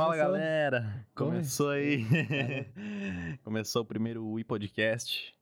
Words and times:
Fala 0.00 0.12
Começou. 0.16 0.32
galera! 0.32 1.06
Come- 1.14 1.30
Começou 1.32 1.70
aí. 1.70 2.04
Começou 3.44 3.82
o 3.82 3.84
primeiro 3.84 4.26
Wii 4.26 4.44
Podcast. 4.44 5.34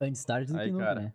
Antes 0.00 0.24
tarde 0.24 0.52
do 0.52 0.58
Aí, 0.58 0.66
que 0.68 0.72
nunca, 0.72 0.84
cara. 0.86 1.00
né? 1.00 1.14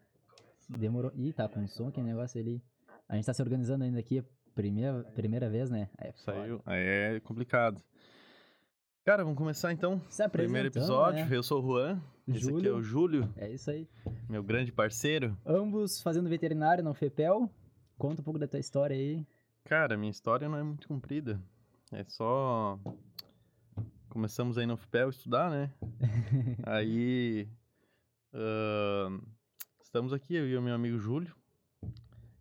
Demorou. 0.69 1.11
Ih, 1.15 1.33
tá 1.33 1.47
com 1.49 1.67
som, 1.67 1.91
que 1.91 1.99
negócio 2.01 2.39
ali. 2.39 2.61
A 3.09 3.15
gente 3.15 3.25
tá 3.25 3.33
se 3.33 3.41
organizando 3.41 3.83
ainda 3.83 3.99
aqui, 3.99 4.23
primeira, 4.53 5.03
primeira 5.15 5.49
vez, 5.49 5.69
né? 5.71 5.89
É 5.97 6.11
foda. 6.11 6.37
Saiu. 6.37 6.61
Aí 6.65 6.79
é 7.15 7.19
complicado. 7.21 7.81
Cara, 9.03 9.23
vamos 9.23 9.37
começar 9.37 9.71
então. 9.73 9.99
Se 10.07 10.27
Primeiro 10.29 10.67
apresentando, 10.67 10.91
episódio. 11.17 11.25
né? 11.25 11.35
Eu 11.35 11.41
sou 11.43 11.59
o 11.59 11.65
Juan. 11.65 11.99
Esse 12.27 12.37
aqui 12.37 12.47
é 12.47 12.51
Júlio. 12.51 12.75
o 12.77 12.83
Júlio, 12.83 13.33
É 13.35 13.49
isso 13.49 13.71
aí. 13.71 13.89
meu 14.29 14.43
grande 14.43 14.71
parceiro. 14.71 15.35
Ambos 15.43 15.99
fazendo 16.03 16.29
veterinário 16.29 16.83
na 16.83 16.93
FEPEL. 16.93 17.49
Conta 17.97 18.21
um 18.21 18.23
pouco 18.23 18.39
da 18.39 18.47
tua 18.47 18.59
história 18.59 18.95
aí. 18.95 19.25
Cara, 19.65 19.97
minha 19.97 20.11
história 20.11 20.47
não 20.47 20.57
é 20.57 20.63
muito 20.63 20.87
comprida. 20.87 21.41
É 21.91 22.03
só. 22.05 22.79
Começamos 24.09 24.57
aí 24.57 24.65
no 24.65 24.77
FPEL 24.77 25.09
estudar, 25.09 25.49
né? 25.49 25.71
aí. 26.65 27.47
ahn, 28.33 29.19
estamos 29.83 30.13
aqui, 30.13 30.35
eu 30.35 30.47
e 30.47 30.57
o 30.57 30.61
meu 30.61 30.73
amigo 30.73 30.97
Júlio. 30.97 31.35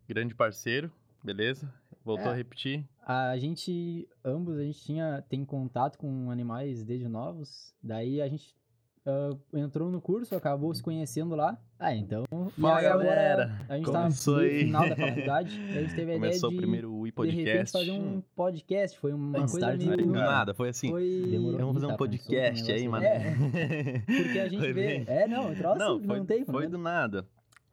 Grande 0.07 0.35
parceiro, 0.35 0.91
beleza? 1.23 1.73
Voltou 2.03 2.27
É. 2.27 2.29
a 2.31 2.35
repetir. 2.35 2.87
A 3.05 3.37
gente, 3.37 4.07
ambos, 4.23 4.57
a 4.57 4.63
gente 4.63 4.79
tinha, 4.81 5.21
tem 5.29 5.45
contato 5.45 5.97
com 5.97 6.29
animais 6.31 6.83
desde 6.83 7.07
novos. 7.07 7.73
Daí 7.81 8.21
a 8.21 8.27
gente 8.27 8.55
ah, 9.05 9.29
entrou 9.53 9.89
no 9.89 9.99
curso, 9.99 10.35
acabou 10.35 10.73
se 10.73 10.81
conhecendo 10.83 11.35
lá. 11.35 11.57
Ah, 11.79 11.95
então. 11.95 12.23
Fala, 12.59 12.81
galera. 12.81 13.59
A 13.67 13.75
gente 13.77 13.85
Começou 13.85 14.35
tá 14.35 14.41
no 14.41 14.47
aí. 14.47 14.59
final 14.59 14.89
da 14.89 14.95
faculdade. 14.95 15.59
a 15.69 15.81
gente 15.81 15.95
teve 15.95 16.11
a 16.11 16.15
Começou 16.15 16.37
ideia 16.37 16.47
o 16.47 16.51
de, 16.51 16.57
primeiro 16.57 16.93
Wii 16.99 17.11
de 17.11 17.21
repente, 17.29 17.43
Podcast. 17.45 17.71
fazer 17.77 17.91
um 17.91 18.21
podcast. 18.35 18.99
Foi 18.99 19.13
uma 19.13 19.39
Antes 19.39 19.51
coisa 19.53 19.67
tarde 19.67 19.87
meio... 19.89 20.05
nunca. 20.05 20.19
nada, 20.19 20.53
foi 20.53 20.69
assim. 20.69 20.89
Foi... 20.89 21.27
Demorou. 21.29 21.57
Vamos 21.59 21.73
fazer 21.81 21.85
um 21.93 21.97
podcast 21.97 22.71
aí, 22.71 22.87
mano. 22.87 23.03
É, 23.05 23.99
porque 24.05 24.39
a 24.39 24.47
gente 24.49 24.59
Foi 24.59 24.73
vê... 24.73 24.87
bem- 24.87 25.03
É, 25.07 25.27
não, 25.27 25.55
troço 25.55 25.79
não, 25.79 25.97
Não, 25.97 26.03
foi, 26.05 26.25
tem 26.25 26.45
foi 26.45 26.67
do 26.67 26.77
nada. 26.77 27.25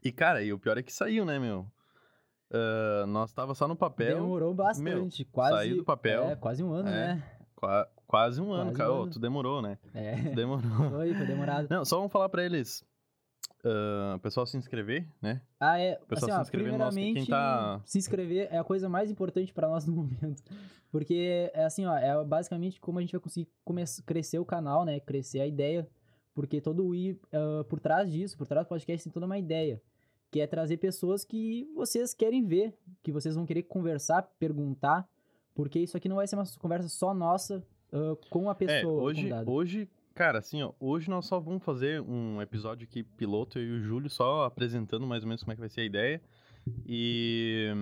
E, 0.02 0.10
cara, 0.12 0.42
e 0.42 0.52
o 0.52 0.58
pior 0.58 0.78
é 0.78 0.82
que 0.82 0.92
saiu, 0.92 1.24
né, 1.26 1.38
meu? 1.38 1.66
Ah, 2.50 3.04
nós 3.06 3.30
tava 3.32 3.54
só 3.54 3.68
no 3.68 3.76
papel. 3.76 4.16
Demorou 4.16 4.54
bastante, 4.54 5.24
quase... 5.26 5.54
saiu 5.56 5.76
do 5.76 5.84
papel. 5.84 6.24
É, 6.30 6.36
quase 6.36 6.62
um 6.64 6.72
ano, 6.72 6.88
É. 6.88 6.92
né? 7.14 7.22
qua- 7.54 7.86
quase 8.08 8.40
um 8.40 8.50
ano, 8.52 8.64
Quase 8.72 8.76
cara. 8.78 8.92
um 8.92 9.02
ano. 9.02 9.10
tu 9.12 9.20
demorou, 9.20 9.62
né? 9.62 9.78
É, 9.94 10.16
Tu 10.30 10.34
demorou. 10.34 10.62
foi, 10.90 11.14
foi 11.14 11.26
demorado. 11.26 11.68
Não, 11.70 11.84
só 11.84 11.96
vamos 11.98 12.10
falar 12.10 12.28
pra 12.28 12.44
eles. 12.44 12.82
ah, 13.64 14.14
o 14.16 14.20
pessoal 14.20 14.46
se 14.46 14.56
inscrever, 14.56 15.06
né? 15.22 15.40
Ah, 15.60 15.78
é. 15.78 15.94
pessoal 16.08 16.30
Assim, 16.30 16.32
se 16.32 16.38
ó, 16.38 16.42
inscrever 16.42 16.72
no 16.72 16.78
nosso- 16.78 16.94
primeiramente, 16.94 17.30
tá- 17.30 17.80
se 17.84 17.98
inscrever 17.98 18.48
é 18.50 18.58
a 18.58 18.64
coisa 18.64 18.88
mais 18.88 19.10
importante 19.10 19.52
pra 19.52 19.68
nós 19.68 19.86
no 19.86 19.92
momento. 19.94 20.42
Porque, 20.90 21.50
é 21.52 21.64
assim, 21.64 21.84
ó, 21.84 21.94
é 21.96 22.24
basicamente 22.24 22.80
como 22.80 22.98
a 22.98 23.02
gente 23.02 23.12
vai 23.12 23.20
conseguir 23.20 23.48
crescer 24.06 24.38
o 24.38 24.44
canal, 24.44 24.84
né? 24.84 24.98
Crescer 25.00 25.40
a 25.40 25.46
ideia. 25.46 25.86
Porque 26.34 26.60
todo 26.60 26.86
o 26.86 26.94
I, 26.94 27.20
ah, 27.32 27.64
por 27.68 27.78
trás 27.80 28.10
disso, 28.10 28.36
por 28.38 28.46
trás 28.46 28.64
do 28.66 28.68
podcast, 28.68 29.04
tem 29.04 29.12
toda 29.12 29.26
uma 29.26 29.38
ideia. 29.38 29.80
Que 30.30 30.40
é 30.40 30.46
trazer 30.46 30.76
pessoas 30.76 31.24
que 31.24 31.70
vocês 31.74 32.12
querem 32.14 32.44
ver, 32.46 32.74
que 33.02 33.10
vocês 33.10 33.34
vão 33.34 33.44
querer 33.46 33.62
conversar, 33.64 34.22
perguntar. 34.38 35.06
Porque 35.54 35.78
isso 35.80 35.96
aqui 35.96 36.08
não 36.08 36.16
vai 36.16 36.26
ser 36.26 36.36
uma 36.36 36.44
conversa 36.58 36.88
só 36.88 37.12
nossa 37.12 37.62
ah, 37.92 38.16
com 38.30 38.48
a 38.48 38.54
pessoa. 38.54 38.80
é, 38.80 39.04
hoje, 39.04 39.30
hoje, 39.46 39.88
cara, 40.14 40.38
assim, 40.38 40.62
ó, 40.62 40.72
hoje 40.80 41.08
nós 41.08 41.26
só 41.26 41.38
vamos 41.38 41.62
fazer 41.62 42.00
um 42.02 42.40
episódio 42.42 42.86
aqui 42.88 43.02
piloto, 43.02 43.58
eu 43.58 43.64
e 43.64 43.70
o 43.78 43.80
Júlio, 43.80 44.10
só 44.10 44.44
apresentando 44.44 45.06
mais 45.06 45.22
ou 45.22 45.28
menos 45.28 45.42
como 45.42 45.52
é 45.52 45.54
que 45.54 45.60
vai 45.60 45.68
ser 45.68 45.82
a 45.82 45.84
ideia. 45.84 46.22
E 46.86 47.72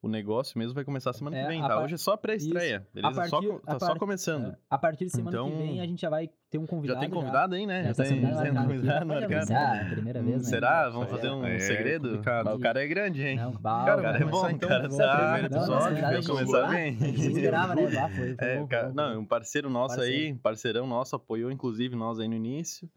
o 0.00 0.08
negócio 0.08 0.56
mesmo 0.58 0.74
vai 0.74 0.84
começar 0.84 1.12
semana 1.12 1.36
É, 1.36 1.42
que 1.42 1.48
vem, 1.48 1.60
tá? 1.60 1.68
par- 1.68 1.82
Hoje 1.84 1.94
é 1.94 1.98
só 1.98 2.16
pré-estreia, 2.16 2.86
beleza? 2.94 3.14
Só 3.26 3.40
partir- 3.40 3.60
tá 3.66 3.78
só 3.80 3.86
par- 3.88 3.98
começando. 3.98 4.46
É, 4.52 4.56
a 4.70 4.78
partir 4.78 5.06
de 5.06 5.10
semana 5.10 5.30
Então, 5.36 5.50
que 5.50 5.56
vem 5.56 5.80
a 5.80 5.86
gente 5.86 6.00
já 6.00 6.08
vai 6.08 6.30
ter 6.50 6.56
um 6.58 6.62
Já 6.62 6.66
convidado. 6.68 7.00
tem 7.00 7.10
convidado 7.10 7.54
né? 7.66 7.82
Já 7.84 7.94
tá 7.94 8.02
tem, 8.04 8.06
sendo 8.06 8.20
já 8.32 8.42
tem 8.42 8.52
marcado 8.52 8.58
aqui. 8.58 8.74
convidado 8.76 9.06
marcado. 9.06 9.34
avisar, 9.34 9.90
primeira 9.90 10.22
vez, 10.22 10.36
né? 10.36 10.42
Será? 10.44 10.88
Vamos 10.88 11.10
fazer 11.10 11.30
um 11.30 11.44
É 11.44 11.58
segredo? 11.58 12.20
Mas 12.24 12.54
o 12.54 12.58
cara 12.60 12.82
é 12.84 12.86
grande, 12.86 13.26
hein? 13.26 13.36
Não, 13.36 13.52
bah, 13.52 13.84
Cara, 13.86 14.00
o 14.00 14.02
cara 14.04 14.18
é 14.18 14.24
bom, 14.24 14.48
então, 14.50 14.68
cara. 14.68 14.82
começar. 14.88 15.16
primeiro 15.32 15.46
episódio, 15.56 16.00
vai 16.00 16.22
começar 16.22 16.64
Ah, 16.64 16.68
bem. 16.70 16.98
Esperava, 17.14 17.74
né? 17.74 17.90
Bah, 17.92 18.08
foi, 18.08 18.34
foi 18.36 18.46
É, 18.48 18.92
não, 18.94 19.20
um 19.20 19.24
parceiro 19.26 19.68
nosso 19.68 20.00
aí, 20.00 20.34
parceirão 20.34 20.86
nosso, 20.86 21.16
apoiou 21.16 21.50
inclusive 21.50 21.96
nós 21.96 22.20
aí 22.20 22.28
no 22.28 22.34
início, 22.36 22.88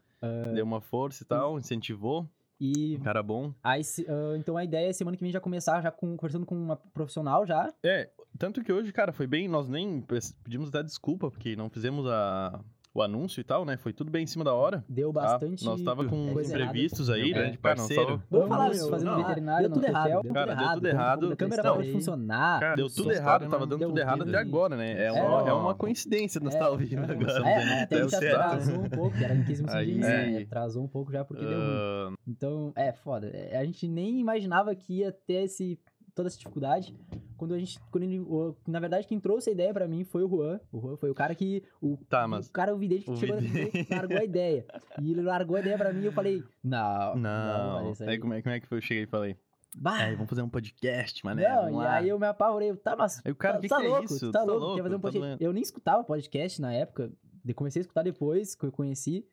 deu 0.54 0.64
uma 0.64 0.80
força 0.80 1.24
e 1.24 1.26
tal, 1.26 1.58
incentivou, 1.58 2.28
E 2.64 2.98
cara 3.02 3.22
bom. 3.22 3.52
aí, 3.62 3.82
se- 3.82 4.06
ah, 4.08 4.36
então 4.38 4.56
a 4.56 4.62
ideia 4.64 4.88
é 4.88 4.92
semana 4.92 5.16
que 5.16 5.22
vem 5.22 5.32
já 5.32 5.40
começar 5.40 5.80
já 5.82 5.90
com, 5.90 6.16
conversando 6.16 6.46
com 6.46 6.54
uma 6.54 6.76
profissional 6.76 7.44
já. 7.44 7.72
É, 7.82 8.08
tanto 8.38 8.62
que 8.62 8.72
hoje, 8.72 8.92
cara, 8.92 9.12
foi 9.12 9.26
bem, 9.26 9.48
nós 9.48 9.68
nem 9.68 10.00
pe- 10.00 10.18
pedimos 10.44 10.68
até 10.68 10.82
desculpa, 10.82 11.28
porque 11.30 11.56
não 11.56 11.68
fizemos 11.68 12.06
a, 12.06 12.60
o 12.94 13.00
anúncio 13.00 13.40
e 13.40 13.44
tal, 13.44 13.64
né, 13.64 13.76
foi 13.78 13.92
tudo 13.92 14.10
bem 14.10 14.24
em 14.24 14.26
cima 14.26 14.44
da 14.44 14.52
hora. 14.52 14.84
Deu 14.88 15.12
tá? 15.12 15.22
bastante. 15.22 15.64
Nós 15.64 15.80
tava 15.82 16.04
com 16.04 16.32
coisa 16.32 16.52
imprevistos 16.54 17.08
aí, 17.08 17.30
É, 17.30 17.34
grande 17.34 17.58
cara, 17.58 17.74
não, 17.76 17.86
parceiro. 17.88 18.22
Vamos 18.30 18.48
falar 18.48 18.70
isso, 18.70 18.90
fazendo 18.90 19.10
não, 19.12 19.16
veterinário, 19.18 19.68
deu 19.68 19.72
tudo 19.74 19.82
no 19.82 19.88
errado, 19.88 20.04
Tefel. 20.06 20.22
deu 20.22 20.32
Cara, 20.34 20.54
deu 20.54 20.72
tudo 20.74 20.86
errado. 20.88 21.28
da 21.30 21.36
câmera 21.36 21.62
Não, 21.62 21.70
parou 21.70 21.82
de 21.86 21.92
funcionar. 21.92 22.60
Cara, 22.60 22.76
deu 22.76 22.90
tudo 22.90 23.12
errado, 23.12 23.42
não 23.44 23.50
tava 23.50 23.66
dando 23.66 23.86
tudo 23.86 23.98
errado 23.98 24.22
até 24.22 24.36
agora, 24.38 24.76
né? 24.76 24.92
É, 24.92 25.04
É. 25.06 25.12
uma, 25.12 25.48
é 25.48 25.52
uma 25.52 25.74
coincidência 25.74 26.40
nós 26.40 26.54
É. 26.54 26.58
tá 26.58 26.68
ouvindo 26.68 27.02
agora. 27.10 27.48
É, 27.48 27.82
até 27.84 28.08
certo. 28.08 28.36
atrasou 28.40 28.80
um 28.80 28.88
pouco, 28.90 29.16
que 29.16 29.24
era 29.24 29.34
em 29.34 29.44
15 29.44 29.64
Aí- 29.70 29.86
minutos, 29.86 30.08
né? 30.08 30.38
Atrasou 30.42 30.84
um 30.84 30.88
pouco 30.88 31.10
já 31.12 31.24
porque 31.24 31.44
deu 31.44 31.58
ruim. 31.58 31.66
Ah, 31.70 32.12
Então, 32.28 32.72
é 32.76 32.92
foda. 32.92 33.28
É, 33.32 33.56
A 33.56 33.64
gente 33.64 33.88
nem 33.88 34.20
imaginava 34.20 34.74
que 34.74 34.98
ia 34.98 35.10
ter 35.12 35.44
esse, 35.44 35.78
toda 36.14 36.28
essa 36.28 36.38
dificuldade. 36.38 36.94
Quando 37.36 37.54
a 37.54 37.58
gente. 37.58 37.78
Quando 37.90 38.04
ele, 38.04 38.20
o- 38.20 38.54
na 38.66 38.78
verdade, 38.78 39.06
quem 39.06 39.18
trouxe 39.18 39.50
a 39.50 39.52
ideia 39.52 39.72
pra 39.74 39.88
mim 39.88 40.04
foi 40.04 40.22
o 40.22 40.28
Juan. 40.28 40.60
O 40.70 40.80
Juan 40.80 40.96
foi 40.96 41.10
o 41.10 41.14
cara 41.14 41.34
que. 41.34 41.62
O, 41.80 41.96
Tá, 42.08 42.26
mas- 42.28 42.46
O 42.48 42.52
cara, 42.52 42.70
eu 42.70 42.78
vi 42.78 42.88
dele 42.88 43.02
que 43.02 43.10
o 43.10 43.16
chegou 43.16 43.38
vidente. 43.40 43.86
largou 43.90 44.16
a 44.18 44.24
ideia. 44.24 44.64
E 45.00 45.10
ele 45.10 45.22
largou 45.22 45.56
a 45.56 45.60
ideia 45.60 45.76
pra 45.76 45.92
mim 45.92 46.02
e 46.02 46.06
eu 46.06 46.12
falei: 46.12 46.42
Não, 46.62 47.16
não, 47.16 47.82
Não, 47.82 47.90
isso 47.92 48.04
aí 48.04 48.18
como 48.18 48.34
é, 48.34 48.42
como 48.42 48.54
é 48.54 48.60
que 48.60 48.66
foi? 48.66 48.78
Eu 48.78 48.82
cheguei 48.82 49.04
e 49.04 49.06
falei, 49.06 49.36
Bah, 49.76 50.10
vamos 50.14 50.28
fazer 50.28 50.42
um 50.42 50.48
podcast, 50.50 51.24
mané, 51.24 51.48
não, 51.48 51.70
e 51.70 51.72
lá. 51.72 51.94
aí 51.96 52.08
eu 52.10 52.18
me 52.18 52.26
apavorei. 52.26 52.74
Tá, 52.76 52.94
mas. 52.94 53.20
Aí 53.24 53.32
o 53.32 53.34
cara, 53.36 53.54
tá, 53.54 53.60
que 53.62 53.68
tá 53.68 53.78
que 53.80 53.86
é 53.86 53.88
louco, 53.88 54.04
isso? 54.04 54.18
tu 54.26 54.30
tá 54.32 54.40
tá 54.40 54.44
louco, 54.44 54.76
quer 54.76 54.82
fazer 54.82 54.94
um 54.94 54.98
louco, 54.98 55.02
tá 55.06 55.12
podcast. 55.12 55.28
doendo. 55.38 55.42
eu 55.42 55.52
nem 55.52 55.62
escutava 55.62 56.04
podcast 56.04 56.60
na 56.60 56.72
época. 56.74 57.10
Comecei 57.56 57.80
a 57.80 57.82
escutar 57.82 58.02
depois, 58.04 58.54
que 58.54 58.64
eu 58.64 58.70
conheci. 58.70 59.26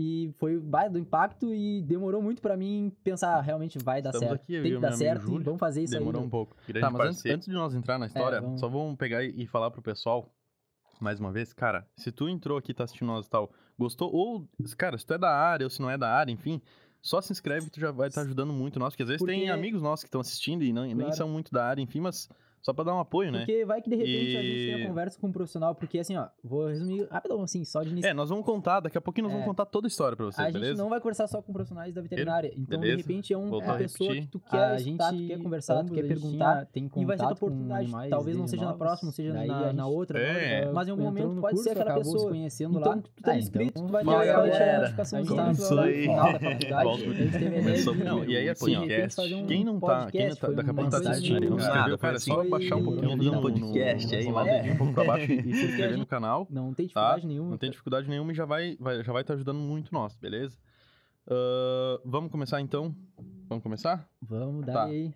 E 0.00 0.32
foi 0.38 0.56
baita 0.60 0.90
do 0.92 0.98
impacto 1.00 1.52
e 1.52 1.82
demorou 1.82 2.22
muito 2.22 2.40
pra 2.40 2.56
mim 2.56 2.92
pensar, 3.02 3.40
realmente 3.40 3.78
vai 3.82 4.00
dar 4.00 4.10
Estamos 4.10 4.28
certo. 4.28 4.42
aqui, 4.42 4.62
Tem 4.62 4.72
que 4.74 4.78
dar 4.78 4.92
certo 4.92 5.22
Júlio. 5.22 5.44
vamos 5.44 5.58
fazer 5.58 5.82
isso 5.82 5.92
Demorou 5.92 6.20
aí. 6.20 6.26
um 6.28 6.30
pouco. 6.30 6.56
Grande 6.68 6.80
Tá, 6.86 6.90
mas 6.90 7.08
antes, 7.08 7.26
antes 7.26 7.48
de 7.48 7.54
nós 7.54 7.74
entrar 7.74 7.98
na 7.98 8.06
história, 8.06 8.40
vamos- 8.40 8.60
só 8.60 8.68
vamos 8.68 8.96
pegar 8.96 9.24
e 9.24 9.44
falar 9.48 9.72
pro 9.72 9.82
pessoal, 9.82 10.32
mais 11.00 11.18
uma 11.18 11.32
vez, 11.32 11.52
cara, 11.52 11.84
se 11.96 12.12
tu 12.12 12.28
entrou 12.28 12.56
aqui, 12.56 12.72
tá 12.72 12.84
assistindo 12.84 13.08
nós 13.08 13.26
e 13.26 13.30
tal, 13.30 13.50
gostou, 13.76 14.08
ou, 14.14 14.48
cara, 14.76 14.96
se 14.96 15.04
tu 15.04 15.14
é 15.14 15.18
da 15.18 15.30
área 15.36 15.66
ou 15.66 15.70
se 15.70 15.82
não 15.82 15.90
é 15.90 15.98
da 15.98 16.08
área, 16.08 16.30
enfim, 16.30 16.62
só 17.02 17.20
se 17.20 17.32
inscreve 17.32 17.66
que 17.66 17.72
tu 17.72 17.80
já 17.80 17.90
vai 17.90 18.06
estar 18.06 18.20
ajudando 18.20 18.52
muito 18.52 18.78
nós, 18.78 18.92
porque 18.92 19.02
às 19.02 19.08
vezes 19.08 19.26
tem 19.26 19.40
Porque- 19.40 19.50
amigos 19.52 19.82
nossos 19.82 20.04
que 20.04 20.08
estão 20.08 20.20
assistindo 20.20 20.62
e 20.62 20.72
não, 20.72 20.82
nem 20.84 20.96
Claro. 20.96 21.12
são 21.16 21.28
muito 21.28 21.50
da 21.52 21.64
área, 21.66 21.82
enfim, 21.82 21.98
mas 22.00 22.28
só 22.68 22.72
pra 22.74 22.84
dar 22.84 22.94
um 22.94 22.98
apoio, 23.00 23.32
né? 23.32 23.38
Porque 23.46 23.64
vai 23.64 23.80
que 23.80 23.88
de 23.88 23.96
repente 23.96 24.36
a 24.36 24.42
gente 24.42 24.54
E- 24.56 24.66
tem 24.66 24.76
uma 24.82 24.88
conversa 24.88 25.18
com 25.18 25.26
um 25.28 25.32
profissional, 25.32 25.74
porque 25.74 25.98
assim, 25.98 26.16
ó, 26.16 26.26
vou 26.44 26.66
resumir 26.68 27.06
rapidão, 27.10 27.42
assim, 27.42 27.64
só 27.64 27.82
de 27.82 27.90
início. 27.90 28.10
É, 28.10 28.12
nós 28.12 28.28
vamos 28.28 28.44
contar, 28.44 28.80
daqui 28.80 28.98
a 28.98 29.00
pouquinho 29.00 29.24
nós 29.26 29.32
É. 29.32 29.36
vamos 29.36 29.48
contar 29.48 29.64
toda 29.64 29.86
a 29.86 29.88
história 29.88 30.14
pra 30.16 30.26
você, 30.26 30.40
a 30.40 30.44
gente 30.44 30.54
beleza? 30.54 30.82
não 30.82 30.90
vai 30.90 31.00
conversar 31.00 31.26
só 31.28 31.40
com 31.40 31.50
profissionais 31.52 31.94
da 31.94 32.02
veterinária. 32.02 32.52
Então, 32.56 32.78
Beleza. 32.78 32.96
de 32.98 33.02
repente, 33.02 33.32
é 33.32 33.38
um- 33.38 33.48
uma 33.48 33.72
a 33.72 33.76
pessoa 33.78 34.08
repetir. 34.10 34.26
que 34.26 34.32
tu 34.32 34.40
quer 34.40 34.56
A 34.58 34.76
escutar, 34.76 35.08
tu 35.10 35.16
gente- 35.16 35.28
quer 35.28 35.42
conversar, 35.42 35.84
tu 35.84 35.92
quer 35.94 36.00
a 36.00 36.02
gente 36.02 36.08
perguntar. 36.20 36.66
tem 36.66 36.90
E 36.94 37.04
vai 37.06 37.16
ser 37.16 37.24
com 37.24 37.32
oportunidade. 37.32 37.90
Talvez 38.10 38.36
não 38.36 38.46
seja 38.46 38.64
na 38.66 38.74
próxima, 38.74 39.06
não 39.08 39.12
seja 39.14 39.32
na, 39.32 39.40
a 39.42 39.46
na 39.46 39.70
gente 39.70 39.80
outra. 39.94 40.18
É. 40.18 40.70
mas 40.70 40.88
em 40.88 40.90
algum 40.90 41.04
momento 41.04 41.40
pode 41.40 41.54
curso, 41.54 41.62
ser 41.64 41.70
aquela 41.70 41.84
acabou 41.92 42.04
se 42.04 42.12
pessoa. 42.12 42.30
conhecendo 42.30 42.78
Então, 42.78 42.92
lá. 42.92 42.98
tu 42.98 43.22
tá 43.22 43.32
Ah, 43.32 43.38
inscrito, 43.38 43.70
então 43.70 43.86
tu 43.86 43.92
vai 43.92 44.04
ter 44.04 44.10
a 44.30 44.46
notificação 44.78 45.18
A 45.18 45.22
gente 45.22 45.32
lá 45.34 45.52
no 45.52 45.80
aí. 45.80 46.08
A 46.08 46.38
gente 46.38 46.72
a 46.72 46.82
Começou, 47.58 47.94
de- 47.94 48.04
não, 48.04 48.24
e 48.24 48.36
aí 48.36 48.48
assim, 48.48 48.70
de 48.70 48.76
ó, 48.76 48.80
um 49.38 49.46
quem 49.46 49.64
não 49.64 49.80
tá, 49.80 50.10
quem 50.10 50.28
não 50.28 50.36
tá, 50.36 50.48
daqui 50.48 50.70
a 50.70 50.74
pouco 50.74 50.90
tá 50.90 50.96
assistindo, 50.98 51.40
não 51.50 51.58
se 51.58 51.64
inscreveu, 51.64 51.74
Nada, 51.88 51.98
cara, 51.98 52.16
é 52.16 52.18
só 52.18 52.44
baixar 52.58 52.76
um 52.76 52.84
pouquinho 52.84 53.16
foi- 53.16 53.30
no, 53.30 53.40
podcast 53.42 54.16
aí, 54.16 54.32
mano, 54.32 54.48
é. 54.48 54.72
um 54.72 54.76
pouco 54.76 54.92
pra 54.94 55.04
baixo 55.04 55.30
e 55.32 55.42
se 55.54 55.64
inscrever 55.66 55.96
no 55.98 56.06
canal. 56.06 56.46
Não 56.50 56.74
tem 56.74 56.86
Tá? 56.88 57.16
dificuldade 57.16 57.26
nenhuma. 57.26 57.50
Não 57.50 57.58
tem 57.58 57.70
dificuldade 57.70 58.08
nenhuma 58.08 58.32
e 58.32 58.34
já 58.34 58.44
vai 58.44 58.76
vai, 58.80 59.02
já 59.04 59.12
vai 59.12 59.22
estar 59.22 59.34
ajudando 59.34 59.58
muito 59.58 59.92
nós, 59.92 60.16
beleza? 60.16 60.58
Vamos 62.04 62.30
começar 62.30 62.60
então? 62.60 62.94
Vamos 63.48 63.62
começar? 63.62 64.08
Vamos 64.22 64.64
dar 64.66 64.72
Tá. 64.72 64.84
aí 64.84 65.12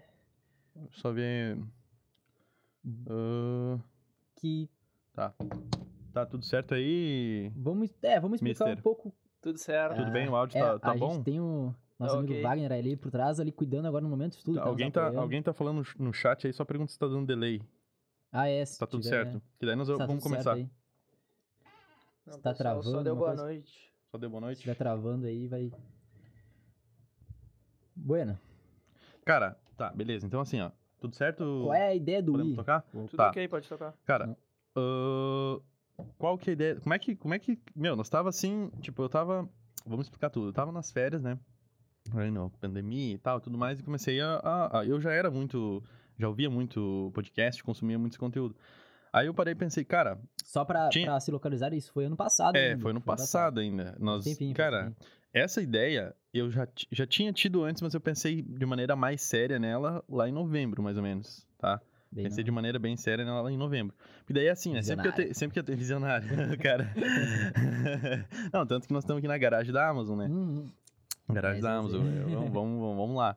Só 0.93 1.13
ver. 1.13 1.59
Que 4.37 4.69
tá. 5.13 5.35
Tá 6.13 6.27
tudo 6.27 6.45
certo 6.45 6.75
aí? 6.75 7.51
vamos, 7.57 7.91
é, 8.03 8.21
vamos 8.21 8.37
explicar 8.37 8.67
Mister. 8.67 8.79
um 8.79 8.83
pouco 8.83 9.15
Tudo 9.41 9.59
certo. 9.59 9.97
Tudo 9.97 10.11
bem? 10.11 10.29
O 10.29 10.37
áudio 10.37 10.59
É, 10.59 10.61
tá, 10.61 10.79
tá 10.79 10.91
a 10.93 10.97
bom? 10.97 11.15
gente 11.15 11.25
tem 11.25 11.41
o 11.41 11.75
nosso 11.99 12.15
Tá 12.15 12.21
amigo. 12.21 12.43
Wagner 12.43 12.73
ali 12.73 12.97
por 12.97 13.11
trás, 13.11 13.39
ali 13.41 13.53
cuidando 13.53 13.87
agora 13.87 14.03
no 14.03 14.09
momento 14.11 14.37
de 14.37 14.45
tudo. 14.45 14.57
Tá, 14.59 14.65
alguém, 14.67 14.91
tá, 14.91 15.07
alguém 15.19 15.43
tá 15.43 15.53
falando 15.53 15.83
no 15.99 16.13
chat 16.13 16.47
aí, 16.47 16.53
só 16.53 16.65
pergunta 16.65 16.91
se 16.93 16.99
tá 16.99 17.07
dando 17.07 17.27
delay. 17.27 17.63
Ah, 18.31 18.49
é. 18.49 18.65
se 18.65 18.79
Tá 18.79 18.87
tudo 18.87 19.03
tiver, 19.03 19.25
certo. 19.25 19.35
né? 19.35 19.43
Que 19.59 19.67
daí 19.67 19.77
nós 19.77 19.89
Tá 19.89 20.07
vamos 20.07 20.23
começar. 20.23 20.55
aí. 20.55 20.69
Não, 22.25 22.39
tá 22.39 22.51
pessoal, 22.51 22.55
travando 22.57 22.91
Só 22.91 23.03
deu 23.03 23.15
boa 23.17 23.29
coisa? 23.29 23.43
noite. 23.45 23.93
Só 24.11 24.19
deu 24.19 24.31
boa 24.31 24.41
Se 24.41 24.45
noite. 24.45 24.57
estiver 24.59 24.75
travando 24.77 25.27
aí, 25.27 25.49
vai. 25.49 25.71
Bueno, 27.95 28.39
Cara, 29.25 29.57
tá, 29.77 29.91
beleza. 29.91 30.27
Então 30.27 30.41
assim, 30.41 30.61
ó. 30.61 30.71
Tudo 31.01 31.15
certo? 31.15 31.63
qual 31.65 31.75
é 31.75 31.89
a 31.89 31.95
ideia 31.95 32.23
do 32.23 32.33
Podemos 32.33 32.51
Wii? 32.51 32.57
tocar? 32.57 32.83
Tudo 32.83 33.17
Tá. 33.17 33.29
ok, 33.31 33.49
pode 33.49 33.69
tocar. 33.69 33.93
Cara, 34.05 34.37
ahn, 34.77 35.61
qual 36.17 36.39
que 36.39 36.51
é 36.51 36.53
a 36.53 36.55
ideia? 36.55 36.81
Como 36.81 36.95
é 36.95 36.99
que, 36.99 37.17
como 37.17 37.35
é 37.35 37.39
que, 37.39 37.59
meu, 37.75 37.97
nós 37.97 38.09
tava 38.09 38.29
assim, 38.29 38.71
tipo, 38.81 39.03
eu 39.03 39.09
tava, 39.09 39.49
vamos 39.85 40.07
explicar 40.07 40.31
tudo, 40.31 40.49
eu 40.49 40.53
tava 40.53 40.71
nas 40.73 40.91
férias, 40.93 41.21
né? 41.23 41.39
Aí, 42.15 42.31
não, 42.31 42.51
pandemia 42.51 43.15
e 43.15 43.19
tal, 43.19 43.41
tudo 43.41 43.57
mais, 43.57 43.79
e 43.81 43.83
comecei 43.83 44.21
a, 44.21 44.35
a, 44.43 44.81
a- 44.81 44.85
eu 44.87 45.01
já 45.01 45.13
era 45.13 45.31
muito, 45.31 45.83
já 46.19 46.29
ouvia 46.29 46.51
muito 46.51 47.11
podcast, 47.15 47.63
consumia 47.63 47.99
muito 47.99 48.13
esse 48.13 48.19
conteúdo. 48.19 48.55
Aí 49.13 49.27
eu 49.27 49.35
parei 49.35 49.53
e 49.53 49.57
pensei, 49.57 49.85
cara, 49.85 50.19
Só 50.45 50.65
pra, 50.65 50.89
Tinha- 50.89 51.07
pra 51.07 51.21
se 51.21 51.31
localizar, 51.31 51.73
isso 51.73 51.93
foi 51.93 52.05
ano 52.07 52.17
passado. 52.17 52.57
é, 52.57 52.71
ainda, 52.71 52.83
foi 52.83 52.93
no 52.93 53.01
passado 53.01 53.61
ainda. 53.61 53.95
Nós, 54.01 54.25
Tempinho, 54.25 54.55
cara, 54.55 54.85
tempinho. 54.91 54.97
essa 55.33 55.63
ideia 55.63 56.15
eu 56.35 56.51
já, 56.51 56.67
já 56.91 57.07
tinha 57.07 57.33
tido 57.33 57.63
antes, 57.63 57.81
mas 57.83 57.95
eu 57.95 58.01
pensei 58.01 58.41
de 58.43 58.67
maneira 58.67 58.97
mais 58.97 59.21
séria 59.23 59.59
nela 59.59 60.03
lá 60.09 60.29
em 60.29 60.33
novembro, 60.33 60.83
mais 60.83 60.97
ou 60.97 61.03
menos, 61.03 61.47
tá? 61.59 61.81
Bem, 62.11 62.25
Pensei 62.25 62.43
não. 62.43 62.45
de 62.47 62.51
maneira 62.51 62.79
bem 62.79 62.95
séria 62.97 63.25
nela 63.25 63.41
lá 63.43 63.51
em 63.53 63.57
novembro. 63.57 63.95
Porque 64.19 64.35
daí 64.35 64.47
é 64.47 64.51
assim, 64.51 64.73
né? 64.75 64.83
Sempre 64.83 65.11
que 65.13 65.21
eu 65.23 65.27
te, 65.29 65.35
sempre 65.35 65.53
que 65.55 65.59
eu 65.61 65.65
tenho 65.65 65.77
visionário, 65.79 66.27
cara. 66.61 66.93
Não, 68.53 68.67
tanto 68.67 68.87
que 68.87 68.93
nós 68.93 69.03
estamos 69.05 69.19
aqui 69.19 69.29
na 69.29 69.39
garagem 69.39 69.73
da 69.73 69.89
Amazon, 69.89 70.19
né? 70.19 70.27
Hum, 70.31 70.71
Mas 71.29 71.63
da 71.63 71.77
Amazon. 71.77 72.03
Vamos, 72.33 72.53
vamos, 72.53 72.97
vamos, 72.97 73.17
lá. 73.17 73.37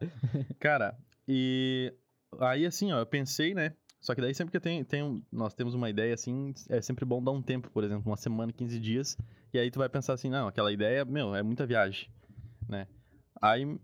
Cara, 0.59 0.97
e 1.27 1.93
aí 2.39 2.65
assim, 2.65 2.91
ó, 2.91 2.99
eu 2.99 3.05
pensei, 3.05 3.53
né? 3.53 3.73
Só 3.99 4.13
que 4.13 4.21
daí 4.21 4.35
sempre 4.35 4.51
que 4.51 4.59
tenho, 4.59 4.85
tenho- 4.85 5.23
nós 5.31 5.53
temos 5.53 5.73
uma 5.73 5.89
ideia 5.89 6.13
assim, 6.13 6.53
é 6.69 6.79
sempre 6.81 7.05
bom 7.05 7.23
dar 7.23 7.31
um 7.31 7.41
tempo, 7.41 7.71
por 7.71 7.83
exemplo, 7.83 8.03
uma 8.09 8.17
semana, 8.17 8.53
15 8.53 8.79
dias, 8.79 9.17
e 9.51 9.57
aí 9.57 9.71
tu 9.71 9.79
vai 9.79 9.89
pensar 9.89 10.13
assim, 10.13 10.29
não, 10.29 10.47
aquela 10.47 10.71
ideia, 10.71 11.03
meu, 11.03 11.33
é 11.33 11.41
muita 11.41 11.65
viagem, 11.65 12.07
né? 12.69 12.87
Aí 13.41 13.79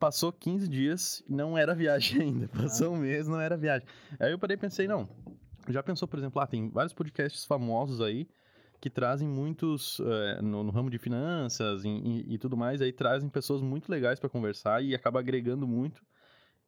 passou 0.00 0.32
15 0.32 0.66
dias 0.66 1.22
não 1.28 1.56
era 1.56 1.76
viagem 1.76 2.22
ainda, 2.22 2.48
passou 2.48 2.92
um 2.92 2.96
mês, 2.96 3.28
não 3.28 3.40
era 3.40 3.56
viagem. 3.56 3.86
Aí 4.18 4.32
eu 4.32 4.38
parei 4.38 4.56
e 4.56 4.58
pensei, 4.58 4.88
não, 4.88 5.08
já 5.68 5.80
pensou, 5.80 6.08
por 6.08 6.18
exemplo, 6.18 6.40
ah, 6.40 6.46
tem 6.46 6.68
vários 6.68 6.92
podcasts 6.92 7.44
famosos 7.44 8.00
aí 8.00 8.26
que 8.82 8.90
trazem 8.90 9.28
muitos 9.28 10.00
eh, 10.00 10.42
no, 10.42 10.64
no 10.64 10.72
ramo 10.72 10.90
de 10.90 10.98
finanças 10.98 11.84
e, 11.84 11.88
e- 11.88 12.34
e 12.34 12.38
tudo 12.38 12.56
mais, 12.56 12.82
aí 12.82 12.92
trazem 12.92 13.30
pessoas 13.30 13.62
muito 13.62 13.88
legais 13.90 14.20
para 14.20 14.28
conversar 14.30 14.84
e 14.84 14.94
acaba 14.94 15.20
agregando 15.20 15.66
muito. 15.68 16.02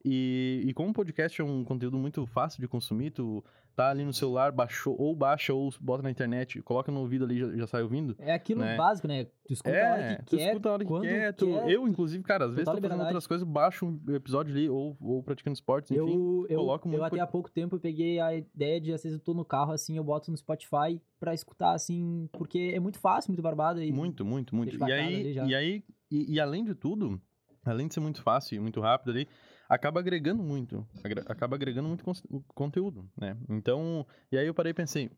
E, 0.04 0.62
e 0.66 0.74
como 0.74 0.90
o 0.90 0.92
podcast 0.92 1.40
é 1.40 1.44
um 1.44 1.64
conteúdo 1.64 1.96
muito 1.96 2.26
fácil 2.26 2.60
de 2.60 2.68
consumir, 2.68 3.10
tu 3.10 3.42
tá 3.74 3.90
ali 3.90 4.04
no 4.04 4.12
celular, 4.12 4.52
baixou, 4.52 4.94
ou 5.00 5.16
baixa, 5.16 5.52
ou 5.54 5.72
bota 5.80 6.02
na 6.02 6.10
internet, 6.10 6.60
coloca 6.62 6.92
no 6.92 7.00
ouvido 7.00 7.24
ali, 7.24 7.38
já, 7.38 7.50
já 7.56 7.66
sai 7.66 7.82
ouvindo. 7.82 8.14
É 8.18 8.32
aquilo 8.32 8.60
né? 8.60 8.76
básico, 8.76 9.08
né? 9.08 9.24
Tu 9.46 9.54
escuta 9.54 9.76
a 9.76 9.92
hora 9.92 10.02
É, 10.02 10.16
que 10.16 10.22
tu 10.24 10.36
quer. 10.36 10.48
escuta 10.48 10.68
a 10.68 10.72
hora 10.74 10.84
que 10.84 11.00
quer, 11.00 11.32
tu- 11.32 11.46
quer, 11.46 11.70
Eu, 11.70 11.88
inclusive, 11.88 12.22
cara, 12.22 12.44
às 12.44 12.50
vezes 12.54 12.64
tô 12.66 12.80
fazendo 12.80 13.00
outras 13.00 13.26
coisas, 13.26 13.48
baixo 13.48 13.86
um 13.86 14.14
episódio 14.14 14.54
ali, 14.54 14.68
ou, 14.68 14.96
ou 15.00 15.22
praticando 15.22 15.54
esportes, 15.54 15.90
enfim. 15.90 16.00
Eu, 16.00 16.46
eu, 16.50 16.58
coloco 16.58 16.86
eu 16.86 16.92
muito 16.92 17.02
até 17.04 17.10
pod- 17.16 17.20
há 17.20 17.26
pouco 17.26 17.50
tempo 17.50 17.76
eu 17.76 17.80
peguei 17.80 18.20
a 18.20 18.34
ideia 18.34 18.80
de, 18.80 18.92
às 18.92 19.02
vezes, 19.02 19.18
eu 19.18 19.24
tô 19.24 19.32
no 19.32 19.44
carro, 19.44 19.72
assim, 19.72 19.96
eu 19.96 20.04
boto 20.04 20.30
no 20.30 20.36
Spotify 20.36 21.00
pra 21.18 21.32
escutar, 21.32 21.72
assim, 21.72 22.28
porque 22.32 22.72
é 22.74 22.78
muito 22.78 22.98
fácil, 22.98 23.30
muito 23.32 23.42
barbado. 23.42 23.82
E... 23.82 23.90
Muito, 23.90 24.24
muito, 24.24 24.54
muito. 24.54 24.76
E 24.76 24.92
aí, 24.92 25.32
e 25.32 25.54
aí, 25.54 25.84
e, 26.10 26.34
e 26.34 26.40
além 26.40 26.62
de 26.62 26.74
tudo, 26.74 27.20
além 27.64 27.88
de 27.88 27.94
ser 27.94 28.00
muito 28.00 28.22
fácil 28.22 28.56
e 28.56 28.60
muito 28.60 28.80
rápido 28.80 29.10
ali, 29.10 29.26
acaba 29.74 30.00
agregando 30.00 30.42
muito, 30.42 30.86
acaba 31.26 31.56
agregando 31.56 31.88
muito 31.88 32.04
conteúdo, 32.48 33.08
né? 33.16 33.36
Então, 33.48 34.06
e 34.30 34.38
aí 34.38 34.46
eu 34.46 34.54
parei 34.54 34.70
e 34.70 34.74
pensei, 34.74 35.10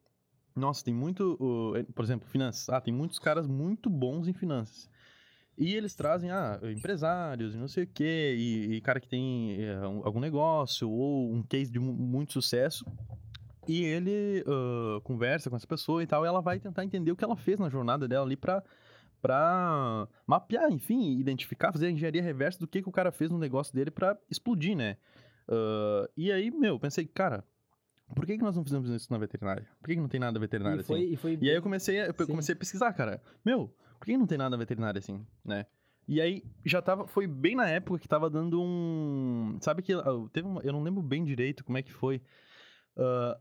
nossa, 0.55 0.85
tem 0.85 0.95
muito, 0.95 1.35
uh, 1.41 1.93
por 1.93 2.05
exemplo, 2.05 2.29
finanças, 2.29 2.69
ah, 2.69 2.81
tem 2.81 2.93
muitos 2.93 3.19
caras 3.19 3.47
muito 3.47 3.91
bons 3.91 4.27
em 4.29 4.33
finanças. 4.33 4.89
E 5.59 5.75
eles 5.75 5.95
trazem, 5.95 6.31
ah, 6.31 6.61
empresários 6.65 7.55
e 7.55 7.59
não 7.59 7.69
sei 7.69 7.85
o 7.85 7.87
quê, 7.87 8.35
e, 8.39 8.75
e 8.75 8.81
cara 8.83 9.01
que 9.01 9.09
tem 9.09 9.57
eh, 9.63 9.87
um- 9.89 10.05
algum 10.05 10.21
negócio 10.21 10.91
ou 10.91 11.33
um 11.33 11.43
case 11.43 11.71
de 11.73 11.79
mu- 11.79 11.95
muito 11.95 12.33
sucesso. 12.35 12.85
E 13.67 13.83
ele 13.83 14.45
ah, 14.47 15.01
conversa 15.03 15.49
com 15.49 15.57
essa 15.57 15.67
pessoa 15.67 16.03
e 16.03 16.07
tal, 16.07 16.25
e 16.25 16.29
ela 16.29 16.41
vai 16.43 16.59
tentar 16.61 16.85
entender 16.85 17.11
o 17.11 17.17
que 17.17 17.25
ela 17.25 17.37
fez 17.37 17.59
na 17.59 17.71
jornada 17.71 18.07
dela 18.07 18.27
ali 18.27 18.37
pra, 18.37 18.63
pra 19.27 20.09
mapear, 20.27 20.71
enfim, 20.71 21.19
identificar, 21.19 21.73
fazer 21.73 21.87
a 21.87 21.91
engenharia 21.91 22.23
reversa 22.23 22.59
do 22.61 22.67
que, 22.69 22.83
que 22.83 22.89
o 22.89 22.93
cara 22.93 23.11
fez 23.11 23.31
no 23.31 23.39
negócio 23.39 23.75
dele 23.75 23.91
pra 23.91 24.17
explodir, 24.31 24.77
né? 24.77 24.97
Ah, 25.49 26.09
e 26.17 26.31
aí, 26.31 26.51
meu, 26.51 26.79
pensei, 26.79 27.07
cara, 27.07 27.45
por 28.15 28.25
que, 28.25 28.37
que 28.37 28.45
nós 28.45 28.57
não 28.57 28.63
fizemos 28.65 28.89
isso 28.91 29.13
na 29.13 29.19
veterinária? 29.19 29.67
Por 29.81 29.89
que, 29.89 29.95
que 29.95 30.01
não 30.01 30.09
tem 30.09 30.21
nada 30.21 30.39
veterinário 30.39 30.81
E 30.81 30.85
foi, 30.85 31.01
assim? 31.01 31.13
e 31.13 31.17
foi 31.17 31.39
E 31.41 31.51
aí 31.51 31.57
eu 31.57 31.63
comecei, 31.63 32.01
a, 32.01 32.07
eu 32.07 32.15
Sim. 32.15 32.27
comecei 32.27 32.55
a 32.55 32.59
pesquisar, 32.59 32.93
cara. 32.93 33.21
Meu, 33.45 33.75
por 33.99 34.07
que 34.07 34.17
não 34.17 34.27
tem 34.27 34.39
nada 34.39 34.57
veterinário 34.57 34.99
assim, 34.99 35.25
né? 35.45 35.67
E 36.09 36.21
aí 36.21 36.45
já 36.65 36.81
tava, 36.81 37.09
foi 37.09 37.27
bem 37.27 37.57
na 37.57 37.69
época 37.69 37.99
que 37.99 38.07
tava 38.07 38.31
dando 38.31 38.63
um, 38.63 39.59
sabe 39.61 39.83
que 39.83 39.93
ah, 39.93 40.05
teve 40.33 40.47
uma, 40.47 40.61
eu 40.63 40.73
não 40.73 40.83
lembro 40.83 41.03
bem 41.03 41.25
direito 41.25 41.65
como 41.65 41.79
é 41.79 41.83
que 41.83 41.93
foi. 41.93 42.23
Ah, 42.97 43.37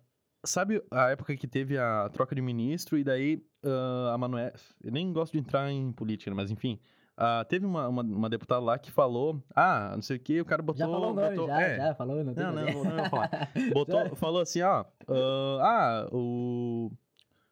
sabe 0.45 0.81
a 0.91 1.09
época 1.09 1.35
que 1.35 1.47
teve 1.47 1.77
a 1.77 2.09
troca 2.13 2.35
de 2.35 2.41
ministro 2.41 2.97
e 2.97 3.03
daí 3.03 3.43
ah, 3.63 4.13
a 4.13 4.17
Manoel, 4.17 4.53
eu 4.83 4.91
nem 4.91 5.11
gosto 5.11 5.33
de 5.33 5.39
entrar 5.39 5.71
em 5.71 5.91
política, 5.91 6.33
mas 6.33 6.51
enfim, 6.51 6.79
ah, 7.17 7.45
teve 7.47 7.65
uma, 7.65 7.87
uma, 7.87 8.03
uma 8.03 8.29
deputada 8.29 8.61
lá 8.61 8.77
que 8.77 8.91
falou, 8.91 9.41
ah, 9.55 9.91
não 9.95 10.01
sei 10.01 10.17
o 10.17 10.19
que, 10.19 10.41
o 10.41 10.45
cara 10.45 10.61
botou, 10.61 10.79
Já 10.79 10.85
falou 10.85 11.11
o 11.11 11.13
nome, 11.13 11.29
botou- 11.29 11.47
já, 11.47 11.61
é, 11.61 11.77
já 11.77 11.95
falou, 11.95 12.23
não 12.23 12.33
tem 12.33 12.43
não, 12.43 12.53
que 12.53 12.73
não, 12.73 12.83
não, 12.83 12.83
não 12.83 12.97
vou 12.97 13.09
falar. 13.09 13.51
Botou, 13.73 14.15
falou 14.15 14.41
assim, 14.41 14.61
ó. 14.61 14.85
ah, 15.09 15.59
ah, 15.61 16.07
o. 16.11 16.91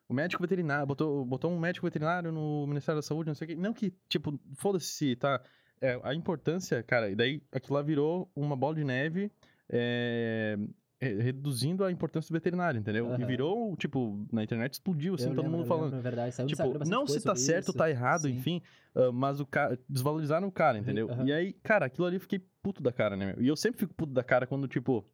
O 0.10 0.14
médico 0.14 0.44
veterinário, 0.44 0.86
botou, 0.86 1.26
botou 1.26 1.50
um 1.50 1.58
médico 1.58 1.88
veterinário 1.88 2.32
no 2.32 2.68
Ministério 2.68 3.00
da 3.00 3.02
Saúde, 3.02 3.30
não 3.30 3.36
sei 3.36 3.46
o 3.46 3.48
quê. 3.48 3.56
Não 3.56 3.74
que, 3.74 3.92
tipo, 4.08 4.38
foda-se, 4.54 5.16
tá? 5.16 5.42
É, 5.82 6.00
a 6.04 6.14
importância, 6.14 6.84
cara, 6.84 7.10
e 7.10 7.16
daí 7.16 7.42
aquilo 7.52 7.76
lá 7.76 7.82
virou 7.82 8.30
uma 8.36 8.56
bola 8.56 8.76
de 8.76 8.84
neve, 8.84 9.32
é, 9.70 10.56
reduzindo 11.04 11.84
a 11.84 11.92
importância 11.92 12.30
do 12.30 12.34
veterinário, 12.34 12.80
entendeu? 12.80 13.08
E 13.08 13.14
Aham. 13.14 13.26
virou, 13.26 13.76
tipo, 13.78 14.26
na 14.32 14.44
internet 14.44 14.74
explodiu, 14.74 15.16
assim, 15.16 15.30
Eu 15.30 15.36
todo 15.36 15.44
lembro, 15.46 15.58
mundo 15.60 15.68
falando. 15.68 15.84
lembro, 15.86 15.98
na 15.98 16.02
verdade, 16.04 16.36
saiu 16.36 16.48
Tipo, 16.48 16.86
não 16.86 17.06
se 17.08 17.22
tá 17.22 17.36
certo 17.36 17.70
ou 17.70 17.72
isso. 17.72 17.78
tá 17.78 17.90
errado, 17.90 18.24
Sim. 18.24 18.36
enfim, 18.36 18.62
ah, 18.96 19.12
mas 19.12 19.40
o 19.40 19.46
cara. 19.46 19.80
Desvalorizaram 19.90 20.48
o 20.48 20.52
cara, 20.52 20.78
entendeu? 20.78 21.10
aham. 21.12 21.26
E 21.26 21.34
aí, 21.34 21.54
cara, 21.54 21.86
aquilo 21.86 22.08
ali 22.08 22.16
eu 22.18 22.22
fiquei 22.22 22.40
puto 22.62 22.82
da 22.82 22.92
cara, 22.92 23.16
né? 23.16 23.34
meu? 23.34 23.44
E 23.44 23.48
eu 23.48 23.56
sempre 23.56 23.80
fico 23.80 23.94
puto 23.94 24.14
da 24.14 24.24
cara 24.24 24.46
quando, 24.48 24.68
tipo, 24.68 25.06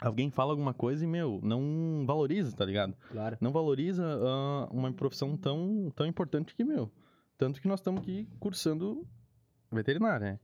alguém 0.00 0.30
fala 0.30 0.52
alguma 0.52 0.74
coisa 0.74 1.04
e, 1.04 1.06
meu, 1.06 1.40
não 1.42 2.04
valoriza, 2.06 2.56
tá 2.56 2.64
ligado? 2.64 2.94
Claro. 3.10 3.36
Não 3.40 3.52
valoriza 3.52 4.04
ah, 4.04 4.68
uma 4.72 4.92
profissão 4.92 5.36
tão, 5.36 5.92
tão 5.94 6.06
importante 6.06 6.54
que, 6.54 6.64
meu. 6.64 6.90
Tanto 7.36 7.60
que 7.60 7.68
nós 7.68 7.80
estamos 7.80 8.00
aqui 8.02 8.28
cursando 8.38 9.06
veterinária, 9.70 10.32
né? 10.32 10.40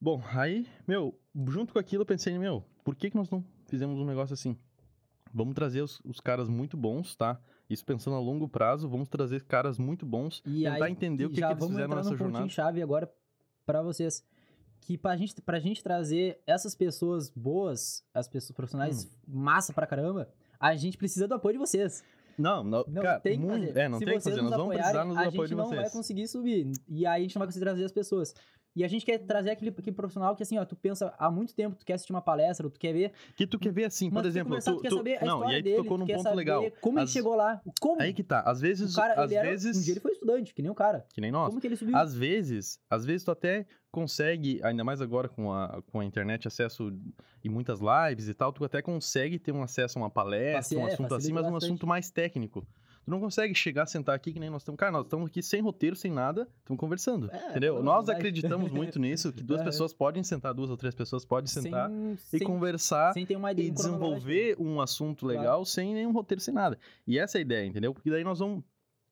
Bom, 0.00 0.20
aí, 0.34 0.66
meu, 0.86 1.16
junto 1.48 1.72
com 1.72 1.78
aquilo 1.78 2.02
eu 2.02 2.06
pensei, 2.06 2.36
meu, 2.36 2.64
por 2.82 2.96
que, 2.96 3.08
que 3.08 3.16
nós 3.16 3.30
não 3.30 3.44
fizemos 3.72 3.98
um 3.98 4.04
negócio 4.04 4.34
assim? 4.34 4.54
Vamos 5.32 5.54
trazer 5.54 5.80
os, 5.80 5.98
os 6.04 6.20
caras 6.20 6.46
muito 6.46 6.76
bons, 6.76 7.16
tá? 7.16 7.40
Isso 7.70 7.82
pensando 7.86 8.16
a 8.16 8.20
longo 8.20 8.46
prazo, 8.46 8.86
vamos 8.86 9.08
trazer 9.08 9.42
caras 9.44 9.78
muito 9.78 10.04
bons, 10.04 10.42
E 10.44 10.64
tentar 10.64 10.84
aí, 10.84 10.92
entender 10.92 11.24
o 11.24 11.30
que, 11.30 11.40
já 11.40 11.46
que 11.46 11.52
eles 11.54 11.60
vamos 11.60 11.74
fizeram 11.76 11.96
nessa 11.96 12.14
jornada. 12.14 12.48
chave 12.50 12.82
agora 12.82 13.10
pra 13.64 13.80
vocês. 13.82 14.22
Que 14.82 14.98
pra 14.98 15.16
gente, 15.16 15.40
pra 15.40 15.58
gente 15.58 15.82
trazer 15.82 16.38
essas 16.46 16.74
pessoas 16.74 17.30
boas, 17.30 18.04
as 18.12 18.28
pessoas 18.28 18.54
profissionais 18.54 19.04
Hum. 19.04 19.08
massa 19.26 19.72
pra 19.72 19.86
caramba, 19.86 20.28
a 20.60 20.76
gente 20.76 20.98
precisa 20.98 21.26
do 21.26 21.34
apoio 21.34 21.54
de 21.54 21.58
vocês. 21.60 22.04
Não, 22.36 22.62
não, 22.62 22.84
Não 22.88 23.02
cara, 23.02 23.20
tem 23.20 23.40
que 23.40 23.46
fazer. 23.46 23.76
É, 23.76 23.88
não 23.88 23.98
Se 23.98 24.04
tem 24.04 24.14
que 24.14 24.20
vocês 24.20 24.34
fazer. 24.36 24.42
Nós 24.42 24.56
vamos 24.58 24.74
precisar 24.74 25.00
apoiarem, 25.02 25.12
do 25.14 25.18
a 25.18 25.22
apoio 25.22 25.32
gente 25.46 25.48
de 25.48 25.54
não 25.54 25.68
vai 25.70 25.78
vocês. 25.78 25.92
conseguir 25.92 26.28
subir. 26.28 26.72
E 26.88 27.06
aí 27.06 27.20
a 27.20 27.22
gente 27.24 27.34
não 27.36 27.40
vai 27.40 27.46
conseguir 27.48 27.64
trazer 27.64 27.84
as 27.84 27.92
pessoas. 27.92 28.34
E 28.74 28.82
a 28.82 28.88
gente 28.88 29.04
quer 29.04 29.18
trazer 29.18 29.50
aquele, 29.50 29.70
aquele 29.70 29.94
profissional 29.94 30.34
que, 30.34 30.42
assim, 30.42 30.56
ó, 30.56 30.64
tu 30.64 30.74
pensa 30.74 31.14
há 31.18 31.30
muito 31.30 31.54
tempo, 31.54 31.76
tu 31.76 31.84
quer 31.84 31.92
assistir 31.94 32.12
uma 32.12 32.22
palestra, 32.22 32.66
ou 32.66 32.70
tu 32.70 32.80
quer 32.80 32.92
ver. 32.94 33.12
Que 33.36 33.46
tu 33.46 33.58
quer 33.58 33.70
ver 33.70 33.84
assim, 33.84 34.08
por 34.10 34.22
tu 34.22 34.28
exemplo, 34.28 34.48
conversar, 34.50 34.72
tu, 34.72 34.76
tu 34.78 34.82
quer 34.82 34.90
saber 34.90 35.16
a 35.22 35.24
não, 35.26 35.34
história 35.36 35.52
e 35.52 35.56
aí 35.56 35.62
tu 35.62 35.64
dele, 35.64 35.76
tocou 35.82 35.98
num 35.98 36.06
ponto 36.06 36.34
legal. 36.34 36.70
como 36.80 36.98
ele 36.98 37.04
As- 37.04 37.10
chegou 37.10 37.34
lá. 37.34 37.60
Como? 37.80 38.00
Aí 38.00 38.14
que 38.14 38.22
tá, 38.22 38.40
às 38.40 38.60
vezes, 38.62 38.92
o 38.94 38.96
cara, 38.96 39.14
às 39.22 39.30
ele 39.30 39.34
era, 39.38 39.48
vezes, 39.50 39.76
um 39.76 39.82
dia 39.82 39.92
ele 39.92 40.00
foi 40.00 40.12
estudante, 40.12 40.54
que 40.54 40.62
nem 40.62 40.70
o 40.70 40.74
cara. 40.74 41.06
que 41.12 41.20
nem 41.20 41.30
nós, 41.30 41.48
Como 41.48 41.60
que 41.60 41.66
ele 41.66 41.76
subiu? 41.76 41.94
Às 41.96 42.14
vezes, 42.14 42.80
às 42.88 43.04
vezes 43.04 43.24
tu 43.24 43.30
até 43.30 43.66
consegue, 43.90 44.58
ainda 44.64 44.82
mais 44.82 45.02
agora 45.02 45.28
com 45.28 45.52
a, 45.52 45.82
com 45.92 46.00
a 46.00 46.04
internet, 46.04 46.48
acesso 46.48 46.90
e 47.44 47.48
muitas 47.50 47.78
lives 47.80 48.26
e 48.28 48.32
tal, 48.34 48.52
tu 48.52 48.64
até 48.64 48.80
consegue 48.80 49.38
ter 49.38 49.52
um 49.52 49.62
acesso 49.62 49.98
a 49.98 50.02
uma 50.02 50.10
palestra, 50.10 50.78
um 50.78 50.82
Faci- 50.82 50.90
é, 50.90 50.94
assunto 50.94 51.06
assim, 51.14 51.14
facilita 51.16 51.34
mas 51.34 51.46
um 51.46 51.52
bastante. 51.52 51.68
assunto 51.70 51.86
mais 51.86 52.10
técnico. 52.10 52.66
Tu 53.04 53.10
não 53.10 53.18
consegue 53.18 53.52
chegar, 53.54 53.84
sentar 53.86 54.14
aqui 54.14 54.32
que 54.32 54.38
nem 54.38 54.48
nós 54.48 54.62
estamos. 54.62 54.78
Cara, 54.78 54.92
nós 54.92 55.04
estamos 55.04 55.26
aqui 55.26 55.42
sem 55.42 55.60
roteiro, 55.60 55.96
sem 55.96 56.10
nada, 56.12 56.48
estamos 56.60 56.78
conversando. 56.78 57.28
É, 57.32 57.50
entendeu? 57.50 57.82
Nós 57.82 58.08
acreditamos 58.08 58.70
muito 58.70 58.98
nisso, 59.00 59.32
que 59.32 59.42
duas 59.42 59.60
É. 59.60 59.64
pessoas 59.64 59.92
podem 59.92 60.22
sentar, 60.22 60.54
duas 60.54 60.70
ou 60.70 60.76
três 60.76 60.94
pessoas 60.94 61.24
podem 61.24 61.48
sentar 61.48 61.88
sem, 61.90 62.12
e 62.12 62.16
sem, 62.38 62.40
conversar 62.46 63.12
sem 63.12 63.26
ter 63.26 63.34
uma 63.36 63.50
ideia 63.50 63.66
e 63.66 63.70
desenvolver 63.70 64.56
um 64.58 64.80
assunto 64.80 65.26
Claro. 65.26 65.38
legal 65.38 65.64
sem 65.64 65.94
nenhum 65.94 66.12
roteiro, 66.12 66.40
sem 66.40 66.54
nada. 66.54 66.78
E 67.06 67.18
essa 67.18 67.38
é 67.38 67.40
a 67.40 67.42
ideia, 67.42 67.66
entendeu? 67.66 67.92
Porque 67.92 68.08
daí 68.10 68.22
nós 68.22 68.38
vamos. 68.38 68.62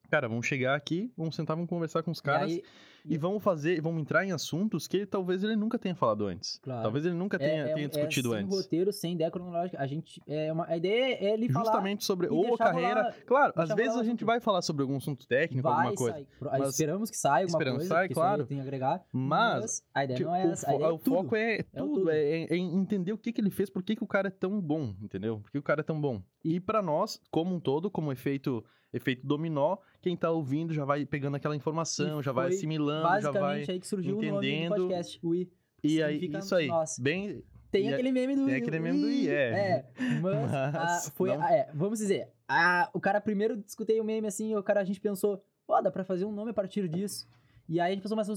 Cara, 0.09 0.27
vamos 0.27 0.45
chegar 0.45 0.75
aqui, 0.75 1.11
vamos 1.17 1.35
sentar, 1.35 1.55
vamos 1.55 1.69
conversar 1.69 2.01
com 2.03 2.11
os 2.11 2.19
E 2.19 2.23
caras. 2.23 2.49
aí, 2.51 2.63
e 3.05 3.17
vamos 3.17 3.43
fazer, 3.43 3.81
vamos 3.81 4.01
entrar 4.01 4.25
em 4.25 4.31
assuntos 4.31 4.87
que 4.87 5.05
talvez 5.05 5.43
ele 5.43 5.55
nunca 5.55 5.77
tenha 5.79 5.95
falado 5.95 6.25
antes. 6.25 6.59
Claro. 6.61 6.83
Talvez 6.83 7.05
ele 7.05 7.15
nunca 7.15 7.37
tenha, 7.39 7.63
é, 7.67 7.73
tenha 7.73 7.85
é, 7.85 7.89
discutido 7.89 8.33
é 8.33 8.37
sem 8.37 8.45
antes. 8.45 8.57
roteiro, 8.57 8.93
sem 8.93 9.13
ideia 9.13 9.31
cronológica. 9.31 9.79
A 9.81 9.87
gente. 9.87 10.21
É 10.27 10.51
uma, 10.51 10.67
a 10.67 10.77
ideia 10.77 11.15
é 11.19 11.33
ele 11.33 11.49
falar. 11.49 11.65
Justamente 11.65 12.03
sobre 12.05 12.27
ou 12.27 12.41
deixar 12.43 12.57
carreira. 12.65 13.01
rolar- 13.01 13.15
claro, 13.25 13.53
às 13.55 13.69
vezes 13.73 13.95
a 13.97 14.03
gente 14.03 14.23
vai 14.23 14.39
falar 14.39 14.61
sobre 14.61 14.81
algum 14.83 14.97
assunto 14.97 15.27
técnico, 15.27 15.63
vai 15.63 15.73
alguma 15.73 15.95
coisa. 15.95 16.27
Pro- 16.39 16.49
mas- 16.51 16.69
esperamos 16.69 17.09
que 17.09 17.17
saia 17.17 17.43
alguma 17.45 17.57
esperamos 17.59 17.79
coisa. 17.87 17.95
porque 18.01 18.13
claro. 18.13 18.45
Tem 18.45 18.59
agregar. 18.61 19.03
Mas, 19.11 19.83
a 19.93 20.03
ideia 20.03 20.17
Tipo, 20.17 20.29
não 20.29 20.35
é 20.35 20.45
o 20.45 20.51
essa. 20.51 20.69
A 20.69 20.73
é 20.73 20.87
o 20.89 20.97
foco 20.97 21.35
é, 21.35 21.63
tudo, 21.63 22.09
é, 22.09 22.17
é- 22.43 22.47
é 22.53 22.57
entender 22.57 23.13
o 23.13 23.17
que, 23.17 23.31
que 23.31 23.41
ele 23.41 23.49
fez, 23.51 23.69
por 23.69 23.83
que, 23.83 23.95
que 23.95 24.03
o 24.03 24.07
cara 24.07 24.27
é 24.27 24.31
tão 24.31 24.59
bom, 24.59 24.93
entendeu? 25.01 25.39
Por 25.39 25.51
que 25.51 25.57
o 25.57 25.63
cara 25.63 25.81
é 25.81 25.83
tão 25.83 25.99
bom. 25.99 26.21
E 26.43 26.59
pra 26.59 26.81
nós, 26.81 27.19
como 27.31 27.55
um 27.55 27.59
todo, 27.59 27.89
como 27.89 28.11
efeito, 28.11 28.63
efeito 28.93 29.25
dominó, 29.25 29.77
quem 30.01 30.17
tá 30.17 30.29
ouvindo 30.31 30.73
já 30.73 30.83
vai 30.83 31.05
pegando 31.05 31.35
aquela 31.35 31.55
informação, 31.55 32.19
E 32.19 32.23
já 32.23 32.31
vai 32.31 32.49
assimilando, 32.49 33.03
já 33.21 33.31
vai... 33.31 33.41
Basicamente 33.41 33.71
aí 33.71 33.79
que 33.79 33.87
surgiu 33.87 34.17
o 34.17 34.21
nome 34.21 34.47
entendendo. 34.49 34.69
do 34.75 34.81
podcast. 34.87 35.19
O 35.21 35.35
I. 35.35 35.49
E 35.83 36.01
aí, 36.03 36.29
isso 36.37 36.55
aí, 36.55 36.69
bem... 36.99 37.43
Tem 37.71 37.87
E 37.89 37.93
aquele 37.93 38.11
meme 38.11 38.35
do 38.35 38.45
tem 38.47 38.55
aquele 38.55 38.79
meme 38.81 38.99
do 38.99 39.09
I, 39.09 39.29
é. 39.29 39.33
É, 39.33 39.85
mas, 40.19 40.51
Mas 40.73 41.07
a- 41.07 41.11
foi, 41.11 41.29
não- 41.29 41.41
a- 41.41 41.51
é, 41.53 41.69
vamos 41.73 41.99
dizer, 41.99 42.27
a, 42.45 42.89
o 42.93 42.99
cara 42.99 43.21
primeiro 43.21 43.55
discutei 43.55 43.97
o 44.01 44.03
meme 44.03 44.27
assim, 44.27 44.53
o 44.55 44.61
cara 44.61 44.81
a 44.81 44.83
gente 44.83 44.99
pensou, 44.99 45.41
ó, 45.67 45.79
dá 45.81 45.89
pra 45.89 46.03
fazer 46.03 46.25
um 46.25 46.33
nome 46.33 46.51
a 46.51 46.53
partir 46.53 46.89
disso. 46.89 47.29
E 47.69 47.79
aí 47.79 47.91
a 47.91 47.93
gente 47.95 48.03
pensou, 48.03 48.17
mas, 48.17 48.27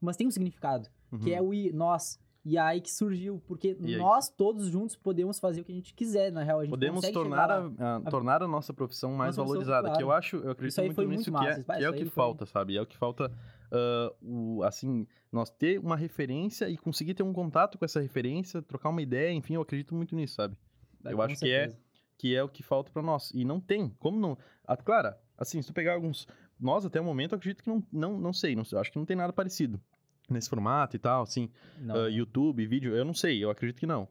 mas 0.00 0.16
tem 0.16 0.26
um 0.26 0.30
significado, 0.30 0.88
que 1.22 1.34
é 1.34 1.40
Uhum. 1.42 1.48
o 1.48 1.54
I, 1.54 1.70
nós. 1.72 2.18
E 2.44 2.56
aí 2.56 2.80
que 2.80 2.90
surgiu, 2.90 3.42
porque 3.46 3.74
nós 3.78 4.30
todos 4.30 4.68
juntos 4.68 4.96
podemos 4.96 5.38
fazer 5.38 5.60
o 5.60 5.64
que 5.64 5.72
a 5.72 5.74
gente 5.74 5.92
quiser, 5.92 6.32
na 6.32 6.42
real. 6.42 6.60
A 6.60 6.64
gente 6.64 6.70
Podemos 6.70 7.06
tornar 7.10 7.50
a, 7.50 7.58
lá. 7.58 7.96
a- 7.96 8.10
tornar 8.10 8.42
a 8.42 8.48
nossa 8.48 8.72
profissão 8.72 9.12
mais 9.12 9.36
Nossa 9.36 9.46
profissão, 9.48 9.66
valorizada, 9.70 9.96
que 9.96 10.02
eu 10.02 10.06
claro. 10.06 10.18
acho, 10.18 10.36
eu 10.36 10.50
acredito 10.52 10.70
Isso 10.70 10.80
aí 10.80 10.86
muito 10.86 10.96
foi 10.96 11.06
nisso, 11.06 11.30
muito 11.32 11.40
que, 11.42 11.46
massa, 11.48 11.72
é, 11.72 11.78
que 11.78 11.84
é 11.84 11.90
o 11.90 11.92
que 11.92 12.04
foi- 12.04 12.10
falta, 12.10 12.46
sabe? 12.46 12.76
É 12.76 12.80
o 12.80 12.86
que 12.86 12.96
falta, 12.96 13.30
ah, 13.70 14.14
o, 14.22 14.62
assim, 14.62 15.06
nós 15.30 15.50
ter 15.50 15.78
uma 15.80 15.96
referência 15.96 16.70
e 16.70 16.78
conseguir 16.78 17.12
ter 17.14 17.22
um 17.22 17.32
contato 17.32 17.76
com 17.76 17.84
essa 17.84 18.00
referência, 18.00 18.62
trocar 18.62 18.88
uma 18.88 19.02
ideia, 19.02 19.32
enfim, 19.32 19.54
eu 19.54 19.60
acredito 19.62 19.94
muito 19.94 20.14
nisso, 20.16 20.34
sabe? 20.36 20.56
eu 21.04 21.16
Com 21.16 21.22
acho 21.22 21.36
que 21.38 21.50
é- 21.50 21.60
certeza. 21.68 21.88
Que 22.16 22.34
é 22.34 22.42
o 22.42 22.48
que 22.48 22.64
falta 22.64 22.90
pra 22.90 23.00
nós. 23.02 23.30
E 23.32 23.44
não 23.44 23.60
tem, 23.60 23.90
como 24.00 24.18
não... 24.18 24.36
Ah, 24.66 24.76
claro, 24.76 25.14
assim, 25.36 25.62
se 25.62 25.68
tu 25.68 25.72
pegar 25.74 25.94
alguns... 25.94 26.26
Nós, 26.58 26.84
até 26.84 27.00
o 27.00 27.04
momento, 27.04 27.32
eu 27.32 27.36
acredito 27.36 27.62
que 27.62 27.70
não, 27.70 27.80
não, 27.92 28.18
não 28.18 28.32
sei, 28.32 28.56
não, 28.56 28.62
acho 28.62 28.90
que 28.90 28.98
não 28.98 29.04
tem 29.04 29.16
nada 29.16 29.32
parecido 29.32 29.80
nesse 30.28 30.48
formato 30.48 30.96
e 30.96 30.98
tal, 30.98 31.22
assim, 31.22 31.50
ah, 31.88 32.08
YouTube, 32.08 32.66
vídeo, 32.66 32.94
eu 32.94 33.04
não 33.04 33.14
sei, 33.14 33.42
eu 33.42 33.50
acredito 33.50 33.78
que 33.78 33.86
não. 33.86 34.08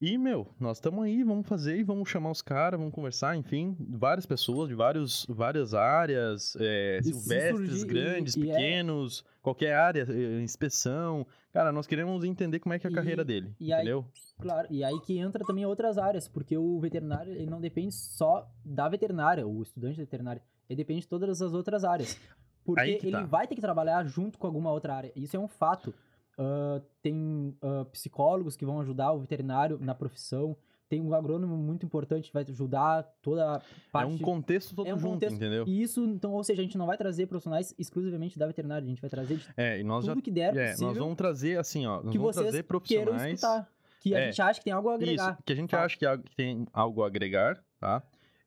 E, 0.00 0.18
meu, 0.18 0.48
nós 0.58 0.78
estamos 0.78 1.04
aí, 1.04 1.22
vamos 1.22 1.46
fazer 1.46 1.76
e 1.78 1.84
vamos 1.84 2.08
chamar 2.08 2.32
os 2.32 2.42
caras, 2.42 2.76
vamos 2.76 2.92
conversar, 2.92 3.36
enfim, 3.36 3.76
várias 3.88 4.26
pessoas 4.26 4.68
de 4.68 4.74
vários, 4.74 5.24
várias 5.28 5.74
áreas, 5.74 6.56
é, 6.58 6.98
silvestres, 7.04 7.68
surgir- 7.70 7.86
grandes, 7.86 8.34
e 8.34 8.50
é- 8.50 8.52
pequenos, 8.52 9.24
qualquer 9.40 9.74
área, 9.76 10.04
eh, 10.10 10.40
inspeção. 10.42 11.24
Cara, 11.52 11.70
nós 11.70 11.86
queremos 11.86 12.24
entender 12.24 12.58
como 12.58 12.72
é 12.74 12.80
que 12.80 12.86
é 12.88 12.90
a 12.90 12.92
E- 12.92 12.96
carreira 12.96 13.24
dele, 13.24 13.54
e 13.60 13.72
aí- 13.72 13.82
entendeu? 13.82 14.04
Claro, 14.40 14.66
e 14.72 14.82
aí 14.82 14.98
que 15.02 15.16
entra 15.18 15.44
também 15.44 15.64
outras 15.66 15.96
áreas, 15.96 16.26
porque 16.26 16.58
o 16.58 16.80
veterinário 16.80 17.32
ele 17.32 17.46
não 17.48 17.60
depende 17.60 17.94
só 17.94 18.50
da 18.64 18.88
veterinária, 18.88 19.46
o 19.46 19.62
estudante 19.62 19.94
de 19.94 20.00
veterinária, 20.00 20.42
ele 20.68 20.78
depende 20.78 21.02
de 21.02 21.08
todas 21.08 21.40
as 21.40 21.52
outras 21.54 21.84
áreas. 21.84 22.18
Porque 22.64 22.94
que 22.96 23.06
ele 23.06 23.16
tá. 23.16 23.24
vai 23.24 23.46
ter 23.46 23.54
que 23.54 23.60
trabalhar 23.60 24.04
junto 24.06 24.38
com 24.38 24.46
alguma 24.46 24.70
outra 24.70 24.94
área. 24.94 25.12
Isso 25.16 25.36
é 25.36 25.40
um 25.40 25.48
fato. 25.48 25.92
Ah, 26.38 26.80
tem 27.02 27.54
ah, 27.62 27.84
psicólogos 27.92 28.56
que 28.56 28.64
vão 28.64 28.80
ajudar 28.80 29.12
o 29.12 29.18
veterinário 29.20 29.78
na 29.80 29.94
profissão, 29.94 30.56
tem 30.88 31.00
um 31.00 31.14
agrônomo 31.14 31.56
muito 31.56 31.84
importante 31.86 32.28
que 32.28 32.34
vai 32.34 32.42
ajudar 32.48 33.02
toda 33.22 33.52
a 33.52 33.56
É 33.56 33.60
parte. 33.90 34.12
um 34.12 34.18
contexto 34.18 34.74
todo 34.74 34.86
é 34.86 34.94
um 34.94 34.98
junto, 34.98 35.12
contexto- 35.14 35.36
entendeu? 35.36 35.64
E 35.66 35.82
isso, 35.82 36.04
então, 36.04 36.32
ou 36.32 36.44
seja, 36.44 36.60
a 36.60 36.64
gente 36.64 36.76
não 36.78 36.86
vai 36.86 36.96
trazer 36.98 37.26
profissionais 37.26 37.74
exclusivamente 37.78 38.38
da 38.38 38.46
veterinária, 38.46 38.84
a 38.84 38.88
gente 38.88 39.00
vai 39.00 39.08
trazer 39.10 39.36
de 39.36 39.46
É, 39.56 39.80
e 39.80 39.82
nós 39.84 40.04
já... 40.04 40.12
tudo 40.12 40.22
que 40.22 40.30
der 40.30 40.54
É, 40.56 40.66
possível 40.70 40.88
nós 40.88 40.98
vamos 40.98 41.16
trazer, 41.16 41.58
assim, 41.58 41.86
ó, 41.86 42.02
nós 42.02 42.12
que 42.12 42.18
vamos 42.18 42.36
trazer 42.36 42.62
profissionais... 42.64 43.34
escutar. 43.34 43.68
Que 44.00 44.14
a 44.16 44.18
É. 44.18 44.24
gente 44.26 44.42
acha 44.42 44.58
que 44.58 44.64
tem 44.64 44.72
algo 44.72 44.88
a 44.88 44.94
agregar. 44.94 45.32
Isso, 45.34 45.42
que 45.44 45.52
a 45.52 45.56
gente 45.56 45.70
Fato. 45.70 45.84
acha 45.84 45.96
que, 45.98 46.04
é 46.06 46.18
que 46.18 46.34
tem 46.34 46.66
algo 46.72 47.04
a 47.04 47.06
agregar, 47.06 47.62
tá? 47.78 48.02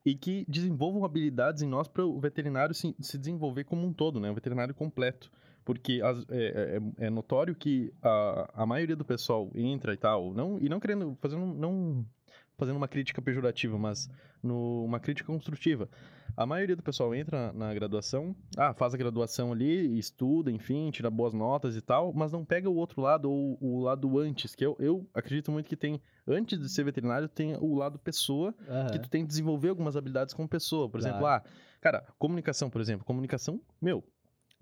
E 0.05 0.15
que 0.15 0.45
desenvolvam 0.47 1.03
habilidades 1.03 1.62
em 1.63 1.67
nós 1.67 1.88
para 1.88 2.05
o 2.05 2.19
veterinário 2.19 2.75
se, 2.75 2.95
se 3.00 3.17
desenvolver 3.17 3.63
como 3.63 3.88
um 3.88 3.93
todo, 3.93 4.19
né? 4.19 4.29
O 4.29 4.35
veterinário 4.35 4.74
completo. 4.75 5.31
Porque 5.65 6.00
as- 6.03 6.25
é, 6.29 6.77
é- 7.00 7.07
é 7.07 7.09
notório 7.09 7.55
que 7.55 7.91
a, 8.03 8.63
a 8.63 8.65
maioria 8.67 8.95
do 8.95 9.03
pessoal 9.03 9.50
entra 9.55 9.93
e 9.93 9.97
tal, 9.97 10.31
não, 10.33 10.59
e 10.59 10.69
não 10.69 10.79
querendo, 10.79 11.17
fazendo, 11.19 11.45
não 11.47 12.05
fazendo 12.57 12.77
uma 12.77 12.88
crítica 12.88 13.21
pejorativa, 13.21 13.77
mas 13.77 14.09
no, 14.41 14.83
uma 14.85 15.00
crítica 15.00 15.27
construtiva. 15.31 15.89
A 16.38 16.45
maioria 16.45 16.75
do 16.75 16.83
pessoal 16.83 17.15
entra 17.15 17.53
na 17.53 17.74
graduação, 17.74 18.35
ah, 18.57 18.74
faz 18.74 18.93
a 18.93 18.97
graduação 18.97 19.53
ali, 19.53 19.97
estuda, 19.97 20.51
enfim, 20.51 20.91
tira 20.91 21.09
boas 21.09 21.33
notas 21.33 21.77
e 21.77 21.81
tal, 21.81 22.12
mas 22.13 22.31
não 22.31 22.43
pega 22.43 22.69
o 22.69 22.75
outro 22.75 23.01
lado, 23.01 23.31
ou 23.31 23.57
o 23.62 23.79
lado 23.79 24.19
antes, 24.19 24.53
que 24.53 24.65
eu, 24.65 24.75
eu 24.79 25.07
acredito 25.13 25.50
muito 25.51 25.69
que 25.69 25.77
tem, 25.77 26.01
antes 26.27 26.59
de 26.59 26.67
ser 26.67 26.83
veterinário, 26.83 27.29
tem 27.29 27.55
o 27.55 27.74
lado 27.75 27.97
pessoa, 27.97 28.53
que 28.53 28.69
Aham. 28.69 29.00
tu 29.00 29.09
tem 29.09 29.21
que 29.21 29.27
desenvolver 29.29 29.69
algumas 29.69 29.95
habilidades 29.95 30.33
como 30.33 30.47
pessoa. 30.47 30.89
Por 30.89 31.00
exemplo, 31.00 31.25
ah, 31.25 31.39
Claro. 31.39 31.43
cara, 31.79 32.05
comunicação, 32.19 32.69
por 32.69 32.81
exemplo, 32.81 33.05
comunicação, 33.05 33.62
meu, 33.81 34.03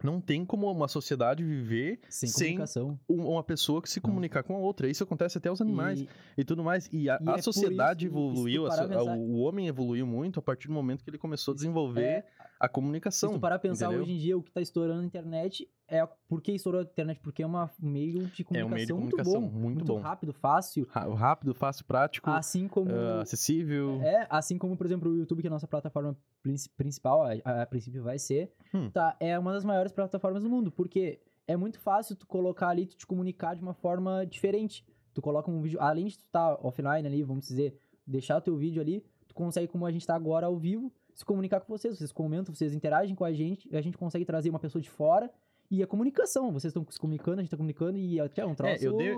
não 0.02 0.20
tem 0.22 0.46
como 0.46 0.70
uma 0.72 0.88
sociedade 0.88 1.44
viver 1.44 2.00
Sem, 2.10 2.30
sem 2.30 2.48
comunicação. 2.54 3.00
um- 3.10 3.28
uma 3.32 3.44
pessoa 3.44 3.82
que 3.82 3.90
se 3.90 4.00
Não. 4.02 4.10
comunicar 4.10 4.44
com 4.44 4.56
a 4.56 4.60
outra. 4.60 4.90
Isso 4.90 5.04
acontece 5.04 5.38
até 5.38 5.50
aos 5.50 5.62
animais 5.62 6.02
E- 6.02 6.08
e 6.38 6.44
tudo 6.44 6.64
mais. 6.64 6.90
E 6.92 7.10
a, 7.10 7.20
E 7.22 7.30
a 7.30 7.34
é 7.36 7.42
sociedade 7.42 8.06
isso- 8.06 8.14
evoluiu, 8.16 8.66
a 8.68 9.14
o 9.16 9.40
homem 9.40 9.68
evoluiu 9.68 10.06
muito 10.08 10.40
a 10.40 10.44
partir 10.44 10.68
do 10.68 10.74
momento 10.74 11.04
que 11.04 11.10
ele 11.10 11.18
começou 11.18 11.52
a 11.54 11.56
desenvolver 11.56 12.02
É, 12.04 12.26
a 12.66 12.68
se 12.68 12.74
comunicação. 12.74 13.32
tu 13.34 13.40
parar 13.40 13.56
a 13.56 13.60
pensar 13.60 13.86
entendeu? 13.88 14.04
hoje 14.04 14.12
em 14.14 14.18
dia, 14.18 14.38
o 14.38 14.42
que 14.42 14.52
tá 14.52 14.62
estourando 14.62 15.02
na 15.02 15.06
internet 15.06 15.70
é 15.88 16.06
por 16.28 16.42
que 16.42 16.52
estourou 16.54 16.82
a 16.82 16.84
internet? 16.84 17.20
Porque 17.20 17.44
é 17.44 17.48
um 17.48 17.52
meio 17.80 18.26
de 18.28 18.44
comunicação, 18.44 18.56
É 18.62 18.66
um 18.66 18.70
meio 18.70 18.88
de 18.88 18.94
comunicação 18.94 19.42
muito 19.42 19.54
bom. 19.54 19.60
muito 19.60 19.86
bom. 19.86 20.00
rápido, 20.00 20.32
fácil. 20.34 20.88
Rápido, 20.90 21.54
fácil, 21.54 21.86
prático, 21.86 22.30
Assim 22.30 22.68
como. 22.68 22.90
ah, 22.92 23.22
acessível. 23.22 24.02
É, 24.02 24.26
assim 24.30 24.58
como, 24.58 24.78
por 24.78 24.86
exemplo, 24.86 25.12
o 25.12 25.18
YouTube, 25.18 25.42
que 25.42 25.48
é 25.48 25.50
a 25.50 25.52
nossa 25.52 25.68
plataforma 25.68 26.16
princi- 26.42 26.70
principal, 26.70 27.24
a, 27.24 27.62
a 27.64 27.66
princípio 27.66 28.02
vai 28.02 28.18
ser, 28.18 28.52
Hum. 28.74 28.90
tá, 28.90 29.16
é 29.20 29.38
uma 29.38 29.52
das 29.54 29.66
maiores 29.66 29.92
plataformas 29.92 30.44
do 30.44 30.50
mundo, 30.50 30.72
porque 30.72 31.20
é 31.46 31.58
muito 31.58 31.80
fácil 31.80 32.16
tu 32.16 32.26
colocar 32.26 32.70
ali, 32.70 32.86
tu 32.88 32.96
te 32.96 33.06
comunicar 33.06 33.56
de 33.56 33.62
uma 33.62 33.74
forma 33.74 34.26
diferente. 34.26 34.86
Tu 35.14 35.22
coloca 35.22 35.52
um 35.52 35.62
vídeo, 35.62 35.80
além 35.82 36.06
de 36.08 36.18
tu 36.18 36.24
estar 36.24 36.58
offline 36.66 37.06
ali, 37.06 37.22
vamos 37.24 37.46
dizer, 37.48 37.78
deixar 38.08 38.38
o 38.38 38.42
teu 38.42 38.56
vídeo 38.58 38.82
ali, 38.82 39.04
consegue, 39.34 39.68
como 39.68 39.86
a 39.86 39.92
gente 39.92 40.06
tá 40.06 40.16
agora 40.16 40.46
ao 40.46 40.58
vivo, 40.58 40.92
se 41.14 41.26
comunicar 41.26 41.60
com 41.60 41.68
vocês, 41.68 41.98
vocês 41.98 42.12
comentam, 42.12 42.54
vocês 42.54 42.74
interagem 42.74 43.16
com 43.16 43.24
a 43.24 43.32
gente, 43.32 43.74
a 43.76 43.82
gente 43.82 43.98
consegue 43.98 44.26
trazer 44.26 44.50
uma 44.50 44.60
pessoa 44.60 44.82
de 44.82 44.90
fora, 44.90 45.32
e 45.72 45.82
a 45.82 45.88
comunicação, 45.88 46.52
vocês 46.52 46.72
estão 46.72 46.86
se 46.90 47.00
comunicando, 47.00 47.40
a 47.40 47.42
gente 47.44 47.50
tá 47.52 47.58
comunicando, 47.58 47.98
e 47.98 48.20
até 48.20 48.46
um 48.46 48.54
troço... 48.54 48.84
eu 48.86 48.96
dei- 48.98 49.14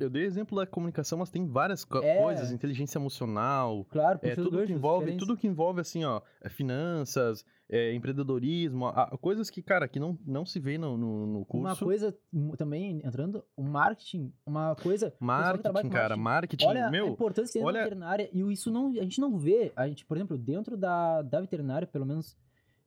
Eu 0.00 0.08
dei 0.10 0.24
exemplo 0.24 0.58
da 0.58 0.66
comunicação, 0.66 1.18
mas 1.18 1.30
tem 1.30 1.46
várias 1.46 1.84
co- 1.84 1.98
É. 1.98 2.22
coisas, 2.22 2.50
inteligência 2.52 2.98
emocional, 2.98 3.84
Claro, 3.90 4.18
é, 4.22 4.34
tudo 4.34 4.64
que 4.64 4.72
envolve, 4.72 5.04
diferentes. 5.06 5.26
tudo 5.26 5.38
que 5.38 5.46
envolve 5.46 5.80
assim, 5.80 6.04
ó, 6.04 6.22
é, 6.40 6.48
finanças, 6.48 7.44
é, 7.68 7.92
empreendedorismo, 7.94 8.86
a- 8.86 9.02
a- 9.12 9.18
coisas 9.18 9.50
que, 9.50 9.62
cara, 9.62 9.86
que 9.86 10.00
não, 10.00 10.18
não 10.26 10.44
se 10.46 10.58
vê 10.58 10.76
no, 10.78 10.96
no, 10.96 11.26
no 11.26 11.44
curso. 11.44 11.66
Uma 11.66 11.76
coisa 11.76 12.16
também, 12.56 13.00
entrando, 13.04 13.44
o 13.56 13.62
marketing, 13.62 14.32
uma 14.46 14.74
coisa... 14.76 15.12
marketing, 15.20 15.82
com 15.82 15.90
cara, 15.90 16.16
marketing, 16.16 16.64
Olha 16.66 16.86
a 16.86 16.90
meu, 16.90 17.08
importância 17.08 17.52
que 17.52 17.58
tem 17.58 17.62
olha- 17.66 17.78
na 17.78 17.84
veterinária. 17.84 18.30
E 18.32 18.40
isso 18.52 18.70
não, 18.70 18.88
a 18.88 19.02
gente 19.02 19.20
não 19.20 19.36
vê. 19.38 19.72
A 19.76 19.86
gente, 19.86 20.04
por 20.04 20.16
exemplo, 20.16 20.36
dentro 20.38 20.76
da, 20.76 21.22
da 21.22 21.40
veterinária, 21.40 21.86
pelo 21.86 22.06
menos 22.06 22.36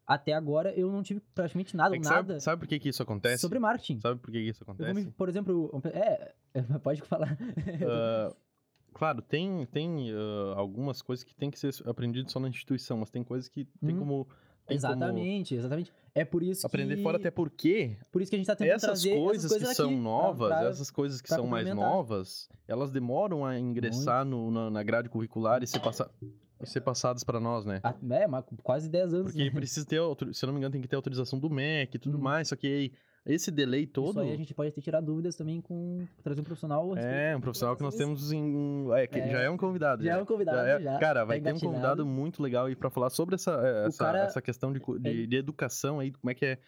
até 0.05 0.33
agora, 0.33 0.73
eu 0.73 0.91
não 0.91 1.01
tive 1.03 1.21
praticamente 1.33 1.75
nada, 1.77 1.95
é 1.95 1.99
nada 1.99 2.09
sabe, 2.33 2.39
sabe 2.41 2.59
por 2.61 2.67
que 2.67 2.79
que 2.79 2.89
isso 2.89 3.01
acontece? 3.01 3.41
sobre 3.41 3.59
marketing. 3.59 3.99
Sabe 4.01 4.19
por 4.19 4.31
que 4.31 4.43
que 4.43 4.49
isso 4.49 4.63
acontece? 4.63 4.93
me- 4.93 5.11
por 5.11 5.29
exemplo, 5.29 5.81
é, 5.93 6.33
pode 6.83 7.01
falar. 7.01 7.37
Ah, 7.87 8.33
claro, 8.93 9.21
tem, 9.21 9.65
tem 9.67 10.11
ah, 10.11 10.53
algumas 10.57 11.01
coisas 11.01 11.23
que 11.23 11.33
tem 11.35 11.49
que 11.49 11.57
ser 11.59 11.73
aprendido 11.87 12.29
só 12.31 12.39
na 12.39 12.47
instituição, 12.49 12.97
mas 12.97 13.09
tem 13.09 13.23
coisas 13.23 13.47
que 13.49 13.65
tem 13.85 13.95
Hum. 13.95 13.99
como... 13.99 14.25
tem 14.65 14.77
como 14.79 14.93
exatamente, 14.93 15.55
exatamente. 15.55 15.93
É 16.15 16.23
por 16.23 16.43
isso 16.43 16.65
Aprender 16.67 16.97
que, 16.97 17.01
fora, 17.03 17.17
até 17.17 17.31
porque 17.31 17.97
por 18.11 18.21
isso 18.21 18.29
que 18.29 18.35
a 18.35 18.37
gente 18.37 18.45
tá 18.45 18.55
tentando 18.55 18.75
essas 18.75 18.87
trazer 19.01 19.15
coisas, 19.17 19.45
essas 19.45 19.51
coisas 19.57 19.69
que 19.69 19.75
são 19.75 19.85
aqui 19.87 19.95
pra- 19.95 20.03
novas, 20.03 20.47
pra- 20.49 20.69
essas 20.69 20.91
coisas 20.91 21.21
que 21.21 21.29
são 21.29 21.47
mais 21.47 21.67
novas, 21.73 22.47
elas 22.67 22.91
demoram 22.91 23.43
a 23.43 23.57
ingressar 23.57 24.23
no- 24.23 24.51
na, 24.51 24.69
na 24.69 24.83
grade 24.83 25.09
curricular 25.09 25.63
e 25.63 25.67
ser, 25.67 25.79
passa, 25.79 26.11
e 26.61 26.65
ser 26.67 26.81
passadas 26.81 27.23
para 27.23 27.39
nós, 27.39 27.65
né? 27.65 27.79
Ah, 27.83 27.93
É, 28.11 28.27
mas 28.27 28.45
quase 28.61 28.89
10 28.89 29.13
anos. 29.13 29.31
Porque 29.31 29.43
né? 29.45 29.51
precisa 29.51 29.85
ter, 29.85 29.99
se 30.33 30.43
eu 30.45 30.47
não 30.47 30.53
me 30.53 30.59
engano, 30.59 30.71
tem 30.71 30.81
que 30.81 30.87
ter 30.87 30.95
autorização 30.95 31.39
do 31.39 31.49
MEC 31.49 31.95
e 31.95 31.99
tudo 31.99 32.17
Hum. 32.17 32.21
mais, 32.21 32.47
só 32.47 32.55
que 32.55 32.67
aí, 32.67 32.91
esse 33.25 33.49
delay 33.51 33.87
todo... 33.87 34.09
Isso 34.11 34.19
aí 34.19 34.31
a 34.33 34.35
gente 34.37 34.53
pode 34.53 34.71
ter 34.71 34.81
tirado 34.81 35.05
dúvidas 35.05 35.35
também 35.35 35.61
com 35.61 36.05
trazer 36.23 36.41
um 36.41 36.43
profissional. 36.43 36.97
É, 36.97 37.35
um 37.35 37.41
profissional 37.41 37.75
que 37.75 37.81
nós 37.81 37.95
temos 37.95 38.31
em... 38.31 38.87
É, 38.93 39.07
que 39.07 39.17
É. 39.19 39.29
já 39.31 39.39
é 39.41 39.49
um 39.49 39.57
convidado. 39.57 40.03
Já 40.03 40.17
é 40.17 40.21
um 40.21 40.25
convidado, 40.25 40.59
é- 40.67 40.81
já. 40.81 40.99
Cara, 40.99 41.23
vai 41.23 41.39
Tá 41.39 41.49
ter 41.51 41.55
um 41.55 41.59
convidado 41.59 42.05
muito 42.05 42.41
legal 42.43 42.65
aí 42.65 42.75
pra 42.75 42.89
falar 42.89 43.09
sobre 43.09 43.35
essa, 43.35 43.51
é, 43.63 43.87
essa, 43.87 44.03
cara- 44.03 44.19
essa 44.25 44.41
questão 44.41 44.71
de, 44.73 44.79
cu- 44.79 44.99
de, 44.99 45.09
ele- 45.09 45.27
de 45.27 45.37
educação 45.37 45.99
aí, 45.99 46.11
como 46.11 46.29
é 46.31 46.33
que 46.33 46.45
é 46.45 46.59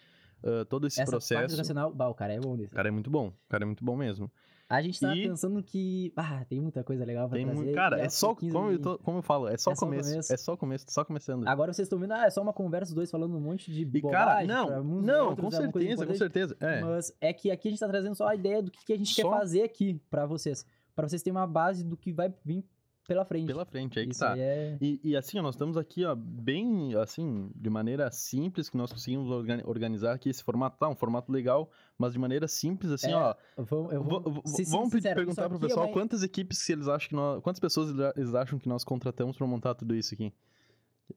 ah, 0.43 0.63
todo 0.69 0.85
esse 0.87 1.01
Essa 1.01 1.11
parte 1.11 1.27
processo. 1.27 1.53
educacional, 1.53 1.93
bah, 1.93 2.07
o 2.07 2.13
cara 2.13 2.33
é 2.33 2.39
bom 2.39 2.55
nisso. 2.55 2.71
O 2.71 2.75
cara 2.75 2.87
é 2.87 2.91
muito 2.91 3.09
bom. 3.09 3.27
O 3.29 3.49
cara 3.49 3.63
é 3.63 3.65
muito 3.65 3.83
bom 3.83 3.95
mesmo. 3.95 4.31
A 4.67 4.81
gente 4.81 4.99
tá 4.99 5.15
E- 5.15 5.27
pensando 5.27 5.61
que, 5.61 6.11
ah, 6.15 6.43
tem 6.49 6.59
muita 6.59 6.83
coisa 6.83 7.05
legal 7.05 7.29
pra 7.29 7.37
Tem 7.37 7.45
trazer. 7.45 7.61
muito. 7.63 7.75
Cara, 7.75 7.99
é 8.01 8.09
só. 8.09 8.33
Como 8.33 8.71
eu, 8.71 8.79
tô- 8.81 8.97
como 8.97 9.19
eu 9.19 9.21
falo, 9.21 9.47
é 9.47 9.55
só 9.57 9.71
É 9.71 9.75
só 9.75 9.85
começo. 9.85 10.09
começo. 10.09 10.33
É 10.33 10.37
só 10.37 10.53
o 10.53 10.57
começo, 10.57 10.85
só 10.89 11.05
começando. 11.05 11.47
Agora 11.47 11.71
vocês 11.71 11.85
estão 11.85 11.99
vendo, 11.99 12.13
ah, 12.13 12.25
é 12.25 12.29
só 12.31 12.41
uma 12.41 12.51
conversa 12.53 12.89
os 12.89 12.95
dois 12.95 13.11
falando 13.11 13.37
um 13.37 13.39
monte 13.39 13.71
de 13.71 13.81
E, 13.81 13.85
bobagem. 13.85 14.11
cara, 14.11 14.43
não, 14.47 14.81
uns, 14.81 15.05
não, 15.05 15.29
outros 15.29 15.49
com 15.49 15.55
é 15.55 15.61
certeza, 15.61 16.07
com 16.07 16.15
certeza. 16.15 16.57
É. 16.59 16.81
Mas 16.81 17.15
é 17.21 17.31
que 17.31 17.51
aqui 17.51 17.67
a 17.67 17.71
gente 17.71 17.79
tá 17.79 17.87
trazendo 17.87 18.15
só 18.15 18.27
a 18.27 18.33
ideia 18.35 18.63
do 18.63 18.71
que, 18.71 18.83
que 18.85 18.93
a 18.93 18.97
gente 18.97 19.13
quer 19.15 19.21
Só- 19.21 19.29
fazer 19.29 19.61
aqui 19.61 20.01
pra 20.09 20.25
vocês. 20.25 20.65
Pra 20.95 21.07
vocês 21.07 21.21
terem 21.21 21.37
uma 21.37 21.45
base 21.45 21.83
do 21.83 21.95
que 21.95 22.11
vai 22.11 22.33
vir 22.43 22.65
pela 23.07 23.23
frente. 23.25 23.45
Pela 23.47 23.65
frente, 23.65 23.99
aí 23.99 24.05
que 24.05 24.11
Isso 24.11 24.19
tá. 24.19 24.33
aí 24.33 24.39
é... 24.41 24.77
E, 24.81 24.99
e 25.03 25.15
assim, 25.15 25.37
ó, 25.39 25.41
nós 25.41 25.55
estamos 25.55 25.77
aqui, 25.77 26.03
ó, 26.05 26.15
bem, 26.15 26.95
assim, 26.95 27.49
de 27.55 27.69
maneira 27.69 28.09
simples, 28.11 28.69
que 28.69 28.77
nós 28.77 28.91
conseguimos 28.91 29.29
organ- 29.29 29.61
organizar 29.65 30.13
aqui 30.13 30.29
esse 30.29 30.43
formato, 30.43 30.77
tá? 30.77 30.89
Um 30.89 30.95
formato 30.95 31.31
legal, 31.31 31.69
mas 31.97 32.13
de 32.13 32.19
maneira 32.19 32.47
simples, 32.47 32.91
assim, 32.91 33.11
É, 33.11 33.15
ó. 33.15 33.35
Vou, 33.57 33.87
vou, 34.03 34.21
vamos 34.21 34.51
sincero, 34.91 35.15
perguntar 35.15 35.47
pro 35.49 35.59
pessoal 35.59 35.85
uma- 35.85 35.93
quantas 35.93 36.23
equipes 36.23 36.63
que 36.65 36.71
eles 36.73 36.87
acham 36.87 37.09
que 37.09 37.15
nós. 37.15 37.41
Quantas 37.41 37.59
pessoas 37.59 37.89
eles- 38.17 38.33
acham 38.35 38.57
que 38.59 38.67
nós 38.67 38.83
contratamos 38.83 39.37
pra 39.37 39.45
montar 39.47 39.75
tudo 39.75 39.95
isso 39.95 40.13
aqui? 40.13 40.33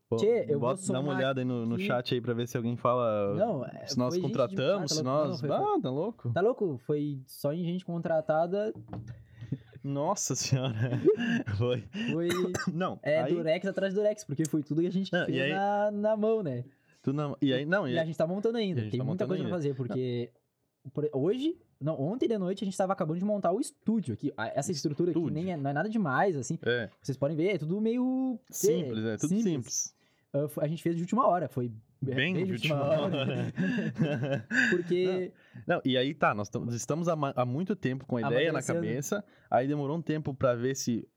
Pô, 0.07 0.17
Tchê, 0.17 0.45
eu 0.47 0.61
vou 0.61 0.69
bota- 0.69 0.93
dá 0.93 1.01
uma 1.01 1.15
olhada 1.15 1.41
aí 1.41 1.47
no, 1.47 1.65
no 1.65 1.79
chat 1.79 2.13
aí 2.15 2.21
pra 2.21 2.35
ver 2.35 2.47
se 2.47 2.59
alguém 2.59 2.77
fala. 2.77 3.35
Não, 3.35 3.65
é, 3.65 3.87
se 3.87 3.97
nós 3.99 4.13
de- 4.13 4.21
contratamos, 4.21 4.93
ah, 4.93 4.95
tá 4.95 4.95
se 4.97 5.03
nós. 5.03 5.29
não, 5.31 5.39
foi- 5.39 5.51
ah, 5.51 5.81
tá 5.83 5.91
louco? 5.91 6.31
Tá 6.35 6.41
louco? 6.43 6.79
Foi 6.87 7.23
só 7.27 7.55
em 7.55 7.65
gente 7.65 7.87
contratada, 7.87 8.75
Nossa 9.89 10.35
senhora. 10.35 10.75
Foi. 11.57 11.83
foi 12.13 12.29
Não, 12.73 12.99
é, 13.03 13.21
aí, 13.23 13.35
durex 13.35 13.67
atrás 13.67 13.93
de 13.95 13.99
durex, 14.01 14.25
porque 14.25 14.45
foi 14.45 14.63
tudo 14.63 14.81
que 14.83 14.87
a 14.87 14.93
gente 14.93 15.13
Não, 15.13 15.25
fez 15.27 15.41
aí- 15.41 15.53
na, 15.53 15.91
na 15.91 16.17
mão, 16.17 16.43
né? 16.43 16.65
tu 17.03 17.13
não, 17.13 17.37
e 17.41 17.53
aí, 17.55 17.65
não, 17.65 17.89
e 17.89 17.93
E 17.95 17.99
a 17.99 18.05
gente 18.05 18.17
tá 18.19 18.27
montando 18.27 18.59
ainda. 18.59 18.83
Tem 18.83 18.99
tá 18.99 19.05
muita 19.05 19.27
coisa 19.27 19.43
pra 19.43 19.49
ainda. 19.49 19.57
fazer, 19.57 19.75
porque 19.75 20.31
por- 20.93 21.09
hoje, 21.13 21.57
não, 21.81 21.99
ontem 22.01 22.29
de 22.29 22.37
noite 22.37 22.65
a 22.65 22.67
gente 22.67 22.77
tava 22.77 22.93
acabando 22.93 23.19
de 23.19 23.25
montar 23.25 23.51
o 23.53 23.61
estúdio 23.61 24.13
aqui. 24.15 24.33
Essa 24.55 24.73
estrutura 24.73 25.11
aqui 25.11 25.19
Estúdio. 25.19 25.35
nem 25.43 25.53
é, 25.53 25.57
não 25.57 25.71
é 25.71 25.73
nada 25.73 25.89
demais, 25.89 26.37
assim. 26.37 26.59
é, 26.67 26.91
Vocês 27.01 27.17
podem 27.17 27.37
ver, 27.37 27.55
é 27.55 27.59
tudo 27.59 27.81
meio... 27.81 28.39
simples, 28.51 29.05
é, 29.05 29.17
tudo 29.17 29.41
simples. 29.41 29.95
Ah, 30.35 30.49
foi- 30.49 30.65
a 30.65 30.69
gente 30.69 30.83
fez 30.83 30.97
de 30.97 31.03
última 31.03 31.27
hora, 31.27 31.49
foi 31.49 31.73
Bem, 32.01 32.45
de 32.45 32.53
última 32.53 32.83
hora. 32.83 33.53
porque... 34.71 35.33
Não, 35.67 35.81
e 35.85 35.97
aí 35.97 36.15
tá, 36.15 36.35
nós 36.35 36.49
tam- 36.49 36.69
estamos 36.69 37.09
há, 37.09 37.15
há 37.35 37.45
muito 37.45 37.75
tempo 37.75 38.07
com 38.07 38.17
a 38.17 38.23
ideia 38.23 38.53
na 38.53 38.63
cabeça, 38.63 39.25
aí 39.51 39.67
demorou 39.67 39.97
um 39.97 40.03
tempo 40.03 40.33
pra 40.33 40.55
ver 40.55 40.77
se 40.77 41.09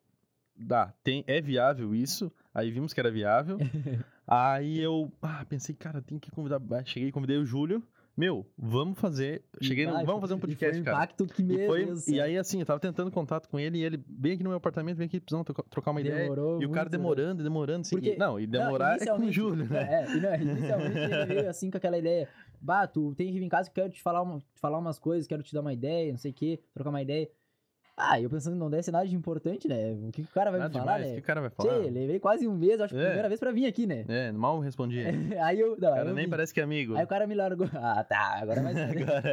dá, 0.55 0.93
tem, 1.03 1.23
é 1.27 1.39
viável 1.39 1.93
isso, 1.93 2.31
aí 2.53 2.71
vimos 2.71 2.93
que 2.93 2.99
era 2.99 3.11
viável, 3.11 3.57
aí 4.27 4.79
eu 4.79 5.11
ah, 5.21 5.45
pensei, 5.47 5.75
cara, 5.75 6.01
tem 6.01 6.17
que 6.17 6.31
convidar, 6.31 6.59
ah, 6.71 6.83
cheguei 6.83 7.09
e 7.09 7.11
convidei 7.11 7.37
o 7.37 7.45
Júlio, 7.45 7.83
meu, 8.17 8.45
vamos 8.57 8.99
fazer, 8.99 9.43
cheguei, 9.61 9.85
no, 9.87 9.93
vamos 10.05 10.21
fazer 10.21 10.33
um 10.33 10.37
e 10.37 10.39
foi 10.41 10.49
podcast, 10.49 10.79
um 10.79 10.83
cara. 10.83 10.97
impacto 10.97 11.25
que 11.25 11.41
E, 11.41 11.45
meu 11.45 11.67
foi, 11.67 11.83
e 11.89 11.95
céu. 11.97 12.23
aí, 12.23 12.37
assim, 12.37 12.59
eu 12.59 12.65
tava 12.65 12.79
tentando 12.79 13.09
contato 13.09 13.47
com 13.47 13.59
ele 13.59 13.77
e 13.79 13.83
ele, 13.83 13.97
bem 14.07 14.33
aqui 14.33 14.43
no 14.43 14.49
meu 14.49 14.57
apartamento, 14.57 14.97
vem 14.97 15.07
aqui, 15.07 15.19
precisamos 15.19 15.45
trocar- 15.69 15.91
uma 15.91 16.01
ideia. 16.01 16.23
Demorou 16.23 16.61
E 16.61 16.65
o 16.65 16.69
cara 16.69 16.83
muito, 16.85 16.91
demorando, 16.91 17.43
demorando. 17.43 17.81
Assim, 17.81 17.95
Porque- 17.95 18.13
e- 18.13 18.17
não, 18.17 18.39
e 18.39 18.45
demorar 18.45 19.01
é 19.01 19.05
com 19.05 19.25
o 19.25 19.31
Júlio, 19.31 19.65
né? 19.69 20.05
É, 20.05 20.11
e 20.17 20.19
não, 20.19 20.35
inicialmente 20.53 20.97
ele 20.97 21.25
veio 21.25 21.49
assim 21.49 21.71
com 21.71 21.77
aquela 21.77 21.97
ideia. 21.97 22.27
Bah, 22.61 22.85
tu 22.85 23.15
tem 23.15 23.31
que 23.31 23.39
vir 23.39 23.45
em 23.45 23.49
casa 23.49 23.71
quero 23.71 23.89
te 23.89 24.01
falar, 24.01 24.21
uma, 24.21 24.37
te 24.39 24.59
falar 24.59 24.77
umas 24.77 24.99
coisas, 24.99 25.25
quero 25.25 25.41
te 25.41 25.53
dar 25.53 25.61
uma 25.61 25.73
ideia, 25.73 26.11
não 26.11 26.19
sei 26.19 26.29
o 26.31 26.33
quê, 26.33 26.59
trocar 26.73 26.89
uma 26.91 27.01
ideia. 27.01 27.27
Ah, 27.97 28.19
eu 28.19 28.29
pensando, 28.29 28.55
não 28.55 28.69
deve 28.69 28.81
ser 28.83 28.91
nada 28.91 29.05
de 29.07 29.15
importante, 29.15 29.67
né? 29.67 29.91
O 29.93 30.11
que, 30.11 30.23
que 30.23 30.29
o 30.29 30.33
cara 30.33 30.49
vai 30.49 30.59
Nada 30.59 30.73
me 30.73 30.79
falar, 30.79 30.97
demais, 30.97 31.05
o 31.05 31.09
que 31.09 31.15
né? 31.17 31.19
o 31.21 31.25
cara 31.25 31.41
vai 31.41 31.49
falar? 31.51 31.79
Tchê, 31.83 31.89
levei 31.91 32.19
quase 32.19 32.47
um 32.47 32.55
mês, 32.55 32.79
acho 32.81 32.93
que 32.95 32.99
É. 32.99 33.05
primeira 33.05 33.27
vez 33.27 33.39
pra 33.39 33.51
vir 33.51 33.65
aqui, 33.67 33.85
né? 33.85 34.05
É, 34.07 34.31
mal 34.31 34.59
respondi. 34.59 35.03
O 35.03 35.03
aí 35.43 35.59
eu. 35.59 35.77
Não, 35.79 35.89
aí 35.89 35.95
cara 35.95 36.09
eu 36.09 36.15
nem 36.15 36.25
vim. 36.25 36.29
parece 36.31 36.53
que 36.53 36.59
é 36.59 36.63
amigo. 36.63 36.95
Aí 36.95 37.03
o 37.03 37.07
cara 37.07 37.27
me 37.27 37.35
largou. 37.35 37.67
Ah, 37.75 38.03
tá, 38.03 38.39
agora 38.41 38.61
vai 38.63 38.73
ser. 38.73 38.81
Agora- 39.03 39.23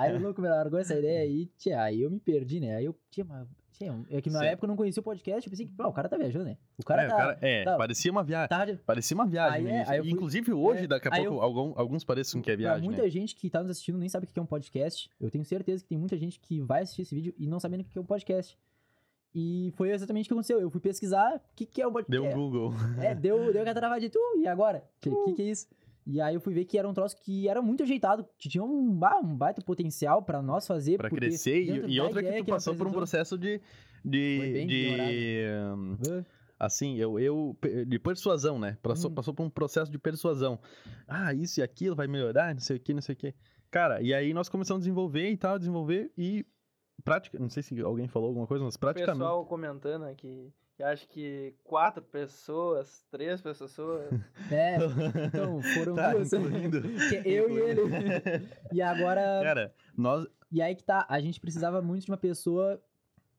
Aí 0.00 0.14
o 0.16 0.20
louco 0.20 0.40
me 0.40 0.48
largou 0.48 0.78
essa 0.78 0.94
ideia 0.98 1.20
aí, 1.20 1.46
tia, 1.58 1.82
aí 1.82 2.00
eu 2.02 2.10
me 2.10 2.18
perdi, 2.20 2.60
né? 2.60 2.76
Aí 2.76 2.84
eu, 2.86 2.96
tia, 3.10 3.24
mas. 3.24 3.46
Tia, 3.76 3.94
é 4.10 4.20
que 4.22 4.30
na 4.30 4.38
Sim. 4.40 4.44
época 4.46 4.64
eu 4.64 4.68
não 4.68 4.76
conhecia 4.76 5.00
o 5.00 5.04
podcast, 5.04 5.46
eu 5.46 5.50
pensei 5.50 5.66
que, 5.66 5.72
pô, 5.72 5.86
o 5.88 5.92
cara 5.92 6.08
tá 6.08 6.16
viajando, 6.16 6.46
né? 6.46 6.56
O 6.78 6.82
cara 6.84 7.02
é, 7.02 7.08
tá. 7.08 7.14
o 7.14 7.18
cara- 7.18 7.38
é, 7.42 7.64
tá- 7.64 7.76
parecia 7.76 8.10
uma 8.10 8.24
viagem. 8.24 8.48
tá 8.48 8.66
Parecia 8.86 9.14
uma 9.14 9.26
viagem. 9.26 9.66
Aí 9.66 9.72
é, 9.74 9.88
aí 9.88 10.00
fui- 10.00 10.10
Inclusive 10.10 10.52
hoje, 10.52 10.84
é, 10.84 10.86
daqui 10.86 11.08
a 11.08 11.10
pouco, 11.10 11.24
eu- 11.26 11.42
algum- 11.42 11.72
alguns 11.76 12.02
parecem 12.04 12.40
que 12.40 12.50
é 12.50 12.56
viagem. 12.56 12.84
muita 12.84 13.02
né? 13.02 13.10
gente 13.10 13.34
que 13.36 13.50
tá 13.50 13.60
nos 13.60 13.70
assistindo 13.70 13.98
nem 13.98 14.08
sabe 14.08 14.24
o 14.24 14.28
que 14.28 14.38
é 14.38 14.42
um 14.42 14.46
podcast. 14.46 15.10
Eu 15.20 15.30
tenho 15.30 15.44
certeza 15.44 15.82
que 15.82 15.88
tem 15.90 15.98
muita 15.98 16.16
gente 16.16 16.40
que 16.40 16.60
vai 16.60 16.82
assistir 16.82 17.02
esse 17.02 17.14
vídeo 17.14 17.34
e 17.36 17.46
não 17.46 17.60
sabendo 17.60 17.82
o 17.82 17.84
que 17.84 17.98
é 17.98 18.00
um 18.00 18.04
podcast. 18.04 18.56
E 19.34 19.70
foi 19.76 19.90
exatamente 19.90 20.24
o 20.24 20.28
que 20.28 20.32
aconteceu. 20.32 20.58
Eu 20.58 20.70
fui 20.70 20.80
pesquisar 20.80 21.36
o 21.36 21.40
que, 21.54 21.66
que 21.66 21.82
é 21.82 21.86
um 21.86 21.92
podcast. 21.92 22.10
Deu 22.22 22.24
um 22.24 22.34
Google. 22.50 22.72
É, 22.98 23.14
deu, 23.14 23.52
deu 23.52 23.60
aquela 23.60 23.74
travada 23.78 24.00
de 24.00 24.08
tu, 24.08 24.18
e 24.38 24.46
agora? 24.48 24.78
O 24.78 25.00
que, 25.00 25.10
que, 25.10 25.32
que 25.34 25.42
é 25.42 25.44
isso? 25.50 25.68
E 26.06 26.20
aí 26.20 26.34
eu 26.36 26.40
fui 26.40 26.54
ver 26.54 26.64
que 26.64 26.78
era 26.78 26.88
um 26.88 26.94
troço 26.94 27.16
que 27.20 27.48
era 27.48 27.60
muito 27.60 27.82
ajeitado, 27.82 28.24
que 28.38 28.48
tinha 28.48 28.62
um, 28.62 28.92
ba- 28.96 29.18
um 29.18 29.36
baita 29.36 29.60
potencial 29.60 30.22
pra 30.22 30.40
nós 30.40 30.66
fazer. 30.66 30.96
Pra 30.98 31.08
porque 31.08 31.26
crescer. 31.26 31.62
E, 31.62 31.94
e 31.94 32.00
outra 32.00 32.22
que 32.22 32.28
tu 32.28 32.34
ele 32.34 32.44
passou 32.44 32.74
por 32.76 32.86
um 32.86 32.92
processo 32.92 33.36
de. 33.36 33.58
Foi 33.58 34.10
De. 34.10 34.38
bem 34.52 34.66
de 34.68 35.44
hum, 35.76 35.96
assim, 36.60 36.96
eu, 36.96 37.18
eu. 37.18 37.56
De 37.86 37.98
persuasão, 37.98 38.56
né? 38.58 38.78
Passou, 38.82 39.10
Hum. 39.10 39.14
passou 39.14 39.34
por 39.34 39.44
um 39.44 39.50
processo 39.50 39.90
de 39.90 39.98
persuasão. 39.98 40.60
Ah, 41.08 41.34
isso 41.34 41.58
e 41.58 41.62
aquilo 41.62 41.96
vai 41.96 42.06
melhorar, 42.06 42.54
não 42.54 42.60
sei 42.60 42.76
o 42.76 42.80
que, 42.80 42.94
não 42.94 43.02
sei 43.02 43.14
o 43.14 43.18
que. 43.18 43.34
Cara, 43.68 44.00
e 44.00 44.14
aí 44.14 44.32
nós 44.32 44.48
começamos 44.48 44.82
a 44.82 44.84
desenvolver 44.84 45.28
e 45.28 45.36
tal, 45.36 45.58
desenvolver 45.58 46.12
e. 46.16 46.46
Prática, 47.04 47.38
não 47.38 47.50
sei 47.50 47.62
se 47.62 47.78
alguém 47.80 48.08
falou 48.08 48.28
alguma 48.28 48.46
coisa, 48.46 48.64
mas 48.64 48.74
O 48.74 48.78
praticamente. 48.78 49.18
pessoal 49.18 49.44
comentando 49.44 50.04
aqui 50.04 50.50
que 50.76 50.82
acha 50.82 51.06
que 51.06 51.54
quatro 51.64 52.02
pessoas, 52.02 53.04
três 53.10 53.40
pessoas. 53.40 54.08
É, 54.52 54.76
então 55.26 55.60
foram 55.74 55.94
Tá, 55.94 56.12
duas. 56.12 56.32
incluindo- 56.32 56.78
eu 57.24 57.50
e 57.50 57.58
ele. 57.58 57.82
incluindo. 57.82 58.48
E 58.72 58.82
agora. 58.82 59.40
Cara, 59.42 59.74
nós. 59.96 60.26
E 60.52 60.62
aí 60.62 60.74
que 60.74 60.84
tá, 60.84 61.04
a 61.08 61.18
gente 61.20 61.40
precisava 61.40 61.82
muito 61.82 62.04
de 62.04 62.10
uma 62.10 62.16
pessoa 62.16 62.80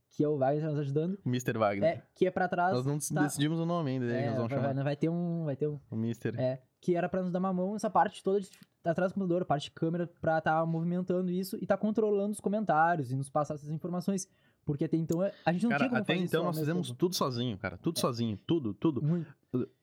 que 0.10 0.24
é 0.24 0.28
o 0.28 0.38
Wagner 0.38 0.66
nos 0.66 0.80
ajudando. 0.80 1.18
Mr. 1.26 1.58
Wagner. 1.58 1.90
É, 1.90 2.04
que 2.16 2.26
é 2.26 2.32
pra 2.32 2.48
trás. 2.48 2.74
Nós 2.74 2.86
não 2.86 2.98
tá- 2.98 3.24
decidimos 3.24 3.60
o 3.60 3.66
nome 3.66 3.92
ainda, 3.92 4.06
né? 4.08 4.24
É, 4.24 4.26
nós 4.28 4.36
vamos 4.36 4.50
vai, 4.52 4.60
chamar. 4.62 4.74
vai- 4.74 4.84
vai 4.84 4.96
ter 4.96 5.10
um. 5.10 5.46
Vai 5.46 5.56
ter 5.56 5.68
um. 5.68 5.80
O 5.92 5.96
Mr. 5.96 6.34
É, 6.40 6.62
que 6.82 6.96
era 6.96 7.08
pra 7.08 7.22
nos 7.22 7.32
dar 7.32 7.40
uma 7.40 7.54
mão 7.54 7.74
nessa 7.74 7.90
parte 7.90 8.24
toda 8.24 8.42
de, 8.42 8.50
atrás 8.84 9.12
do 9.12 9.16
computador, 9.16 9.46
parte 9.46 9.66
de 9.66 9.72
câmera, 9.72 10.10
pra 10.20 10.42
tá 10.42 10.66
movimentando 10.66 11.30
isso 11.32 11.58
e 11.62 11.68
tá 11.68 11.78
controlando 11.78 12.32
os 12.32 12.40
comentários 12.40 13.12
e 13.12 13.16
nos 13.16 13.30
passar 13.30 13.54
essas 13.56 13.70
informações. 13.70 14.28
Porque 14.68 14.84
até 14.84 14.98
então 14.98 15.22
a 15.22 15.52
gente 15.54 15.64
não 15.64 15.70
Cara, 15.70 15.80
tinha 15.80 15.90
como 15.90 16.02
até 16.02 16.14
fazer 16.14 16.26
então 16.26 16.44
nós 16.44 16.60
fizemos 16.60 16.92
tudo 16.92 17.16
sozinho, 17.16 17.58
cara. 17.58 17.78
Tudo 17.78 17.98
sozinho. 18.00 18.38
Tudo, 18.46 18.74
tudo. 18.74 19.02
Muito. 19.02 19.34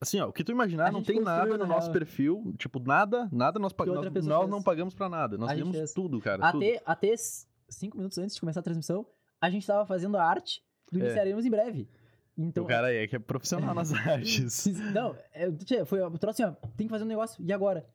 Assim, 0.01 0.21
ó, 0.21 0.29
o 0.29 0.33
que 0.33 0.45
tu 0.45 0.53
imaginar, 0.53 0.89
A 0.89 0.93
não 0.93 1.03
tem 1.03 1.21
nada 1.21 1.53
no 1.53 1.57
na 1.59 1.67
nosso 1.67 1.87
real. 1.89 1.93
perfil. 1.95 2.55
Tipo, 2.59 2.79
nada, 2.79 3.29
nada 3.33 3.59
nós 3.59 3.73
pagamos. 3.73 4.05
Nós, 4.13 4.27
nós 4.27 4.49
não 4.51 4.63
pagamos 4.63 4.95
pra 4.95 5.09
nada. 5.09 5.37
Nós 5.39 5.51
fizemos 5.51 5.93
tudo, 5.95 6.21
cara. 6.21 6.53
tudo. 6.53 6.63
Até, 6.63 6.83
até 6.85 7.09
s- 7.15 7.47
cinco 7.69 7.97
minutos 7.97 8.19
antes 8.19 8.35
de 8.35 8.41
começar 8.41 8.61
a 8.61 8.63
transmissão, 8.63 9.07
a 9.41 9.49
gente 9.51 9.67
tava 9.67 9.87
fazendo 9.87 10.17
a 10.19 10.23
arte 10.25 10.63
do 10.93 11.01
É. 11.01 11.05
Iniciaremos 11.07 11.45
em 11.47 11.51
breve. 11.51 11.89
Então, 12.37 12.65
o 12.65 12.67
cara 12.67 12.89
aí 12.89 12.97
é 12.99 13.07
que 13.07 13.17
é 13.17 13.19
profissional 13.19 13.75
nas 13.75 13.91
artes. 13.95 14.67
Não, 14.93 15.17
é, 15.33 15.51
tchê, 15.53 15.85
foi, 15.87 16.01
eu 16.03 16.11
trouxe 16.19 16.43
assim, 16.43 16.53
ó, 16.63 16.69
tem 16.77 16.87
que 16.87 16.91
fazer 16.91 17.05
um 17.05 17.09
negócio, 17.09 17.43
e 17.43 17.53
agora? 17.53 17.87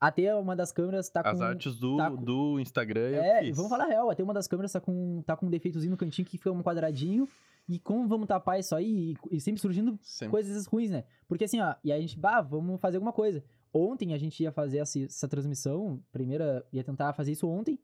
Até 0.00 0.34
uma 0.34 0.54
das 0.54 0.72
câmeras 0.72 1.08
tá 1.08 1.22
As 1.24 1.38
com... 1.38 1.44
artes 1.44 1.78
do, 1.78 1.96
tá 1.96 2.10
com- 2.10 2.22
do 2.22 2.60
Instagram 2.60 3.16
É, 3.16 3.50
vamos 3.52 3.70
falar 3.70 3.84
a 3.84 3.88
real, 3.88 4.10
até 4.10 4.22
uma 4.22 4.34
das 4.34 4.46
câmeras 4.46 4.72
tá 4.72 4.80
com, 4.80 5.22
tá 5.22 5.36
com 5.36 5.46
um 5.46 5.50
defeitozinho 5.50 5.90
no 5.90 5.96
cantinho 5.96 6.26
que 6.26 6.36
fica 6.36 6.52
um 6.52 6.62
quadradinho, 6.62 7.26
e 7.68 7.78
como 7.78 8.06
vamos 8.06 8.26
tapar 8.26 8.60
isso 8.60 8.74
aí, 8.74 9.16
e, 9.30 9.36
e 9.36 9.40
sempre 9.40 9.60
surgindo 9.60 9.98
Sempre. 10.02 10.30
coisas 10.30 10.66
ruins, 10.66 10.90
né? 10.90 11.04
Porque 11.26 11.44
assim, 11.44 11.60
ó, 11.60 11.74
e 11.82 11.90
aí 11.90 11.98
a 11.98 12.00
gente, 12.00 12.18
bah, 12.18 12.40
vamos 12.42 12.80
fazer 12.80 12.98
alguma 12.98 13.12
coisa. 13.12 13.42
Ontem 13.72 14.12
a 14.14 14.18
gente 14.18 14.42
ia 14.42 14.52
fazer 14.52 14.78
essa, 14.78 14.98
essa 15.00 15.26
transmissão, 15.28 16.00
primeira, 16.12 16.64
ia 16.72 16.84
tentar 16.84 17.12
fazer 17.14 17.32
isso 17.32 17.48
ontem, 17.48 17.78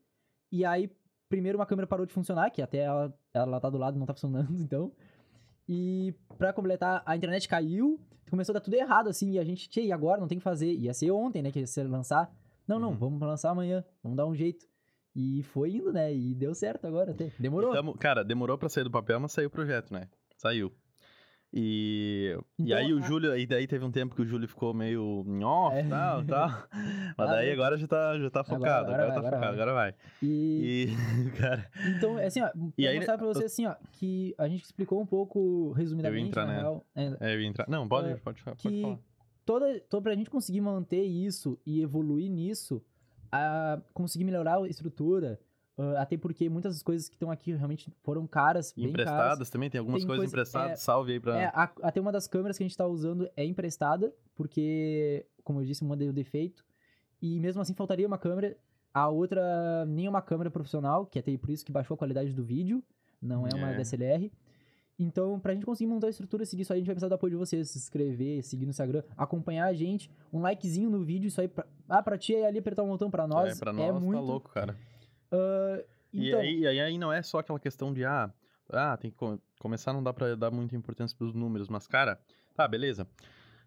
e 0.51 0.63
aí, 0.63 0.91
primeiro 1.27 1.57
uma 1.57 1.65
câmera 1.65 1.87
parou 1.87 2.05
de 2.05 2.13
funcionar, 2.13 2.51
que 2.51 2.61
até 2.61 2.79
ela, 2.79 3.11
ela 3.33 3.59
tá 3.59 3.69
do 3.69 3.77
lado, 3.77 3.97
não 3.97 4.05
tá 4.05 4.13
funcionando, 4.13 4.53
então. 4.61 4.91
E 5.67 6.13
pra 6.37 6.51
completar, 6.53 7.01
a 7.05 7.15
internet 7.15 7.47
caiu, 7.47 7.99
começou 8.29 8.53
a 8.53 8.55
dar 8.55 8.61
tudo 8.61 8.73
errado, 8.75 9.07
assim, 9.09 9.31
e 9.31 9.39
a 9.39 9.43
gente, 9.43 9.69
tchê, 9.69 9.81
e 9.83 9.91
agora? 9.91 10.19
Não 10.19 10.27
tem 10.27 10.37
que 10.37 10.43
fazer. 10.43 10.71
Ia 10.73 10.93
ser 10.93 11.11
ontem, 11.11 11.41
né, 11.41 11.51
que 11.51 11.59
ia 11.59 11.67
ser 11.67 11.83
lançar. 11.83 12.31
Não, 12.67 12.79
não, 12.79 12.89
Uhum. 12.91 12.97
vamos 12.97 13.21
lançar 13.21 13.51
amanhã, 13.51 13.83
vamos 14.01 14.17
dar 14.17 14.25
um 14.25 14.35
jeito. 14.35 14.65
E 15.15 15.43
foi 15.43 15.71
indo, 15.75 15.91
né, 15.93 16.13
e 16.13 16.33
deu 16.33 16.53
certo 16.55 16.85
agora 16.87 17.11
até. 17.11 17.31
Demorou. 17.39 17.71
Tamo- 17.71 17.97
cara, 17.97 18.23
demorou 18.23 18.57
pra 18.57 18.67
sair 18.69 18.83
do 18.83 18.91
papel, 18.91 19.19
mas 19.19 19.31
saiu 19.31 19.47
o 19.47 19.51
projeto, 19.51 19.93
né? 19.93 20.09
Saiu. 20.37 20.71
E, 21.55 22.35
e 22.57 22.63
Então, 22.63 22.77
aí 22.77 22.91
o 22.93 22.99
Júlio, 23.01 23.37
e 23.37 23.45
daí 23.45 23.67
teve 23.67 23.85
um 23.85 23.91
tempo 23.91 24.15
que 24.15 24.23
o 24.23 24.25
Júlio 24.25 24.47
ficou 24.47 24.73
meio 24.73 25.23
em 25.27 25.43
off, 25.43 25.77
É. 25.77 25.83
tal, 25.87 26.25
tal. 26.25 26.49
Mas 27.15 27.29
daí 27.29 27.51
agora 27.51 27.77
já 27.77 27.85
tá, 27.87 28.17
já 28.17 28.29
tá 28.31 28.43
focado, 28.43 28.91
agora, 28.91 29.03
agora 29.03 29.05
vai, 29.05 29.13
tá 29.13 29.19
agora 29.19 29.35
focado, 29.37 29.39
vai. 29.39 29.61
agora 29.61 29.73
vai. 29.73 29.95
E, 30.23 30.87
E, 30.87 31.31
cara, 31.37 31.69
então, 31.95 32.17
é 32.17 32.25
assim, 32.25 32.41
ó, 32.41 32.49
E 32.75 32.87
aí, 32.87 32.95
mostrar 32.95 33.17
pra 33.19 33.27
você, 33.27 33.43
assim, 33.43 33.67
ó, 33.67 33.75
que 33.91 34.33
a 34.37 34.47
gente 34.47 34.63
explicou 34.63 34.99
um 34.99 35.05
pouco, 35.05 35.71
resumidamente, 35.73 36.29
entrar 36.29 36.45
na 36.47 36.53
nela. 36.53 36.61
real, 36.63 36.85
é, 36.95 37.31
é, 37.31 37.35
eu 37.35 37.41
ia 37.41 37.47
entrar. 37.47 37.69
Não, 37.69 37.87
pode, 37.87 38.09
É, 38.09 38.15
pode, 38.15 38.43
pode 38.43 38.57
que 38.57 38.81
falar. 38.81 38.99
toda, 39.45 39.79
toda 39.81 40.01
pra 40.01 40.15
gente 40.15 40.31
conseguir 40.31 40.61
manter 40.61 41.03
isso 41.03 41.59
e 41.65 41.81
evoluir 41.83 42.31
nisso, 42.31 42.81
a 43.31 43.79
conseguir 43.93 44.23
melhorar 44.23 44.57
a 44.57 44.67
estrutura, 44.67 45.39
ah, 45.77 46.01
até 46.01 46.17
porque 46.17 46.49
muitas 46.49 46.75
das 46.75 46.83
coisas 46.83 47.07
que 47.09 47.15
estão 47.15 47.31
aqui 47.31 47.51
realmente 47.53 47.91
foram 48.03 48.25
caras, 48.27 48.73
bem 48.75 48.85
caras. 48.91 49.01
emprestadas 49.01 49.49
também, 49.49 49.69
tem 49.69 49.79
algumas 49.79 50.01
Tem 50.01 50.07
coisas 50.07 50.21
coisa- 50.31 50.33
emprestadas. 50.35 50.71
é, 50.71 50.75
Salve 50.75 51.13
aí 51.13 51.19
pra. 51.19 51.39
É, 51.39 51.45
a- 51.47 51.71
até 51.81 51.99
uma 52.01 52.11
das 52.11 52.27
câmeras 52.27 52.57
que 52.57 52.63
a 52.63 52.67
gente 52.67 52.77
tá 52.77 52.85
usando 52.87 53.29
é 53.35 53.43
emprestada, 53.45 54.13
porque, 54.35 55.25
como 55.43 55.61
eu 55.61 55.65
disse, 55.65 55.81
uma 55.83 55.95
deu 55.97 56.11
defeito. 56.13 56.63
e 57.21 57.39
mesmo 57.39 57.61
assim 57.61 57.73
faltaria 57.73 58.05
uma 58.05 58.17
câmera. 58.17 58.57
A 58.93 59.07
outra, 59.07 59.85
nem 59.87 60.07
uma 60.09 60.21
câmera 60.21 60.51
profissional, 60.51 61.05
que 61.05 61.17
até 61.17 61.35
por 61.37 61.49
isso 61.49 61.65
que 61.65 61.71
baixou 61.71 61.95
a 61.95 61.97
qualidade 61.97 62.31
do 62.33 62.43
vídeo, 62.43 62.83
não 63.21 63.47
é 63.47 63.55
uma 63.55 63.71
É. 63.71 63.77
DSLR. 63.77 64.29
Então, 64.99 65.39
pra 65.39 65.53
gente 65.53 65.65
conseguir 65.65 65.89
montar 65.89 66.07
a 66.07 66.09
estrutura 66.11 66.43
e 66.43 66.45
seguir 66.45 66.61
isso 66.61 66.71
aí, 66.73 66.77
a 66.77 66.79
gente 66.81 66.87
vai 66.87 66.93
precisar 66.95 67.07
do 67.09 67.15
apoio 67.15 67.31
de 67.31 67.37
vocês. 67.37 67.69
Se 67.71 67.77
inscrever, 67.79 68.43
seguir 68.43 68.65
no 68.65 68.69
Instagram, 68.69 69.01
acompanhar 69.17 69.65
a 69.65 69.73
gente, 69.73 70.11
um 70.31 70.41
likezinho 70.41 70.89
no 70.89 71.03
vídeo, 71.03 71.27
isso 71.29 71.41
aí. 71.41 71.47
Pra... 71.47 71.65
Ah, 71.89 72.03
pra 72.03 72.17
ti 72.17 72.35
é 72.35 72.45
ali 72.45 72.59
apertar 72.59 72.83
um 72.83 72.89
botão 72.89 73.09
pra 73.09 73.25
nós. 73.25 73.55
é, 73.55 73.59
pra 73.59 73.73
nós 73.73 73.99
muito. 73.99 74.19
tá 74.19 74.21
louco, 74.21 74.49
cara. 74.51 74.75
Ah, 75.33 75.83
então, 76.13 76.43
E, 76.43 76.45
aí, 76.45 76.59
e 76.75 76.79
aí, 76.79 76.97
não 76.97 77.11
é 77.11 77.21
só 77.21 77.39
aquela 77.39 77.59
questão 77.59 77.91
de, 77.91 78.05
ah, 78.05 78.31
ah 78.71 78.95
tem 78.97 79.09
que 79.11 79.17
co- 79.17 79.39
começar, 79.59 79.91
não 79.91 80.03
dá 80.03 80.13
pra 80.13 80.35
dar 80.35 80.51
muita 80.51 80.75
importância 80.75 81.17
pros 81.17 81.33
números, 81.33 81.67
mas, 81.69 81.87
cara, 81.87 82.19
tá, 82.53 82.67
beleza. 82.67 83.07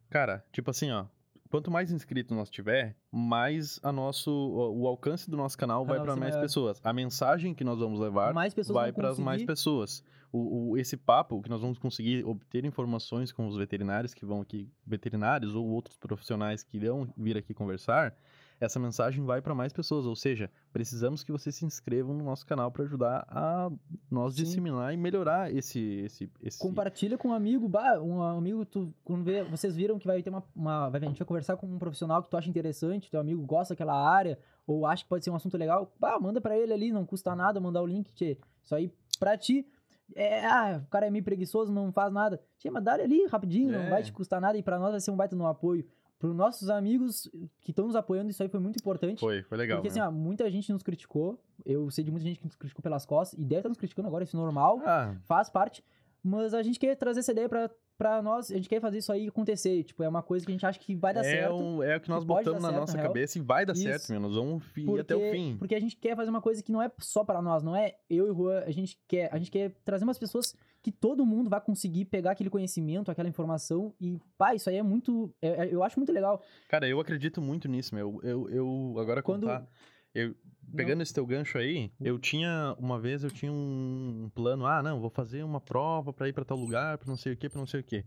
Cara, 0.08 0.44
tipo 0.52 0.70
assim, 0.70 0.90
ó, 0.92 1.06
quanto 1.50 1.70
mais 1.70 1.90
inscritos 1.90 2.36
nós 2.36 2.48
tiver, 2.48 2.96
mais 3.10 3.80
a 3.82 3.90
nosso, 3.90 4.30
o, 4.30 4.86
alcance 4.86 5.28
do 5.28 5.36
nosso 5.36 5.58
canal 5.58 5.84
vai 5.84 5.98
ser 5.98 6.06
mais 6.20 6.34
maior. 6.34 6.40
pessoas. 6.42 6.80
A 6.84 6.92
mensagem 6.92 7.52
que 7.54 7.64
nós 7.64 7.78
vamos 7.78 7.98
levar 7.98 8.32
vai 8.72 8.92
para 8.92 9.08
as 9.08 9.18
mais 9.18 9.44
pessoas. 9.44 10.04
O, 10.32 10.70
o- 10.72 10.78
esse 10.78 10.96
papo 10.96 11.40
que 11.42 11.48
nós 11.48 11.60
vamos 11.60 11.78
conseguir 11.78 12.24
obter 12.24 12.64
informações 12.64 13.32
com 13.32 13.46
os 13.48 13.56
veterinários 13.56 14.12
que 14.14 14.24
vão 14.24 14.40
aqui, 14.40 14.70
veterinários 14.86 15.54
ou 15.54 15.66
outros 15.66 15.96
profissionais 15.96 16.62
que 16.62 16.76
irão 16.76 17.12
vir 17.16 17.36
aqui 17.36 17.54
conversar, 17.54 18.14
essa 18.60 18.78
mensagem 18.78 19.24
vai 19.24 19.40
para 19.42 19.54
mais 19.54 19.72
pessoas. 19.72 20.06
Ou 20.06 20.16
seja, 20.16 20.50
precisamos 20.72 21.22
que 21.22 21.32
vocês 21.32 21.54
se 21.54 21.64
inscrevam 21.64 22.14
no 22.14 22.24
nosso 22.24 22.46
canal 22.46 22.70
para 22.70 22.84
ajudar 22.84 23.26
a 23.28 23.70
nós 24.10 24.34
Sim. 24.34 24.44
disseminar 24.44 24.92
e 24.92 24.96
melhorar 24.96 25.52
esse 25.54 25.80
esse 25.80 26.30
esse 26.42 26.58
Compartilha 26.58 27.16
com 27.18 27.28
um 27.28 27.32
amigo, 27.32 27.68
bah, 27.68 28.00
um 28.00 28.22
amigo, 28.22 28.64
tu, 28.64 28.92
quando 29.04 29.24
vê, 29.24 29.42
vocês 29.44 29.74
viram 29.76 29.98
que 29.98 30.06
vai 30.06 30.22
ter 30.22 30.30
uma, 30.30 30.42
uma 30.54 30.86
a 30.88 30.98
gente 31.00 31.18
vai 31.18 31.26
conversar 31.26 31.56
com 31.56 31.66
um 31.66 31.78
profissional 31.78 32.22
que 32.22 32.30
tu 32.30 32.36
acha 32.36 32.48
interessante, 32.48 33.10
teu 33.10 33.20
amigo 33.20 33.42
gosta 33.44 33.74
daquela 33.74 33.94
área, 33.94 34.38
ou 34.66 34.86
acha 34.86 35.02
que 35.04 35.08
pode 35.08 35.24
ser 35.24 35.30
um 35.30 35.36
assunto 35.36 35.56
legal, 35.56 35.92
bah, 35.98 36.18
manda 36.18 36.40
pra 36.40 36.56
ele 36.56 36.72
ali, 36.72 36.92
não 36.92 37.04
custa 37.04 37.34
nada 37.34 37.60
mandar 37.60 37.82
o 37.82 37.86
link, 37.86 38.12
tchê. 38.12 38.38
Isso 38.64 38.74
aí, 38.74 38.90
pra 39.18 39.36
ti, 39.36 39.66
é, 40.14 40.46
ah, 40.46 40.82
o 40.84 40.90
cara 40.90 41.06
é 41.06 41.10
meio 41.10 41.24
preguiçoso, 41.24 41.72
não 41.72 41.92
faz 41.92 42.12
nada. 42.12 42.40
Tchê, 42.58 42.70
mas 42.70 42.82
dá 42.82 42.94
ali 42.94 43.26
rapidinho, 43.26 43.72
não 43.72 43.80
É. 43.80 43.90
vai 43.90 44.02
te 44.02 44.12
custar 44.12 44.40
nada, 44.40 44.56
e 44.56 44.62
pra 44.62 44.78
nós 44.78 44.92
vai 44.92 45.00
ser 45.00 45.10
um 45.10 45.16
baita 45.16 45.34
no 45.36 45.46
apoio. 45.46 45.84
Pros 46.18 46.34
nossos 46.34 46.70
amigos 46.70 47.30
que 47.60 47.72
estão 47.72 47.86
nos 47.86 47.94
apoiando, 47.94 48.30
isso 48.30 48.42
aí 48.42 48.48
foi 48.48 48.60
muito 48.60 48.76
importante. 48.76 49.20
foi, 49.20 49.42
foi 49.42 49.58
legal. 49.58 49.78
porque 49.78 49.88
né? 49.88 50.00
assim, 50.00 50.08
ó, 50.08 50.10
muita 50.10 50.50
gente 50.50 50.72
nos 50.72 50.82
criticou, 50.82 51.38
eu 51.64 51.90
sei 51.90 52.04
de 52.04 52.10
muita 52.10 52.26
gente 52.26 52.38
que 52.38 52.46
nos 52.46 52.54
criticou 52.54 52.82
pelas 52.82 53.04
costas, 53.04 53.38
e 53.38 53.44
deve 53.44 53.60
estar 53.60 53.68
nos 53.68 53.78
criticando 53.78 54.08
agora, 54.08 54.24
isso 54.24 54.36
é 54.36 54.40
normal 54.40 54.80
ah, 54.84 55.14
faz 55.24 55.50
parte, 55.50 55.84
mas 56.22 56.54
a 56.54 56.62
gente 56.62 56.78
quer 56.78 56.96
trazer 56.96 57.20
essa 57.20 57.32
ideia 57.32 57.48
pra, 57.48 57.70
pra 57.98 58.20
nós, 58.22 58.50
a 58.50 58.54
gente 58.54 58.68
quer 58.68 58.80
fazer 58.80 58.98
isso 58.98 59.10
aí 59.12 59.28
acontecer, 59.28 59.82
tipo, 59.84 60.02
é 60.02 60.08
uma 60.08 60.22
coisa 60.22 60.44
que 60.44 60.52
a 60.52 60.54
gente 60.54 60.66
acha 60.66 60.78
que 60.78 60.94
vai 60.94 61.14
dar 61.14 61.20
é, 61.20 61.24
certo. 61.24 61.54
um- 61.56 61.82
é 61.82 61.96
o 61.96 62.00
que 62.00 62.08
nós 62.08 62.20
que 62.20 62.26
botamos 62.26 62.62
na 62.62 62.68
certo, 62.68 62.80
nossa 62.80 62.96
na 62.96 63.02
cabeça 63.02 63.38
e 63.38 63.40
vai 63.40 63.64
dar 63.64 63.72
Isso. 63.72 63.82
certo, 63.82 64.10
meu. 64.10 64.20
Nós 64.20 64.34
vamos 64.34 64.64
fi- 64.64 64.82
ir 64.82 64.84
porque, 64.86 65.00
até 65.00 65.16
o 65.16 65.30
fim. 65.32 65.56
porque 65.58 65.74
a 65.74 65.80
gente 65.80 65.96
quer 65.96 66.14
fazer 66.16 66.30
uma 66.30 66.42
coisa 66.42 66.62
que 66.62 66.70
não 66.72 66.82
é 66.82 66.90
só 66.98 67.24
pra 67.24 67.40
nós, 67.40 67.62
não 67.62 67.74
é 67.74 67.96
eu 68.08 68.26
e 68.26 68.30
o 68.30 68.34
Juan, 68.34 68.60
a 68.66 68.70
gente 68.70 68.98
quer, 69.08 69.28
a 69.32 69.38
gente 69.38 69.50
quer 69.50 69.70
trazer 69.84 70.04
umas 70.04 70.18
pessoas 70.18 70.54
que 70.82 70.92
todo 70.92 71.26
mundo 71.26 71.50
vai 71.50 71.60
conseguir 71.60 72.04
pegar 72.04 72.32
aquele 72.32 72.50
conhecimento, 72.50 73.10
aquela 73.10 73.28
informação 73.28 73.92
e, 74.00 74.18
pá, 74.38 74.54
isso 74.54 74.70
aí 74.70 74.76
é 74.76 74.82
muito, 74.82 75.34
é- 75.42 75.66
é- 75.66 75.74
eu 75.74 75.82
acho 75.82 75.98
muito 75.98 76.12
legal. 76.12 76.40
Cara, 76.68 76.86
eu 76.88 77.00
acredito 77.00 77.40
muito 77.42 77.66
nisso, 77.68 77.94
meu. 77.94 78.20
Eu, 78.22 78.48
eu 78.50 78.94
agora 78.98 79.22
Quando- 79.22 79.42
contar. 79.48 79.66
Eu, 80.14 80.34
pegando 80.74 81.02
esse 81.02 81.12
teu 81.12 81.26
gancho 81.26 81.58
aí, 81.58 81.92
eu 82.00 82.18
tinha 82.18 82.74
uma 82.78 82.98
vez 82.98 83.22
eu 83.22 83.30
tinha 83.30 83.52
um 83.52 84.30
plano, 84.34 84.66
ah, 84.66 84.82
não, 84.82 85.00
vou 85.00 85.10
fazer 85.10 85.42
uma 85.42 85.60
prova 85.60 86.12
pra 86.12 86.28
ir 86.28 86.32
pra 86.32 86.44
tal 86.44 86.56
lugar, 86.56 86.98
pra 86.98 87.08
não 87.08 87.16
sei 87.16 87.32
o 87.32 87.36
que, 87.36 87.48
pra 87.48 87.58
não 87.58 87.66
sei 87.66 87.80
o 87.80 87.84
que. 87.84 88.04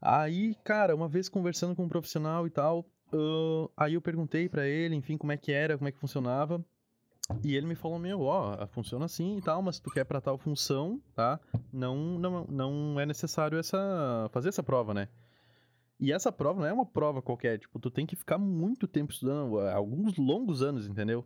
Aí, 0.00 0.54
cara, 0.64 0.94
uma 0.94 1.08
vez 1.08 1.28
conversando 1.28 1.74
com 1.74 1.84
um 1.84 1.88
profissional 1.88 2.46
e 2.46 2.50
tal, 2.50 2.86
ahn, 3.12 3.68
aí 3.76 3.94
eu 3.94 4.00
perguntei 4.00 4.48
pra 4.48 4.66
ele, 4.66 4.94
enfim, 4.94 5.16
como 5.16 5.32
é 5.32 5.36
que 5.36 5.52
era, 5.52 5.76
como 5.76 5.88
é 5.88 5.92
que 5.92 5.98
funcionava. 5.98 6.64
E 7.42 7.56
ele 7.56 7.66
me 7.66 7.74
falou, 7.74 7.98
meu, 7.98 8.22
ó, 8.22 8.66
funciona 8.68 9.04
assim 9.06 9.38
e 9.38 9.42
tal, 9.42 9.60
mas 9.60 9.76
se 9.76 9.82
tu 9.82 9.90
quer 9.90 10.04
pra 10.04 10.20
tal 10.20 10.38
função, 10.38 11.00
tá? 11.14 11.40
Não, 11.72 11.96
não, 12.18 12.46
não 12.48 13.00
é 13.00 13.06
necessário 13.06 13.58
essa 13.58 14.28
fazer 14.32 14.50
essa 14.50 14.62
prova, 14.62 14.94
né? 14.94 15.08
E 15.98 16.12
essa 16.12 16.30
prova 16.30 16.60
não 16.60 16.66
é 16.66 16.72
uma 16.72 16.86
prova 16.86 17.22
qualquer, 17.22 17.58
tipo, 17.58 17.78
tu 17.78 17.90
tem 17.90 18.04
que 18.04 18.16
ficar 18.16 18.38
muito 18.38 18.86
tempo 18.86 19.12
estudando, 19.12 19.60
eh, 19.60 19.72
alguns 19.72 20.16
longos 20.16 20.62
anos, 20.62 20.86
entendeu? 20.86 21.24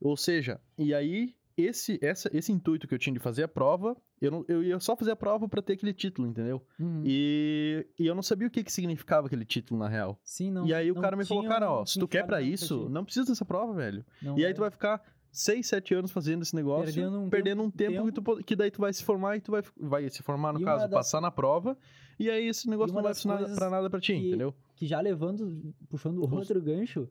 Ou 0.00 0.16
seja, 0.16 0.60
e 0.76 0.94
aí 0.94 1.34
esse 1.56 1.98
essa, 2.00 2.30
esse 2.32 2.52
intuito 2.52 2.86
que 2.86 2.94
eu 2.94 2.98
tinha 2.98 3.12
de 3.12 3.18
fazer 3.18 3.42
a 3.42 3.48
prova, 3.48 3.96
eu, 4.20 4.30
não, 4.30 4.44
eu 4.46 4.62
ia 4.62 4.78
só 4.78 4.96
fazer 4.96 5.10
a 5.10 5.16
prova 5.16 5.48
pra 5.48 5.60
ter 5.60 5.72
aquele 5.72 5.92
título, 5.92 6.28
entendeu? 6.28 6.64
Uhum. 6.78 7.02
E, 7.04 7.86
e 7.98 8.06
eu 8.06 8.14
não 8.14 8.22
sabia 8.22 8.46
o 8.46 8.50
que, 8.50 8.62
que 8.62 8.72
significava 8.72 9.26
aquele 9.26 9.44
título 9.44 9.80
na 9.80 9.88
real. 9.88 10.20
Sim, 10.22 10.52
não. 10.52 10.66
e 10.66 10.72
aí 10.72 10.90
o 10.90 10.94
não 10.94 11.02
cara 11.02 11.16
me 11.16 11.24
falou, 11.24 11.44
cara, 11.44 11.70
ó, 11.70 11.84
se 11.84 11.98
tu 11.98 12.06
quer 12.06 12.24
pra 12.24 12.36
pra 12.38 12.42
isso, 12.42 12.88
não 12.88 13.04
precisa 13.04 13.26
dessa 13.26 13.44
prova, 13.44 13.72
velho. 13.74 14.04
Não 14.22 14.38
E 14.38 14.44
aí 14.44 14.52
é. 14.52 14.54
tu 14.54 14.60
vai 14.60 14.70
ficar 14.70 15.02
6, 15.30 15.66
7 15.66 15.94
anos 15.94 16.10
fazendo 16.10 16.42
esse 16.42 16.54
negócio, 16.54 16.86
Perdendo 16.92 17.20
um 17.20 17.28
perdendo 17.30 17.62
um 17.62 17.70
tempo, 17.70 18.10
tempo- 18.10 18.36
Que, 18.36 18.42
tu, 18.42 18.44
que 18.44 18.56
daí 18.56 18.70
tu 18.70 18.80
vai 18.80 18.92
se 18.92 19.04
formar 19.04 19.36
e 19.36 19.40
tu 19.40 19.50
vai, 19.52 19.62
vai 19.78 20.08
se 20.08 20.22
formar, 20.22 20.52
no 20.52 20.60
E 20.60 20.62
uma 20.64 20.72
caso, 20.72 20.84
das- 20.84 20.90
passar 20.92 21.20
na 21.20 21.30
prova, 21.30 21.76
e 22.18 22.28
aí 22.30 22.46
esse 22.48 22.68
negócio 22.68 22.92
uma 22.94 23.00
não 23.02 23.04
vai 23.04 23.14
funcionar 23.14 23.54
pra 23.54 23.70
nada 23.70 23.88
pra 23.90 24.00
ti, 24.00 24.14
que- 24.14 24.28
entendeu? 24.28 24.54
que 24.76 24.86
já 24.86 25.00
levando, 25.00 25.74
puxando 25.88 26.22
outro 26.22 26.60
gancho, 26.62 27.08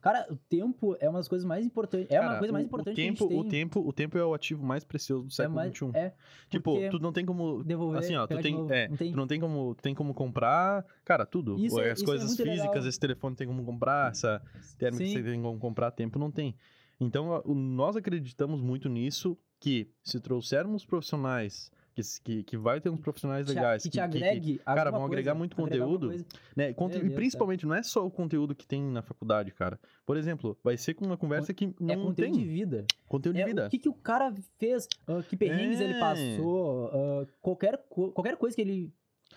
cara, 0.00 0.26
o 0.30 0.36
tempo 0.48 0.96
é 0.98 1.08
uma 1.08 1.18
das 1.20 1.28
coisas 1.28 1.44
mais 1.46 1.64
importantes. 1.64 2.10
É 2.10 2.18
uma 2.18 2.26
Cara, 2.28 2.38
coisa 2.40 2.52
mais 2.52 2.64
o- 2.64 2.66
importante 2.66 2.92
o 2.94 2.96
tempo, 2.96 3.28
que 3.28 3.34
a 3.34 3.36
gente 3.36 3.46
O 3.46 3.50
tem. 3.50 3.50
tempo, 3.50 3.80
o 3.86 3.92
tempo 3.92 4.18
é 4.18 4.24
o 4.24 4.34
ativo 4.34 4.64
mais 4.64 4.82
precioso 4.82 5.24
do 5.24 5.28
é 5.28 5.30
século 5.30 5.54
mais, 5.54 5.72
XXI. 5.72 5.90
é 5.94 6.12
tipo, 6.50 6.76
tu 6.90 6.98
não 6.98 7.12
tem 7.12 7.24
como. 7.24 7.62
devolver, 7.62 8.00
Assim, 8.00 8.16
ó, 8.16 8.26
tu 8.26 8.36
tem, 8.40 8.54
novo, 8.54 8.72
é, 8.72 8.88
não 8.88 8.96
tem. 8.96 9.10
tu 9.12 9.16
não 9.16 9.26
tem 9.26 9.40
como, 9.40 9.74
tem 9.76 9.94
como 9.94 10.12
comprar, 10.14 10.84
cara, 11.04 11.24
tudo. 11.24 11.56
Isso 11.58 11.78
é- 11.80 11.90
As 11.92 12.02
é 12.02 12.04
coisas 12.04 12.26
muito 12.28 12.42
físicas, 12.42 12.70
legal. 12.74 12.88
esse 12.88 12.98
telefone 12.98 13.36
tem 13.36 13.46
como 13.46 13.64
comprar, 13.64 14.10
essa 14.10 14.42
térmica 14.78 15.04
Sim. 15.04 15.12
você 15.12 15.22
tem 15.22 15.40
como 15.40 15.58
comprar, 15.60 15.90
tempo 15.92 16.18
não 16.18 16.30
tem. 16.30 16.54
Então, 17.04 17.42
nós 17.54 17.96
acreditamos 17.96 18.60
muito 18.60 18.88
nisso, 18.88 19.36
que 19.58 19.90
se 20.02 20.20
trouxermos 20.20 20.84
profissionais, 20.84 21.70
que, 21.94 22.02
que, 22.24 22.42
que 22.44 22.56
vai 22.56 22.80
ter 22.80 22.90
uns 22.90 23.00
profissionais 23.00 23.46
Te- 23.46 23.52
legais, 23.54 23.82
que 23.82 23.90
te 23.90 23.92
que- 23.92 24.08
que- 24.08 24.16
agregue. 24.24 24.58
cara, 24.58 24.90
vão 24.90 25.04
agregar 25.04 25.32
coisa, 25.32 25.38
muito 25.38 25.60
agregar 25.60 25.84
alguma 25.84 25.98
conteúdo, 26.08 26.26
né? 26.56 26.72
conte- 26.72 26.92
Meu 26.96 27.00
e 27.04 27.08
Deus, 27.08 27.14
principalmente, 27.16 27.66
não 27.66 27.74
é 27.74 27.82
só 27.82 28.04
o 28.06 28.10
conteúdo 28.10 28.54
que 28.54 28.66
tem 28.66 28.82
na 28.82 29.02
faculdade, 29.02 29.52
cara. 29.52 29.78
Por 30.06 30.16
exemplo, 30.16 30.56
vai 30.64 30.76
ser 30.76 30.94
com 30.94 31.04
uma 31.04 31.16
conversa 31.16 31.52
que 31.52 31.64
É 31.66 31.68
não 31.80 32.06
conteúdo 32.06 32.14
tem 32.16 32.32
de 32.32 32.44
vida. 32.44 32.86
conteúdo 33.08 33.36
de 33.36 33.42
É, 33.42 33.46
vida. 33.46 33.66
o 33.66 33.70
que, 33.70 33.78
que 33.78 33.88
o 33.88 33.94
cara 33.94 34.32
fez, 34.58 34.88
ah, 35.06 35.22
que 35.22 35.36
perrengues 35.36 35.80
ele 35.80 35.94
É. 35.94 36.00
passou, 36.00 36.86
ah, 36.92 37.26
qualquer, 37.40 37.84
co- 37.88 38.10
qualquer 38.12 38.36
coisa 38.36 38.56
que 38.56 38.62
ele 38.62 38.92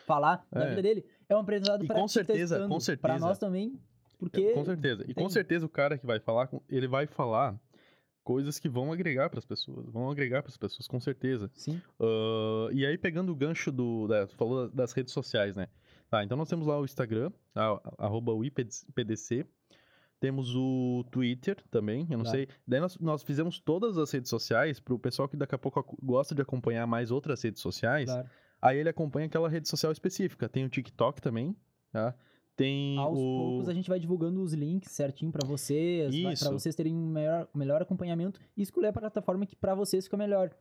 falar 0.06 0.46
da 0.52 0.64
É. 0.66 0.70
vida 0.70 0.82
dele 0.82 1.06
é 1.28 1.36
um 1.36 1.40
aprendizado 1.40 1.84
E 1.84 1.88
pra 1.88 2.00
com 2.00 2.08
certeza, 2.08 2.60
com 2.62 2.70
Pra 2.70 2.80
certeza. 2.80 3.20
nós 3.20 3.38
também, 3.38 3.80
porque... 4.18 4.42
É, 4.42 4.54
Com 4.54 4.66
certeza. 4.66 5.06
E 5.08 5.14
com 5.14 5.30
certeza 5.30 5.66
o 5.66 5.70
cara 5.70 5.98
que 5.98 6.06
vai 6.06 6.20
falar, 6.20 6.50
ele 6.70 6.88
vai 6.88 7.06
falar 7.08 7.60
coisas 8.24 8.58
que 8.58 8.68
vão 8.68 8.92
agregar 8.92 9.30
pras 9.30 9.46
pessoas. 9.46 9.86
Vão 9.92 10.10
agregar 10.10 10.42
pras 10.42 10.58
pessoas, 10.58 10.88
com 10.88 11.00
certeza. 11.00 11.50
Sim, 11.54 11.82
Ah, 12.00 12.70
e 12.72 12.86
aí, 12.86 12.98
pegando 12.98 13.32
o 13.32 13.36
gancho 13.36 13.72
do. 13.72 14.08
Da, 14.08 14.28
falou 14.28 14.70
das 14.70 14.92
redes 14.94 15.14
sociais, 15.14 15.56
né? 15.56 15.68
Tá, 16.10 16.24
então 16.24 16.38
nós 16.38 16.48
temos 16.50 16.68
lá 16.68 16.80
o 16.80 16.86
Instagram, 16.86 17.32
a- 17.54 17.82
arroba 17.98 18.32
UIPDC. 18.34 19.46
Temos 20.20 20.56
o 20.56 21.04
Twitter 21.12 21.58
também, 21.70 22.08
eu 22.10 22.18
não 22.18 22.24
Claro. 22.24 22.38
sei. 22.38 22.48
Daí 22.66 22.80
nós, 22.80 22.98
nós 23.00 23.22
fizemos 23.22 23.60
todas 23.60 23.98
as 23.98 24.10
redes 24.12 24.30
sociais 24.30 24.80
pro 24.80 24.98
pessoal 24.98 25.28
que 25.28 25.36
daqui 25.36 25.54
a 25.54 25.58
pouco 25.58 25.98
gosta 26.02 26.34
de 26.34 26.42
acompanhar 26.42 26.88
mais 26.88 27.12
outras 27.12 27.44
redes 27.44 27.62
sociais. 27.62 28.10
claro. 28.10 28.30
Aí 28.62 28.78
ele 28.80 28.90
acompanha 28.90 29.28
aquela 29.28 29.50
rede 29.50 29.68
social 29.68 29.92
específica. 29.92 30.48
Tem 30.50 30.66
o 30.66 30.70
TikTok 30.70 31.22
também, 31.22 31.56
tá? 31.92 32.16
Tem 32.56 32.98
Aos 32.98 33.20
o... 33.20 33.22
poucos 33.22 33.70
a 33.70 33.74
gente 33.74 33.90
vai 33.90 34.00
divulgando 34.00 34.42
os 34.42 34.54
links 34.54 34.92
certinho 34.92 35.32
pra 35.32 35.46
vocês, 35.46 36.40
pra 36.40 36.52
vocês 36.52 36.74
terem 36.76 36.96
um 36.96 37.08
melhor, 37.08 37.48
melhor 37.54 37.82
acompanhamento 37.82 38.40
e 38.56 38.62
escolher 38.62 38.88
a 38.88 38.94
plataforma 38.94 39.46
que 39.46 39.56
pra 39.56 39.76
vocês 39.76 40.06
fica 40.06 40.16
melhor. 40.16 40.52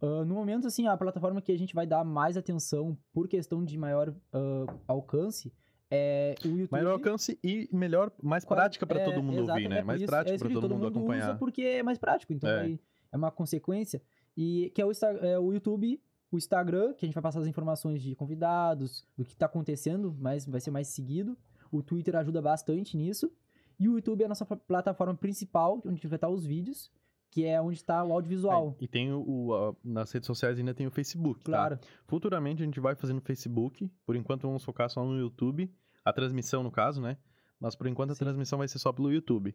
Ah, 0.00 0.24
no 0.24 0.34
momento, 0.34 0.66
assim, 0.66 0.86
a 0.86 0.96
plataforma 0.96 1.42
que 1.42 1.50
a 1.52 1.58
gente 1.58 1.74
vai 1.74 1.86
dar 1.86 2.04
mais 2.04 2.36
atenção 2.36 2.96
por 3.12 3.26
questão 3.28 3.64
de 3.64 3.76
maior 3.76 4.14
ah, 4.32 4.74
alcance 4.86 5.52
é 5.90 6.36
o 6.44 6.48
YouTube. 6.48 6.70
Maior 6.70 6.92
alcance 6.92 7.36
e 7.42 7.68
melhor, 7.72 8.12
mais 8.22 8.44
Qual- 8.44 8.56
prática 8.56 8.86
pra 8.86 9.00
é, 9.00 9.04
todo 9.04 9.20
mundo 9.22 9.40
ouvir, 9.50 9.68
né? 9.68 9.78
é 9.80 9.82
mais 9.82 10.00
isso- 10.00 10.08
prática 10.10 10.36
é 10.36 10.38
pra 10.38 10.48
que 10.48 10.54
todo, 10.54 10.72
mundo 10.74 10.86
acompanhar. 10.86 11.30
usa 11.30 11.34
porque 11.38 11.62
é 11.62 11.82
mais 11.82 11.98
prático, 11.98 12.32
então 12.32 12.48
É. 12.48 12.78
é 13.12 13.16
uma 13.16 13.30
consequência. 13.32 14.00
E 14.36 14.70
que 14.72 14.80
é 14.80 14.86
o, 14.86 14.92
é 15.20 15.38
o 15.38 15.52
YouTube, 15.52 16.00
o 16.30 16.36
Instagram, 16.38 16.92
que 16.94 17.04
a 17.04 17.06
gente 17.08 17.14
vai 17.14 17.22
passar 17.22 17.40
as 17.40 17.46
informações 17.46 18.00
de 18.02 18.14
convidados, 18.14 19.04
do 19.16 19.24
que 19.24 19.36
tá 19.36 19.46
acontecendo, 19.46 20.14
mas 20.18 20.46
vai 20.46 20.60
ser 20.60 20.70
mais 20.70 20.88
seguido. 20.88 21.36
O 21.72 21.82
Twitter 21.82 22.14
ajuda 22.16 22.40
bastante 22.40 22.96
nisso. 22.96 23.30
E 23.78 23.88
o 23.88 23.94
YouTube 23.94 24.22
é 24.22 24.26
a 24.26 24.28
nossa 24.28 24.44
pla- 24.44 24.56
plataforma 24.56 25.14
principal, 25.14 25.78
onde 25.78 25.88
a 25.88 25.92
gente 25.92 26.06
vai 26.06 26.16
estar 26.16 26.28
os 26.28 26.44
vídeos, 26.44 26.90
que 27.30 27.44
é 27.46 27.60
onde 27.60 27.76
está 27.76 28.04
o 28.04 28.12
audiovisual. 28.12 28.76
É, 28.80 28.84
e 28.84 28.88
tem 28.88 29.12
o, 29.12 29.20
o- 29.26 29.54
a- 29.54 29.74
nas 29.82 30.10
redes 30.12 30.26
sociais 30.26 30.58
ainda 30.58 30.74
tem 30.74 30.86
o 30.86 30.90
Facebook, 30.90 31.40
tá? 31.44 31.50
Claro. 31.52 31.78
Futuramente 32.06 32.62
a 32.62 32.64
gente 32.66 32.78
vai 32.80 32.94
fazer 32.94 33.12
no 33.12 33.20
Facebook, 33.20 33.90
por 34.04 34.14
enquanto 34.16 34.42
vamos 34.42 34.62
focar 34.64 34.88
só 34.90 35.04
no 35.04 35.16
YouTube, 35.18 35.72
a 36.04 36.12
transmissão 36.12 36.62
no 36.62 36.70
caso, 36.70 37.00
né? 37.00 37.16
Mas 37.58 37.74
por 37.74 37.86
enquanto 37.86 38.10
a 38.10 38.14
Sim. 38.14 38.24
transmissão 38.24 38.58
vai 38.58 38.68
ser 38.68 38.78
só 38.78 38.92
pelo 38.92 39.12
YouTube. 39.12 39.54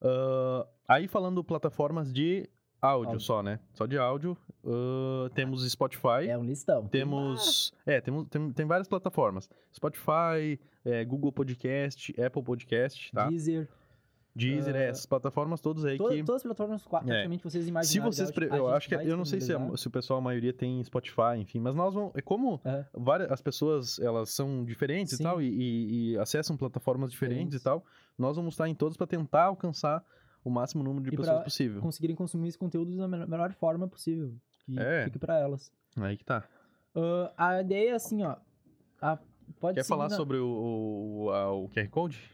Ah, 0.00 0.66
aí 0.88 1.08
falando 1.08 1.42
plataformas 1.44 2.12
de 2.12 2.48
áudio, 2.80 3.10
Áudio. 3.10 3.20
só, 3.20 3.42
né? 3.42 3.58
Só 3.74 3.86
de 3.86 3.98
áudio, 3.98 4.36
ah, 4.64 5.30
temos 5.34 5.68
Spotify, 5.70 6.28
É 6.28 6.36
um 6.38 6.44
listão. 6.44 6.86
Temos. 6.88 7.72
É, 7.84 8.00
temos, 8.00 8.26
tem, 8.28 8.52
tem 8.52 8.66
várias 8.66 8.88
plataformas. 8.88 9.48
Spotify, 9.74 10.58
é, 10.84 11.04
Google 11.04 11.32
Podcast, 11.32 12.14
Apple 12.20 12.42
Podcast, 12.42 13.10
tá? 13.12 13.28
Deezer. 13.28 13.68
Deezer, 14.34 14.76
é, 14.76 14.88
essas 14.88 15.06
plataformas 15.06 15.62
todas 15.62 15.82
aí 15.86 15.96
To- 15.96 16.10
que... 16.10 16.22
Todas 16.22 16.40
as 16.40 16.42
plataformas, 16.42 16.84
qua- 16.84 17.00
praticamente, 17.02 17.42
vocês 17.42 17.64
Se 17.64 17.70
imaginaram. 17.70 18.12
vocês. 18.12 18.30
pre- 18.30 18.48
Eu 18.50 18.68
a 18.68 18.76
acho 18.76 18.86
que. 18.86 18.94
Eu 18.94 19.16
não 19.16 19.24
sei 19.24 19.40
se, 19.40 19.44
a- 19.46 19.54
disponibilizar. 19.56 19.78
se 19.78 19.88
o 19.88 19.90
pessoal, 19.90 20.18
a 20.18 20.22
maioria 20.22 20.52
tem 20.52 20.84
Spotify, 20.84 21.38
enfim, 21.38 21.58
mas 21.58 21.74
nós 21.74 21.94
vamos. 21.94 22.12
É 22.14 22.20
como 22.20 22.60
É. 22.62 22.84
várias, 22.92 23.32
as 23.32 23.40
pessoas 23.40 23.98
elas 23.98 24.28
são 24.28 24.62
diferentes 24.62 25.16
Sim. 25.16 25.22
e 25.22 25.26
tal, 25.26 25.40
e, 25.40 25.46
e- 25.48 26.10
e 26.12 26.18
acessam 26.18 26.54
plataformas 26.54 27.10
diferentes 27.10 27.36
Diferentes. 27.54 27.60
e 27.62 27.64
tal, 27.64 27.82
nós 28.18 28.36
vamos 28.36 28.52
estar 28.52 28.68
em 28.68 28.74
todas 28.74 28.94
para 28.98 29.06
tentar 29.06 29.44
alcançar 29.44 30.04
o 30.48 30.50
máximo 30.50 30.82
número 30.84 31.02
de 31.10 31.14
E 31.14 31.16
pessoas 31.16 31.42
possível. 31.44 31.80
conseguirem 31.80 32.14
consumir 32.16 32.48
esse 32.48 32.58
conteúdo 32.58 32.96
da 32.96 33.08
melhor, 33.08 33.52
forma 33.54 33.88
possível. 33.88 34.34
Que 34.64 34.78
É. 34.78 35.04
fique 35.04 35.18
pra 35.18 35.38
elas. 35.38 35.72
Aí 35.96 36.16
que 36.16 36.24
tá. 36.24 36.44
Ah, 36.94 37.32
a 37.36 37.60
ideia 37.60 37.90
é 37.90 37.94
assim, 37.94 38.22
ó. 38.22 38.36
a- 39.00 39.18
pode 39.60 39.74
Quer 39.76 39.84
falar 39.84 40.08
na- 40.08 40.16
sobre 40.16 40.38
o, 40.38 40.46
o, 41.26 41.30
a- 41.30 41.52
o 41.52 41.68
QR 41.68 41.88
Code? 41.88 42.30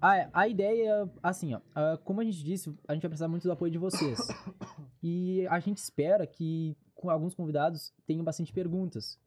Ah, 0.00 0.16
é, 0.16 0.30
a 0.32 0.48
ideia, 0.48 1.08
assim, 1.22 1.54
ó, 1.54 1.60
ah, 1.74 1.98
como 2.04 2.20
a 2.20 2.24
gente 2.24 2.42
disse, 2.42 2.68
a 2.88 2.92
gente 2.94 3.02
vai 3.02 3.08
precisar 3.10 3.28
muito 3.28 3.44
do 3.44 3.52
apoio 3.52 3.70
de 3.70 3.78
vocês. 3.78 4.18
e 5.02 5.46
a 5.48 5.58
gente 5.60 5.78
espera 5.78 6.26
que 6.26 6.76
com 6.94 7.08
alguns 7.10 7.34
convidados 7.34 7.92
tenham 8.06 8.24
bastante 8.24 8.52
perguntas. 8.52 9.18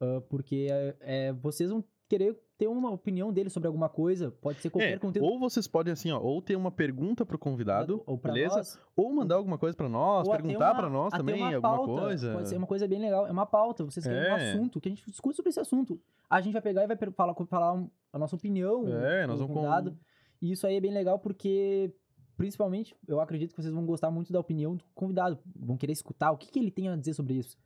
Ah, 0.00 0.20
porque 0.28 0.68
é, 0.70 0.96
é, 1.00 1.32
vocês 1.32 1.70
vão 1.70 1.82
querer 2.08 2.38
ter 2.58 2.66
uma 2.68 2.90
opinião 2.90 3.32
deles 3.32 3.52
sobre 3.52 3.66
alguma 3.66 3.88
coisa, 3.88 4.30
pode 4.40 4.58
ser 4.60 4.70
qualquer 4.70 4.94
É, 4.94 4.98
conteúdo. 4.98 5.26
ou 5.30 5.38
vocês 5.38 5.66
podem, 5.66 5.92
assim, 5.92 6.10
ó, 6.10 6.18
ou 6.20 6.40
ter 6.40 6.56
uma 6.56 6.70
pergunta 6.70 7.24
pro 7.26 7.38
convidado, 7.38 8.02
ou 8.06 8.16
pra 8.16 8.32
beleza? 8.32 8.56
nós, 8.56 8.80
Ou 8.96 9.12
mandar 9.12 9.34
alguma 9.34 9.58
coisa 9.58 9.76
pra 9.76 9.88
nós, 9.88 10.26
perguntar 10.28 10.74
pra 10.74 10.88
nós 10.88 11.12
também 11.12 11.36
uma 11.42 11.54
alguma 11.54 11.60
pauta, 11.76 12.02
coisa. 12.02 12.32
Pode 12.32 12.48
ser 12.48 12.56
uma 12.56 12.66
coisa 12.66 12.88
bem 12.88 12.98
legal. 12.98 13.26
É 13.26 13.30
uma 13.30 13.44
pauta. 13.46 13.84
Vocês 13.84 14.06
querem 14.06 14.20
um 14.32 14.36
É. 14.36 14.50
assunto, 14.52 14.80
que 14.80 14.88
a 14.88 14.90
gente 14.90 15.04
discute 15.10 15.36
sobre 15.36 15.50
esse 15.50 15.60
assunto. 15.60 16.00
A 16.30 16.40
gente 16.40 16.54
vai 16.54 16.62
pegar 16.62 16.82
e 16.84 16.86
vai 16.86 16.96
falar, 17.12 17.34
falar 17.46 17.72
um- 17.74 17.90
a 18.12 18.18
nossa 18.18 18.34
opinião. 18.36 18.84
É, 18.88 19.26
nós 19.26 19.38
com 19.38 19.46
vamos 19.46 19.46
com- 19.48 19.54
convidado. 19.54 19.98
E 20.40 20.52
isso 20.52 20.66
aí 20.66 20.76
é 20.76 20.80
bem 20.80 20.92
legal 20.92 21.18
porque, 21.18 21.92
principalmente, 22.36 22.94
eu 23.06 23.20
acredito 23.20 23.54
que 23.54 23.62
vocês 23.62 23.72
vão 23.74 23.84
gostar 23.84 24.10
muito 24.10 24.32
da 24.32 24.40
opinião 24.40 24.76
do 24.76 24.84
convidado. 24.94 25.38
Vão 25.54 25.76
querer 25.76 25.92
escutar 25.92 26.30
o 26.32 26.36
que, 26.36 26.50
que 26.50 26.58
ele 26.58 26.70
tem 26.70 26.88
a 26.88 26.96
dizer 26.96 27.14
sobre 27.14 27.34
isso. 27.34 27.56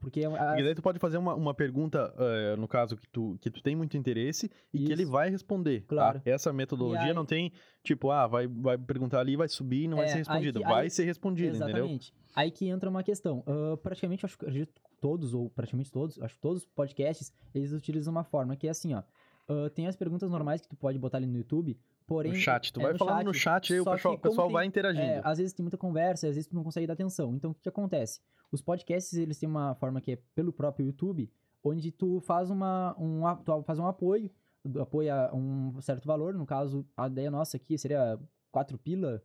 Porque 0.00 0.24
a- 0.24 0.58
E 0.58 0.62
daí 0.62 0.74
tu 0.74 0.82
pode 0.82 0.98
fazer 0.98 1.18
uma, 1.18 1.34
uma 1.34 1.54
pergunta, 1.54 2.12
eh, 2.18 2.56
no 2.56 2.66
caso, 2.68 2.96
que 2.96 3.08
tu, 3.08 3.36
que 3.40 3.50
tu 3.50 3.62
tem 3.62 3.74
muito 3.76 3.96
interesse 3.96 4.50
e 4.72 4.78
que 4.84 4.92
ele 4.92 5.02
Isso. 5.02 5.12
vai 5.12 5.30
responder. 5.30 5.80
tá? 5.82 5.86
Claro. 5.88 6.22
Essa 6.24 6.52
metodologia 6.52 7.06
aí- 7.08 7.12
não 7.14 7.24
tem, 7.24 7.52
tipo, 7.82 8.10
ah, 8.10 8.26
vai, 8.26 8.46
vai 8.46 8.76
perguntar 8.78 9.20
ali, 9.20 9.36
vai 9.36 9.48
subir 9.48 9.84
e 9.84 9.88
não 9.88 9.96
vai 9.98 10.06
É, 10.06 10.08
ser 10.08 10.14
aí 10.14 10.18
respondido. 10.20 10.58
que- 10.60 10.64
vai 10.66 10.82
aí- 10.84 10.90
ser 10.90 11.04
respondido, 11.04 11.56
entendeu? 11.56 11.68
Exatamente. 11.76 12.12
Aí 12.34 12.50
que 12.50 12.66
entra 12.68 12.90
uma 12.90 13.02
questão. 13.02 13.42
Ah, 13.46 13.76
praticamente, 13.76 14.24
acho 14.26 14.36
que 14.38 14.66
todos, 15.00 15.34
ou 15.34 15.50
praticamente 15.50 15.92
todos, 15.92 16.20
acho 16.20 16.34
que 16.34 16.40
todos 16.40 16.62
os 16.62 16.66
podcasts, 16.68 17.32
eles 17.54 17.72
utilizam 17.72 18.10
uma 18.10 18.24
forma 18.24 18.56
que 18.56 18.66
é 18.66 18.70
assim, 18.70 18.94
ó. 18.94 19.02
ah, 19.48 19.68
tem 19.74 19.86
as 19.86 19.94
perguntas 19.96 20.30
normais 20.30 20.60
que 20.62 20.68
tu 20.68 20.74
pode 20.76 20.98
botar 20.98 21.18
ali 21.18 21.26
no 21.26 21.36
YouTube, 21.36 21.78
porém... 22.06 22.32
No 22.32 22.38
chat. 22.38 22.72
Tu 22.72 22.80
é, 22.80 22.82
vai 22.84 22.98
falando 22.98 23.26
no 23.26 23.34
chat 23.34 23.72
aí 23.72 23.80
o 23.80 23.84
Só 23.84 23.90
que 23.92 23.96
pessoal, 23.96 24.18
pessoal 24.18 24.46
tem- 24.48 24.52
vai 24.54 24.66
interagindo. 24.66 25.04
É, 25.06 25.20
às 25.24 25.38
vezes 25.38 25.52
tem 25.52 25.62
muita 25.64 25.76
conversa, 25.78 26.28
às 26.28 26.34
vezes 26.34 26.48
tu 26.48 26.54
não 26.54 26.62
consegue 26.64 26.86
dar 26.86 26.92
atenção. 26.94 27.34
Então, 27.34 27.50
o 27.50 27.54
que, 27.54 27.62
que 27.62 27.68
acontece? 27.68 28.20
Os 28.52 28.60
podcasts, 28.62 29.12
eles 29.14 29.38
têm 29.38 29.48
uma 29.48 29.74
forma 29.74 30.00
que 30.00 30.12
é 30.12 30.18
pelo 30.34 30.52
próprio 30.52 30.86
YouTube, 30.86 31.30
onde 31.62 31.90
tu 31.90 32.20
faz, 32.20 32.50
uma, 32.50 32.94
um, 32.98 33.22
tu 33.44 33.62
faz 33.62 33.78
um 33.78 33.86
apoio, 33.86 34.30
apoia 34.80 35.30
um 35.34 35.80
certo 35.80 36.06
valor, 36.06 36.34
no 36.34 36.46
caso, 36.46 36.86
a 36.96 37.06
ideia 37.06 37.30
nossa 37.30 37.56
aqui 37.56 37.76
seria 37.78 38.18
4 38.52 38.78
pila, 38.78 39.22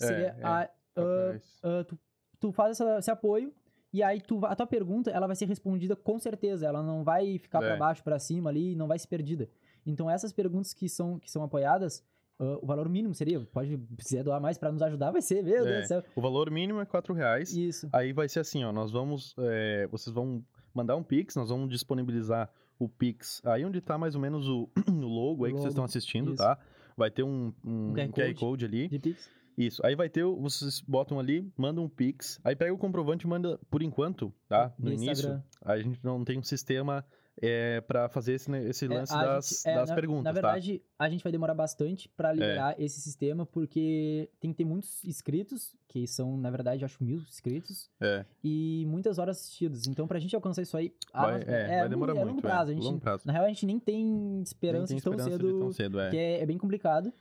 É, 0.00 0.06
seria 0.06 0.26
é. 0.38 0.42
a- 0.42 0.58
reais. 0.58 1.60
ah, 1.62 1.84
tu, 1.84 1.98
tu 2.38 2.52
faz 2.52 2.72
essa- 2.72 2.98
esse 2.98 3.10
apoio 3.10 3.52
e 3.92 4.02
aí 4.02 4.20
tu, 4.20 4.44
a 4.44 4.54
tua 4.54 4.66
pergunta 4.66 5.10
ela 5.10 5.26
vai 5.26 5.36
ser 5.36 5.46
respondida 5.46 5.96
com 5.96 6.18
certeza, 6.18 6.66
ela 6.66 6.82
não 6.82 7.02
vai 7.02 7.38
ficar 7.38 7.62
É. 7.62 7.68
pra 7.68 7.76
baixo, 7.76 8.02
pra 8.04 8.18
cima 8.18 8.50
ali, 8.50 8.74
não 8.76 8.86
vai 8.88 8.98
ser 8.98 9.06
perdida. 9.08 9.48
Então 9.86 10.10
essas 10.10 10.32
perguntas 10.32 10.74
que 10.74 10.88
são, 10.88 11.18
que 11.18 11.30
são 11.30 11.42
apoiadas, 11.44 12.04
ah, 12.38 12.58
o 12.62 12.66
valor 12.66 12.88
mínimo 12.88 13.14
seria, 13.14 13.40
pode, 13.40 13.70
se 13.98 14.04
quiser 14.08 14.22
doar 14.24 14.40
mais 14.40 14.58
pra 14.58 14.70
nos 14.72 14.82
ajudar, 14.82 15.10
vai 15.10 15.22
ser, 15.22 15.42
meu 15.42 15.54
É. 15.54 15.64
Deus 15.64 15.82
do 15.82 15.88
céu. 15.88 16.04
O 16.14 16.20
valor 16.20 16.50
mínimo 16.50 16.80
é 16.80 16.84
4 16.86 17.12
reais. 17.14 17.54
Isso. 17.54 17.88
Aí 17.92 18.12
vai 18.12 18.28
ser 18.28 18.40
assim, 18.40 18.64
ó, 18.64 18.72
nós 18.72 18.90
vamos, 18.90 19.34
é, 19.38 19.86
vocês 19.88 20.12
vão 20.14 20.44
mandar 20.74 20.96
um 20.96 21.02
Pix, 21.02 21.34
nós 21.36 21.48
vamos 21.48 21.68
disponibilizar 21.70 22.50
o 22.78 22.88
Pix 22.88 23.40
aí 23.46 23.64
onde 23.64 23.80
tá 23.80 23.96
mais 23.96 24.14
ou 24.14 24.20
menos 24.20 24.46
o, 24.48 24.68
o 24.86 24.92
logo 25.06 25.44
aí 25.46 25.52
que 25.52 25.56
vocês 25.58 25.64
Logo, 25.64 25.68
estão 25.68 25.84
assistindo, 25.84 26.28
isso. 26.34 26.42
tá? 26.42 26.58
Vai 26.96 27.10
ter 27.10 27.22
um, 27.22 27.52
um 27.64 27.90
Um 27.90 27.94
QR 27.94 28.10
Code. 28.12 28.34
Code 28.34 28.64
ali. 28.66 28.88
De 28.88 28.98
Pix. 28.98 29.30
Isso. 29.56 29.80
Aí 29.86 29.96
vai 29.96 30.10
ter, 30.10 30.22
vocês 30.22 30.82
botam 30.86 31.18
ali, 31.18 31.50
mandam 31.56 31.84
um 31.84 31.88
Pix, 31.88 32.38
aí 32.44 32.54
pega 32.54 32.74
o 32.74 32.76
comprovante 32.76 33.24
e 33.24 33.28
manda, 33.28 33.58
por 33.70 33.82
enquanto, 33.82 34.30
tá? 34.46 34.70
No 34.78 34.92
início, 34.92 35.12
Instagram. 35.12 35.42
a 35.64 35.78
gente 35.78 35.98
não 36.04 36.22
tem 36.22 36.38
um 36.38 36.42
sistema 36.42 37.02
é, 37.42 37.80
para 37.82 38.08
fazer 38.08 38.32
esse, 38.34 38.50
ne- 38.50 38.68
esse 38.68 38.86
É, 38.86 38.88
lance 38.88 39.12
a 39.14 39.22
das, 39.24 39.48
gente- 39.48 39.68
é, 39.68 39.74
das 39.74 39.88
na, 39.90 39.94
perguntas, 39.94 40.24
Na 40.24 40.30
tá? 40.30 40.34
verdade, 40.34 40.82
a 40.98 41.08
gente 41.08 41.22
vai 41.22 41.30
demorar 41.32 41.54
bastante 41.54 42.08
É. 42.08 42.10
pra 42.16 42.32
liberar 42.32 42.74
esse 42.80 43.00
sistema, 43.00 43.44
porque 43.44 44.28
tem 44.40 44.50
que 44.52 44.56
ter 44.56 44.64
muitos 44.64 45.04
inscritos, 45.04 45.74
que 45.88 46.06
são, 46.06 46.36
na 46.36 46.50
verdade, 46.50 46.84
acho 46.84 47.02
mil 47.02 47.18
inscritos, 47.18 47.90
É, 48.00 48.24
e 48.42 48.84
muitas 48.88 49.18
horas 49.18 49.38
assistidas. 49.38 49.86
Então, 49.86 50.06
pra 50.06 50.18
gente 50.18 50.34
alcançar 50.34 50.62
isso 50.62 50.76
aí, 50.76 50.92
vai, 51.12 51.38
nossa- 51.38 51.50
é, 51.50 51.80
vai 51.80 51.88
demorar 51.88 52.12
é 52.12 52.14
muito, 52.16 52.28
longo 52.28 52.38
é, 52.38 52.42
prazo. 52.42 52.72
Gente, 52.72 52.82
longo 52.84 53.00
prazo. 53.00 53.22
Na 53.26 53.32
real, 53.32 53.44
a 53.44 53.48
gente 53.48 53.66
nem 53.66 53.78
tem 53.78 54.04
Nem 54.04 54.42
esperança, 54.42 54.88
tem 54.88 54.96
de 54.96 55.02
tão 55.02 55.12
esperança 55.12 55.36
cedo, 55.38 55.52
de 55.52 55.58
tão 55.58 55.72
cedo, 55.72 56.00
é. 56.00 56.10
que 56.10 56.16
é, 56.16 56.40
é 56.42 56.46
bem 56.46 56.56
complicado. 56.58 57.12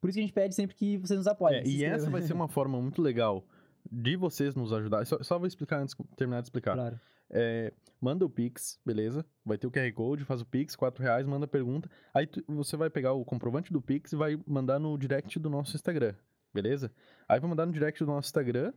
Por 0.00 0.10
isso 0.10 0.16
que 0.16 0.20
a 0.20 0.26
gente 0.26 0.34
pede 0.34 0.54
sempre 0.54 0.76
que 0.76 0.98
vocês 0.98 1.16
nos 1.18 1.26
apoiem. 1.26 1.60
É, 1.60 1.64
e 1.64 1.70
inscrevam. 1.76 1.96
essa 1.96 2.10
vai 2.10 2.20
ser 2.22 2.34
uma 2.34 2.46
forma 2.48 2.78
muito 2.80 3.00
legal 3.00 3.42
de 3.90 4.16
vocês 4.16 4.54
nos 4.54 4.72
ajudar. 4.72 5.04
Só, 5.06 5.22
só 5.22 5.38
vou 5.38 5.46
explicar 5.46 5.80
antes 5.80 5.94
de 5.94 6.04
terminar 6.16 6.40
de 6.40 6.46
explicar. 6.46 6.74
Claro. 6.74 7.00
É, 7.30 7.72
manda 8.00 8.24
o 8.24 8.30
Pix, 8.30 8.78
beleza? 8.84 9.24
Vai 9.44 9.56
ter 9.58 9.66
o 9.66 9.70
QR 9.70 9.90
Code, 9.92 10.24
faz 10.24 10.40
o 10.40 10.44
Pix, 10.46 10.76
4 10.76 11.02
reais, 11.02 11.26
manda 11.26 11.46
a 11.46 11.48
pergunta. 11.48 11.90
Aí 12.12 12.26
tu- 12.26 12.44
você 12.46 12.76
vai 12.76 12.90
pegar 12.90 13.12
o 13.12 13.24
comprovante 13.24 13.72
do 13.72 13.80
Pix 13.80 14.12
e 14.12 14.16
vai 14.16 14.38
mandar 14.46 14.78
no 14.78 14.96
direct 14.98 15.38
do 15.38 15.48
nosso 15.50 15.74
Instagram, 15.74 16.14
beleza? 16.52 16.92
Aí 17.28 17.40
vai 17.40 17.48
mandar 17.48 17.66
no 17.66 17.72
direct 17.72 17.98
do 18.04 18.06
nosso 18.06 18.28
Instagram 18.28 18.72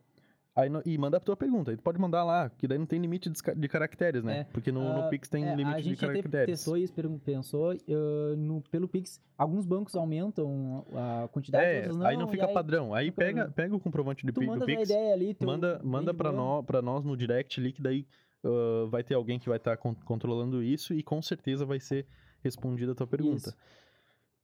aí 0.58 0.70
no- 0.70 0.82
e 0.86 0.98
manda 0.98 1.18
a 1.18 1.20
tua 1.20 1.38
pergunta. 1.38 1.72
Aí 1.72 1.78
tu 1.78 1.84
pode 1.84 2.00
mandar 2.00 2.24
lá, 2.24 2.50
que 2.50 2.68
daí 2.68 2.78
não 2.78 2.86
tem 2.86 3.00
limite 3.00 3.30
de, 3.30 3.40
de 3.56 3.68
caracteres, 3.70 4.24
né? 4.24 4.40
É, 4.40 4.44
Porque 4.46 4.72
no, 4.72 4.82
no 4.82 5.02
ah, 5.04 5.08
Pix 5.10 5.30
tem 5.30 5.46
É, 5.46 5.56
limite 5.56 5.76
a 5.78 5.82
de 5.82 5.84
gente 5.90 6.04
até 6.04 6.14
caracteres. 6.16 6.60
testou 6.60 6.76
isso, 6.78 6.94
pensou, 7.24 7.72
ah, 7.72 8.36
no, 8.36 8.62
pelo 8.72 8.88
Pix, 8.88 9.22
alguns 9.38 9.66
bancos 9.66 9.96
aumentam 9.96 10.86
a 10.94 11.28
quantidade, 11.30 11.64
É, 11.66 11.76
outros 11.78 11.98
não. 11.98 12.06
aí 12.08 12.18
não 12.18 12.28
fica 12.28 12.48
padrão. 12.48 12.94
Aí 12.94 13.06
fica 13.12 13.18
pega, 13.18 13.38
padrão. 13.42 13.54
pega 13.54 13.76
o 13.76 13.80
comprovante 13.80 14.26
de, 14.26 14.32
Tu 14.34 14.40
do 14.42 14.46
manda 14.48 14.64
a 14.64 14.68
Pix, 14.68 14.90
ideia 14.90 15.14
ali, 15.14 15.38
manda, 15.40 15.80
manda 15.84 16.14
pra, 16.14 16.32
nó, 16.32 16.62
pra 16.64 16.82
nós 16.82 17.04
no 17.06 17.16
direct 17.16 17.60
ali, 17.60 17.72
que 17.72 17.82
daí 17.82 18.06
ah, 18.44 18.88
vai 18.90 19.04
ter 19.04 19.14
alguém 19.14 19.38
que 19.40 19.48
vai 19.48 19.58
estar 19.58 19.78
controlando 19.78 20.64
isso 20.64 20.94
e 20.94 21.04
com 21.04 21.22
certeza 21.22 21.66
vai 21.66 21.80
ser 21.80 22.06
respondida 22.44 22.92
a 22.92 22.96
tua 22.96 23.08
pergunta. 23.08 23.50
Isso. 23.50 23.58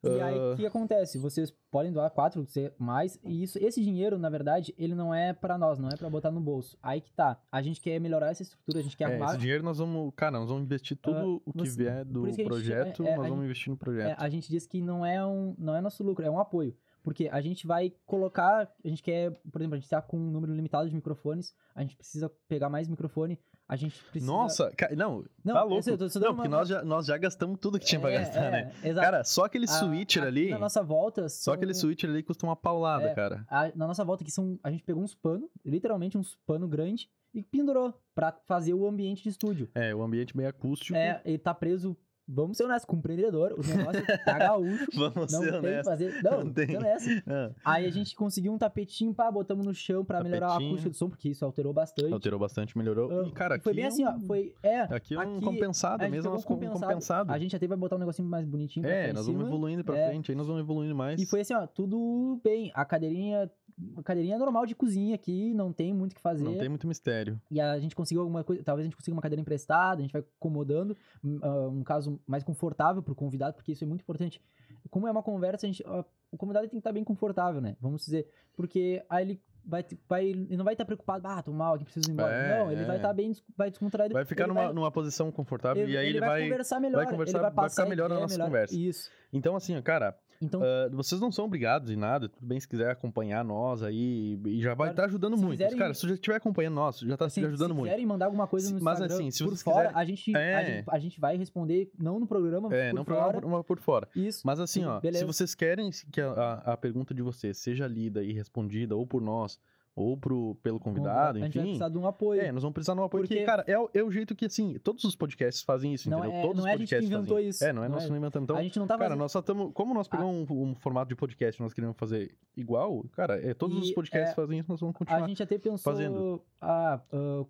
E 0.04 0.20
aí, 0.22 0.38
Ah. 0.38 0.54
o 0.54 0.56
que 0.58 0.66
acontece? 0.66 1.18
Vocês 1.18 1.50
podem 1.72 1.92
doar 1.92 2.10
quatro 2.12 2.46
mais, 2.78 3.18
e 3.24 3.42
isso, 3.44 3.58
esse 3.58 3.82
dinheiro, 3.82 4.18
na 4.20 4.30
verdade, 4.30 4.74
ele 4.78 4.94
não 4.94 5.14
é 5.16 5.32
pra 5.34 5.58
nós, 5.58 5.80
não 5.80 5.88
é 5.90 5.96
pra 5.96 6.10
botar 6.10 6.30
no 6.30 6.42
bolso. 6.42 6.78
Aí 6.84 7.00
que 7.00 7.12
tá. 7.14 7.40
A 7.52 7.62
gente 7.62 7.80
quer 7.80 8.00
melhorar 8.00 8.30
essa 8.32 8.42
estrutura, 8.44 8.80
a 8.80 8.82
gente 8.84 8.98
quer 8.98 9.06
É, 9.06 9.08
arrumar. 9.14 9.28
esse 9.32 9.38
dinheiro 9.38 9.64
nós 9.64 9.78
vamos, 9.78 10.12
cara, 10.16 10.38
nós 10.40 10.50
vamos 10.50 10.64
investir 10.64 10.98
tudo 10.98 11.42
o 11.46 11.54
que 11.54 11.62
Ah, 11.62 11.66
você- 11.66 11.78
vier 11.84 12.06
do 12.06 12.24
que 12.24 12.30
a 12.30 12.32
gente- 12.34 12.46
projeto, 12.46 13.04
é, 13.04 13.08
é, 13.08 13.16
nós 13.16 13.20
vamos 13.28 13.36
gente- 13.38 13.46
investir 13.46 13.70
no 13.70 13.76
É, 13.76 13.80
projeto. 13.80 14.20
a 14.20 14.30
gente 14.30 14.50
diz 14.50 14.68
que 14.68 14.82
não 14.82 15.06
é, 15.06 15.26
um, 15.26 15.56
não 15.58 15.76
é 15.76 15.80
nosso 15.82 16.04
lucro, 16.04 16.26
é 16.26 16.30
um 16.30 16.40
apoio. 16.40 16.76
Porque 17.02 17.28
a 17.30 17.42
gente 17.42 17.68
vai 17.68 17.94
colocar, 18.06 18.70
a 18.84 18.88
gente 18.88 19.04
quer, 19.04 19.32
por 19.52 19.60
exemplo, 19.60 19.76
a 19.76 19.78
gente 19.80 19.90
tá 19.90 20.02
com 20.02 20.18
um 20.18 20.32
número 20.32 20.54
limitado 20.54 20.88
de 20.88 20.96
microfones, 20.96 21.54
a 21.76 21.82
gente 21.82 21.98
precisa 21.98 22.30
pegar 22.48 22.70
mais 22.70 22.88
microfone, 22.88 23.38
a 23.68 23.76
gente 23.76 24.02
precisa... 24.12 24.32
Nossa, 24.32 24.72
ca- 24.76 24.90
não, 24.96 25.24
Não, 25.44 25.54
tá 25.54 25.62
eu 25.62 25.68
louco. 25.68 25.90
eu 25.90 25.98
tô- 25.98 26.10
tô 26.10 26.20
não, 26.20 26.36
porque 26.36 26.48
uma- 26.48 26.58
nós 26.58 26.68
já, 26.68 26.84
nós 26.84 27.06
já 27.06 27.18
gastamos 27.18 27.58
tudo 27.60 27.80
que 27.80 27.86
tinha 27.86 28.00
pra 28.00 28.12
É, 28.12 28.20
gastar, 28.20 28.44
é, 28.46 28.52
né? 28.52 28.74
Exato. 28.84 29.06
Cara, 29.06 29.24
só 29.24 29.46
aquele 29.46 29.66
A- 29.66 29.68
switcher 29.70 30.24
aqui 30.24 30.28
ali, 30.30 30.50
Na 30.52 30.60
nossa 30.60 30.84
volta. 30.84 31.28
só 31.30 31.54
aquele 31.54 31.74
switcher 31.74 32.10
ali 32.10 32.22
custa 32.24 32.46
uma 32.46 32.56
paulada, 32.56 33.06
É, 33.10 33.14
cara. 33.16 33.46
a- 33.50 33.72
na 33.76 33.88
nossa 33.88 34.04
volta 34.04 34.24
aqui 34.24 34.32
são. 34.32 34.60
A 34.64 34.70
gente 34.72 34.84
pegou 34.84 35.02
uns 35.04 35.16
panos, 35.16 35.50
literalmente 35.66 36.18
uns 36.18 36.36
pano 36.46 36.68
grande, 36.68 37.10
e 37.34 37.42
pendurou 37.42 37.94
pra 38.14 38.32
fazer 38.46 38.74
o 38.74 38.86
ambiente 38.88 39.24
de 39.24 39.30
estúdio. 39.30 39.68
É, 39.74 39.94
o 39.96 40.04
ambiente 40.04 40.38
meio 40.38 40.50
acústico. 40.50 40.96
É, 40.96 41.20
ele 41.26 41.38
tá 41.40 41.54
preso. 41.54 41.98
Vamos 42.28 42.56
ser 42.58 42.64
honestos, 42.64 42.86
com 42.86 42.96
o 42.96 43.00
empreendedor, 43.00 43.54
o 43.54 43.78
negócio 43.78 44.02
tá 44.24 44.38
gaúcho. 44.40 44.88
Vamos 44.96 45.32
Não 45.34 45.42
ser 45.42 45.62
tem 45.62 45.84
fazer. 45.84 46.24
Não, 46.24 46.32
Não 46.32 46.44
não 46.46 46.54
tem. 46.54 46.68
tem. 46.68 46.78
honesto. 46.78 47.10
Ah, 47.28 47.52
Aí 47.66 47.86
a 47.86 47.90
gente 47.92 48.16
conseguiu 48.16 48.54
um 48.54 48.58
tapetinho, 48.58 49.14
pá, 49.14 49.30
botamos 49.30 49.66
no 49.66 49.74
chão 49.74 50.06
pra 50.06 50.24
melhorar 50.24 50.46
a 50.48 50.50
Tapetinho. 50.52 50.72
acústica 50.72 50.90
do 50.90 50.96
som, 50.96 51.10
porque 51.10 51.30
isso 51.30 51.44
alterou 51.44 51.74
bastante. 51.74 52.14
alterou 52.14 52.40
bastante, 52.40 52.78
melhorou. 52.78 53.12
Ah, 53.12 53.28
E, 53.28 53.32
cara, 53.32 53.58
e 53.58 53.60
foi 53.60 53.72
aqui 53.72 53.76
bem 53.78 53.86
é 53.86 53.88
assim, 53.88 54.06
ó. 54.06 54.12
um- 54.12 54.20
Foi. 54.22 54.54
É. 54.64 54.82
Aqui 54.84 55.16
é 55.16 55.18
um 55.18 55.22
aqui 55.38 55.42
compensado, 55.46 56.10
mesmo 56.10 56.32
nós 56.32 56.42
um 56.42 56.44
com 56.48 56.54
compensado. 56.54 56.82
compensado. 56.86 57.32
A 57.32 57.38
gente 57.38 57.56
até 57.56 57.68
vai 57.68 57.78
botar 57.78 57.98
um 57.98 58.00
negocinho 58.00 58.28
mais 58.28 58.46
bonitinho 58.46 58.86
pra 58.86 58.96
É, 58.96 59.12
nós 59.14 59.26
vamos 59.28 59.46
evoluindo 59.46 59.84
pra 59.84 59.98
É. 59.98 60.08
frente, 60.10 60.32
aí 60.32 60.38
nós 60.38 60.48
vamos 60.48 60.62
evoluindo 60.62 60.96
mais. 60.96 61.22
E 61.22 61.26
foi 61.26 61.42
assim, 61.42 61.54
ó, 61.54 61.68
tudo 61.68 62.40
bem. 62.44 62.72
A 62.74 62.86
cadeirinha. 62.86 63.52
A 63.98 64.04
cadeirinha 64.04 64.38
normal 64.38 64.66
de 64.66 64.76
cozinha 64.76 65.16
aqui, 65.16 65.54
não 65.54 65.72
tem 65.74 65.94
muito 65.94 66.14
o 66.14 66.16
que 66.16 66.22
fazer. 66.22 66.44
Não 66.44 66.58
tem 66.58 66.70
muito 66.70 66.88
mistério. 66.88 67.40
E 67.50 67.60
a 67.60 67.80
gente 67.80 67.96
conseguiu 67.96 68.22
alguma 68.22 68.44
coisa, 68.44 68.64
talvez 68.64 68.86
a 68.86 68.88
gente 68.88 68.96
consiga 68.98 69.16
uma 69.16 69.22
cadeira 69.22 69.42
emprestada, 69.42 70.00
a 70.00 70.02
gente 70.02 70.12
vai 70.12 70.22
acomodando, 70.22 70.96
um, 71.24 71.40
ah, 71.42 71.70
um 71.70 71.84
caso 71.84 72.20
mais 72.28 72.44
confortável 72.44 73.02
pro 73.02 73.16
convidado, 73.16 73.56
porque 73.56 73.72
isso 73.72 73.84
é 73.84 73.88
muito 73.88 74.02
importante. 74.02 74.42
Como 74.90 75.08
é 75.08 75.12
uma 75.12 75.24
conversa, 75.24 75.66
a 75.66 75.70
gente, 75.70 75.84
ah, 75.86 76.06
o 76.32 76.38
convidado 76.38 76.64
tem 76.66 76.72
que 76.72 76.78
estar 76.78 76.92
bem 76.92 77.04
confortável, 77.04 77.62
né? 77.62 77.76
Vamos 77.80 78.04
dizer, 78.06 78.28
porque 78.56 79.04
aí 79.10 79.24
ele 79.24 79.42
vai, 79.66 79.86
vai 80.08 80.26
ele 80.26 80.58
não 80.58 80.66
vai 80.66 80.74
estar 80.74 80.86
preocupado, 80.86 81.28
ah, 81.28 81.42
tô 81.42 81.52
mal 81.52 81.76
aqui, 81.76 81.86
preciso 81.86 82.10
ir 82.10 82.14
embora. 82.14 82.34
É, 82.34 82.60
não, 82.60 82.72
ele 82.72 82.84
vai 82.86 82.96
é. 82.96 83.00
estar 83.00 83.14
bem, 83.14 83.32
vai 83.56 83.70
descontraído. 83.70 84.14
Vai 84.14 84.26
ficar 84.26 84.44
ele 84.44 84.54
numa, 84.54 84.66
vai- 84.66 84.74
numa 84.74 84.92
posição 84.92 85.32
confortável 85.32 85.88
e 85.88 85.98
aí 85.98 86.08
ele, 86.10 86.20
vai. 86.20 86.44
conversar 86.44 86.80
melhor, 86.80 87.06
conversar- 87.06 87.38
ele 87.38 87.42
vai, 87.42 87.52
vai 87.52 87.64
passar 87.66 87.84
ficar 87.84 87.90
melhor 87.90 88.10
na 88.10 88.16
ideia 88.16 88.22
nossa 88.24 88.34
melhor. 88.36 88.46
conversa. 88.48 88.76
Isso. 88.78 89.10
Então, 89.32 89.56
assim, 89.56 89.82
cara, 89.82 90.18
Então, 90.44 90.62
ah, 90.64 90.90
vocês 90.92 91.20
não 91.22 91.32
são 91.32 91.46
obrigados 91.46 91.90
em 91.90 91.96
nada. 91.96 92.28
Tudo 92.30 92.46
bem 92.46 92.60
se 92.60 92.68
quiser 92.68 92.90
acompanhar 92.92 93.44
nós 93.44 93.82
aí. 93.84 94.40
E 94.46 94.62
já 94.62 94.74
vai 94.74 94.90
estar 94.92 95.06
ajudando 95.06 95.36
se 95.38 95.42
muito. 95.44 95.58
quiserem- 95.58 95.78
Cara, 95.78 95.94
se 95.94 96.08
já 96.08 96.14
estiver 96.14 96.36
acompanhando 96.38 96.76
nós, 96.76 97.00
já 97.00 97.16
tá 97.18 97.26
assim, 97.26 97.44
ajudando 97.46 97.70
se 97.70 97.74
muito. 97.76 97.86
quiserem 97.86 98.06
mandar 98.06 98.26
alguma 98.26 98.48
coisa 98.48 98.68
no 98.74 98.82
Mas, 98.82 99.00
Instagram 99.00 99.16
assim, 99.16 99.32
se 99.32 99.44
por 99.44 99.56
fora, 99.58 99.88
quiserem- 99.90 100.02
a, 100.02 100.06
gente, 100.06 100.36
a, 100.36 100.40
É. 100.40 100.66
gente, 100.66 100.86
a 100.90 101.00
gente 101.00 101.20
vai 101.20 101.38
responder, 101.38 101.92
não 101.98 102.20
no 102.20 102.28
programa, 102.28 102.70
mas 102.70 102.78
É, 102.78 102.90
por 102.90 102.96
não 102.96 103.06
fora. 103.06 103.34
por, 103.34 103.46
uma 103.46 103.64
por 103.64 103.80
fora. 103.80 104.08
Isso. 104.16 104.42
Mas 104.46 104.60
assim, 104.60 104.82
Sim, 104.82 104.86
ó, 104.88 105.00
beleza. 105.00 105.20
se 105.20 105.26
vocês 105.26 105.56
querem 105.56 105.90
que 106.12 106.20
a, 106.22 106.32
a- 106.32 106.74
a 106.74 106.78
pergunta 106.78 107.14
de 107.14 107.22
vocês 107.22 107.58
seja 107.58 107.88
lida 107.88 108.24
e 108.24 108.34
respondida 108.34 108.96
ou 108.96 109.06
por 109.08 109.22
nós, 109.22 109.60
ou 109.96 110.18
pro, 110.18 110.56
pelo 110.64 110.80
convidado, 110.80 111.38
a 111.38 111.42
gente 111.42 111.54
vai 111.54 111.62
enfim. 111.64 111.72
precisar 111.78 111.90
de 111.90 111.98
um 112.00 112.08
apoio. 112.08 112.42
É, 112.42 112.52
nós 112.52 112.64
vamos 112.64 112.74
precisar 112.74 112.94
de 112.96 113.00
um 113.00 113.04
apoio, 113.04 113.28
porque, 113.28 113.44
cara, 113.44 113.64
é, 113.68 113.78
o- 113.78 113.90
é 113.94 114.02
o 114.04 114.10
jeito 114.10 114.34
que, 114.36 114.46
assim, 114.46 114.74
todos 114.84 115.04
os 115.04 115.16
podcasts 115.16 115.62
fazem 115.64 115.94
isso, 115.94 116.10
Não 116.10 116.20
entendeu? 116.20 116.38
é- 116.38 116.42
todos 116.42 116.58
não 116.58 116.64
os 116.64 116.70
é 116.70 116.74
a 116.74 116.78
gente 116.78 116.88
que 116.90 116.96
podcasts 116.96 117.12
inventou 117.18 117.36
fazem 117.38 117.50
isso, 117.50 117.64
É, 117.64 117.72
não 117.74 117.84
é 117.84 117.88
não 117.88 117.96
nós 117.96 118.04
é- 118.06 118.08
que 118.10 118.14
inventamos. 118.16 118.46
Então, 118.46 118.56
a 118.58 118.64
gente 118.64 118.80
não 118.80 118.88
tá 118.88 118.96
cara, 118.98 119.10
fazendo... 119.10 119.20
nós 119.20 119.32
só 119.32 119.40
estamos... 119.40 119.72
Como 119.74 119.94
nós 119.94 120.08
pegamos 120.08 120.50
um, 120.50 120.62
um 120.72 120.76
formato 120.76 121.10
de 121.10 121.16
podcast 121.16 121.62
nós 121.62 121.74
queremos 121.74 121.96
fazer 121.96 122.36
igual, 122.58 123.04
cara, 123.16 123.40
é, 123.40 123.54
todos 123.54 123.78
os 123.78 123.90
E, 123.90 123.94
podcasts 123.94 124.32
é, 124.32 124.36
fazem 124.36 124.60
isso, 124.60 124.70
nós 124.72 124.80
vamos 124.80 124.96
A 124.96 124.98
continuar. 124.98 125.28
gente 125.28 125.44
até 125.44 125.58
pensou, 125.60 125.80
fazendo. 125.94 126.42
Ah, 126.64 127.02
ah, 127.12 127.46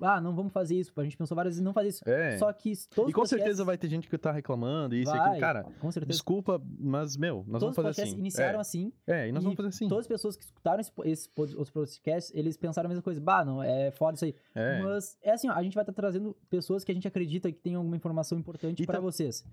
ah, 0.00 0.20
não 0.20 0.34
vamos 0.34 0.52
fazer 0.52 0.76
isso. 0.76 0.92
A 0.96 1.04
gente 1.04 1.16
pensou 1.16 1.34
várias 1.34 1.52
vezes 1.54 1.60
em 1.60 1.64
não 1.64 1.72
fazer 1.72 1.88
isso. 1.88 2.08
É, 2.08 2.38
Só 2.38 2.52
que 2.52 2.72
todos 2.94 3.10
e 3.10 3.12
com 3.12 3.20
os 3.22 3.28
podcasts- 3.28 3.30
certeza 3.30 3.64
vai 3.64 3.76
ter 3.78 3.88
gente 3.88 4.08
que 4.08 4.16
tá 4.18 4.32
reclamando, 4.32 4.94
isso 4.94 5.10
e 5.10 5.16
vai, 5.16 5.26
aquilo. 5.28 5.40
Cara, 5.40 5.64
com 5.78 5.90
certeza. 5.90 6.12
desculpa, 6.12 6.60
mas, 6.78 7.16
meu, 7.16 7.44
nós 7.46 7.60
todos 7.60 7.62
os 7.62 7.62
vamos 7.62 7.76
fazer 7.76 7.86
podcasts 7.88 8.12
assim. 8.14 8.20
iniciaram 8.20 8.58
é. 8.58 8.60
assim. 8.60 8.92
É, 9.06 9.28
e 9.28 9.32
nós 9.32 9.42
e 9.42 9.44
vamos 9.44 9.56
fazer 9.56 9.68
assim. 9.68 9.88
Todas 9.88 10.02
as 10.04 10.08
pessoas 10.08 10.36
que 10.36 10.44
escutaram 10.44 10.80
esse, 10.80 10.92
esse 11.04 11.28
outros 11.36 11.70
podcasts, 11.70 12.32
eles 12.34 12.56
pensaram 12.56 12.86
a 12.86 12.88
mesma 12.88 13.02
coisa. 13.02 13.20
Bah, 13.20 13.44
não, 13.44 13.62
é 13.62 13.90
foda 13.90 14.14
isso 14.16 14.24
aí. 14.24 14.34
É. 14.54 14.80
Mas 14.82 15.16
é 15.22 15.32
assim, 15.32 15.48
ó, 15.48 15.52
a 15.52 15.62
gente 15.62 15.74
vai 15.74 15.82
estar 15.82 15.92
trazendo 15.92 16.36
pessoas 16.48 16.82
que 16.84 16.90
a 16.90 16.94
gente 16.94 17.06
acredita 17.06 17.50
que 17.52 17.58
tem 17.58 17.74
alguma 17.74 17.96
informação 17.96 18.38
importante 18.38 18.84
pra 18.86 18.96
tam- 18.96 19.02
vocês. 19.02 19.44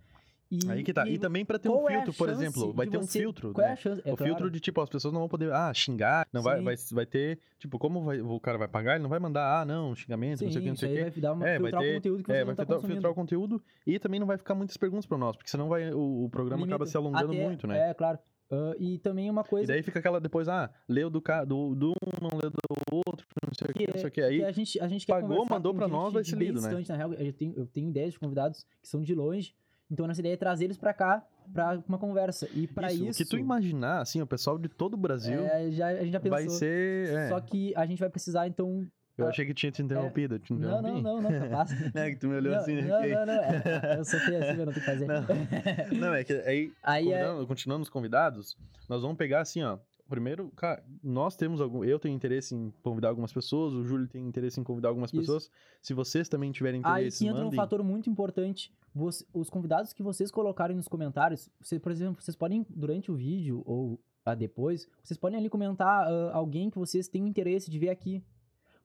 E, 0.52 0.60
Aí 0.70 0.84
que 0.84 0.92
tá. 0.92 1.08
E, 1.08 1.18
também 1.18 1.46
pra 1.46 1.58
ter 1.58 1.70
um 1.70 1.88
é 1.88 1.94
filtro, 1.94 2.14
por 2.14 2.28
chance 2.28 2.44
exemplo, 2.44 2.74
vai 2.74 2.86
ter 2.86 2.98
um 2.98 3.04
você- 3.04 3.20
filtro, 3.20 3.54
Qual 3.54 3.64
é 3.64 3.70
né? 3.70 3.74
a 3.74 3.76
chance? 3.78 4.02
É 4.04 4.12
o 4.12 4.18
claro. 4.18 4.34
filtro 4.34 4.52
de, 4.52 4.60
tipo, 4.60 4.82
as 4.82 4.90
pessoas 4.90 5.14
não 5.14 5.22
vão 5.22 5.30
poder, 5.30 5.52
ah, 5.54 5.74
xingar, 5.74 6.28
não 6.34 6.42
vai, 6.42 6.58
Sim. 6.58 6.64
vai, 6.66 6.76
vai 6.92 7.06
ter, 7.06 7.40
tipo, 7.58 7.80
como 7.80 8.04
vai- 8.04 8.20
o 8.20 8.38
cara 8.40 8.58
vai 8.58 8.68
pagar, 8.68 8.96
ele 8.96 9.04
não 9.04 9.10
vai 9.10 9.20
mandar, 9.20 9.62
ah, 9.62 9.66
não, 9.66 9.96
xingamento, 9.96 10.44
não 10.44 10.52
sei 10.52 10.60
o 10.60 10.64
que, 10.64 10.70
não 10.70 10.76
sei 10.76 10.90
o 10.90 10.96
que. 10.96 11.02
vai 11.12 11.22
dar 11.22 11.34
uma, 11.34 11.48
É, 11.48 11.58
vai 11.58 11.72
ter- 11.72 11.78
o 11.92 11.96
conteúdo 11.96 12.24
que 12.24 12.32
É, 12.34 12.44
vai 12.44 12.54
tá 12.56 12.64
filtrar, 12.64 12.68
consumindo. 12.80 12.96
filtrar 12.96 13.12
o 13.12 13.16
conteúdo 13.16 13.64
e 13.88 13.98
também 13.98 14.20
não 14.20 14.28
vai 14.28 14.38
ficar 14.38 14.54
muitas 14.54 14.76
perguntas 14.76 15.06
pra 15.06 15.18
nós, 15.18 15.38
porque 15.38 15.50
senão 15.50 15.70
vai, 15.70 15.90
o, 15.94 16.26
o 16.26 16.30
programa 16.30 16.64
acaba 16.66 16.84
Limita. 16.84 16.92
se 16.92 16.98
alongando 16.98 17.32
Até- 17.32 17.44
muito, 17.48 17.66
né? 17.66 17.90
É, 17.90 17.94
claro. 17.94 18.20
Ah, 18.54 18.74
e 18.78 18.98
também 18.98 19.30
uma 19.30 19.44
E 19.44 19.46
coisa 19.48 19.68
daí 19.68 19.82
fica 19.82 20.00
aquela 20.00 20.20
depois, 20.20 20.50
ah, 20.50 20.70
leu 20.90 21.10
do, 21.10 21.22
ca- 21.22 21.46
do, 21.46 21.74
do 21.74 21.92
um, 21.92 22.22
não 22.22 22.38
leu 22.38 22.50
do 22.50 22.58
outro, 22.92 23.26
não 23.48 23.54
sei 23.54 23.68
o 23.70 23.74
que, 23.74 23.88
não 23.88 23.98
sei 23.98 24.08
o 24.10 24.12
que. 24.12 24.22
Aí, 24.22 24.40
que 24.40 24.44
a 24.44 24.52
gente, 24.52 24.78
a 24.82 24.88
gente 24.90 25.06
quer 25.06 25.14
pagou, 25.14 25.46
mandou 25.50 25.72
gente 25.74 25.90
nós, 25.90 26.12
vai 26.12 26.22
ser 26.26 26.36
lido, 26.36 26.60
né? 26.60 26.68
distante, 26.68 26.90
Na 26.90 26.98
real, 26.98 27.14
eu 27.14 27.32
tenho, 27.32 27.54
eu 27.56 27.66
tenho 27.66 27.88
ideias 27.90 28.12
de 28.12 28.20
convidados 28.20 28.66
que 28.82 28.90
são 28.90 29.02
de 29.02 29.16
longe, 29.16 29.56
então 29.92 30.06
a 30.06 30.08
nossa 30.08 30.22
ideia 30.22 30.34
é 30.34 30.38
trazer 30.38 30.66
eles 30.66 30.78
pra 30.78 30.94
cá 30.94 31.24
pra 31.54 31.84
uma 31.88 31.98
conversa. 31.98 32.48
E 32.54 32.66
pra 32.68 32.92
isso, 32.94 33.06
isso, 33.06 33.22
o 33.22 33.26
que 33.26 33.30
tu 33.30 33.38
imaginar, 33.38 34.00
assim, 34.02 34.22
o 34.22 34.26
pessoal 34.28 34.58
de 34.58 34.70
todo 34.70 34.94
o 34.94 34.98
Brasil 34.98 35.42
é, 35.42 35.70
já, 35.72 35.88
a 35.88 35.96
gente 36.04 36.14
já 36.14 36.20
pensou. 36.20 36.38
vai 36.38 36.50
ser... 36.50 37.10
é. 37.10 37.28
Só 37.30 37.40
que 37.42 37.74
a 37.76 37.86
gente 37.86 38.00
vai 38.00 38.10
precisar, 38.10 38.48
então... 38.48 38.88
Eu 39.18 39.28
achei 39.28 39.46
que 39.46 39.54
tinha 39.54 39.72
te 39.72 39.84
interrompido, 39.84 40.36
eu 40.36 40.40
te 40.40 40.52
Não, 40.54 40.60
interrompi. 40.80 41.02
não, 41.04 41.22
não, 41.22 41.30
não, 41.30 41.40
capaz. 41.50 41.70
É 41.94 42.10
que 42.10 42.16
tu 42.16 42.28
me 42.28 42.36
olhou 42.38 42.54
não, 42.54 42.60
assim, 42.62 42.76
né? 42.76 42.82
não, 42.84 42.98
Ok. 42.98 43.14
não, 43.14 43.26
não, 43.26 43.34
é, 43.34 43.96
eu 44.00 44.06
sou 44.06 44.20
feio 44.22 44.38
assim, 44.40 44.60
eu 44.60 44.66
não 44.66 44.74
tenho 44.74 44.86
que 44.86 44.92
fazer. 44.92 45.08
Não. 45.08 45.26
Não, 46.00 46.14
é 46.16 46.24
que 46.24 46.34
aí, 46.34 46.72
Aí 46.82 47.12
é, 47.12 47.26
continuando 47.46 47.84
os 47.84 47.90
convidados, 47.90 48.58
nós 48.90 49.02
vamos 49.02 49.18
pegar 49.18 49.42
assim, 49.42 49.62
ó. 49.62 49.78
Primeiro, 50.10 50.50
cara, 50.58 50.84
nós 51.04 51.36
temos 51.38 51.62
algum. 51.62 51.86
Eu 51.86 52.00
tenho 52.00 52.14
interesse 52.16 52.54
em 52.56 52.74
convidar 52.84 53.10
algumas 53.10 53.32
pessoas, 53.32 53.74
o 53.74 53.84
Júlio 53.84 54.08
tem 54.08 54.26
interesse 54.28 54.60
em 54.60 54.64
convidar 54.64 54.90
algumas 54.90 55.10
Isso. 55.14 55.20
pessoas. 55.22 55.52
Se 55.82 55.94
vocês 55.94 56.28
também 56.28 56.52
tiverem 56.52 56.82
Aí 56.84 57.02
interesse, 57.04 57.20
que 57.20 57.28
entra 57.28 57.42
um 57.42 57.44
mandem. 57.46 57.58
fator 57.58 57.82
muito 57.84 58.10
importante. 58.10 58.74
Os 58.94 59.50
convidados 59.50 59.94
que 59.94 60.04
vocês 60.04 60.30
colocarem 60.30 60.76
nos 60.76 60.88
comentários, 60.88 61.50
você, 61.62 61.80
por 61.80 61.92
exemplo, 61.92 62.22
vocês 62.22 62.36
podem, 62.36 62.66
durante 62.70 63.10
o 63.10 63.16
vídeo 63.16 63.64
ou 63.66 64.00
ah, 64.26 64.36
depois, 64.36 64.88
vocês 65.02 65.18
podem 65.18 65.40
ali 65.40 65.50
comentar 65.50 66.06
ah, 66.08 66.32
alguém 66.34 66.70
que 66.70 66.78
vocês 66.78 67.08
têm 67.08 67.28
interesse 67.28 67.72
de 67.72 67.80
ver 67.80 67.90
aqui. 67.90 68.24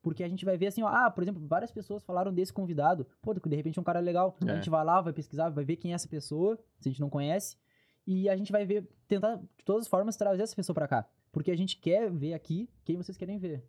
Porque 0.01 0.23
a 0.23 0.29
gente 0.29 0.45
vai 0.45 0.57
ver 0.57 0.67
assim, 0.67 0.81
ó, 0.81 0.87
ah, 0.87 1.11
por 1.11 1.21
exemplo, 1.23 1.45
várias 1.45 1.71
pessoas 1.71 2.03
falaram 2.03 2.33
desse 2.33 2.53
convidado. 2.53 3.05
Pô, 3.21 3.33
de 3.33 3.55
repente 3.55 3.77
é 3.77 3.81
um 3.81 3.85
cara 3.85 3.99
legal. 3.99 4.37
É. 4.45 4.51
A 4.51 4.55
gente 4.55 4.69
vai 4.69 4.83
lá, 4.85 5.01
vai 5.01 5.11
pesquisar, 5.11 5.49
vai 5.49 5.65
ver 5.65 5.75
quem 5.75 5.91
é 5.91 5.95
essa 5.95 6.07
pessoa, 6.07 6.57
se 6.79 6.87
a 6.87 6.91
gente 6.91 7.01
não 7.01 7.09
conhece. 7.09 7.57
E 8.05 8.29
a 8.29 8.37
gente 8.37 8.51
vai 8.51 8.65
ver, 8.65 8.87
tentar, 9.07 9.35
de 9.35 9.65
todas 9.65 9.83
as 9.83 9.87
formas, 9.89 10.15
trazer 10.15 10.43
essa 10.43 10.55
pessoa 10.55 10.73
pra 10.73 10.87
cá. 10.87 11.05
Porque 11.31 11.51
a 11.51 11.57
gente 11.57 11.77
quer 11.77 12.09
ver 12.09 12.33
aqui 12.33 12.69
quem 12.85 12.95
vocês 12.95 13.17
querem 13.17 13.37
ver. 13.37 13.65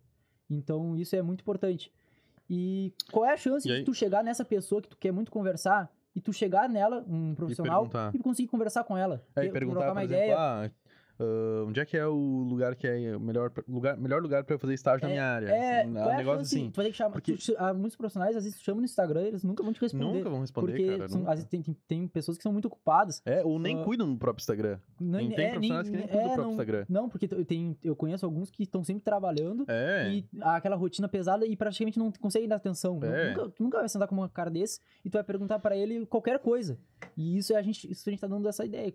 Então, 0.49 0.95
isso 0.95 1.13
é 1.15 1.21
muito 1.21 1.41
importante. 1.41 1.91
E 2.49 2.93
qual 3.11 3.25
é 3.25 3.33
a 3.33 3.37
chance 3.37 3.67
de 3.67 3.83
tu 3.83 3.93
chegar 3.93 4.23
nessa 4.23 4.45
pessoa 4.45 4.81
que 4.81 4.87
tu 4.87 4.97
quer 4.97 5.11
muito 5.11 5.29
conversar 5.29 5.91
e 6.19 6.21
tu 6.21 6.33
chegar 6.33 6.67
nela, 6.67 7.03
um 7.07 7.33
profissional, 7.33 7.83
perguntar. 7.83 8.11
e, 8.13 8.19
conseguir 8.19 8.49
conversar 8.49 8.83
com 8.83 8.97
ela? 8.97 9.23
É, 9.35 9.45
e 9.45 9.51
perguntar, 9.51 9.79
trocar 9.79 9.91
por 9.93 9.97
uma 9.97 10.03
exemplo, 10.03 10.23
ideia. 10.25 10.37
ah, 10.37 10.69
ah, 11.19 11.65
onde 11.67 11.79
é 11.79 11.85
que 11.85 11.97
é 11.97 12.05
o 12.07 12.13
lugar 12.47 12.75
que 12.75 12.87
é 12.87 13.15
o 13.15 13.19
melhor 13.19 13.51
lugar, 13.67 13.97
melhor 13.97 14.21
lugar 14.21 14.43
pra 14.43 14.55
eu 14.55 14.59
fazer 14.59 14.73
estágio 14.73 15.01
na 15.07 15.09
minha 15.09 15.23
área? 15.25 15.47
É, 15.47 15.85
um 15.85 15.93
qual 15.93 16.09
é 16.09 16.13
a 16.13 16.17
negócio 16.17 16.39
chance? 16.39 16.55
assim. 16.55 16.71
Tu 16.71 16.75
vai 16.75 16.85
ter 16.85 16.91
que 16.91 16.97
chamar. 16.97 17.11
Porque- 17.11 17.33
tu- 17.33 17.55
ah, 17.57 17.73
muitos 17.73 17.95
profissionais, 17.95 18.35
às 18.35 18.43
vezes, 18.43 18.57
tu 18.59 18.63
chama 18.63 18.79
no 18.81 18.85
Instagram, 18.85 19.21
eles 19.21 19.43
nunca 19.43 19.63
vão 19.63 19.73
te 19.73 19.81
responder. 19.81 20.05
Nunca 20.17 20.29
vão 20.29 20.39
responder, 20.41 20.71
porque 20.71 20.87
cara. 20.97 21.07
são- 21.09 21.19
nunca. 21.19 21.31
às 21.31 21.35
vezes 21.39 21.49
tem, 21.49 21.61
tem, 21.61 21.75
tem 21.87 22.07
pessoas 22.07 22.37
que 22.37 22.43
são 22.43 22.51
muito 22.53 22.65
ocupadas. 22.65 23.21
É, 23.25 23.43
ou 23.43 23.59
nem 23.59 23.79
Ah, 23.81 23.83
cuidam 23.83 24.11
do 24.11 24.17
próprio 24.17 24.41
Instagram. 24.41 24.79
Não, 24.99 25.19
Tem- 25.19 25.29
tem 25.31 25.45
é, 25.45 25.49
profissionais 25.51 25.89
que 25.89 25.95
nem 25.97 26.07
cuidam 26.07 26.21
do 26.21 26.25
próprio 26.25 26.43
não, 26.45 26.51
Instagram. 26.51 26.85
Não, 26.89 27.09
porque 27.09 27.27
eu, 27.31 27.45
tenho, 27.45 27.77
eu 27.83 27.95
conheço 27.95 28.25
alguns 28.25 28.49
que 28.49 28.63
estão 28.63 28.83
sempre 28.83 29.03
trabalhando 29.03 29.65
É. 29.67 30.09
e 30.11 30.25
aquela 30.41 30.75
rotina 30.75 31.07
pesada 31.07 31.45
e 31.45 31.55
praticamente 31.55 31.99
não 31.99 32.11
conseguem 32.11 32.47
dar 32.47 32.55
atenção. 32.55 32.99
É. 33.03 33.29
Nunca, 33.33 33.49
tu 33.49 33.63
nunca 33.63 33.79
vai 33.79 33.89
sentar 33.89 34.07
com 34.07 34.15
uma 34.15 34.29
cara 34.29 34.49
desse 34.49 34.79
e 35.03 35.09
tu 35.09 35.13
vai 35.13 35.23
perguntar 35.23 35.59
pra 35.59 35.75
ele 35.75 36.05
qualquer 36.05 36.39
coisa. 36.39 36.77
E 37.17 37.37
isso 37.37 37.53
é 37.53 37.57
a 37.57 37.61
gente, 37.61 37.89
isso 37.91 38.07
a 38.07 38.11
gente 38.11 38.19
tá 38.19 38.27
dando 38.27 38.47
essa 38.47 38.65
ideia. 38.65 38.93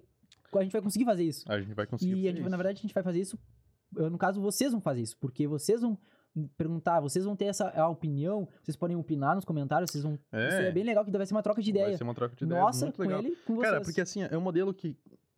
A 0.58 0.62
gente 0.62 0.72
vai 0.72 0.82
conseguir 0.82 1.04
fazer 1.04 1.24
isso. 1.24 1.44
A 1.50 1.60
gente 1.60 1.74
vai 1.74 1.86
conseguir. 1.86 2.12
E 2.12 2.14
fazer 2.14 2.28
gente, 2.28 2.40
isso. 2.40 2.50
na 2.50 2.56
verdade, 2.56 2.78
a 2.78 2.82
gente 2.82 2.94
vai 2.94 3.02
fazer 3.02 3.20
isso. 3.20 3.38
No 3.92 4.18
caso, 4.18 4.40
vocês 4.40 4.72
vão 4.72 4.80
fazer 4.80 5.02
isso, 5.02 5.16
porque 5.18 5.46
vocês 5.46 5.80
vão 5.80 5.96
perguntar, 6.56 7.00
vocês 7.00 7.24
vão 7.24 7.36
ter 7.36 7.44
essa 7.44 7.88
opinião, 7.88 8.48
vocês 8.62 8.76
podem 8.76 8.96
opinar 8.96 9.36
nos 9.36 9.44
comentários, 9.44 9.90
vocês 9.90 10.02
vão. 10.02 10.18
É. 10.32 10.48
Isso 10.48 10.56
é 10.56 10.72
bem 10.72 10.82
legal, 10.82 11.04
que 11.04 11.10
vai 11.10 11.26
ser 11.26 11.34
uma 11.34 11.42
troca 11.42 11.62
de 11.62 11.70
ideia. 11.70 11.88
Vai 11.88 11.96
ser 11.96 12.04
uma 12.04 12.14
troca 12.14 12.34
de 12.34 12.44
ideias 12.44 12.60
Nossa, 12.60 12.86
muito 12.86 12.96
com 12.96 13.02
legal. 13.02 13.20
ele, 13.20 13.36
com 13.46 13.54
vocês. 13.54 13.70
Cara, 13.70 13.84
porque 13.84 14.00
assim, 14.00 14.22
é 14.22 14.36
um 14.36 14.40
modelo 14.40 14.74
que 14.74 14.96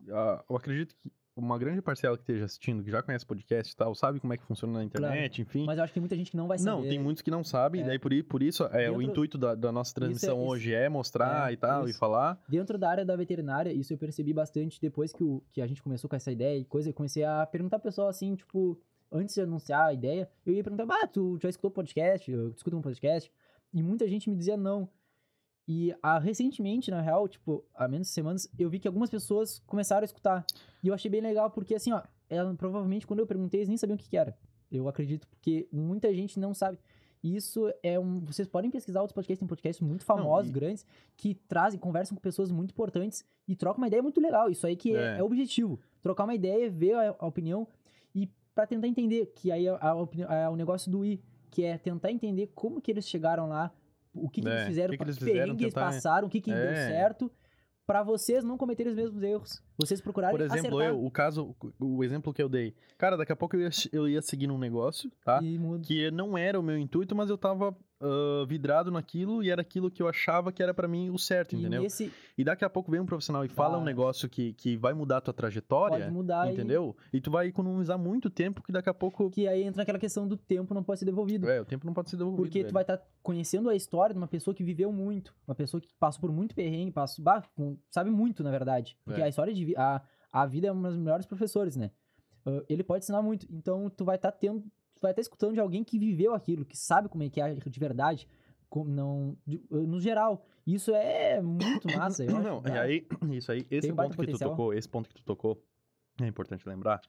ah, 0.09 0.43
eu 0.49 0.55
acredito 0.55 0.95
que 0.95 1.11
uma 1.37 1.57
grande 1.57 1.81
parcela 1.81 2.17
que 2.17 2.23
esteja 2.23 2.45
assistindo, 2.45 2.83
que 2.83 2.89
já 2.91 3.01
conhece 3.03 3.25
podcast 3.25 3.71
e 3.71 3.75
tal, 3.75 3.93
sabe 3.95 4.19
como 4.19 4.33
é 4.33 4.37
que 4.37 4.43
funciona 4.43 4.73
na 4.73 4.83
internet, 4.83 5.41
enfim. 5.41 5.65
Mas 5.65 5.77
eu 5.77 5.83
acho 5.83 5.91
que 5.91 5.95
tem 5.95 6.01
muita 6.01 6.15
gente 6.15 6.31
que 6.31 6.37
não 6.37 6.47
vai 6.47 6.57
saber. 6.57 6.71
Não, 6.71 6.87
tem 6.89 6.99
muitos 6.99 7.21
que 7.21 7.29
não 7.31 7.43
sabem, 7.43 7.81
É. 7.81 7.85
daí 7.85 7.99
por, 7.99 8.11
por 8.23 8.41
isso 8.43 8.63
é, 8.65 8.89
o 8.89 8.97
Dentro- 8.97 9.01
intuito 9.03 9.37
da, 9.37 9.55
da 9.55 9.71
nossa 9.71 9.93
transmissão 9.93 10.37
isso- 10.39 10.47
hoje 10.49 10.73
é 10.73 10.89
mostrar 10.89 11.49
é, 11.49 11.53
e 11.53 11.57
tal, 11.57 11.85
isso. 11.87 11.95
e 11.95 11.99
falar. 11.99 12.41
Dentro 12.49 12.77
da 12.77 12.89
área 12.89 13.05
da 13.05 13.15
veterinária, 13.15 13.71
isso 13.71 13.93
eu 13.93 13.97
percebi 13.97 14.33
bastante 14.33 14.81
depois 14.81 15.13
que, 15.13 15.23
o, 15.23 15.41
que 15.51 15.61
a 15.61 15.67
gente 15.67 15.81
começou 15.83 16.09
com 16.09 16.15
essa 16.15 16.31
ideia 16.31 16.57
e 16.57 16.65
coisa, 16.65 16.89
eu 16.89 16.93
comecei 16.93 17.23
a 17.23 17.45
perguntar 17.45 17.79
pro 17.79 17.89
pessoal 17.89 18.07
assim, 18.07 18.35
tipo, 18.35 18.79
antes 19.11 19.35
de 19.35 19.41
anunciar 19.41 19.85
a 19.87 19.93
ideia, 19.93 20.29
eu 20.45 20.53
ia 20.53 20.63
perguntar, 20.63 20.85
ah, 20.89 21.07
tu 21.07 21.37
já 21.41 21.49
escutou 21.49 21.71
podcast? 21.71 22.31
Eu 22.31 22.49
escuto 22.49 22.75
um 22.77 22.81
podcast? 22.81 23.31
E 23.73 23.83
muita 23.83 24.07
gente 24.07 24.29
me 24.29 24.35
dizia 24.35 24.57
não. 24.57 24.89
E 25.67 25.93
ah, 26.01 26.17
recentemente, 26.17 26.89
na 26.89 27.01
real, 27.01 27.27
tipo, 27.27 27.63
há 27.75 27.87
menos 27.87 28.07
de 28.07 28.13
semanas, 28.13 28.49
eu 28.57 28.69
vi 28.69 28.79
que 28.79 28.87
algumas 28.87 29.09
pessoas 29.09 29.59
começaram 29.67 30.03
a 30.03 30.05
escutar. 30.05 30.45
E 30.81 30.87
eu 30.87 30.93
achei 30.93 31.11
bem 31.11 31.19
legal, 31.21 31.49
porque 31.51 31.75
assim, 31.75 31.91
ó, 31.91 32.01
ela, 32.29 32.53
provavelmente 32.55 33.05
quando 33.05 33.19
eu 33.19 33.27
perguntei, 33.27 33.59
eles 33.59 33.67
nem 33.67 33.77
sabiam 33.77 33.95
o 33.95 33.99
que, 33.99 34.07
que 34.09 34.15
era. 34.17 34.37
Eu 34.71 34.87
acredito, 34.87 35.27
porque 35.27 35.67
muita 35.71 36.13
gente 36.13 36.39
não 36.39 36.53
sabe. 36.53 36.77
Isso 37.23 37.69
é 37.83 37.99
um. 37.99 38.19
Vocês 38.21 38.47
podem 38.47 38.69
pesquisar 38.69 39.01
outros 39.01 39.13
podcasts, 39.15 39.39
tem 39.39 39.47
podcasts 39.47 39.85
muito 39.85 40.05
famosos, 40.05 40.49
e- 40.49 40.53
grandes, 40.53 40.85
que 41.17 41.33
trazem, 41.35 41.79
conversam 41.79 42.15
com 42.15 42.21
pessoas 42.21 42.51
muito 42.51 42.71
importantes 42.71 43.25
e 43.47 43.55
trocam 43.55 43.79
uma 43.81 43.87
ideia 43.87 44.01
muito 44.03 44.21
legal. 44.21 44.49
Isso 44.49 44.65
aí 44.67 44.75
que 44.75 44.95
é, 44.95 45.15
É. 45.15 45.17
é 45.19 45.23
o 45.23 45.25
objetivo. 45.25 45.79
Trocar 46.01 46.23
uma 46.25 46.35
ideia, 46.35 46.69
ver 46.69 46.93
a, 46.93 47.15
a 47.19 47.25
opinião 47.27 47.67
e 48.15 48.29
para 48.55 48.67
tentar 48.67 48.87
entender, 48.87 49.33
que 49.35 49.51
aí 49.51 49.67
opini- 49.69 50.25
é 50.29 50.47
o 50.47 50.55
negócio 50.55 50.89
do 50.91 51.03
I, 51.03 51.21
que 51.49 51.63
é 51.63 51.77
tentar 51.77 52.11
entender 52.11 52.51
como 52.55 52.79
que 52.79 52.91
eles 52.91 53.07
chegaram 53.07 53.49
lá, 53.49 53.71
o 54.23 54.29
que, 54.29 54.41
que 54.41 54.47
É, 54.47 54.51
eles 54.53 54.67
fizeram, 54.67 54.87
o 54.87 54.91
que 54.91 54.97
que 54.97 55.03
eles 55.03 55.17
fizeram, 55.17 55.55
tentar- 55.57 55.81
passaram, 55.81 56.27
o 56.27 56.29
que, 56.29 56.41
que 56.41 56.51
deu 56.53 56.59
É. 56.69 56.87
certo, 56.87 57.31
para 57.85 58.03
vocês 58.03 58.43
não 58.43 58.57
cometerem 58.57 58.91
os 58.91 58.97
mesmos 58.97 59.23
erros. 59.23 59.61
Vocês 59.77 60.01
procurarem 60.01 60.35
Por 60.35 60.43
exemplo, 60.43 60.79
acertar 60.79 60.87
eu, 60.87 61.05
o 61.05 61.11
caso, 61.11 61.55
o 61.79 62.03
exemplo 62.03 62.33
que 62.33 62.41
eu 62.41 62.49
dei. 62.49 62.73
Cara, 62.97 63.15
daqui 63.15 63.31
a 63.31 63.35
pouco 63.35 63.55
eu 63.55 63.61
ia, 63.61 63.69
eu 63.91 64.09
ia 64.09 64.21
seguir 64.21 64.47
num 64.47 64.57
negócio, 64.57 65.11
tá? 65.23 65.39
e. 65.43 65.59
Que 65.83 66.09
não 66.11 66.37
era 66.37 66.59
o 66.59 66.63
meu 66.63 66.77
intuito, 66.77 67.15
mas 67.15 67.29
eu 67.29 67.37
tava 67.37 67.75
ah, 67.99 68.45
vidrado 68.47 68.91
naquilo 68.91 69.43
e 69.43 69.49
era 69.49 69.61
aquilo 69.61 69.89
que 69.89 70.01
eu 70.01 70.07
achava 70.07 70.51
que 70.51 70.61
era 70.61 70.73
pra 70.73 70.87
mim 70.87 71.09
o 71.09 71.17
certo, 71.17 71.55
E 71.55 71.59
entendeu? 71.59 71.81
nesse 71.81 72.11
E 72.37 72.43
daqui 72.43 72.63
a 72.63 72.69
pouco 72.69 72.91
vem 72.91 72.99
um 72.99 73.05
profissional 73.05 73.43
e 73.43 73.47
fala 73.49 73.75
um 73.75 73.77
Vai. 73.79 73.85
negócio 73.85 74.29
que, 74.29 74.53
que 74.53 74.77
vai 74.77 74.93
mudar 74.93 75.17
a 75.17 75.21
tua 75.21 75.33
trajetória, 75.33 75.99
pode 75.99 76.11
mudar 76.11 76.47
e 76.47 76.53
entendeu? 76.53 76.95
E 77.11 77.19
tu 77.19 77.31
vai 77.31 77.47
economizar 77.47 77.97
muito 77.97 78.29
tempo 78.29 78.61
que 78.61 78.71
daqui 78.71 78.89
a 78.89 78.93
pouco. 78.93 79.31
que 79.31 79.47
aí 79.47 79.63
entra 79.63 79.81
aquela 79.81 79.97
questão 79.97 80.27
do 80.27 80.37
tempo 80.37 80.73
não 80.75 80.83
pode 80.83 80.99
ser 80.99 81.05
devolvido. 81.05 81.49
É, 81.49 81.59
o 81.59 81.65
tempo 81.65 81.85
não 81.87 81.93
pode 81.93 82.09
ser 82.11 82.17
devolvido. 82.17 82.43
Porque 82.43 82.59
tu 82.59 82.63
velho. 82.65 82.73
vai 82.73 82.83
estar 82.83 83.01
conhecendo 83.23 83.67
a 83.69 83.75
história 83.75 84.13
de 84.13 84.19
uma 84.19 84.27
pessoa 84.27 84.53
que 84.53 84.63
viveu 84.63 84.91
muito, 84.91 85.33
uma 85.47 85.55
pessoa 85.55 85.81
que 85.81 85.89
passou 85.99 86.21
por 86.21 86.31
muito 86.31 86.53
perrengue, 86.53 86.91
passou, 86.91 87.23
bah, 87.25 87.43
sabe 87.89 88.11
muito, 88.11 88.43
na 88.43 88.51
verdade. 88.51 88.95
Porque 89.03 89.21
É. 89.21 89.23
a 89.23 89.27
história 89.29 89.53
de 89.53 89.65
a, 89.75 90.01
a 90.31 90.45
vida 90.45 90.67
é 90.67 90.71
uma 90.71 90.89
das 90.89 90.97
melhores 90.97 91.25
professores, 91.25 91.75
né? 91.75 91.91
Ah, 92.45 92.63
ele 92.69 92.83
pode 92.83 93.03
ensinar 93.03 93.21
muito. 93.21 93.45
Então 93.51 93.89
tu 93.89 94.05
vai 94.05 94.15
estar 94.15 94.31
tendo, 94.31 94.61
tu 94.61 95.01
vai 95.01 95.11
estar 95.11 95.21
escutando 95.21 95.53
de 95.53 95.59
alguém 95.59 95.83
que 95.83 95.97
viveu 95.99 96.33
aquilo, 96.33 96.65
que 96.65 96.77
sabe 96.77 97.09
como 97.09 97.23
é 97.23 97.29
que 97.29 97.41
é 97.41 97.53
de 97.55 97.79
verdade, 97.79 98.27
como 98.69 98.89
não, 98.89 99.37
de- 99.45 99.61
no 99.69 99.99
geral. 99.99 100.45
Isso 100.65 100.93
é 100.93 101.41
muito 101.41 101.89
massa, 101.91 102.23
eu 102.23 102.35
acho. 102.35 102.43
Não, 102.47 102.61
e 102.65 102.77
Ah, 102.77 102.81
aí, 102.81 103.07
isso 103.31 103.51
aí, 103.51 103.65
esse 103.69 103.81
Tem 103.87 103.91
um 103.91 103.95
ponto 103.95 104.09
que 104.11 104.15
tu 104.17 104.25
potencial. 104.25 104.49
tocou, 104.51 104.73
esse 104.73 104.87
ponto 104.89 105.09
que 105.09 105.15
tu 105.15 105.23
tocou, 105.23 105.61
É 106.21 106.25
importante 106.27 106.67
lembrar. 106.67 107.01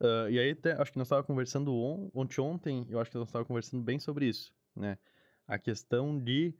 Ah, 0.00 0.28
e 0.30 0.38
aí, 0.38 0.50
até, 0.50 0.72
acho 0.72 0.92
que 0.92 0.98
nós 0.98 1.06
estávamos 1.06 1.26
conversando 1.26 1.72
on, 1.74 2.10
ontem, 2.14 2.40
ontem, 2.40 2.86
eu 2.88 2.98
acho 3.00 3.10
que 3.10 3.16
nós 3.16 3.28
estávamos 3.28 3.48
conversando 3.48 3.82
bem 3.82 3.98
sobre 3.98 4.26
isso, 4.26 4.52
né? 4.74 4.98
A 5.46 5.58
questão 5.58 6.18
de, 6.18 6.54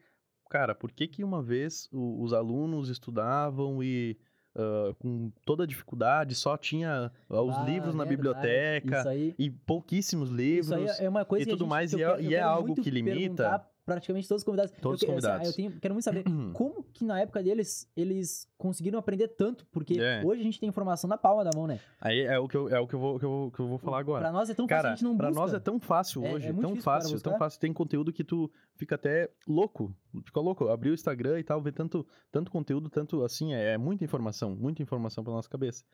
cara, 0.50 0.74
por 0.74 0.90
que 0.92 1.06
que 1.08 1.22
uma 1.24 1.42
vez 1.42 1.88
o- 1.92 2.22
os 2.22 2.32
alunos 2.32 2.88
estudavam 2.88 3.82
e 3.82 4.18
ah, 4.57 4.94
com 4.98 5.30
toda 5.44 5.64
a 5.64 5.66
dificuldade 5.66 6.34
só 6.34 6.57
tinha 6.57 7.11
ah, 7.30 7.42
os 7.42 7.57
Ah, 7.57 7.62
livros 7.64 7.94
na 7.94 8.05
verdade. 8.05 8.16
biblioteca 8.16 9.09
aí, 9.09 9.34
e 9.38 9.50
pouquíssos 9.50 10.30
livros. 10.30 11.00
é 11.00 11.09
uma 11.09 11.24
coisa 11.24 11.48
e 11.48 11.50
tudo 11.50 11.66
mais, 11.66 11.92
e 11.92 12.03
é- 12.03 12.20
e 12.20 12.34
é 12.34 12.40
algo 12.40 12.74
que 12.74 12.90
limita- 12.90 13.64
Praticamente 13.84 14.28
todos 14.28 14.42
os 14.42 14.44
convidados. 14.44 14.72
Todos 14.80 15.02
eu, 15.02 15.08
os 15.08 15.14
assim, 15.16 15.26
convidados. 15.28 15.48
Eu 15.48 15.54
tenho, 15.54 15.80
quero 15.80 15.92
muito 15.94 16.04
saber 16.04 16.22
como 16.54 16.84
que 16.84 17.04
na 17.04 17.20
época 17.20 17.42
deles 17.42 17.90
eles 17.96 18.48
conseguiram 18.56 18.96
aprender 18.98 19.26
tanto, 19.28 19.66
porque 19.72 20.00
É. 20.00 20.22
hoje 20.24 20.40
a 20.40 20.44
gente 20.44 20.60
tem 20.60 20.68
informação 20.68 21.08
na 21.08 21.18
palma 21.18 21.42
da 21.42 21.50
mão, 21.52 21.66
né? 21.66 21.80
Aí 22.00 22.20
é 22.20 22.38
o 22.38 22.46
que 22.46 22.56
eu, 22.56 22.68
é 22.68 22.78
o 22.78 22.86
que 22.86 22.94
eu, 22.94 23.00
vou, 23.00 23.18
que 23.18 23.24
eu, 23.24 23.52
que 23.54 23.60
eu 23.60 23.66
vou 23.66 23.78
falar 23.78 23.98
agora. 23.98 24.20
Pra 24.20 24.32
nós 24.32 24.48
é 24.48 24.54
tão 24.54 24.68
fácil, 24.68 24.76
Cara, 24.76 24.88
a 24.92 24.94
gente 24.94 25.04
não 25.04 25.16
pra 25.16 25.28
busca. 25.28 25.40
nós 25.42 25.54
é 25.54 25.58
tão 25.58 25.80
fácil 25.80 26.24
É- 26.24 26.32
hoje, 26.32 26.46
é 26.48 26.52
muito 26.52 26.66
tão 26.68 26.76
fácil, 26.80 27.20
tão 27.20 27.36
fácil. 27.36 27.58
Tem 27.60 27.72
conteúdo 27.72 28.12
que 28.12 28.22
tu 28.22 28.48
fica 28.76 28.94
até 28.94 29.28
louco, 29.48 29.92
fica 30.24 30.38
louco. 30.40 30.68
Abrir 30.68 30.90
o 30.90 30.94
Instagram 30.94 31.40
e 31.40 31.42
tal, 31.42 31.60
ver 31.60 31.72
tanto, 31.72 32.06
tanto 32.30 32.50
conteúdo, 32.52 32.88
tanto 32.88 33.24
assim, 33.24 33.52
é, 33.52 33.72
é 33.72 33.78
muita 33.78 34.04
informação, 34.04 34.54
muita 34.54 34.80
informação 34.80 35.24
pra 35.24 35.32
nossa 35.32 35.48
cabeça. 35.48 35.84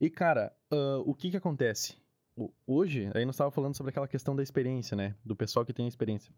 E, 0.00 0.10
cara, 0.10 0.52
ah, 0.72 1.00
o 1.06 1.14
que 1.14 1.30
que 1.30 1.36
acontece? 1.36 1.96
Hoje, 2.66 3.10
aí 3.14 3.24
nós 3.24 3.36
tava 3.36 3.50
falando 3.50 3.74
sobre 3.76 3.90
aquela 3.90 4.08
questão 4.08 4.36
da 4.36 4.42
experiência, 4.42 4.94
né? 4.96 5.14
Do 5.24 5.34
pessoal 5.34 5.64
que 5.64 5.72
tem 5.72 5.86
experiência. 5.88 6.34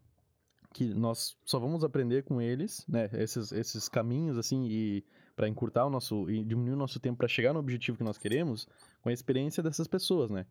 Que 0.73 0.93
nós 0.93 1.35
só 1.43 1.59
vamos 1.59 1.83
aprender 1.83 2.23
com 2.23 2.41
eles, 2.41 2.85
né? 2.87 3.09
Esses, 3.13 3.51
esses 3.51 3.89
caminhos, 3.89 4.37
assim, 4.37 4.67
e 4.69 5.03
para 5.35 5.47
encurtar 5.47 5.85
o 5.85 5.89
nosso, 5.89 6.29
e 6.29 6.43
diminuir 6.43 6.73
o 6.73 6.77
nosso 6.77 6.99
tempo 6.99 7.17
para 7.17 7.27
chegar 7.27 7.53
no 7.53 7.59
objetivo 7.59 7.97
que 7.97 8.03
nós 8.03 8.17
queremos, 8.17 8.67
com 9.01 9.09
a 9.09 9.13
experiência 9.13 9.63
dessas 9.63 9.87
pessoas, 9.87 10.29
né? 10.29 10.45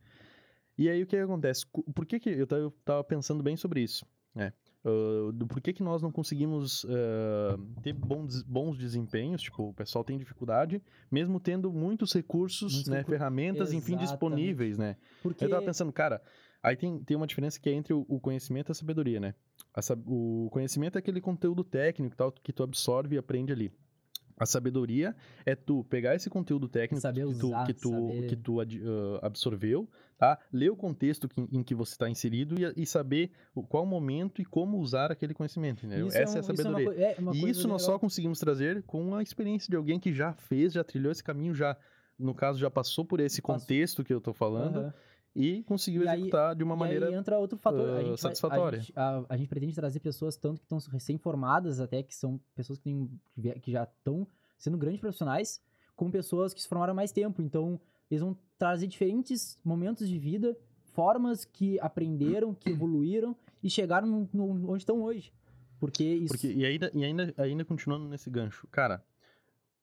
E 0.77 0.89
aí 0.89 1.03
o 1.03 1.07
que, 1.07 1.17
acontece? 1.17 1.67
Por 1.67 2.07
que, 2.07 2.19
que 2.19 2.31
eu, 2.31 2.47
tava, 2.47 2.63
eu 2.63 2.71
tava 2.85 3.05
pensando 3.05 3.43
bem 3.43 3.57
sobre 3.57 3.81
isso, 3.81 4.07
né? 4.35 4.53
Ah, 4.85 5.33
do 5.33 5.47
porquê 5.47 5.73
que 5.73 5.83
nós 5.83 6.01
não 6.01 6.11
conseguimos 6.11 6.87
ah, 6.89 7.59
ter 7.83 7.93
bons, 7.93 8.43
bons 8.43 8.79
desempenhos, 8.79 9.43
tipo, 9.43 9.71
o 9.71 9.75
pessoal 9.75 10.05
tem 10.05 10.17
dificuldade, 10.17 10.81
mesmo 11.11 11.41
tendo 11.41 11.73
muitos 11.73 12.13
recursos, 12.13 12.73
Muitos 12.73 12.89
né, 12.91 12.99
recur- 12.99 13.11
ferramentas, 13.13 13.73
enfim, 13.73 13.95
Exatamente. 13.95 14.11
disponíveis, 14.11 14.79
né? 14.79 14.97
Porque 15.23 15.45
Eu 15.45 15.51
tava 15.51 15.63
pensando, 15.63 15.93
cara, 15.93 16.23
aí 16.63 16.77
tem, 16.77 16.99
tem 17.01 17.17
uma 17.17 17.27
diferença 17.27 17.59
que 17.61 17.69
é 17.69 17.73
entre 17.73 17.93
o, 17.93 18.05
o 18.09 18.21
conhecimento 18.21 18.71
e 18.71 18.73
a 18.73 18.75
sabedoria, 18.75 19.21
né? 19.21 19.35
A 19.75 19.81
o 20.07 20.49
conhecimento 20.51 20.97
é 20.97 20.99
aquele 20.99 21.21
conteúdo 21.21 21.63
técnico 21.65 22.17
tal, 22.17 22.33
que 22.33 22.53
tu 22.53 22.63
absorve 22.63 23.15
e 23.17 23.19
aprende 23.19 23.53
ali. 23.53 23.73
A 24.41 24.47
sabedoria 24.47 25.17
é 25.45 25.57
tu 25.57 25.83
pegar 25.91 26.15
esse 26.15 26.31
conteúdo 26.31 26.69
técnico 26.69 27.03
Saber 27.03 27.27
que 27.27 27.35
tu, 27.35 27.47
usar, 27.49 27.67
que 27.67 27.75
tu, 27.75 27.91
saber- 27.91 28.27
que 28.29 28.37
tu 28.37 28.61
ah, 28.61 28.65
absorveu, 29.23 29.89
tá? 30.17 30.39
Ler 30.53 30.71
o 30.71 30.77
contexto 30.77 31.29
que- 31.29 31.41
em 31.51 31.61
que 31.63 31.75
você 31.75 31.93
está 31.95 32.09
inserido 32.09 32.55
e, 32.57 32.83
e 32.83 32.87
saber 32.87 33.33
qual 33.69 33.85
momento 33.85 34.41
e 34.41 34.45
como 34.45 34.79
usar 34.79 35.11
aquele 35.11 35.35
conhecimento, 35.35 35.85
entendeu? 35.85 36.07
isso 36.07 36.17
Essa 36.19 36.35
é, 36.35 36.37
um- 36.37 36.41
a 36.41 36.43
sabedoria. 36.45 36.85
Isso 36.85 36.91
é 36.93 36.95
uma, 36.95 37.05
é 37.05 37.21
uma 37.21 37.35
E 37.35 37.51
isso 37.51 37.67
nós 37.67 37.83
só 37.83 37.89
legal. 37.89 38.01
conseguimos 38.01 38.39
trazer 38.39 38.83
com 38.85 39.17
a 39.17 39.23
experiência 39.25 39.69
de 39.69 39.77
alguém 39.77 39.99
que 39.99 40.13
já 40.13 40.33
fez, 40.35 40.73
já 40.73 40.85
trilhou 40.85 41.11
esse 41.11 41.25
caminho, 41.25 41.53
já, 41.53 41.77
no 42.17 42.33
caso, 42.33 42.61
já 42.61 42.71
passou 42.71 43.05
por 43.05 43.19
esse 43.19 43.43
contexto 43.43 44.05
que 44.05 44.15
eu 44.15 44.21
tô 44.21 44.33
falando 44.33 44.79
Aham. 44.79 44.95
E 45.41 45.63
conseguiu 45.63 46.03
E 46.05 46.09
aí- 46.09 46.19
executar 46.21 46.55
de 46.57 46.65
uma 46.65 46.75
E 46.75 46.79
maneira 46.79 47.07
aí 47.09 47.15
entra 47.15 47.39
outro 47.39 47.57
fator. 47.59 47.89
ah, 47.89 47.97
a 47.99 48.03
gente 48.03 48.21
satisfatória. 48.21 48.79
A 48.79 48.83
gente, 48.83 48.93
a- 48.97 49.25
a 49.29 49.37
gente 49.37 49.49
pretende 49.49 49.75
trazer 49.75 50.01
pessoas 50.01 50.37
tanto 50.37 50.59
que 50.61 50.65
estão 50.65 50.79
recém-formadas, 50.91 51.79
até 51.81 52.03
que 52.03 52.15
são 52.15 52.41
pessoas 52.55 52.79
que, 52.79 52.85
têm, 52.85 53.21
que 53.61 53.71
já 53.71 53.85
estão 53.85 54.27
sendo 54.59 54.77
grandes 54.77 55.01
profissionais, 55.01 55.63
como 55.95 56.11
pessoas 56.11 56.53
que 56.53 56.61
se 56.61 56.69
formaram 56.69 56.93
há 56.93 56.97
mais 56.97 57.13
tempo. 57.13 57.41
Então, 57.41 57.81
eles 58.11 58.21
vão 58.23 58.37
trazer 58.59 58.87
diferentes 58.89 59.59
momentos 59.65 60.09
de 60.09 60.19
vida, 60.19 60.57
formas 60.93 61.45
que 61.45 61.79
aprenderam, 61.81 62.53
que 62.55 62.71
evoluíram 62.71 63.37
e 63.63 63.71
chegaram 63.71 64.07
no, 64.09 64.29
no- 64.33 64.71
onde 64.73 64.83
estão 64.83 65.01
hoje. 65.03 65.33
Porque 65.79 66.03
isso. 66.03 66.35
Porque, 66.35 66.53
e 66.53 66.65
ainda, 66.67 66.91
e 66.93 67.05
ainda, 67.05 67.33
ainda 67.39 67.65
continuando 67.65 68.09
nesse 68.09 68.29
gancho, 68.29 68.67
cara, 68.69 69.05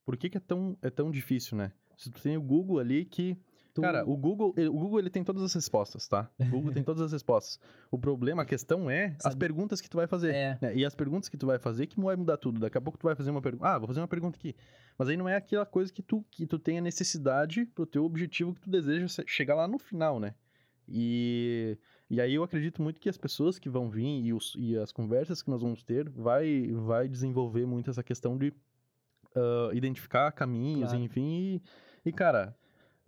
por 0.04 0.16
que, 0.18 0.28
que 0.28 0.36
é, 0.36 0.40
tão, 0.40 0.76
é 0.82 0.90
tão 0.90 1.10
difícil, 1.10 1.56
né? 1.56 1.72
Se 1.96 2.10
tu 2.10 2.20
tem 2.20 2.36
o 2.36 2.42
Google 2.42 2.78
ali 2.78 3.06
que. 3.06 3.34
Tu- 3.76 3.82
Cara, 3.82 4.04
o 4.08 4.16
Google, 4.16 4.52
ele- 4.56 4.68
o 4.68 4.72
Google 4.72 4.98
ele 4.98 5.10
tem 5.10 5.22
todas 5.22 5.42
as 5.42 5.54
respostas, 5.54 6.08
tá? 6.08 6.28
O 6.40 6.44
Google 6.46 6.72
tem 6.72 6.82
todas 6.82 7.00
as 7.02 7.12
respostas. 7.12 7.60
O 7.90 7.98
problema, 7.98 8.42
a 8.42 8.44
questão 8.44 8.90
é 8.90 9.14
as 9.18 9.22
Sabe- 9.22 9.36
perguntas 9.36 9.80
que 9.80 9.88
tu 9.88 9.96
vai 9.96 10.06
fazer. 10.06 10.34
É. 10.34 10.58
né? 10.60 10.74
E 10.76 10.84
as 10.84 10.94
perguntas 10.94 11.28
que 11.28 11.36
tu 11.36 11.46
vai 11.46 11.58
fazer 11.58 11.86
que 11.86 12.00
vai 12.00 12.16
mudar 12.16 12.36
tudo. 12.38 12.58
Daqui 12.58 12.76
a 12.76 12.80
pouco 12.80 12.98
tu 12.98 13.04
vai 13.04 13.14
fazer 13.14 13.30
uma 13.30 13.40
pergunta. 13.42 13.66
Ah, 13.68 13.78
vou 13.78 13.86
fazer 13.86 14.00
uma 14.00 14.08
pergunta 14.08 14.36
aqui. 14.38 14.54
Mas 14.98 15.08
aí 15.08 15.16
não 15.16 15.28
é 15.28 15.36
aquela 15.36 15.66
coisa 15.66 15.92
que 15.92 16.02
tu, 16.02 16.24
que 16.30 16.46
tu 16.46 16.58
tenha 16.58 16.80
necessidade 16.80 17.66
pro 17.66 17.86
teu 17.86 18.04
objetivo 18.04 18.54
que 18.54 18.60
tu 18.62 18.70
deseja 18.70 19.06
se- 19.08 19.24
chegar 19.26 19.54
lá 19.54 19.68
no 19.68 19.78
final, 19.78 20.18
né? 20.18 20.34
E, 20.88 21.76
e 22.08 22.20
aí 22.20 22.34
eu 22.34 22.42
acredito 22.42 22.80
muito 22.82 23.00
que 23.00 23.08
as 23.08 23.18
pessoas 23.18 23.58
que 23.58 23.68
vão 23.68 23.90
vir 23.90 24.24
e, 24.24 24.32
os- 24.32 24.54
e 24.58 24.76
as 24.78 24.92
conversas 24.92 25.42
que 25.42 25.50
nós 25.50 25.60
vamos 25.62 25.82
ter 25.82 26.08
vai, 26.08 26.70
vai 26.72 27.08
desenvolver 27.08 27.66
muito 27.66 27.90
essa 27.90 28.02
questão 28.02 28.38
de 28.38 28.52
ah, 29.34 29.70
identificar 29.74 30.30
caminhos, 30.32 30.90
Claro. 30.90 31.04
enfim, 31.04 31.60
e, 32.04 32.08
e, 32.08 32.12
cara, 32.12 32.56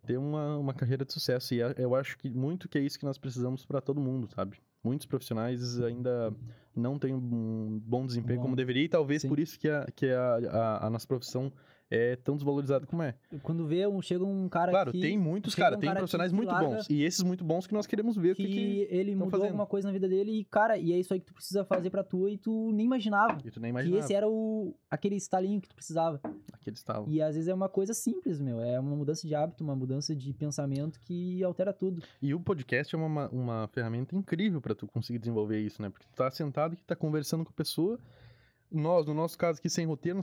ter 0.08 0.16
uma, 0.16 0.56
uma 0.56 0.72
carreira 0.72 1.04
de 1.04 1.12
sucesso. 1.12 1.52
E 1.52 1.60
é- 1.60 1.74
eu 1.76 1.94
acho 1.94 2.16
que 2.16 2.30
muito 2.30 2.66
que 2.66 2.78
é 2.78 2.80
isso 2.80 2.98
que 2.98 3.04
nós 3.04 3.18
precisamos 3.18 3.66
para 3.66 3.78
todo 3.78 4.00
mundo, 4.00 4.26
sabe? 4.34 4.56
Muitos 4.82 5.06
profissionais 5.06 5.78
ainda 5.82 6.34
não 6.74 6.98
têm 6.98 7.12
um 7.12 7.78
bom 7.84 8.06
desempenho 8.06 8.38
Bom, 8.38 8.44
como 8.46 8.56
deveria, 8.56 8.84
e 8.84 8.88
talvez 8.88 9.20
sim. 9.20 9.28
por 9.28 9.38
isso 9.38 9.58
que, 9.58 9.68
a, 9.68 9.84
que 9.94 10.06
a, 10.10 10.34
a, 10.50 10.86
a 10.86 10.90
nossa 10.90 11.06
profissão 11.06 11.52
é 11.90 12.16
tão 12.16 12.34
desvalorizada 12.36 12.86
como 12.86 13.02
é. 13.02 13.14
Quando 13.42 13.66
vê 13.66 13.86
um, 13.86 14.02
chega 14.02 14.24
um 14.24 14.48
cara 14.48 14.70
Claro, 14.70 14.92
que, 14.92 15.00
tem 15.00 15.16
muitos, 15.18 15.54
cara, 15.54 15.76
um 15.76 15.80
tem 15.80 15.88
cara 15.88 16.00
profissionais 16.00 16.30
que 16.30 16.36
muito 16.36 16.50
larga- 16.50 16.68
bons. 16.68 16.90
E 16.90 17.02
esses 17.02 17.22
muito 17.22 17.42
bons 17.44 17.66
que 17.66 17.72
nós 17.72 17.86
queremos 17.86 18.16
ver 18.16 18.34
que, 18.36 18.44
que, 18.46 18.52
que... 18.52 18.86
ele 18.90 19.14
mudou 19.14 19.30
fazendo. 19.30 19.46
alguma 19.46 19.66
coisa 19.66 19.88
na 19.88 19.92
vida 19.92 20.06
dele 20.08 20.40
e, 20.40 20.44
cara, 20.44 20.76
e 20.76 20.92
é 20.92 20.98
isso 20.98 21.14
aí 21.14 21.20
que 21.20 21.26
tu 21.26 21.34
precisa 21.34 21.64
fazer 21.64 21.88
pra 21.90 22.04
tu 22.04 22.28
e 22.28 22.36
tu 22.36 22.70
nem 22.72 22.84
imaginava. 22.86 23.38
E 23.44 23.50
tu 23.50 23.58
nem 23.60 23.70
Que 23.72 23.78
imaginava 23.80 24.00
esse 24.04 24.14
era 24.14 24.28
o 24.28 24.74
aquele 24.90 25.16
estalinho 25.16 25.60
que 25.60 25.68
tu 25.68 25.74
precisava. 25.74 26.20
aquele 26.52 26.76
estalo. 26.76 27.06
E 27.08 27.22
às 27.22 27.34
vezes 27.34 27.48
é 27.48 27.54
uma 27.54 27.68
coisa 27.68 27.94
simples, 27.94 28.38
meu. 28.40 28.60
É 28.60 28.78
uma 28.78 28.94
mudança 28.94 29.26
de 29.26 29.34
hábito, 29.34 29.64
uma 29.64 29.74
mudança 29.74 30.14
de 30.14 30.32
pensamento 30.34 31.00
que 31.00 31.42
altera 31.42 31.72
tudo. 31.72 32.02
E 32.20 32.34
o 32.34 32.40
podcast 32.40 32.94
é 32.94 32.98
uma, 32.98 33.28
uma 33.30 33.68
ferramenta 33.68 34.14
incrível 34.14 34.60
pra 34.60 34.74
tu 34.74 34.86
conseguir 34.86 35.18
desenvolver 35.18 35.58
isso, 35.60 35.80
né? 35.80 35.88
Porque 35.88 36.06
tu 36.06 36.14
tá 36.14 36.30
sentado 36.30 36.74
e 36.74 36.76
tá 36.76 36.94
conversando 36.94 37.44
com 37.44 37.50
a 37.50 37.54
pessoa. 37.54 37.98
Nós, 38.70 39.06
no 39.06 39.14
nosso 39.14 39.38
caso 39.38 39.58
aqui, 39.58 39.70
sem 39.70 39.86
roteiro, 39.86 40.20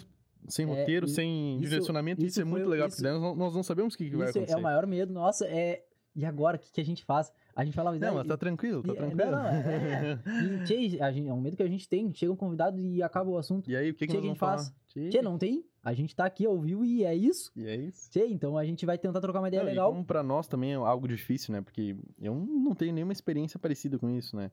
sem 0.47 0.65
É, 0.65 0.69
roteiro, 0.69 1.05
e- 1.05 1.09
sem 1.09 1.55
isso- 1.55 1.69
direcionamento, 1.69 2.21
isso, 2.21 2.29
isso 2.29 2.41
é 2.41 2.43
muito 2.45 2.67
legal, 2.67 2.87
isso- 2.87 2.97
porque 2.97 3.09
daí 3.09 3.19
nós, 3.19 3.37
nós 3.37 3.55
não 3.55 3.63
sabemos 3.63 3.93
o 3.93 3.97
que, 3.97 4.09
que 4.09 4.15
vai 4.15 4.29
Isso 4.29 4.37
acontecer. 4.37 4.55
é 4.57 4.59
o 4.59 4.63
maior 4.63 4.85
medo. 4.87 5.13
Nossa, 5.13 5.45
é. 5.47 5.83
E 6.17 6.23
agora, 6.23 6.55
o 6.55 6.59
que, 6.59 6.71
que 6.71 6.79
a 6.79 6.85
gente 6.85 7.03
faz? 7.03 7.29
A 7.53 7.65
gente 7.65 7.73
falava 7.73 7.99
Não, 7.99 8.07
"Ah, 8.07 8.13
mas 8.13 8.27
tá 8.27 8.35
e- 8.35 8.37
tranquilo, 8.37 8.81
tá 8.81 8.93
e- 8.93 8.95
tranquilo. 8.95 9.31
Não, 9.31 9.43
não, 9.43 9.49
é. 9.49 10.19
E, 10.63 10.63
tchê, 10.63 10.97
a 11.01 11.11
gente- 11.11 11.27
é 11.27 11.33
um 11.33 11.41
medo 11.41 11.57
que 11.57 11.63
a 11.63 11.67
gente 11.67 11.89
tem. 11.89 12.13
Chega 12.13 12.31
um 12.31 12.37
convidado 12.37 12.79
e 12.79 13.03
acaba 13.03 13.29
o 13.29 13.37
assunto. 13.37 13.69
E 13.69 13.75
aí, 13.75 13.89
o 13.89 13.93
que, 13.93 14.07
que 14.07 14.15
a 14.15 14.21
gente 14.21 14.37
faz? 14.39 14.73
Tchê, 14.87 15.09
Tchê, 15.09 15.21
não 15.21 15.37
tem? 15.37 15.65
A 15.83 15.93
gente 15.93 16.15
tá 16.15 16.23
aqui 16.25 16.45
ao 16.45 16.57
vivo 16.57 16.85
e 16.85 17.03
é 17.03 17.13
isso. 17.13 17.51
E 17.53 17.67
é 17.67 17.75
isso. 17.75 18.09
Tchê, 18.09 18.27
então 18.27 18.57
a 18.57 18.63
gente 18.65 18.85
vai 18.85 18.97
tentar 18.97 19.19
trocar 19.19 19.39
uma 19.39 19.49
ideia 19.49 19.61
Não, 19.63 19.69
e 19.69 19.71
legal. 19.71 19.91
como 19.91 20.05
pra 20.05 20.23
nós 20.23 20.47
também 20.47 20.71
é 20.71 20.75
algo 20.75 21.05
difícil, 21.05 21.51
né? 21.53 21.61
Porque 21.61 21.97
eu 22.21 22.33
não 22.33 22.73
tenho 22.73 22.93
nenhuma 22.93 23.11
experiência 23.13 23.59
parecida 23.59 23.99
com 23.99 24.09
isso, 24.09 24.37
né? 24.37 24.51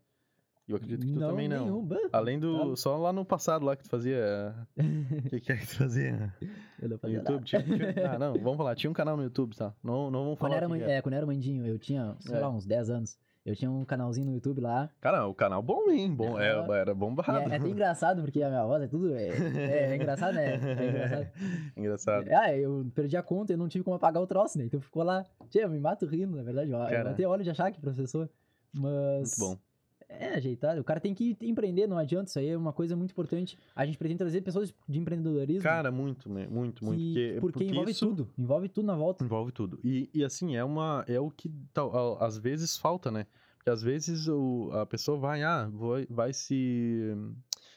Eu 0.69 0.77
acredito 0.77 1.05
que 1.05 1.13
tu 1.13 1.19
também 1.19 1.49
não. 1.49 1.65
nenhum. 1.65 1.85
Bah, 1.85 1.97
Além 2.13 2.39
do. 2.39 2.71
Tá. 2.71 2.77
Só 2.77 2.97
lá 2.97 3.13
no 3.13 3.25
passado 3.25 3.65
lá 3.67 3.75
que 3.77 3.83
tu 3.83 3.91
fazia. 3.91 4.55
O 4.77 4.77
que, 5.31 5.41
que 5.41 5.53
é 5.53 5.57
que 5.57 5.67
tu 5.67 5.77
fazia? 5.77 6.33
Eu 6.81 6.89
não 6.89 6.97
No 6.97 6.99
fazia 6.99 7.19
YouTube? 7.19 7.35
nada. 7.35 7.45
Tinha, 7.45 7.63
tinha- 7.63 7.93
Ah, 8.15 8.19
não, 8.19 8.33
vamos 8.35 8.57
falar. 8.57 8.75
Tinha 8.77 8.91
um 8.91 8.95
canal 8.95 9.17
no 9.17 9.23
YouTube, 9.25 9.57
tá? 9.57 9.75
Não, 9.83 10.11
não 10.11 10.25
vamos 10.25 10.39
Quando 10.39 10.53
falar. 10.53 10.57
era, 10.65 10.69
o 10.69 10.73
que 10.73 10.79
man- 10.79 10.85
é. 10.87 10.97
é, 10.99 11.03
quando 11.03 11.15
era 11.15 11.27
mandinho, 11.27 11.67
eu 11.67 11.79
tinha, 11.79 12.15
sei 12.21 12.37
É. 12.37 12.39
lá, 12.41 12.49
uns 12.49 12.65
10 12.65 12.91
anos. 12.91 13.19
Eu 13.45 13.57
tinha 13.57 13.69
um 13.69 13.85
canalzinho 13.85 14.27
no 14.29 14.35
YouTube 14.35 14.61
lá. 14.61 14.89
Cara, 15.01 15.27
o 15.27 15.35
canal 15.35 15.61
bom, 15.61 15.91
hein? 15.91 16.15
Bom, 16.15 16.39
é, 16.39 16.51
era 16.81 16.93
E 16.93 16.95
bombado. 16.95 17.33
é, 17.51 17.55
é 17.55 17.57
até 17.57 17.69
engraçado, 17.69 18.23
porque 18.23 18.41
a 18.41 18.49
minha 18.49 18.65
voz 18.65 18.85
é 18.85 18.87
tudo. 18.87 19.17
É, 19.17 19.29
é- 19.31 19.91
é 19.91 19.97
engraçado, 19.97 20.33
né? 20.35 20.55
É 20.55 20.89
engraçado. 20.89 21.29
Engraçado. 21.77 22.29
Ah, 22.31 22.57
eu 22.57 22.87
perdi 22.95 23.17
a 23.17 23.23
conta 23.23 23.53
e 23.53 23.57
não 23.57 23.67
tive 23.69 23.83
como 23.83 23.97
apagar 23.97 24.23
o 24.23 24.29
troço, 24.29 24.59
né? 24.59 24.65
Então 24.67 24.81
ficou 24.81 25.03
lá. 25.03 25.27
Tchê, 25.51 25.65
eu 25.65 25.69
me 25.69 25.81
mato 25.81 26.07
rindo, 26.07 26.37
na 26.37 26.43
verdade. 26.45 26.71
Cara. 26.71 27.01
eu 27.09 27.09
até 27.11 27.27
olho 27.27 27.43
de 27.43 27.51
achar 27.51 27.73
que 27.73 27.81
professor. 27.81 28.31
Mas. 28.73 29.37
Muito 29.37 29.57
bom. 29.57 29.72
É, 30.19 30.35
ajeitado. 30.37 30.81
O 30.81 30.85
cara 30.85 31.01
tem 31.01 31.15
que 31.15 31.37
empreender, 31.41 31.87
não 31.87 31.97
adianta. 31.99 32.29
Isso 32.29 32.39
aí 32.39 32.49
é 32.49 32.57
uma 32.57 32.73
coisa 32.73 32.95
muito 32.97 33.11
importante. 33.13 33.59
A 33.75 33.85
gente 33.87 33.99
pretende 33.99 34.19
trazer 34.19 34.41
pessoas 34.43 34.75
de 34.89 34.99
empreendedorismo. 34.99 35.63
Cara, 35.63 35.91
muito, 35.91 36.29
me- 36.31 36.47
muito, 36.47 36.85
muito. 36.85 36.99
que- 36.99 37.37
Porque, 37.41 37.59
porque, 37.59 37.65
envolve 37.65 37.91
isso 37.91 38.07
tudo. 38.07 38.29
Envolve 38.39 38.69
tudo 38.69 38.87
na 38.87 38.95
volta. 38.97 39.25
Envolve 39.25 39.53
tudo. 39.53 39.79
E, 39.83 40.09
e 40.15 40.25
assim, 40.25 40.57
é 40.57 40.63
uma. 40.65 41.05
É 41.09 41.19
o 41.21 41.31
que 41.31 41.51
tal, 41.73 42.23
às 42.23 42.37
vezes 42.39 42.77
falta, 42.77 43.11
né? 43.11 43.27
Porque 43.57 43.71
às 43.71 43.81
vezes 43.83 44.27
o, 44.29 44.71
a 44.73 44.85
pessoa 44.85 45.17
vai, 45.19 45.43
ah, 45.45 45.71
vai, 45.73 46.05
vai 46.11 46.33
se, 46.33 47.15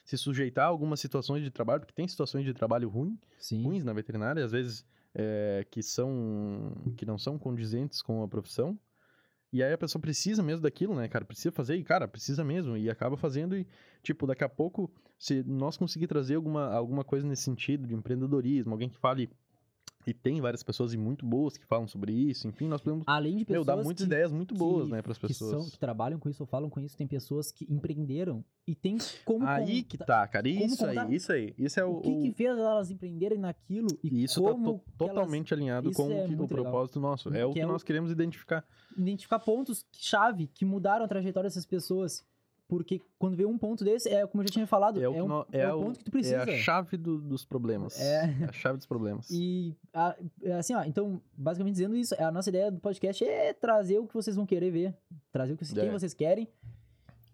se 0.03 0.17
sujeitar 0.17 0.65
a 0.65 0.67
algumas 0.67 0.99
situações 0.99 1.43
de 1.43 1.51
trabalho, 1.51 1.81
porque 1.81 1.93
tem 1.93 2.07
situações 2.07 2.43
de 2.43 2.53
trabalho 2.55 2.89
ruim, 2.89 3.17
Sim. 3.37 3.63
ruins 3.63 3.83
na 3.83 3.93
veterinária, 3.93 4.43
às 4.43 4.51
vezes 4.51 4.83
é, 5.13 5.65
que 5.69 5.83
são. 5.83 6.73
que 6.97 7.05
não 7.05 7.17
são 7.19 7.37
condizentes 7.37 8.01
com 8.01 8.23
a 8.23 8.27
profissão. 8.27 8.77
E 9.55 9.63
aí 9.63 9.71
a 9.71 9.77
pessoa 9.77 10.01
precisa 10.01 10.43
mesmo 10.43 10.63
daquilo, 10.63 10.93
né, 10.93 11.07
cara? 11.07 11.23
Precisa 11.23 11.49
fazer, 11.49 11.77
e, 11.77 11.83
cara, 11.83 12.09
precisa 12.09 12.43
mesmo. 12.43 12.75
E 12.75 12.89
acaba 12.89 13.15
fazendo, 13.15 13.55
e, 13.55 13.65
tipo, 14.03 14.27
daqui 14.27 14.43
a 14.43 14.49
pouco, 14.49 14.91
se 15.17 15.43
nós 15.43 15.77
conseguir 15.77 16.07
trazer 16.07 16.35
alguma, 16.35 16.73
alguma 16.73 17.05
coisa 17.05 17.25
nesse 17.25 17.43
sentido 17.43 17.87
de 17.87 17.95
empreendedorismo, 17.95 18.73
alguém 18.73 18.89
que 18.89 18.97
fale 18.97 19.29
E 20.07 20.13
tem 20.13 20.39
várias 20.39 20.61
pessoas 20.61 20.93
e 20.93 20.97
muito 20.97 21.25
boas 21.25 21.57
que 21.57 21.65
falam 21.65 21.87
sobre 21.87 22.11
isso. 22.13 22.47
Enfim, 22.47 22.67
nós 22.67 22.81
podemos 22.81 23.03
Além 23.07 23.31
de 23.37 23.37
meu, 23.39 23.45
pessoas 23.61 23.65
dar 23.65 23.75
muitas 23.77 24.03
que, 24.05 24.13
ideias 24.13 24.31
muito 24.31 24.53
boas, 24.53 24.85
que- 24.85 24.91
né, 24.91 25.01
pras 25.01 25.17
que, 25.17 25.33
são, 25.33 25.47
pessoas. 25.49 25.69
que 25.71 25.79
trabalham 25.79 26.19
com 26.19 26.29
isso 26.29 26.43
ou 26.43 26.47
falam 26.47 26.69
com 26.69 26.79
isso, 26.79 26.95
tem 26.95 27.07
pessoas 27.07 27.51
que 27.51 27.65
empreenderam 27.71 28.43
e 28.67 28.75
tem 28.75 28.97
como 29.25 29.45
Aí 29.47 29.81
que 29.83 29.97
tá- 29.97 30.05
tá, 30.05 30.27
cara. 30.27 30.47
Isso 30.47 30.85
aí, 30.85 31.15
isso 31.15 31.31
aí. 31.31 31.53
Isso 31.57 31.79
é 31.79 31.85
o. 31.85 31.97
o 31.97 32.01
que, 32.01 32.21
que 32.21 32.31
fez 32.33 32.57
elas 32.57 32.91
empreenderem 32.91 33.39
naquilo 33.39 33.87
e 34.03 34.23
isso 34.23 34.41
tá 34.43 34.51
como 34.51 34.65
to- 34.65 34.79
que 34.79 34.85
elas 35.03 35.13
totalmente 35.15 35.53
alinhado 35.53 35.89
isso 35.89 36.01
com 36.01 36.11
é 36.11 36.15
o, 36.21 36.25
o 36.25 36.29
legal. 36.29 36.47
propósito 36.47 36.99
nosso. 36.99 37.33
É 37.33 37.45
o 37.45 37.51
Que 37.51 37.59
é 37.61 37.65
o- 37.65 37.69
nós 37.69 37.81
queremos 37.83 38.11
identificar. 38.11 38.63
identificar 38.97 39.39
pontos 39.39 39.85
chave 39.91 40.47
que 40.53 40.63
mudaram 40.65 41.05
a 41.05 41.07
trajetória 41.07 41.47
dessas 41.49 41.65
pessoas. 41.65 42.23
Porque 42.67 42.99
quando 43.19 43.35
vê 43.37 43.45
um 43.45 43.57
ponto 43.59 43.83
desse, 43.83 44.09
é 44.09 44.25
como 44.25 44.41
eu 44.41 44.47
já 44.47 44.53
tinha 44.53 44.65
falado, 44.65 44.99
É 44.99 45.07
o, 45.07 45.13
que 45.13 45.21
um, 45.21 45.39
é 45.51 45.59
é 45.61 45.73
o 45.73 45.77
o- 45.79 45.83
ponto 45.83 45.99
que 45.99 46.05
tu 46.05 46.09
É 46.09 46.11
precisa. 46.11 46.43
a 46.43 46.47
chave 46.57 46.97
do- 46.97 47.21
dos 47.21 47.45
problemas. 47.45 47.99
É. 48.01 48.23
a 48.49 48.51
chave 48.51 48.77
dos 48.77 48.87
problemas. 48.87 49.29
E 49.29 49.75
a- 49.93 50.15
é 50.41 50.53
assim, 50.53 50.73
ó, 50.73 50.83
então, 50.83 51.21
basicamente 51.37 51.73
dizendo 51.75 51.95
isso, 51.95 52.15
a 52.19 52.31
nossa 52.31 52.49
ideia 52.49 52.71
do 52.71 52.79
podcast 52.79 53.23
é 53.23 53.53
trazer 53.53 53.99
o 53.99 54.07
que 54.07 54.13
vocês 54.15 54.35
vão 54.35 54.45
querer 54.47 54.71
ver, 54.71 54.95
trazer 55.31 55.53
o 55.53 55.57
que 55.57 55.63
vocês, 55.63 55.77
quem 55.79 55.89
É. 55.89 55.91
vocês 55.91 56.13
querem. 56.13 56.47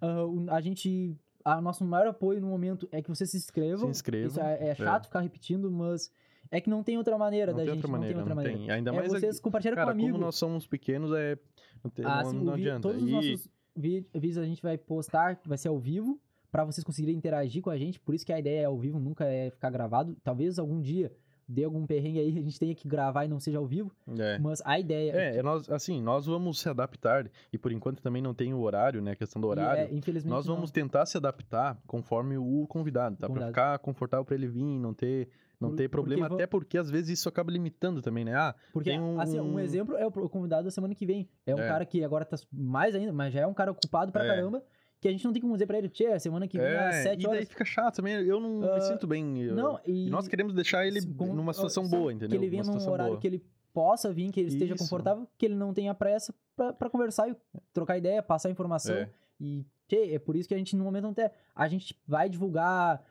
O- 0.02 0.50
a 0.52 0.60
gente, 0.60 1.16
a 1.46 1.62
nosso 1.62 1.86
maior 1.86 2.08
apoio 2.08 2.42
no 2.42 2.48
momento 2.48 2.88
é 2.92 3.02
que 3.02 3.08
vocês 3.10 3.30
se 3.30 3.38
inscrevam. 3.38 3.86
Se 3.86 3.92
inscrevam, 4.00 4.28
Isso 4.28 4.40
é, 4.42 4.70
é 4.70 4.76
chato 4.76 5.06
ficar 5.06 5.20
repetindo, 5.22 5.72
mas 5.72 6.12
é 6.50 6.60
que 6.60 6.70
não 6.70 6.84
tem 6.84 6.98
outra 6.98 7.18
maneira 7.18 7.52
não 7.52 7.58
da 7.60 7.64
tem 7.64 7.74
gente, 7.76 7.78
outra 7.86 7.92
maneira, 7.92 8.18
não 8.20 8.26
tem 8.26 8.32
outra 8.38 8.52
maneira. 8.52 8.74
Ainda 8.74 8.90
é 8.90 8.94
mais 8.94 9.12
vocês 9.14 9.40
compartilharem 9.40 9.78
cara, 9.78 9.92
com 9.94 9.98
um 9.98 10.02
amigo. 10.02 10.12
como 10.18 10.26
nós 10.26 10.36
somos 10.36 10.68
pequenos, 10.68 11.12
é 11.14 11.38
não, 11.84 11.90
tem, 11.92 12.04
Ah, 12.06 12.24
não, 12.24 12.32
sim, 12.32 12.44
não 12.44 12.54
adianta. 12.54 12.82
Todos 12.82 13.02
os 13.04 13.08
E- 13.10 13.12
nossos 13.12 13.48
vídeos 13.76 14.38
a 14.38 14.46
gente 14.46 14.62
vai 14.62 14.78
postar, 14.78 15.40
vai 15.46 15.58
ser 15.58 15.68
ao 15.70 15.80
vivo, 15.80 16.20
pra 16.52 16.66
vocês 16.66 16.84
conseguirem 16.84 17.16
interagir 17.16 17.62
com 17.62 17.70
a 17.70 17.78
gente. 17.78 18.00
Por 18.00 18.14
isso 18.16 18.26
que 18.26 18.34
a 18.34 18.40
ideia 18.40 18.62
é 18.62 18.66
ao 18.66 18.78
vivo, 18.78 19.00
nunca 19.00 19.26
é 19.26 19.50
ficar 19.50 19.70
gravado. 19.70 20.16
Talvez 20.24 20.60
algum 20.60 20.82
dia 20.82 21.12
dê 21.48 21.64
algum 21.66 21.86
perrengue 21.86 22.20
aí, 22.20 22.30
a 22.40 22.42
gente 22.42 22.58
tenha 22.60 22.74
que 22.76 22.88
gravar 22.88 23.26
e 23.26 23.28
não 23.28 23.40
seja 23.40 23.58
ao 23.58 23.66
vivo. 23.66 23.92
é. 24.18 24.38
Mas 24.40 24.62
a 24.66 24.80
ideia 24.80 25.12
É, 25.14 25.38
é 25.38 25.44
nós, 25.44 25.70
assim, 25.70 26.02
nós 26.02 26.26
vamos 26.26 26.60
se 26.60 26.70
adaptar, 26.70 27.30
e 27.52 27.58
por 27.58 27.72
enquanto 27.74 28.02
também 28.02 28.22
não 28.22 28.34
tem 28.34 28.54
o 28.54 28.60
horário, 28.62 29.02
né, 29.02 29.12
a 29.12 29.16
questão 29.16 29.42
do 29.42 29.48
e 29.48 29.52
horário. 29.52 29.84
é, 29.84 29.94
infelizmente 29.94 30.32
Nós 30.32 30.46
não. 30.46 30.56
vamos 30.56 30.72
tentar 30.72 31.06
se 31.06 31.18
adaptar 31.18 31.78
conforme 31.88 32.38
o 32.38 32.66
convidado, 32.68 33.16
tá? 33.16 33.20
Pra 33.22 33.28
Convidado. 33.28 33.52
ficar 33.52 33.80
confortável 33.80 34.24
pra 34.26 34.36
ele 34.36 34.48
vir, 34.48 34.64
não 34.80 34.94
ter, 34.94 35.28
não 35.62 35.70
Por- 35.70 35.78
ter 35.78 35.88
problema, 35.90 36.28
porque 36.28 36.42
até 36.44 36.48
porque 36.48 36.78
às 36.78 36.90
vezes 36.90 37.20
isso 37.20 37.30
acaba 37.30 37.52
limitando 37.52 38.02
também, 38.02 38.26
né? 38.26 38.36
Ah, 38.36 38.56
Porque, 38.74 38.90
tem 38.90 39.00
um- 39.00 39.20
assim, 39.22 39.40
um 39.40 39.60
exemplo 39.60 39.96
é 39.96 40.06
o 40.06 40.12
convidado 40.12 40.64
da 40.66 40.72
semana 40.72 40.96
que 40.96 41.06
vem. 41.06 41.30
É 41.46 41.54
um 41.56 41.60
É. 41.60 41.68
cara 41.68 41.86
que 41.86 42.04
agora 42.04 42.26
tá 42.26 42.36
mais 42.52 42.96
ainda, 42.96 43.14
mas 43.14 43.32
já 43.34 43.42
é 43.42 43.48
um 43.48 43.54
cara 43.54 43.72
ocupado 43.72 44.12
pra 44.12 44.26
É. 44.26 44.28
caramba, 44.28 44.64
que 45.00 45.08
a 45.08 45.12
gente 45.12 45.24
não 45.26 45.32
tem 45.34 45.42
como 45.42 45.54
dizer 45.54 45.66
pra 45.68 45.78
ele, 45.78 45.88
tchê, 45.90 46.20
semana 46.20 46.48
que 46.48 46.58
vem 46.58 46.68
às 46.68 46.96
é, 46.98 47.04
7 47.04 47.20
e 47.22 47.24
daí 47.24 47.36
horas. 47.38 47.50
fica 47.50 47.64
chato 47.66 47.96
também, 47.98 48.14
eu 48.16 48.40
não 48.40 48.62
Ah, 48.70 48.76
me 48.76 48.82
sinto 48.82 49.08
bem. 49.08 49.40
eu- 49.42 49.56
Não, 49.56 49.80
e, 49.86 50.08
e 50.08 50.10
nós 50.10 50.28
queremos 50.28 50.54
deixar 50.54 50.86
ele 50.86 51.00
como- 51.16 51.34
numa 51.34 51.54
situação 51.54 51.86
sabe, 51.86 51.96
boa, 51.98 52.12
entendeu? 52.12 52.30
Que 52.40 52.44
ele 52.46 52.50
venha 52.50 52.62
num 52.64 52.66
situação 52.74 52.94
horário 52.94 53.14
boa. 53.14 53.22
que 53.22 53.28
ele 53.28 53.44
possa 53.74 54.12
vir, 54.12 54.32
que 54.32 54.40
ele 54.40 54.50
esteja 54.50 54.76
Isso. 54.76 54.84
confortável, 54.84 55.28
que 55.38 55.46
ele 55.46 55.56
não 55.56 55.74
tenha 55.74 55.94
pressa 55.96 56.34
pra, 56.56 56.74
pra 56.74 56.90
conversar 56.90 57.30
e 57.30 57.36
trocar 57.74 57.98
ideia, 57.98 58.22
passar 58.22 58.50
informação. 58.52 58.94
É. 58.96 59.10
E 59.40 59.66
tchê, 59.88 60.14
é 60.14 60.20
por 60.20 60.36
isso 60.36 60.48
que 60.48 60.54
a 60.54 60.58
gente, 60.58 60.76
no 60.76 60.84
momento, 60.84 61.04
não 61.06 61.14
tem. 61.14 61.30
A 61.56 61.68
gente 61.68 62.00
vai 62.08 62.30
divulgar 62.30 63.04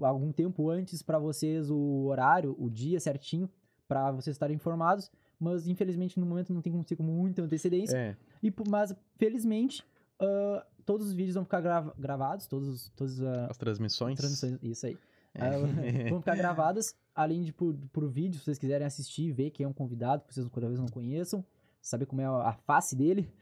algum 0.00 0.32
tempo 0.32 0.68
antes 0.70 1.02
pra 1.02 1.18
vocês 1.18 1.70
o 1.70 2.04
horário, 2.06 2.54
o 2.58 2.68
dia 2.70 2.98
certinho, 3.00 3.48
pra 3.88 4.10
vocês 4.12 4.34
estarem 4.34 4.56
informados. 4.56 5.10
Mas, 5.38 5.66
infelizmente, 5.66 6.20
no 6.20 6.26
momento 6.26 6.52
não 6.52 6.60
tem 6.60 6.70
como 6.70 6.84
ser 6.86 6.96
com 6.96 7.02
muita 7.02 7.40
antecedência. 7.42 7.96
É, 7.96 8.16
E, 8.42 8.52
mas, 8.68 8.94
felizmente, 9.16 9.82
ah, 10.20 10.66
todos 10.84 11.06
os 11.06 11.12
vídeos 11.14 11.34
vão 11.34 11.44
ficar 11.44 11.60
grava- 11.62 11.94
gravados, 11.98 12.46
todos, 12.46 12.90
todas 12.90 13.20
ah, 13.22 13.46
as 13.48 13.56
transmissões. 13.56 14.18
transmissões, 14.18 14.58
isso 14.62 14.86
aí. 14.86 14.98
É. 15.34 15.40
Ah, 15.42 15.50
vão 16.10 16.20
ficar 16.20 16.36
gravadas, 16.36 16.94
além 17.14 17.42
de 17.42 17.52
por, 17.54 17.74
por 17.92 18.06
vídeo, 18.08 18.38
se 18.38 18.44
vocês 18.44 18.58
quiserem 18.58 18.86
assistir, 18.86 19.32
ver 19.32 19.50
quem 19.50 19.64
é 19.64 19.68
um 19.68 19.72
convidado, 19.72 20.24
que 20.26 20.34
vocês 20.34 20.46
talvez 20.50 20.78
não 20.78 20.88
conheçam, 20.88 21.42
saber 21.80 22.04
como 22.04 22.20
é 22.20 22.26
a 22.26 22.52
face 22.66 22.94
dele. 22.94 23.32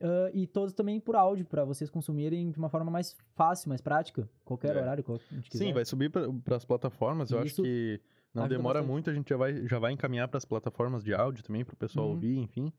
Ah, 0.00 0.30
e 0.34 0.46
todos 0.46 0.74
também 0.74 1.00
por 1.00 1.16
áudio, 1.16 1.46
para 1.46 1.64
vocês 1.64 1.88
consumirem 1.90 2.50
de 2.50 2.58
uma 2.58 2.68
forma 2.68 2.90
mais 2.90 3.16
fácil, 3.34 3.68
mais 3.68 3.80
prática, 3.80 4.28
qualquer 4.44 4.76
É. 4.76 4.80
horário, 4.80 5.04
quiser. 5.48 5.64
Sim, 5.64 5.72
vai 5.72 5.84
subir 5.84 6.10
para 6.10 6.56
as 6.56 6.64
plataformas. 6.64 7.30
Eu 7.30 7.38
Isso 7.42 7.62
acho 7.62 7.62
que 7.62 8.00
não 8.34 8.46
demora 8.48 8.80
bastante. 8.80 8.92
muito, 8.92 9.10
a 9.10 9.14
gente 9.14 9.28
já 9.30 9.36
vai, 9.36 9.66
já 9.66 9.78
vai 9.78 9.92
encaminhar 9.92 10.28
para 10.28 10.38
as 10.38 10.44
plataformas 10.44 11.02
de 11.02 11.14
áudio 11.14 11.42
também, 11.42 11.64
para 11.64 11.74
o 11.74 11.76
pessoal 11.76 12.06
Uhum. 12.06 12.12
ouvir, 12.12 12.36
enfim. 12.38 12.72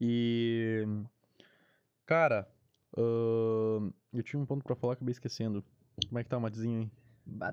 E. 0.00 0.86
Cara, 2.06 2.48
ahn, 2.96 3.90
eu 4.12 4.22
tinha 4.22 4.40
um 4.40 4.46
ponto 4.46 4.64
para 4.64 4.74
falar, 4.74 4.94
acabei 4.94 5.12
esquecendo. 5.12 5.64
Como 6.08 6.18
é 6.18 6.24
que 6.24 6.28
tá 6.30 6.36
o 6.38 6.40
matezinho 6.40 6.80
aí? 6.80 6.90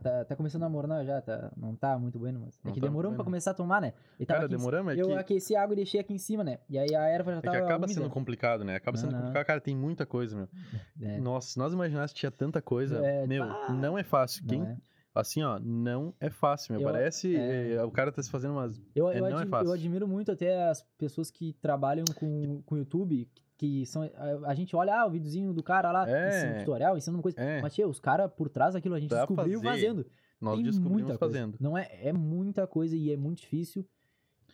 Tá, 0.02 0.26
tá 0.26 0.36
começando 0.36 0.64
a 0.64 0.70
mornar 0.70 1.06
já, 1.06 1.22
tá, 1.22 1.52
não 1.56 1.76
tá 1.76 1.98
muito 2.00 2.18
bueno, 2.18 2.40
mas. 2.44 2.56
É 2.58 2.60
Não 2.68 2.74
que 2.74 2.80
tá 2.82 2.88
demorou 2.88 3.12
muito 3.12 3.18
pra 3.18 3.26
começar 3.26 3.52
a 3.52 3.54
tomar, 3.54 3.80
né? 3.82 3.94
Ele 4.20 4.26
tava 4.26 4.40
Cara, 4.40 4.46
aqui 4.46 4.56
em 4.56 4.58
demoramos, 4.58 4.94
é 4.94 5.02
Eu 5.02 5.08
que, 5.08 5.14
aqueci 5.14 5.56
a 5.56 5.62
água 5.64 5.74
e 5.74 5.76
deixei 5.78 6.00
aqui 6.00 6.14
em 6.14 6.18
cima, 6.18 6.44
né? 6.44 6.60
E 6.70 6.78
aí 6.80 6.96
a 6.96 7.04
erva 7.08 7.32
já 7.34 7.38
é 7.38 7.42
que 7.42 7.46
tava 7.48 7.58
acaba 7.60 7.86
úmida. 7.86 7.94
sendo 7.94 8.10
complicado, 8.10 8.64
né? 8.64 8.76
Acaba 8.76 8.96
Não, 8.98 9.02
sendo 9.02 9.12
não. 9.12 9.20
complicado. 9.20 9.46
Cara, 9.46 9.62
tem 9.62 9.76
muita 9.76 10.06
coisa, 10.06 10.36
meu. 10.36 10.48
É, 11.02 11.20
Nossa, 11.20 11.50
se 11.50 11.60
nós 11.60 11.74
imaginássemos 11.74 12.14
que 12.14 12.20
tinha 12.20 12.32
tanta 12.32 12.62
coisa, 12.62 13.06
É, 13.06 13.28
meu, 13.28 13.44
ah, 13.44 13.68
não 13.72 13.98
é 13.98 14.04
fácil. 14.04 14.42
não 14.44 14.50
Quem, 14.50 14.64
é. 14.64 14.78
assim, 15.14 15.44
ó, 15.44 15.60
não 15.60 16.14
é 16.20 16.30
fácil, 16.30 16.74
meu. 16.74 16.82
Eu- 16.82 16.92
Parece 16.92 17.36
é. 17.36 17.74
eh, 17.76 17.84
o 17.84 17.92
cara 17.92 18.12
tá 18.12 18.22
se 18.24 18.30
fazendo 18.32 18.54
umas 18.54 18.82
Eu, 18.96 19.10
É, 19.10 19.18
eu, 19.18 19.22
não 19.22 19.28
é 19.28 19.34
admi- 19.34 19.50
fácil. 19.52 19.68
eu 19.70 19.74
admiro 19.74 20.08
muito 20.08 20.32
até 20.32 20.68
as 20.70 20.82
pessoas 20.98 21.30
que 21.30 21.54
trabalham 21.62 22.04
com 22.16 22.64
o 22.68 22.76
YouTube, 22.78 23.30
que, 23.34 23.44
que 23.58 23.86
são. 23.86 24.04
A, 24.04 24.52
a 24.52 24.54
gente 24.54 24.76
olha 24.76 25.02
ah, 25.02 25.06
o 25.08 25.10
videozinho 25.10 25.52
do 25.54 25.64
cara 25.64 25.92
lá, 25.92 26.10
É. 26.10 26.30
ensinando 26.30 26.60
tutorial, 26.60 26.98
ensinando 26.98 27.18
uma 27.18 27.24
coisa. 27.24 27.40
É. 27.42 27.62
Mas, 27.62 27.74
tia, 27.74 27.88
os 27.88 28.00
caras 28.00 28.32
por 28.32 28.50
trás 28.50 28.74
daquilo 28.76 28.96
a 28.96 29.00
gente 29.00 29.10
Pra 29.10 29.20
descobriu 29.26 29.60
fazer, 29.62 29.68
fazendo. 29.88 30.06
nós 30.40 30.56
Tem 30.56 30.64
descobrimos 30.66 31.02
muita 31.04 31.18
coisa. 31.18 31.34
fazendo. 31.34 31.58
Não 31.60 31.78
é, 31.78 31.90
é 32.02 32.14
muita 32.14 32.68
coisa 32.68 32.96
e 32.96 33.12
é 33.12 33.18
muito 33.18 33.40
difícil. 33.42 33.86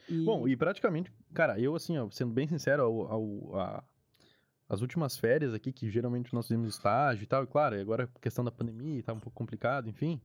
E, 0.09 0.23
Bom, 0.25 0.47
e 0.47 0.55
praticamente, 0.55 1.11
cara, 1.33 1.59
eu 1.59 1.75
assim, 1.75 1.97
ó, 1.97 2.09
sendo 2.11 2.31
bem 2.33 2.47
sincero, 2.47 2.83
ao, 2.83 3.11
ao- 3.11 3.55
a- 3.59 3.83
as 4.67 4.81
últimas 4.81 5.17
férias 5.17 5.53
aqui, 5.53 5.71
que 5.71 5.89
geralmente 5.89 6.33
nós 6.33 6.47
fizemos 6.47 6.67
estágio 6.75 7.23
e 7.23 7.27
tal, 7.27 7.43
e 7.43 7.47
claro, 7.47 7.79
agora 7.79 8.03
a 8.13 8.19
questão 8.19 8.43
da 8.43 8.51
pandemia 8.51 9.01
tá 9.03 9.13
um 9.13 9.19
pouco 9.19 9.37
complicado, 9.37 9.87
enfim, 9.89 10.19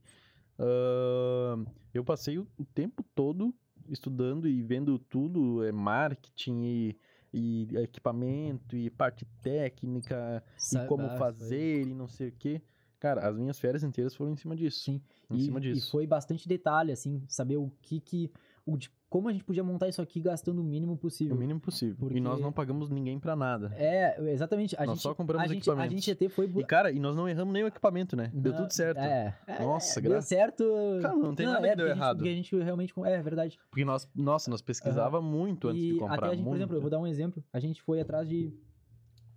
ahn, 0.59 1.65
eu 1.95 2.05
passei 2.05 2.39
o, 2.39 2.47
o 2.59 2.65
tempo 2.65 3.05
todo 3.15 3.55
estudando 3.89 4.47
e 4.49 4.63
vendo 4.63 4.99
tudo, 4.99 5.65
é 5.65 5.73
marketing 5.73 6.63
e, 6.65 6.97
e 7.33 7.69
equipamento 7.77 8.77
e 8.77 8.89
parte 8.91 9.25
técnica 9.43 10.43
e 10.73 10.79
como 10.87 11.07
ah, 11.07 11.11
foi- 11.11 11.19
fazer 11.19 11.87
e 11.87 11.95
não 11.95 12.09
sei 12.09 12.29
o 12.29 12.33
quê. 12.33 12.63
Cara, 12.99 13.29
as 13.29 13.37
minhas 13.37 13.59
férias 13.59 13.85
inteiras 13.85 14.15
foram 14.15 14.33
em 14.33 14.37
cima 14.37 14.57
disso. 14.57 14.83
Sim. 14.83 15.01
Em 15.31 15.37
e, 15.37 15.41
cima 15.43 15.61
e 15.61 15.63
disso. 15.63 15.91
foi 15.91 16.07
bastante 16.07 16.49
detalhe, 16.49 16.91
assim, 16.91 17.23
saber 17.29 17.57
o 17.57 17.71
que 17.83 18.01
que. 18.01 18.31
De, 18.77 18.91
como 19.09 19.29
a 19.29 19.33
gente 19.33 19.45
podia 19.45 19.65
montar 19.65 19.89
isso 19.89 20.03
aqui 20.03 20.21
gastando 20.21 20.61
o 20.61 20.65
mínimo 20.65 20.97
possível. 20.97 21.35
O 21.35 21.39
mínimo 21.39 21.59
possível. 21.61 21.97
Porque- 21.99 22.19
E 22.19 22.21
nós 22.21 22.41
não 22.41 22.53
pagamos 22.53 22.91
ninguém 22.91 23.19
pra 23.19 23.35
nada. 23.35 23.73
É, 23.77 24.21
exatamente. 24.31 24.77
A 24.77 24.85
Nós 24.85 24.97
gente, 24.97 25.03
só 25.03 25.15
compramos 25.15 25.51
a 25.51 25.55
gente, 25.55 25.71
a 25.71 25.89
gente 25.89 26.11
até 26.11 26.29
foi. 26.29 26.51
E, 26.55 26.65
cara, 26.65 26.91
e 26.93 26.99
nós 26.99 27.17
não 27.17 27.29
erramos 27.29 27.55
nem 27.55 27.65
o 27.65 27.67
equipamento, 27.67 28.15
né? 28.15 28.31
Deu 28.35 28.53
Não, 28.53 28.61
tudo 28.63 28.73
certo. 28.73 28.99
É, 28.99 29.35
é, 29.47 29.63
Nossa, 29.63 30.01
deu 30.01 30.21
certo. 30.21 30.65
Cara, 31.01 31.17
não 31.17 31.35
tem 31.35 31.47
nada 31.47 31.61
que 31.63 31.67
é, 31.69 31.77
deu 31.77 31.87
a 31.87 31.89
gente- 31.89 31.99
errado. 31.99 32.17
Porque 32.19 32.29
a 32.29 32.35
gente 32.35 32.57
realmente. 32.59 32.93
É 33.05 33.23
verdade. 33.23 33.59
Porque 33.71 33.85
nós, 33.85 34.07
nossa, 34.15 34.51
nós 34.51 34.61
pesquisava 34.61 35.21
muito 35.23 35.69
antes 35.69 35.83
e 35.83 35.93
de 35.95 35.99
comprar. 35.99 36.17
até 36.17 36.27
a 36.27 36.35
gente, 36.35 36.45
por 36.45 36.55
exemplo, 36.57 36.77
eu 36.77 36.81
muito. 36.81 36.83
vou 36.83 36.91
dar 36.91 36.99
um 36.99 37.07
exemplo. 37.07 37.43
A 37.53 37.59
gente 37.61 37.81
foi 37.81 38.01
atrás 38.01 38.29
de. 38.29 38.53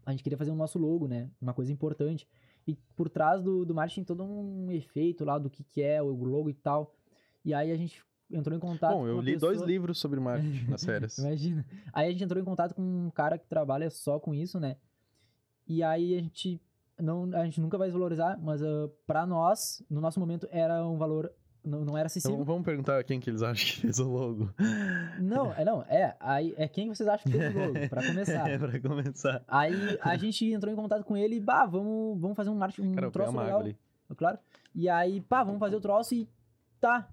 A 0.05 0.11
gente 0.11 0.23
queria 0.23 0.37
fazer 0.37 0.51
o 0.51 0.55
nosso 0.55 0.77
logo, 0.79 1.07
né? 1.07 1.29
Uma 1.39 1.53
coisa 1.53 1.71
importante. 1.71 2.27
E 2.67 2.75
por 2.95 3.09
trás 3.09 3.41
do, 3.41 3.65
do 3.65 3.73
marketing 3.73 4.03
todo 4.03 4.23
um 4.23 4.69
efeito 4.71 5.23
lá 5.23 5.37
do 5.39 5.49
que, 5.49 5.63
que 5.63 5.81
é 5.81 6.01
o 6.01 6.11
logo 6.23 6.49
e 6.49 6.53
tal. 6.53 6.93
E 7.45 7.53
aí 7.53 7.71
a 7.71 7.75
gente 7.77 8.03
entrou 8.33 8.55
em 8.55 8.59
contato 8.59 8.93
Bom, 8.93 9.07
eu 9.07 9.19
li 9.21 9.37
dois 9.37 9.53
pessoa- 9.53 9.67
livros 9.67 9.97
sobre 9.99 10.19
marketing 10.19 10.65
nas 10.71 10.83
férias. 10.83 11.17
Imagina. 11.17 11.65
Aí 11.93 12.07
a 12.07 12.11
gente 12.11 12.23
entrou 12.23 12.41
em 12.41 12.45
contato 12.45 12.73
com 12.73 12.81
um 12.81 13.09
cara 13.09 13.37
que 13.37 13.45
trabalha 13.47 13.89
só 13.89 14.19
com 14.19 14.33
isso, 14.33 14.59
né? 14.59 14.75
E 15.67 15.83
aí 15.83 16.15
a 16.15 16.21
gente 16.21 16.61
não 16.99 17.29
a 17.33 17.45
gente 17.45 17.59
nunca 17.61 17.77
vai 17.77 17.89
valorizar, 17.89 18.37
mas 18.41 18.61
ah, 18.61 18.89
pra 19.07 19.25
nós, 19.25 19.83
no 19.89 20.01
nosso 20.01 20.19
momento 20.19 20.47
era 20.51 20.85
um 20.85 20.97
valor 20.97 21.31
não, 21.63 21.85
não 21.85 21.97
era 21.97 22.07
acessível. 22.07 22.35
Então 22.35 22.45
vamos 22.45 22.65
perguntar 22.65 23.03
quem 23.03 23.19
que 23.19 23.29
eles 23.29 23.43
acham 23.43 23.65
que 23.65 23.81
fez 23.81 23.99
o 23.99 24.09
logo. 24.09 24.49
Não, 25.19 25.53
é 25.53 25.63
não, 25.63 25.83
é, 25.83 26.15
aí 26.19 26.53
é 26.57 26.67
quem 26.67 26.89
vocês 26.89 27.07
acham 27.07 27.31
que 27.31 27.37
fez 27.37 27.55
o 27.55 27.59
logo, 27.59 27.89
pra 27.89 28.05
começar. 28.05 28.49
é, 28.49 28.57
pra 28.57 28.79
começar. 28.79 29.43
Aí 29.47 29.75
a 30.01 30.17
gente 30.17 30.51
entrou 30.51 30.73
em 30.73 30.75
contato 30.75 31.03
com 31.03 31.15
ele 31.15 31.35
e, 31.35 31.39
bah, 31.39 31.65
vamos, 31.65 32.19
vamos 32.19 32.35
fazer 32.35 32.49
um 32.49 32.55
marketing, 32.55 32.89
um 32.89 32.93
Cara, 32.93 33.11
troço 33.11 33.37
legal. 33.37 33.59
ali. 33.59 33.77
Claro. 34.17 34.39
E 34.73 34.89
aí, 34.89 35.21
pá, 35.21 35.43
vamos 35.43 35.59
fazer 35.59 35.75
o 35.75 35.81
troço 35.81 36.15
e 36.15 36.27
tá. 36.79 37.07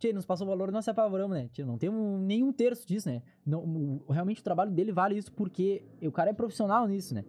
Tchê, 0.00 0.12
nos 0.14 0.24
passou 0.24 0.46
o 0.46 0.50
valor, 0.50 0.72
nós 0.72 0.84
se 0.84 0.90
apavoramos, 0.90 1.36
né? 1.36 1.48
Tchê, 1.52 1.62
não 1.62 1.76
temos 1.76 2.20
nenhum 2.22 2.50
terço 2.52 2.88
disso, 2.88 3.06
né? 3.08 3.22
Não, 3.44 3.62
o- 3.62 4.10
realmente 4.10 4.40
o 4.40 4.44
trabalho 4.44 4.70
dele 4.72 4.90
vale 4.92 5.16
isso 5.16 5.30
porque 5.32 5.82
o 6.02 6.10
cara 6.10 6.30
é 6.30 6.32
profissional 6.32 6.88
nisso, 6.88 7.14
né? 7.14 7.24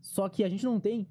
Só 0.00 0.28
que 0.28 0.44
a 0.44 0.48
gente 0.48 0.62
não 0.64 0.78
tem. 0.78 1.08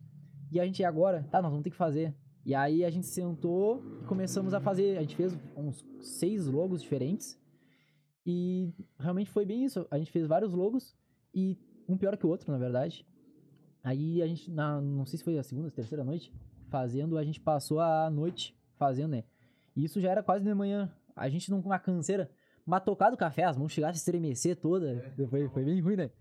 E 0.51 0.59
a 0.59 0.65
gente, 0.65 0.83
agora? 0.83 1.27
Tá, 1.31 1.41
nós 1.41 1.49
vamos 1.49 1.63
ter 1.63 1.71
que 1.71 1.75
fazer. 1.75 2.13
E 2.45 2.53
aí 2.53 2.85
a 2.85 2.89
gente 2.91 3.07
sentou 3.07 3.83
e 4.01 4.05
começamos 4.05 4.53
a 4.53 4.59
fazer. 4.59 4.97
A 4.97 5.01
gente 5.01 5.15
fez 5.15 5.35
uns 5.57 5.83
seis 6.01 6.45
logos 6.45 6.81
diferentes. 6.83 7.39
E 8.25 8.71
realmente 8.99 9.29
foi 9.31 9.43
bem 9.45 9.63
isso. 9.65 9.87
A 9.89 9.97
gente 9.97 10.11
fez 10.11 10.27
vários 10.27 10.53
logos 10.53 10.95
e 11.33 11.57
um 11.87 11.97
pior 11.97 12.15
que 12.15 12.25
o 12.25 12.29
outro, 12.29 12.51
na 12.51 12.57
verdade. 12.59 13.05
Aí 13.83 14.21
a 14.21 14.27
gente, 14.27 14.51
na, 14.51 14.79
não 14.79 15.05
sei 15.05 15.17
se 15.17 15.23
foi 15.23 15.37
a 15.39 15.43
segunda, 15.43 15.71
terceira 15.71 16.03
noite, 16.03 16.31
fazendo, 16.69 17.17
a 17.17 17.23
gente 17.23 17.39
passou 17.39 17.79
a 17.79 18.09
noite 18.09 18.55
fazendo, 18.75 19.11
né? 19.11 19.23
E 19.75 19.83
isso 19.83 19.99
já 19.99 20.11
era 20.11 20.23
quase 20.23 20.43
de 20.43 20.53
manhã. 20.53 20.91
A 21.15 21.29
gente 21.29 21.49
não 21.49 21.61
com 21.61 21.69
uma 21.69 21.79
canseira. 21.79 22.29
Mas 22.65 22.83
tocar 22.83 23.09
do 23.09 23.17
café, 23.17 23.43
as 23.43 23.57
mãos 23.57 23.71
chegaram 23.71 23.93
a 23.93 23.95
estremecer 23.95 24.55
toda. 24.55 25.13
Foi, 25.29 25.47
foi 25.49 25.65
bem 25.65 25.79
ruim, 25.81 25.95
né? 25.95 26.11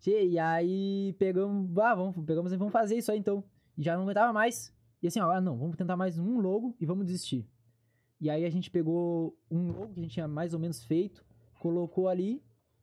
Tchê, 0.00 0.26
e 0.26 0.38
aí 0.38 1.12
pegamos, 1.18 1.76
ah, 1.78 1.94
vamos, 1.94 2.24
pegamos 2.24 2.52
e 2.52 2.56
vamos 2.56 2.72
fazer 2.72 2.96
isso 2.96 3.10
aí 3.10 3.18
então. 3.18 3.42
E 3.76 3.82
já 3.82 3.96
não 3.96 4.04
aguentava 4.04 4.32
mais. 4.32 4.72
E 5.02 5.08
assim, 5.08 5.20
ó, 5.20 5.30
ah, 5.30 5.40
não, 5.40 5.56
vamos 5.56 5.76
tentar 5.76 5.96
mais 5.96 6.18
um 6.18 6.38
logo 6.38 6.74
e 6.80 6.86
vamos 6.86 7.06
desistir. 7.06 7.48
E 8.20 8.30
aí 8.30 8.44
a 8.44 8.50
gente 8.50 8.70
pegou 8.70 9.36
um 9.50 9.72
logo 9.72 9.92
que 9.92 10.00
a 10.00 10.02
gente 10.02 10.12
tinha 10.12 10.28
mais 10.28 10.54
ou 10.54 10.60
menos 10.60 10.84
feito, 10.84 11.24
colocou 11.58 12.08
ali 12.08 12.42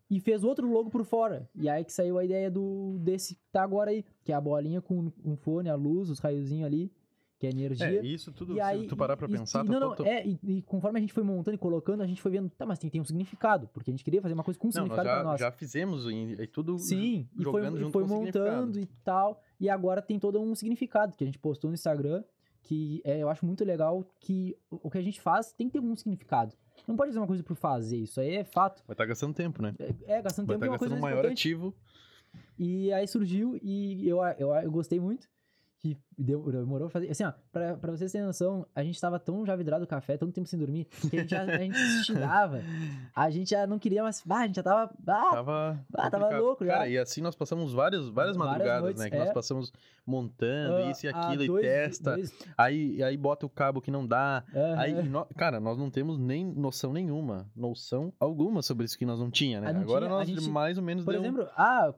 e 0.10 0.20
fez 0.20 0.44
outro 0.44 0.70
logo 0.70 0.90
por 0.90 1.04
fora. 1.06 1.50
E 1.56 1.68
aí 1.70 1.84
que 1.84 1.92
saiu 1.92 2.18
a 2.18 2.26
ideia 2.26 2.52
do 2.52 2.98
desse 3.00 3.36
que 3.36 3.42
tá 3.52 3.64
agora 3.64 3.92
aí, 3.92 4.06
que 4.24 4.32
é 4.32 4.36
a 4.36 4.42
bolinha 4.42 4.82
com 4.82 5.12
um 5.24 5.36
fone, 5.36 5.70
a 5.70 5.76
luz, 5.76 6.10
os 6.10 6.20
raiozinhos 6.20 6.66
ali, 6.66 6.92
que 7.38 7.46
é 7.48 7.50
energia. 7.50 7.86
É, 8.00 8.06
isso 8.06 8.32
tudo, 8.32 8.54
E 8.54 8.56
se 8.56 8.62
aí, 8.62 8.88
tu 8.88 8.96
parar 8.96 9.18
pra 9.18 9.28
e- 9.28 9.32
pensar, 9.32 9.64
e, 9.64 9.68
tá 9.68 9.74
não, 9.74 9.80
não, 9.80 9.96
todo- 9.96 10.08
é, 10.08 10.26
e, 10.26 10.40
e 10.44 10.62
conforme 10.62 10.98
a 11.00 11.02
gente 11.02 11.12
foi 11.14 11.24
montando 11.24 11.56
e 11.56 11.58
colocando, 11.58 12.02
a 12.02 12.08
gente 12.08 12.22
foi 12.22 12.32
vendo, 12.32 12.50
tá, 12.50 12.66
mas 12.66 12.80
tem, 12.80 12.90
tem 12.90 13.02
um 13.02 13.06
significado, 13.06 13.68
porque 13.74 13.92
a 13.92 13.94
gente 13.94 14.04
queria 14.04 14.22
fazer 14.22 14.34
uma 14.34 14.44
coisa 14.44 14.60
com 14.60 14.68
um 14.68 14.72
Não, 14.74 14.82
nós 14.82 14.90
significado 14.90 15.10
pra 15.10 15.18
já, 15.18 15.24
nós. 15.24 15.40
já 15.42 15.52
fizemos 15.52 16.06
e, 16.10 16.48
tudo 16.48 16.78
Sim, 16.80 17.28
e 17.38 17.44
foi, 17.44 17.64
junto 17.78 17.92
foi 17.92 18.04
montando 18.06 18.80
e 18.80 18.86
tal. 19.04 19.42
E 19.60 19.70
agora 19.70 20.02
tem 20.02 20.18
todo 20.20 20.40
um 20.42 20.56
significado 20.56 21.16
que 21.18 21.24
a 21.24 21.28
gente 21.28 21.40
postou 21.40 21.70
no 21.70 21.74
Instagram, 21.76 22.24
que 22.64 23.02
é, 23.04 23.20
eu 23.22 23.30
acho 23.30 23.46
muito 23.46 23.64
legal 23.64 24.04
que 24.20 24.56
o 24.72 24.90
que 24.90 24.98
a 24.98 25.02
gente 25.02 25.22
faz 25.22 25.54
tem 25.54 25.68
que 25.68 25.74
ter 25.74 25.80
algum 25.80 25.96
significado. 25.96 26.56
Não 26.88 26.96
pode 26.96 27.10
fazer 27.10 27.20
uma 27.20 27.28
coisa 27.28 27.44
por 27.44 27.56
fazer, 27.56 27.98
isso 27.98 28.20
aí 28.20 28.36
é 28.36 28.44
fato. 28.44 28.82
Vai 28.88 28.94
estar 28.96 29.06
gastando 29.06 29.34
tempo, 29.34 29.62
né? 29.62 29.76
É, 29.78 30.18
é 30.18 30.22
gastando 30.22 30.48
Vai 30.48 30.56
tempo 30.56 30.66
estar 30.66 30.66
é 30.66 30.70
uma 30.70 30.78
coisa 30.80 30.96
gastando 30.96 30.98
o 30.98 31.02
maior 31.02 31.20
importante. 31.20 31.40
ativo. 31.48 31.76
E 32.58 32.92
aí 32.92 33.08
surgiu 33.08 33.58
e 33.62 34.08
eu, 34.08 34.20
eu, 34.38 34.50
eu 34.56 34.72
gostei 34.72 35.00
muito. 35.00 35.28
Que 35.86 36.24
deu- 36.24 36.52
demorou 36.52 36.88
pra 36.90 37.00
fazer. 37.00 37.12
Assim, 37.12 37.24
ó, 37.26 37.32
pra, 37.52 37.76
pra 37.78 37.92
vocês 37.92 38.12
terem 38.12 38.26
noção, 38.26 38.66
a 38.74 38.84
gente 38.84 39.00
tava 39.00 39.20
tão 39.20 39.46
já 39.46 39.56
vidrado 39.56 39.86
do 39.86 39.88
café, 39.88 40.18
tanto 40.18 40.32
tempo 40.34 40.48
sem 40.48 40.58
dormir, 40.58 40.86
que 40.86 41.16
a 41.18 41.20
gente, 41.20 41.30
já, 41.30 41.44
a 41.44 41.58
gente 41.60 41.78
se 41.78 42.04
xingava. 42.06 42.62
A 43.16 43.30
gente 43.30 43.50
já 43.52 43.68
não 43.68 43.78
queria 43.78 44.02
mais. 44.02 44.24
Ah, 44.28 44.40
a 44.40 44.48
gente 44.48 44.56
já 44.56 44.64
tava. 44.64 44.92
Ah, 45.08 45.32
Tava, 45.32 45.86
Ah, 45.94 46.10
tava 46.10 46.38
louco 46.40 46.66
já. 46.66 46.74
Cara, 46.74 46.88
e 46.90 46.98
assim 46.98 47.22
nós 47.22 47.36
passamos 47.36 47.72
várias, 47.74 48.08
várias 48.10 48.36
Várias 48.36 48.38
madrugadas, 48.38 48.82
noites, 48.84 49.04
né? 49.04 49.10
Que 49.12 49.16
é. 49.16 49.20
nós 49.20 49.32
passamos 49.34 49.72
montando 50.06 50.76
ah, 50.78 50.90
isso 50.92 51.06
e 51.06 51.10
aquilo, 51.10 51.44
e 51.44 51.48
dois- 51.48 51.62
testa. 51.66 52.16
dois- 52.16 52.34
Aí, 52.58 53.04
aí 53.04 53.18
bota 53.18 53.46
o 53.46 53.50
cabo 53.50 53.82
que 53.82 53.92
não 53.92 54.06
dá. 54.08 54.44
Aham. 54.56 54.80
Aí, 54.80 55.04
nó- 55.10 55.26
cara, 55.36 55.60
nós 55.60 55.78
não 55.78 55.90
temos 55.90 56.18
nem 56.18 56.46
noção 56.46 56.94
nenhuma, 56.94 57.48
noção 57.56 58.14
alguma 58.20 58.62
sobre 58.62 58.86
isso 58.86 58.98
que 58.98 59.06
nós 59.06 59.20
não 59.20 59.30
tinha, 59.30 59.60
né? 59.62 59.70
Ah, 59.70 59.74
não 59.74 59.82
Agora 59.82 60.06
tinha, 60.06 60.18
nós 60.18 60.28
gente- 60.28 60.50
mais 60.50 60.78
ou 60.78 60.84
menos 60.84 61.04
Por 61.04 61.12
deu... 61.12 61.22
um 61.22 61.26
exemplo, 61.26 61.48
ah, 61.56 61.94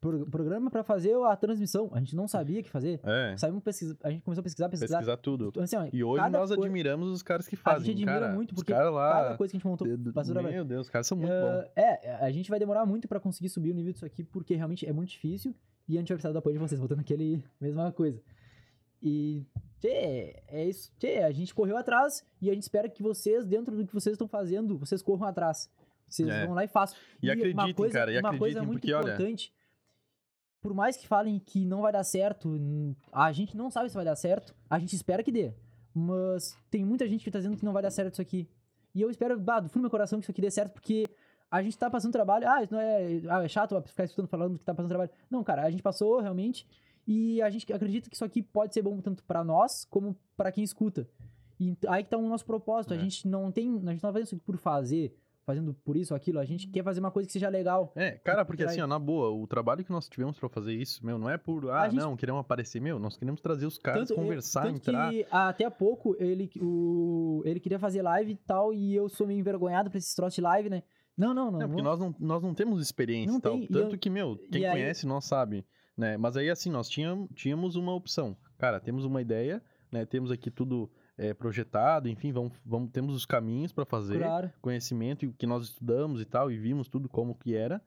pro- 0.00 0.26
programa 0.30 0.70
pra 0.70 0.82
fazer 0.82 1.14
a 1.26 1.36
transmissão. 1.36 1.90
A 1.92 1.98
gente 2.00 2.16
não 2.16 2.26
sabia 2.26 2.60
o 2.60 2.62
que 2.62 2.70
fazer. 2.70 2.98
É, 3.04 3.36
Saímos 3.36 3.62
pesquisa, 3.62 3.96
a 4.02 4.10
gente 4.10 4.22
começou 4.22 4.40
a 4.40 4.42
pesquisar, 4.42 4.68
pesquisar. 4.68 4.96
pesquisar 4.98 5.16
tudo. 5.18 5.48
Então, 5.48 5.62
assim, 5.62 5.76
ó, 5.76 5.86
E 5.92 6.02
hoje 6.02 6.28
nós 6.30 6.50
admiramos 6.50 7.08
os 7.10 7.22
caras 7.22 7.46
que 7.46 7.54
A 7.54 7.58
fazem, 7.58 7.86
gente 7.92 8.02
admira 8.02 8.20
cara. 8.26 8.32
muito, 8.34 8.54
porque 8.54 8.72
lá... 8.72 9.12
cada 9.24 9.36
coisa 9.36 9.50
que 9.50 9.56
a 9.56 9.58
gente 9.58 9.66
montou, 9.66 9.86
d- 9.96 10.12
passou 10.12 10.32
trabalho. 10.34 10.54
Meu 10.54 10.64
Deus, 10.64 10.86
os 10.86 10.90
caras 10.90 11.06
são 11.06 11.16
muito 11.18 11.32
Ah, 11.32 11.40
bons. 11.62 11.70
É, 11.76 12.14
a 12.16 12.30
gente 12.30 12.48
vai 12.50 12.58
demorar 12.58 12.86
muito 12.86 13.06
pra 13.06 13.20
conseguir 13.20 13.48
subir 13.48 13.70
o 13.70 13.74
nível 13.74 13.92
disso 13.92 14.06
aqui, 14.06 14.24
porque 14.24 14.54
realmente 14.54 14.86
é 14.86 14.92
muito 14.92 15.10
difícil. 15.10 15.54
E 15.86 15.96
a 15.96 16.00
gente 16.00 16.08
vai 16.08 16.16
precisar 16.16 16.32
do 16.32 16.38
apoio 16.38 16.54
de 16.54 16.58
vocês, 16.60 16.78
voltando 16.78 17.00
aquele 17.00 17.44
mesma 17.60 17.92
coisa. 17.92 18.20
E, 19.02 19.44
tchê, 19.80 20.34
é 20.48 20.64
isso. 20.66 20.90
Tchê, 20.98 21.18
a 21.18 21.30
gente 21.30 21.54
correu 21.54 21.76
atrás 21.76 22.24
e 22.40 22.48
a 22.50 22.54
gente 22.54 22.62
espera 22.62 22.88
que 22.88 23.02
vocês, 23.02 23.44
dentro 23.44 23.76
do 23.76 23.86
que 23.86 23.92
vocês 23.92 24.14
estão 24.14 24.26
fazendo, 24.26 24.78
vocês 24.78 25.02
corram 25.02 25.26
atrás. 25.26 25.68
Vocês 26.06 26.28
É. 26.28 26.46
vão 26.46 26.54
lá 26.54 26.64
e 26.64 26.68
façam. 26.68 26.96
E 27.22 27.26
uma 27.28 27.32
acreditem, 27.34 27.74
coisa, 27.74 27.92
cara, 27.94 28.12
e 28.12 28.18
uma 28.18 28.38
coisa 28.38 28.62
muito 28.62 28.80
porque, 28.80 28.92
olha- 28.92 29.12
importante. 29.14 29.52
Por 30.60 30.72
mais 30.72 30.96
que 30.96 31.06
falem 31.06 31.38
que 31.38 31.64
não 31.66 31.82
vai 31.82 31.92
dar 31.92 32.04
certo, 32.04 32.58
a 33.12 33.30
gente 33.32 33.56
não 33.56 33.70
sabe 33.70 33.88
se 33.90 33.94
vai 33.94 34.04
dar 34.04 34.16
certo, 34.16 34.54
a 34.68 34.78
gente 34.78 34.94
espera 34.96 35.22
que 35.22 35.30
dê. 35.30 35.52
Mas 35.94 36.56
tem 36.70 36.84
muita 36.84 37.06
gente 37.06 37.22
que 37.22 37.30
tá 37.30 37.38
dizendo 37.38 37.56
que 37.56 37.64
não 37.64 37.72
vai 37.72 37.82
dar 37.82 37.90
certo 37.90 38.14
isso 38.14 38.22
aqui. 38.22 38.48
E 38.94 39.02
eu 39.02 39.10
espero, 39.10 39.38
bah, 39.38 39.60
do 39.60 39.68
fundo 39.68 39.80
do 39.80 39.82
meu 39.82 39.90
coração, 39.90 40.18
que 40.18 40.24
isso 40.24 40.30
aqui 40.30 40.40
dê 40.40 40.50
certo, 40.50 40.72
porque 40.72 41.06
a 41.50 41.62
gente 41.62 41.76
tá 41.76 41.90
passando 41.90 42.12
trabalho. 42.12 42.48
Ah, 42.48 42.62
isso 42.62 42.72
não 42.72 42.80
é. 42.80 43.20
Ah, 43.28 43.44
é 43.44 43.48
chato 43.48 43.80
ficar 43.82 44.04
escutando 44.04 44.28
falando 44.28 44.58
que 44.58 44.64
tá 44.64 44.74
passando 44.74 44.88
trabalho. 44.88 45.10
Não, 45.30 45.44
cara, 45.44 45.62
a 45.64 45.70
gente 45.70 45.82
passou 45.82 46.20
realmente. 46.20 46.66
E 47.06 47.42
a 47.42 47.50
gente 47.50 47.70
acredita 47.70 48.08
que 48.08 48.14
isso 48.16 48.24
aqui 48.24 48.42
pode 48.42 48.72
ser 48.72 48.80
bom 48.80 48.98
tanto 49.00 49.22
pra 49.24 49.44
nós 49.44 49.84
como 49.84 50.16
pra 50.36 50.50
quem 50.50 50.64
escuta. 50.64 51.06
E 51.60 51.76
aí 51.88 52.02
que 52.02 52.08
tá 52.10 52.16
o 52.16 52.26
nosso 52.28 52.46
propósito. 52.46 52.94
A 52.94 52.96
É. 52.96 53.00
gente 53.00 53.28
não 53.28 53.52
tem. 53.52 53.68
A 53.68 53.72
gente 53.74 53.84
não 53.84 53.96
tá 53.96 54.12
fazendo 54.12 54.24
isso 54.26 54.34
aqui 54.36 54.44
por 54.44 54.56
fazer, 54.56 55.14
fazendo 55.44 55.74
por 55.84 55.96
isso 55.96 56.12
ou 56.12 56.16
aquilo. 56.16 56.38
A 56.38 56.44
gente 56.44 56.66
quer 56.68 56.82
fazer 56.82 57.00
uma 57.00 57.10
coisa 57.10 57.26
que 57.26 57.32
seja 57.32 57.48
legal. 57.48 57.92
É, 57.94 58.12
cara, 58.12 58.44
porque 58.44 58.64
Vai. 58.64 58.72
assim, 58.72 58.80
ó, 58.82 58.86
na 58.86 58.98
boa, 58.98 59.30
o 59.30 59.46
trabalho 59.46 59.84
que 59.84 59.90
nós 59.92 60.08
tivemos 60.08 60.38
pra 60.38 60.48
fazer 60.48 60.72
isso, 60.74 61.04
meu, 61.04 61.18
não 61.18 61.28
é 61.30 61.36
por, 61.38 61.70
ah, 61.70 61.88
gente- 61.88 62.00
não, 62.00 62.16
queremos 62.16 62.40
aparecer, 62.40 62.80
meu, 62.80 62.98
nós 62.98 63.16
queremos 63.16 63.40
trazer 63.40 63.66
os 63.66 63.78
caras, 63.78 64.08
Tanto- 64.08 64.20
conversar, 64.20 64.62
tanto 64.64 64.76
entrar. 64.76 65.10
que 65.10 65.26
até 65.30 65.64
há 65.64 65.70
pouco 65.70 66.16
ele, 66.18 66.50
o, 66.60 67.42
ele 67.44 67.60
queria 67.60 67.78
fazer 67.78 68.02
live 68.02 68.32
e 68.32 68.36
tal, 68.36 68.72
e 68.72 68.94
eu 68.94 69.08
sou 69.08 69.26
meio 69.26 69.38
envergonhado 69.38 69.90
pra 69.90 69.98
esses 69.98 70.14
troços 70.14 70.34
de 70.34 70.40
live, 70.40 70.68
né? 70.70 70.82
Não, 71.16 71.32
não, 71.32 71.50
não. 71.50 71.60
Não, 71.60 71.68
porque 71.68 71.82
nós 71.82 71.98
não, 72.00 72.14
nós 72.18 72.42
não 72.42 72.52
temos 72.54 72.82
experiência 72.82 73.30
Não 73.30 73.38
e 73.38 73.42
tal. 73.42 73.52
tem, 73.52 73.64
e 73.64 73.68
Tanto 73.68 73.94
eu- 73.94 73.98
que, 73.98 74.10
meu, 74.10 74.36
quem 74.50 74.62
e 74.62 74.66
aí- 74.66 74.72
conhece 74.72 75.06
nós 75.06 75.24
sabe, 75.24 75.64
né? 75.96 76.16
Mas 76.16 76.36
aí, 76.36 76.50
assim, 76.50 76.70
nós 76.70 76.88
tínhamos, 76.88 77.28
tínhamos 77.34 77.76
uma 77.76 77.94
opção. 77.94 78.36
Cara, 78.58 78.80
temos 78.80 79.04
uma 79.04 79.22
ideia, 79.22 79.62
né? 79.92 80.04
Temos 80.04 80.32
aqui 80.32 80.50
tudo 80.50 80.90
é, 81.16 81.32
projetado, 81.32 82.08
enfim, 82.08 82.32
vamos, 82.32 82.52
vamos, 82.64 82.90
temos 82.90 83.14
os 83.14 83.24
caminhos 83.24 83.72
pra 83.72 83.84
fazer, 83.84 84.18
Claro. 84.18 84.50
conhecimento 84.60 85.24
e 85.24 85.28
o 85.28 85.32
que 85.32 85.46
nós 85.46 85.64
estudamos 85.64 86.20
e 86.20 86.24
tal, 86.24 86.50
e 86.50 86.56
vimos 86.56 86.88
tudo 86.88 87.08
como 87.08 87.34
que 87.34 87.54
era. 87.54 87.80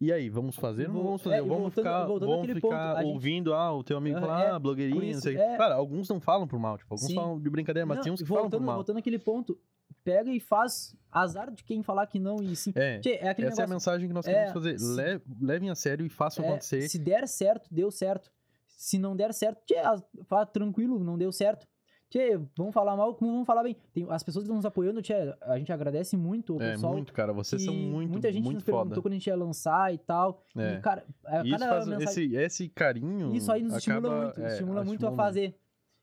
E 0.00 0.12
aí, 0.12 0.28
vamos 0.28 0.56
fazer 0.56 0.88
ou 0.88 0.94
não 0.94 1.02
vamos 1.04 1.22
fazer? 1.22 1.36
é, 1.36 1.40
vamos 1.40 1.56
voltando- 1.56 1.74
ficar, 1.74 2.04
voltando 2.06 2.28
vamos 2.30 2.46
ficar 2.52 2.60
ponto, 2.60 2.74
a 2.74 3.02
gente- 3.02 3.12
ouvindo, 3.14 3.54
ah, 3.54 3.72
o 3.72 3.84
teu 3.84 3.96
amigo 3.96 4.18
fala, 4.20 4.42
é, 4.42 4.50
ah, 4.50 4.58
blogueirinho, 4.58 4.96
por 4.98 5.04
não 5.04 5.10
isso, 5.10 5.20
sei. 5.20 5.36
é. 5.36 5.56
Cara, 5.56 5.74
alguns 5.76 6.08
não 6.08 6.20
falam 6.20 6.48
por 6.48 6.58
mal, 6.58 6.76
tipo, 6.76 6.92
alguns 6.92 7.06
Sim. 7.06 7.14
falam 7.14 7.40
de 7.40 7.48
brincadeira, 7.48 7.86
mas 7.86 7.98
Não, 7.98 8.04
tem 8.04 8.12
uns 8.12 8.20
que 8.20 8.28
voltando, 8.28 8.50
falam 8.50 8.60
por 8.60 8.66
mal. 8.66 8.74
Voltando 8.76 8.98
àquele 8.98 9.18
ponto, 9.18 9.58
pega 10.02 10.30
e 10.30 10.40
faz 10.40 10.96
azar 11.12 11.50
de 11.52 11.62
quem 11.62 11.82
falar 11.82 12.06
que 12.08 12.18
não 12.18 12.36
e 12.42 12.56
sim. 12.56 12.72
É, 12.74 12.98
Tchê, 12.98 13.10
é 13.10 13.14
essa 13.18 13.26
é 13.26 13.30
a 13.30 13.34
negócio. 13.44 13.68
mensagem 13.68 14.08
que 14.08 14.14
nós 14.14 14.26
É, 14.26 14.32
queremos 14.32 14.52
fazer. 14.52 14.78
se- 14.78 14.94
Le- 14.96 15.20
levem 15.40 15.70
a 15.70 15.74
sério 15.74 16.04
e 16.04 16.08
façam 16.08 16.44
é, 16.44 16.48
acontecer. 16.48 16.88
se 16.88 16.98
der 16.98 17.28
certo, 17.28 17.72
deu 17.72 17.90
certo. 17.90 18.30
Se 18.66 18.98
não 18.98 19.14
der 19.14 19.32
certo, 19.32 19.62
tchê, 19.64 19.76
fala 20.24 20.44
tranquilo, 20.44 20.98
não 21.02 21.16
deu 21.16 21.30
certo. 21.30 21.66
Tchê, 22.14 22.40
vamos 22.56 22.72
falar 22.72 22.96
mal, 22.96 23.12
como 23.16 23.32
vamos 23.32 23.44
falar 23.46 23.64
bem. 23.64 23.74
Tem, 23.92 24.06
as 24.08 24.22
pessoas 24.22 24.44
que 24.44 24.46
estão 24.46 24.54
nos 24.54 24.64
apoiando, 24.64 25.02
tchê, 25.02 25.14
a 25.42 25.58
gente 25.58 25.72
agradece 25.72 26.16
muito 26.16 26.56
o 26.56 26.62
É, 26.62 26.70
pessoal. 26.70 26.92
muito, 26.92 27.12
cara. 27.12 27.32
Vocês 27.32 27.64
são 27.64 27.74
muito, 27.74 28.12
Muita 28.12 28.30
gente 28.30 28.44
muito 28.44 28.54
nos 28.58 28.62
perguntou 28.64 28.88
foda. 28.90 29.02
quando 29.02 29.12
a 29.12 29.16
gente 29.16 29.26
ia 29.26 29.34
lançar 29.36 29.92
e 29.92 29.98
tal. 29.98 30.40
É. 30.56 30.74
E, 30.74 30.80
cara, 30.80 31.04
E 31.42 31.48
isso 31.50 31.58
faz, 31.58 31.88
mensagem... 31.88 32.04
esse, 32.04 32.36
esse 32.36 32.68
carinho. 32.68 33.34
Isso 33.34 33.50
aí 33.50 33.64
nos 33.64 33.74
estimula 33.74 33.98
acaba- 34.08 34.24
muito, 34.26 34.40
é, 34.40 34.46
estimula 34.46 34.84
muito 34.84 34.90
a 34.90 34.94
estimula 35.08 35.16
fazer. 35.16 35.56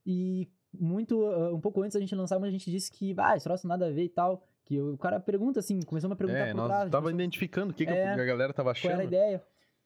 E 0.05 0.49
muito, 0.77 1.25
ah, 1.27 1.53
um 1.55 1.61
pouco 1.61 1.81
antes 1.81 1.93
da 1.93 2.01
gente 2.01 2.13
lançar, 2.13 2.37
mas 2.39 2.49
a 2.49 2.51
gente 2.51 2.69
disse 2.69 2.91
que, 2.91 3.15
ah, 3.17 3.37
esse 3.37 3.45
troço 3.45 3.65
nada 3.65 3.87
a 3.87 3.89
ver 3.89 4.03
e 4.03 4.09
tal. 4.09 4.43
Que 4.65 4.81
o 4.81 4.97
cara 4.97 5.17
pergunta 5.17 5.61
assim, 5.61 5.79
começou 5.81 6.09
a 6.09 6.11
me 6.11 6.17
perguntar 6.17 6.39
É, 6.39 6.51
por 6.51 6.57
nós 6.57 6.67
trás. 6.67 6.83
tava 6.91 7.03
começou- 7.03 7.15
identificando 7.21 7.71
o 7.71 7.73
que, 7.73 7.85
que 7.85 7.91
É, 7.93 8.09
a 8.11 8.25
galera 8.25 8.51
tava 8.53 8.73
qual 8.73 8.83
era 8.83 8.95
a 8.95 8.97
achando. 8.97 9.07
ideia. 9.07 9.41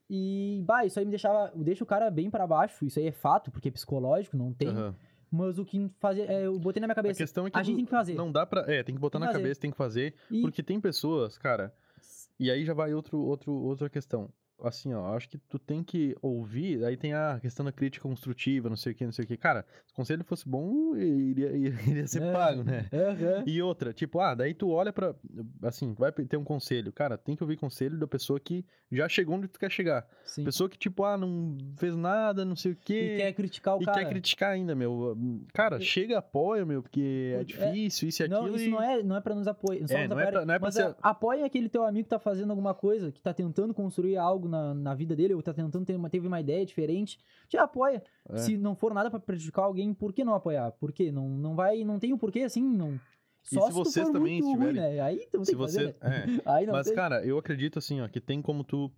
E, 0.10 0.64
bah, 0.66 0.86
isso 0.86 0.98
aí 0.98 1.06
me 1.06 1.10
deixava, 1.12 1.52
deixa 1.56 1.84
o 1.84 1.88
cara 1.88 2.10
bem 2.10 2.32
pra 2.32 2.46
baixo, 2.48 2.84
isso 2.86 2.98
aí 3.00 3.08
é 3.08 3.12
fato, 3.12 3.52
porque 3.52 3.70
é 3.70 3.72
psicológico, 3.72 4.36
não 4.36 4.52
tem. 4.54 4.70
Aham. 4.70 4.96
Mas 5.32 5.58
o 5.60 5.66
que 5.66 5.90
fazia, 6.00 6.26
é, 6.26 6.46
eu 6.46 6.58
botei 6.60 6.80
na 6.80 6.88
minha 6.88 6.94
A 6.94 6.96
cabeça, 6.96 7.18
questão 7.18 7.46
é 7.48 7.52
que 7.52 7.58
a 7.58 7.64
gente 7.64 7.76
tem 7.78 7.86
que 7.86 7.92
fazer. 7.92 8.14
não 8.16 8.32
dá 8.32 8.46
pra. 8.46 8.62
É, 8.72 8.84
tem 8.84 8.94
que 8.96 9.02
botar 9.02 9.18
Tem 9.20 9.26
na 9.26 9.32
fazer. 9.32 9.44
cabeça, 9.44 9.60
tem 9.62 9.72
que 9.72 9.78
fazer. 9.78 10.14
E- 10.32 10.42
Porque 10.42 10.62
tem 10.64 10.80
pessoas, 10.80 11.38
cara. 11.38 11.74
E 12.40 12.52
aí 12.52 12.66
já 12.66 12.74
vai 12.74 12.94
outro, 12.94 13.18
outro, 13.20 13.52
outra 13.54 13.90
questão. 13.90 14.30
Assim, 14.64 14.94
ó, 14.94 15.14
acho 15.16 15.28
que 15.30 15.38
tu 15.38 15.60
tem 15.60 15.84
que 15.84 16.16
ouvir, 16.22 16.84
aí 16.86 16.96
tem 16.96 17.14
a 17.14 17.38
questão 17.42 17.66
da 17.66 17.74
crítica 17.74 18.08
construtiva, 18.08 18.70
não 18.70 18.78
sei 18.78 18.94
o 18.94 18.96
que, 18.96 19.04
não 19.06 19.12
sei 19.12 19.26
o 19.26 19.28
que. 19.28 19.36
Cara, 19.36 19.66
se 19.86 19.92
o 19.92 19.96
conselho 19.96 20.24
fosse 20.24 20.48
bom, 20.48 20.96
iria, 20.96 21.52
iria, 22.02 22.08
ser 22.08 22.24
É. 22.24 22.32
pago, 22.32 22.64
né? 22.64 22.88
Aham. 22.92 23.44
E 23.46 23.62
outra, 23.62 23.92
tipo, 23.94 24.20
ah, 24.20 24.34
daí 24.34 24.54
tu 24.54 24.70
olha 24.70 24.94
pra. 24.94 25.14
Assim, 25.62 25.94
vai 25.94 26.12
ter 26.12 26.38
um 26.38 26.44
conselho. 26.44 26.92
Cara, 26.94 27.18
tem 27.18 27.36
que 27.36 27.44
ouvir 27.44 27.58
conselho 27.58 27.98
da 28.00 28.08
pessoa 28.08 28.40
que 28.40 28.66
já 28.92 29.10
chegou 29.10 29.36
onde 29.36 29.48
tu 29.50 29.60
quer 29.60 29.70
chegar. 29.70 30.08
Sim. 30.24 30.46
Pessoa 30.46 30.70
que, 30.70 30.78
tipo, 30.78 31.04
ah, 31.04 31.18
não 31.18 31.58
fez 31.78 31.96
nada, 31.96 32.46
não 32.46 32.56
sei 32.56 32.72
o 32.72 32.76
quê. 32.78 33.16
E 33.16 33.18
quer 33.18 33.34
criticar 33.34 33.78
o 33.78 33.82
e 33.82 33.86
cara. 33.86 34.00
quer 34.00 34.10
criticar 34.10 34.52
ainda, 34.52 34.74
meu. 34.74 35.18
Cara, 35.54 35.82
chega, 35.82 36.20
apoia, 36.20 36.66
meu, 36.66 36.82
porque 36.82 37.34
é 37.36 37.42
É, 37.42 37.44
difícil, 37.44 38.08
isso 38.08 38.24
e 38.24 38.28
Não, 38.30 38.42
aquilo. 38.42 38.56
isso 38.56 38.66
e... 38.66 38.72
não 38.72 38.82
é, 38.82 39.04
não 39.04 39.16
é 39.18 39.22
pra 39.22 39.36
nos 39.36 39.48
apoiar. 39.48 39.86
Só 39.86 39.98
É, 39.98 40.08
não 40.08 40.18
é 40.20 40.32
pra- 40.32 40.46
não 40.46 40.54
é 40.54 40.60
pra 40.60 40.68
mas 40.68 40.76
ser- 40.76 40.96
apoia 41.02 41.46
aquele 41.46 41.68
teu 41.68 41.84
amigo 41.84 42.06
que 42.06 42.10
tá 42.10 42.20
fazendo 42.20 42.52
alguma 42.52 42.74
coisa, 42.74 43.12
que 43.12 43.22
tá 43.22 43.34
tentando 43.34 43.74
construir 43.74 44.16
algo 44.16 44.45
na, 44.48 44.74
na 44.74 44.94
vida 44.94 45.16
dele, 45.16 45.34
ou 45.34 45.42
tá 45.44 45.54
tentando 45.54 45.86
ter 45.86 45.96
uma, 45.96 46.10
teve 46.10 46.28
uma 46.28 46.40
ideia 46.40 46.66
diferente. 46.66 47.20
Te 47.48 47.58
apoia. 47.58 48.04
É. 48.30 48.38
Se 48.38 48.58
não 48.58 48.76
for 48.76 48.94
nada 48.94 49.10
pra 49.10 49.20
prejudicar 49.20 49.64
alguém, 49.64 49.94
por 49.94 50.14
que 50.14 50.24
não 50.24 50.34
apoiar? 50.34 50.72
Por 50.74 50.92
quê? 50.92 51.12
Não, 51.12 51.28
não 51.30 51.56
vai, 51.56 51.84
não 51.84 52.00
tem 52.00 52.14
o 52.14 52.18
porquê 52.18 52.42
assim, 52.42 52.64
não. 52.64 53.00
Só 53.44 53.62
se 53.62 53.68
se, 53.68 53.74
tu 53.74 53.84
vocês 53.86 54.10
também 54.10 54.42
muito 54.42 54.58
ruim, 54.58 54.68
estiverem- 54.70 54.96
né? 54.96 55.00
Aí 55.02 55.28
tu 55.32 55.38
não 55.38 55.46
Se 55.46 55.52
tem 55.52 55.58
você. 55.58 55.94
fazer, 55.94 55.98
né? 56.02 56.26
É. 56.46 56.50
Aí 56.52 56.66
não 56.66 56.74
Mas, 56.74 56.88
tem. 56.88 56.96
cara, 56.96 57.24
eu 57.24 57.38
acredito 57.38 57.78
assim, 57.78 58.02
ó, 58.02 58.08
que 58.08 58.20
tem 58.20 58.42
como 58.42 58.64
tu, 58.64 58.92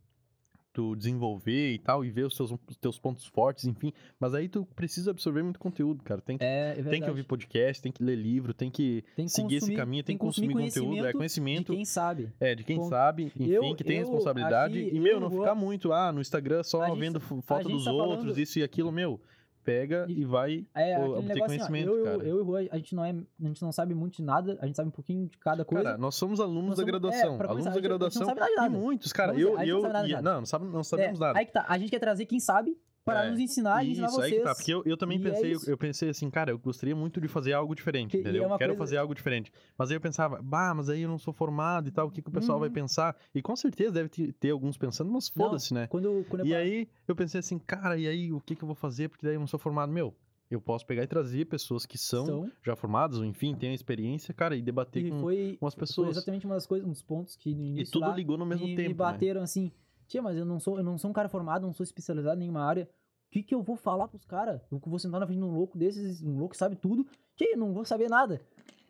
tu 0.77 0.95
desenvolver 0.95 1.71
e 1.73 1.79
tal, 1.79 2.05
e 2.05 2.09
ver 2.11 2.25
os 2.27 2.35
teus, 2.35 2.51
os 2.51 2.77
teus 2.77 2.99
pontos 2.99 3.25
fortes, 3.25 3.65
enfim. 3.65 3.91
Mas 4.19 4.35
aí 4.35 4.47
tu 4.47 4.63
precisa 4.75 5.09
absorver 5.09 5.41
muito 5.41 5.57
conteúdo, 5.59 6.03
cara. 6.03 6.21
Tem 6.21 6.37
que, 6.37 6.43
É, 6.45 6.75
é 6.77 6.83
tem 6.83 7.01
que 7.01 7.09
ouvir 7.09 7.23
podcast, 7.23 7.81
tem 7.81 7.91
que 7.91 8.03
ler 8.03 8.15
livro, 8.15 8.53
tem 8.53 8.69
que 8.69 9.03
Tem 9.15 9.25
que 9.25 9.31
seguir 9.31 9.55
esse 9.55 9.61
consumir- 9.65 9.77
caminho, 9.77 10.03
tem 10.03 10.15
que 10.15 10.23
consumir, 10.23 10.53
conteúdo, 10.53 11.03
é 11.05 11.07
de 11.11 11.17
conhecimento. 11.17 11.73
quem 11.73 11.83
sabe. 11.83 12.29
É, 12.39 12.53
de 12.53 12.63
quem 12.63 12.77
Ponto. 12.77 12.89
sabe, 12.89 13.23
enfim, 13.23 13.47
Eu- 13.49 13.75
que 13.75 13.83
tem 13.83 13.97
eu 13.97 14.01
responsabilidade. 14.03 14.77
aqui, 14.79 14.95
E, 14.95 14.99
meu, 14.99 15.13
eu 15.13 15.19
não 15.19 15.29
vou- 15.29 15.39
ficar 15.39 15.55
muito, 15.55 15.91
ah, 15.91 16.11
no 16.11 16.21
Instagram 16.21 16.61
só 16.63 16.85
gente 16.85 16.99
vendo 16.99 17.19
tá- 17.19 17.25
foto 17.41 17.67
dos 17.69 17.85
tá 17.85 17.91
outros, 17.91 18.19
falando- 18.23 18.39
isso 18.39 18.59
e 18.59 18.63
aquilo, 18.63 18.91
meu. 18.91 19.19
Pega 19.67 20.05
e, 20.07 20.21
E- 20.21 20.25
vai 20.25 20.65
É, 20.73 20.95
aquele 20.95 21.09
obter 21.09 21.27
negócio 21.27 21.43
assim, 21.43 21.43
ó, 21.43 21.45
conhecimento, 21.67 21.89
eu, 21.89 22.03
cara. 22.05 22.17
eu, 22.17 22.23
eu 22.23 22.37
e 22.37 22.41
o 22.41 22.43
Rui, 22.45 22.69
a 22.71 22.77
gente 22.77 22.95
não 22.95 23.03
é, 23.03 23.09
a 23.11 23.47
gente 23.47 23.61
não 23.61 23.71
sabe 23.73 23.93
muito 23.93 24.15
de 24.17 24.23
nada, 24.23 24.57
a 24.61 24.65
gente 24.65 24.75
sabe 24.77 24.87
um 24.87 24.91
pouquinho 24.91 25.27
de 25.27 25.37
cada 25.39 25.65
coisa. 25.65 25.83
Cara, 25.83 25.97
nós 25.97 26.15
somos 26.15 26.39
alunos 26.39 26.69
Nós 26.69 26.77
da 26.77 26.83
somos- 26.83 26.87
é, 26.87 26.91
graduação. 26.91 27.37
pra 27.37 27.47
alunos 27.47 27.65
da 27.65 27.71
a 27.71 27.73
gente- 27.73 27.79
a 27.79 27.81
gente 27.81 27.89
não 27.91 27.97
graduação. 27.97 28.25
sabe 28.25 28.39
nada 28.39 28.51
de 28.51 28.57
E 28.57 28.61
nada. 28.61 28.69
muitos, 28.77 29.11
cara. 29.13 29.31
Eu, 29.33 29.35
dizer, 29.35 29.51
a 29.51 29.59
gente 29.59 29.69
eu, 29.69 29.75
não 29.75 29.81
sabe 29.81 29.93
nada 29.93 30.05
de 30.07 30.11
e- 30.11 30.15
nada. 30.15 30.29
não, 30.31 30.37
não, 30.39 30.45
sabe, 30.45 30.65
não 30.65 30.83
sabemos 30.83 31.17
É, 31.19 31.23
nada. 31.23 31.39
Aí 31.39 31.45
que 31.45 31.51
tá, 31.51 31.65
a 31.67 31.77
gente 31.77 31.89
quer 31.89 31.99
trazer 31.99 32.25
quem 32.25 32.39
sabe 32.39 32.77
para 33.07 33.25
É. 33.25 33.31
nos 33.31 33.39
ensinar 33.39 33.83
e 33.85 33.91
ensinar 33.91 34.07
Isso, 34.07 34.15
vocês. 34.17 34.33
aí 34.33 34.37
que 34.39 34.43
tá. 34.43 34.53
Porque 34.55 34.73
eu, 34.73 34.83
eu 34.85 34.97
também 34.97 35.17
E 35.17 35.21
é 35.27 35.31
pensei, 35.31 35.51
eu, 35.53 35.55
isso. 35.57 35.69
eu 35.71 35.77
pensei 35.77 36.09
assim, 36.09 36.29
cara, 36.29 36.51
eu 36.51 36.59
gostaria 36.59 36.95
muito 36.95 37.19
de 37.19 37.27
fazer 37.27 37.53
algo 37.53 37.73
diferente, 37.73 38.11
Que- 38.11 38.17
e 38.17 38.19
é 38.19 38.21
entendeu? 38.21 38.45
uma 38.45 38.57
Quero 38.57 38.73
coisa- 38.73 38.83
fazer 38.83 38.97
algo 38.97 39.15
diferente. 39.15 39.51
Mas 39.77 39.89
aí 39.89 39.95
eu 39.97 40.01
pensava, 40.01 40.41
bah, 40.41 40.73
mas 40.75 40.89
aí 40.89 41.01
eu 41.01 41.09
não 41.09 41.17
sou 41.17 41.33
formado 41.33 41.87
e 41.87 41.91
tal, 41.91 42.07
o 42.07 42.11
que, 42.11 42.21
que 42.21 42.29
o 42.29 42.31
pessoal 42.31 42.59
vai 42.59 42.67
Uhum. 42.69 42.73
pensar? 42.75 43.15
E 43.33 43.41
com 43.41 43.55
certeza 43.55 43.91
deve 43.93 44.09
ter, 44.09 44.33
ter 44.33 44.51
alguns 44.51 44.77
pensando, 44.77 45.09
mas 45.11 45.27
foda-se, 45.29 45.73
né? 45.73 45.87
Quando, 45.87 46.25
quando 46.29 46.45
E 46.45 46.53
aí 46.53 46.87
eu 47.07 47.15
pensei 47.15 47.39
assim, 47.39 47.57
cara, 47.57 47.97
e 47.97 48.07
aí 48.07 48.31
o 48.33 48.39
que, 48.41 48.55
que 48.55 48.63
eu 48.63 48.67
vou 48.67 48.75
fazer? 48.75 49.07
Porque 49.09 49.25
daí 49.25 49.35
eu 49.35 49.39
não 49.39 49.47
sou 49.47 49.59
formado. 49.59 49.91
Meu, 49.91 50.13
eu 50.49 50.61
posso 50.61 50.85
pegar 50.85 51.03
e 51.03 51.07
trazer 51.07 51.45
pessoas 51.45 51.85
que 51.85 51.97
são, 51.97 52.25
são, 52.25 52.51
já 52.65 52.73
formadas, 52.75 53.17
ou 53.19 53.25
enfim, 53.25 53.53
têm 53.55 53.71
a 53.71 53.73
experiência, 53.73 54.33
cara, 54.33 54.55
e 54.55 54.61
debater 54.61 55.05
e 55.05 55.09
com, 55.11 55.19
foi, 55.19 55.57
com 55.59 55.67
as 55.67 55.73
foi 55.73 55.79
pessoas. 55.81 56.09
exatamente 56.11 56.45
uma 56.45 56.55
das 56.55 56.65
coisas, 56.65 56.87
uns 56.87 57.01
pontos 57.01 57.35
que 57.35 57.53
no 57.53 57.61
E 57.63 57.67
início 57.67 57.91
tudo 57.91 58.07
lá, 58.07 58.15
ligou 58.15 58.37
no 58.37 58.45
mesmo 58.45 58.65
me, 58.65 58.73
tempo. 58.75 58.81
me 58.89 58.93
né? 58.93 58.97
bateram 58.97 59.41
assim, 59.41 59.71
tia, 60.07 60.21
mas 60.21 60.37
eu 60.37 60.45
não 60.45 60.57
sou, 60.57 60.77
eu 60.77 60.83
não 60.85 60.97
sou 60.97 61.09
um 61.09 61.13
cara 61.13 61.27
formado, 61.27 61.65
não 61.65 61.73
sou 61.73 61.83
especializado 61.83 62.37
em 62.37 62.39
nenhuma 62.43 62.63
área. 62.63 62.87
O 63.27 63.29
que 63.31 63.43
que 63.43 63.53
eu 63.53 63.61
vou 63.61 63.75
falar 63.75 64.07
pros 64.07 64.25
caras? 64.25 64.61
Eu 64.71 64.79
vou 64.85 64.97
sentar 64.99 65.19
na 65.19 65.25
frente 65.27 65.39
de 65.39 65.43
um 65.45 65.51
louco 65.51 65.77
desses, 65.77 66.21
um 66.23 66.37
louco 66.37 66.51
que 66.53 66.57
sabe 66.57 66.75
tudo. 66.75 67.05
Tia, 67.35 67.51
eu 67.53 67.57
não 67.57 67.73
vou 67.73 67.83
saber 67.85 68.09
nada. 68.09 68.41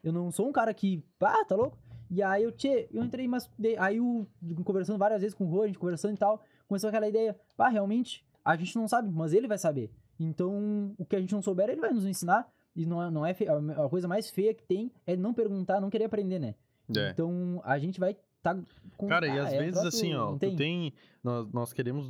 Eu 0.03 0.13
não 0.13 0.31
sou 0.31 0.47
um 0.47 0.51
cara 0.51 0.73
que, 0.73 1.03
ah, 1.21 1.43
tá 1.45 1.55
louco? 1.55 1.77
E 2.09 2.21
aí 2.23 2.43
eu, 2.43 2.51
tchê, 2.51 2.87
eu 2.93 3.03
entrei, 3.03 3.27
mas 3.27 3.49
aí 3.79 3.97
eu, 3.97 4.25
conversando 4.63 4.97
várias 4.97 5.21
vezes 5.21 5.35
com 5.35 5.45
o 5.45 5.49
Rô, 5.49 5.63
a 5.63 5.67
gente 5.67 5.77
conversando 5.79 6.13
e 6.13 6.17
tal, 6.17 6.41
começou 6.67 6.87
aquela 6.87 7.07
ideia, 7.09 7.37
pá, 7.57 7.67
realmente, 7.67 8.23
a 8.45 8.55
gente 8.55 8.75
não 8.77 8.87
sabe, 8.87 9.11
mas 9.11 9.33
ele 9.33 9.47
vai 9.47 9.57
saber. 9.57 9.91
Então, 10.19 10.93
o 10.97 11.05
que 11.05 11.15
a 11.15 11.19
gente 11.19 11.33
não 11.33 11.41
souber, 11.41 11.69
ele 11.69 11.81
vai 11.81 11.91
nos 11.91 12.05
ensinar. 12.05 12.47
E 12.75 12.85
não 12.85 13.01
é, 13.03 13.09
não 13.09 13.25
é 13.25 13.33
fe- 13.33 13.47
a 13.49 13.85
a 13.85 13.89
coisa 13.89 14.07
mais 14.07 14.29
feia 14.29 14.53
que 14.53 14.63
tem 14.63 14.91
é 15.05 15.17
não 15.17 15.33
perguntar, 15.33 15.81
não 15.81 15.89
querer 15.89 16.05
aprender, 16.05 16.37
né? 16.39 16.53
É. 16.95 17.09
Então, 17.09 17.59
a 17.65 17.77
gente 17.79 17.99
vai 17.99 18.15
tá 18.55 18.61
com 18.97 19.07
Cara, 19.07 19.27
e 19.27 19.39
ah, 19.39 19.43
às 19.43 19.53
é 19.53 19.59
vezes 19.59 19.83
assim, 19.83 20.13
ó, 20.15 20.35
tu 20.35 20.55
tem. 20.55 20.93
Nós, 21.23 21.47
nós 21.51 21.73
queremos 21.73 22.09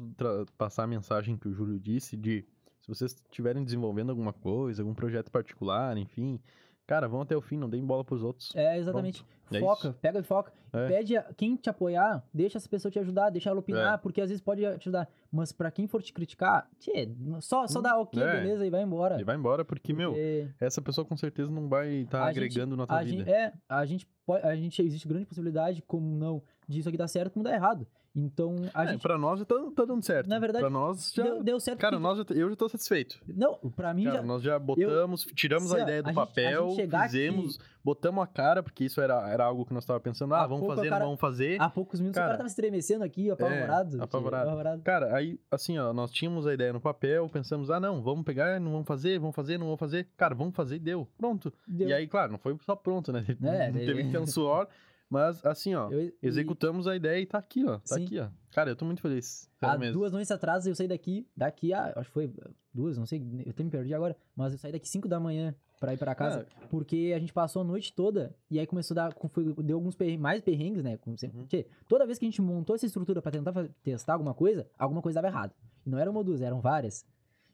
passar 0.57 0.83
a 0.83 0.87
mensagem 0.87 1.37
que 1.37 1.47
o 1.47 1.53
Júlio 1.53 1.79
disse 1.79 2.15
de 2.15 2.45
se 2.81 2.87
vocês 2.87 3.11
estiverem 3.13 3.63
desenvolvendo 3.63 4.11
alguma 4.11 4.31
coisa, 4.31 4.81
algum 4.81 4.93
projeto 4.93 5.29
particular, 5.29 5.97
enfim, 5.97 6.39
cara, 6.87 7.07
vão 7.07 7.21
até 7.21 7.35
o 7.35 7.41
fim, 7.41 7.57
não 7.57 7.69
deem 7.69 7.85
bola 7.85 8.03
pros 8.03 8.23
outros. 8.23 8.55
É, 8.55 8.77
exatamente. 8.77 9.23
É 9.51 9.59
foca, 9.59 9.89
isso. 9.89 9.97
pega 10.01 10.19
e 10.19 10.23
foca. 10.23 10.51
É. 10.73 10.87
Pede 10.89 11.15
a, 11.15 11.23
quem 11.37 11.55
te 11.55 11.69
apoiar, 11.69 12.21
deixa 12.33 12.57
essa 12.57 12.67
pessoa 12.67 12.91
te 12.91 12.99
ajudar, 12.99 13.29
deixa 13.29 13.49
ela 13.49 13.59
opinar, 13.59 13.93
É. 13.93 13.97
porque 13.97 14.19
às 14.19 14.29
vezes 14.29 14.41
pode 14.41 14.61
te 14.61 14.65
ajudar. 14.89 15.07
Mas 15.31 15.51
pra 15.53 15.69
quem 15.71 15.87
for 15.87 16.01
te 16.03 16.11
criticar, 16.11 16.67
tchê, 16.79 17.09
só, 17.39 17.65
só 17.67 17.79
Hum, 17.79 17.81
dá 17.83 17.97
ok, 17.99 18.21
é. 18.21 18.41
beleza, 18.41 18.65
e 18.65 18.69
vai 18.69 18.81
embora. 18.81 19.19
E 19.19 19.23
vai 19.23 19.35
embora, 19.37 19.63
porque, 19.63 19.93
meu, 19.93 20.11
Porque 20.11 20.49
essa 20.59 20.81
pessoa 20.81 21.05
com 21.05 21.15
certeza 21.15 21.49
não 21.51 21.69
vai 21.69 21.87
estar 21.89 22.19
gente- 22.27 22.37
agregando 22.37 22.75
na 22.75 22.85
tua 22.87 23.03
vida. 23.03 23.17
gente, 23.19 23.29
é, 23.31 23.53
a 23.69 23.85
gente 23.85 24.07
pode, 24.25 24.45
a 24.45 24.55
gente 24.55 24.81
existe 24.81 25.07
grande 25.07 25.25
possibilidade, 25.25 25.81
como 25.83 26.17
não, 26.17 26.41
disso 26.67 26.89
aqui 26.89 26.97
dar 26.97 27.07
certo, 27.07 27.31
como 27.33 27.43
dar 27.43 27.53
errado. 27.53 27.87
Então, 28.19 28.55
a 28.73 28.83
É, 28.83 28.87
gente 28.87 29.01
pra 29.01 29.15
nós 29.15 29.37
já 29.37 29.45
tá, 29.45 29.55
tá 29.75 29.85
dando 29.85 30.03
certo. 30.03 30.27
Na 30.27 30.39
verdade, 30.39 30.63
pra 30.63 30.71
nós 30.71 31.13
já. 31.13 31.21
deu, 31.23 31.43
deu 31.43 31.59
certo. 31.59 31.77
Cara, 31.79 31.97
porque- 31.99 32.03
nós 32.03 32.27
já, 32.27 32.33
eu 32.35 32.49
já 32.49 32.55
tô 32.55 32.67
satisfeito. 32.67 33.19
Não, 33.27 33.55
pra 33.75 33.93
mim 33.93 34.05
Cara, 34.05 34.17
já. 34.17 34.23
nós 34.23 34.41
já 34.41 34.57
botamos, 34.57 35.23
tiramos 35.35 35.71
a 35.71 35.81
ideia 35.81 36.01
do 36.01 36.07
a 36.07 36.11
gente- 36.13 36.15
papel, 36.19 36.67
gente 36.69 36.75
chegar 36.77 37.03
fizemos, 37.03 37.59
botamos 37.83 38.23
a 38.23 38.25
cara, 38.25 38.63
porque 38.63 38.85
isso 38.85 38.99
era, 38.99 39.29
era 39.29 39.45
algo 39.45 39.63
que 39.65 39.73
nós 39.73 39.85
tava 39.85 39.99
pensando, 39.99 40.33
ah, 40.33 40.41
Há 40.43 40.47
vamos 40.47 40.65
fazer, 40.65 40.89
cara- 40.89 40.99
não 41.01 41.05
vamos 41.09 41.21
fazer. 41.21 41.61
Há 41.61 41.69
poucos 41.69 41.99
minutos 41.99 42.17
o 42.17 42.19
Cara, 42.19 42.27
cara 42.29 42.37
tava 42.39 42.47
estremecendo 42.49 43.03
aqui, 43.03 43.29
apavorado. 43.29 43.91
tio, 43.91 44.03
apavorado. 44.03 44.47
apavorado. 44.49 44.81
Cara, 44.81 45.15
aí, 45.15 45.39
assim, 45.51 45.77
ó, 45.77 45.93
nós 45.93 46.09
tínhamos 46.09 46.47
a 46.47 46.53
ideia 46.55 46.73
no 46.73 46.81
papel, 46.81 47.29
pensamos, 47.29 47.69
ah, 47.69 47.79
não, 47.79 48.01
vamos 48.01 48.25
pegar, 48.25 48.59
não 48.59 48.71
vamos 48.71 48.87
fazer, 48.87 49.19
vamos 49.19 49.35
fazer, 49.35 49.59
não 49.59 49.67
vamos 49.67 49.79
fazer. 49.79 50.07
Cara, 50.17 50.33
vamos 50.33 50.55
fazer, 50.55 50.79
deu, 50.79 51.07
pronto. 51.19 51.53
Deu. 51.67 51.87
E 51.87 51.93
aí, 51.93 52.07
claro, 52.07 52.31
não 52.31 52.39
foi 52.39 52.57
só 52.65 52.75
pronto, 52.75 53.11
né? 53.13 53.23
É, 53.43 53.69
Teve 53.71 53.93
daí- 53.93 54.03
que 54.05 54.11
ter 54.11 54.17
um 54.19 54.25
suor, 54.25 54.67
mas, 55.09 55.43
assim, 55.45 55.73
ó, 55.75 55.89
Eu- 55.91 56.01
e- 56.07 56.13
executamos 56.21 56.87
a 56.87 56.95
ideia 56.95 57.19
e 57.21 57.25
tá 57.25 57.37
aqui, 57.37 57.63
ó, 57.65 57.77
tá 57.79 57.95
Sim. 57.95 58.05
aqui, 58.05 58.19
ó. 58.19 58.29
Cara, 58.51 58.69
eu 58.71 58.75
tô 58.75 58.85
muito 58.85 59.01
feliz, 59.01 59.49
Há 59.61 59.77
mesmo. 59.77 59.93
duas 59.93 60.11
noites 60.11 60.31
atrás 60.31 60.65
eu 60.65 60.75
saí 60.75 60.87
daqui, 60.87 61.27
daqui 61.35 61.73
a, 61.73 61.93
acho 61.95 62.09
que 62.09 62.13
foi 62.13 62.33
duas, 62.73 62.97
não 62.97 63.05
sei, 63.05 63.21
eu 63.45 63.51
até 63.51 63.63
me 63.63 63.69
perdi 63.69 63.93
agora, 63.93 64.15
mas 64.35 64.53
eu 64.53 64.59
saí 64.59 64.71
daqui 64.71 64.87
5 64.89 65.07
da 65.07 65.19
manhã 65.19 65.55
pra 65.79 65.93
ir 65.93 65.97
pra 65.97 66.15
casa, 66.15 66.47
Ah. 66.55 66.65
porque 66.69 67.13
a 67.15 67.19
gente 67.19 67.31
passou 67.31 67.61
a 67.61 67.65
noite 67.65 67.93
toda 67.93 68.35
e 68.49 68.59
aí 68.59 68.65
começou 68.65 68.95
a 68.95 69.09
dar, 69.09 69.15
foi, 69.29 69.53
deu 69.63 69.77
alguns 69.77 69.95
perrengues, 69.95 70.21
mais 70.21 70.41
perrengues, 70.41 70.83
né, 70.83 70.97
como 70.97 71.17
sempre. 71.17 71.37
Uhum. 71.39 71.45
Tchê, 71.45 71.67
toda 71.87 72.05
vez 72.05 72.17
que 72.17 72.25
a 72.25 72.27
gente 72.29 72.41
montou 72.41 72.75
essa 72.75 72.85
estrutura 72.87 73.21
pra 73.21 73.31
tentar 73.31 73.53
testar 73.83 74.13
alguma 74.13 74.33
coisa, 74.33 74.67
alguma 74.77 75.01
coisa 75.01 75.21
dava 75.21 75.27
errado. 75.27 75.53
E 75.85 75.89
não 75.89 75.99
era 75.99 76.09
uma 76.09 76.19
ou 76.19 76.23
duas, 76.23 76.41
eram 76.41 76.59
várias. 76.61 77.05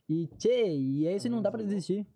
E, 0.08 0.28
tchê, 0.38 0.70
e 0.74 1.06
é 1.08 1.16
isso, 1.16 1.28
e 1.28 1.30
não 1.30 1.41
dá 1.41 1.51
pra 1.51 1.62
desistir. 1.62 2.08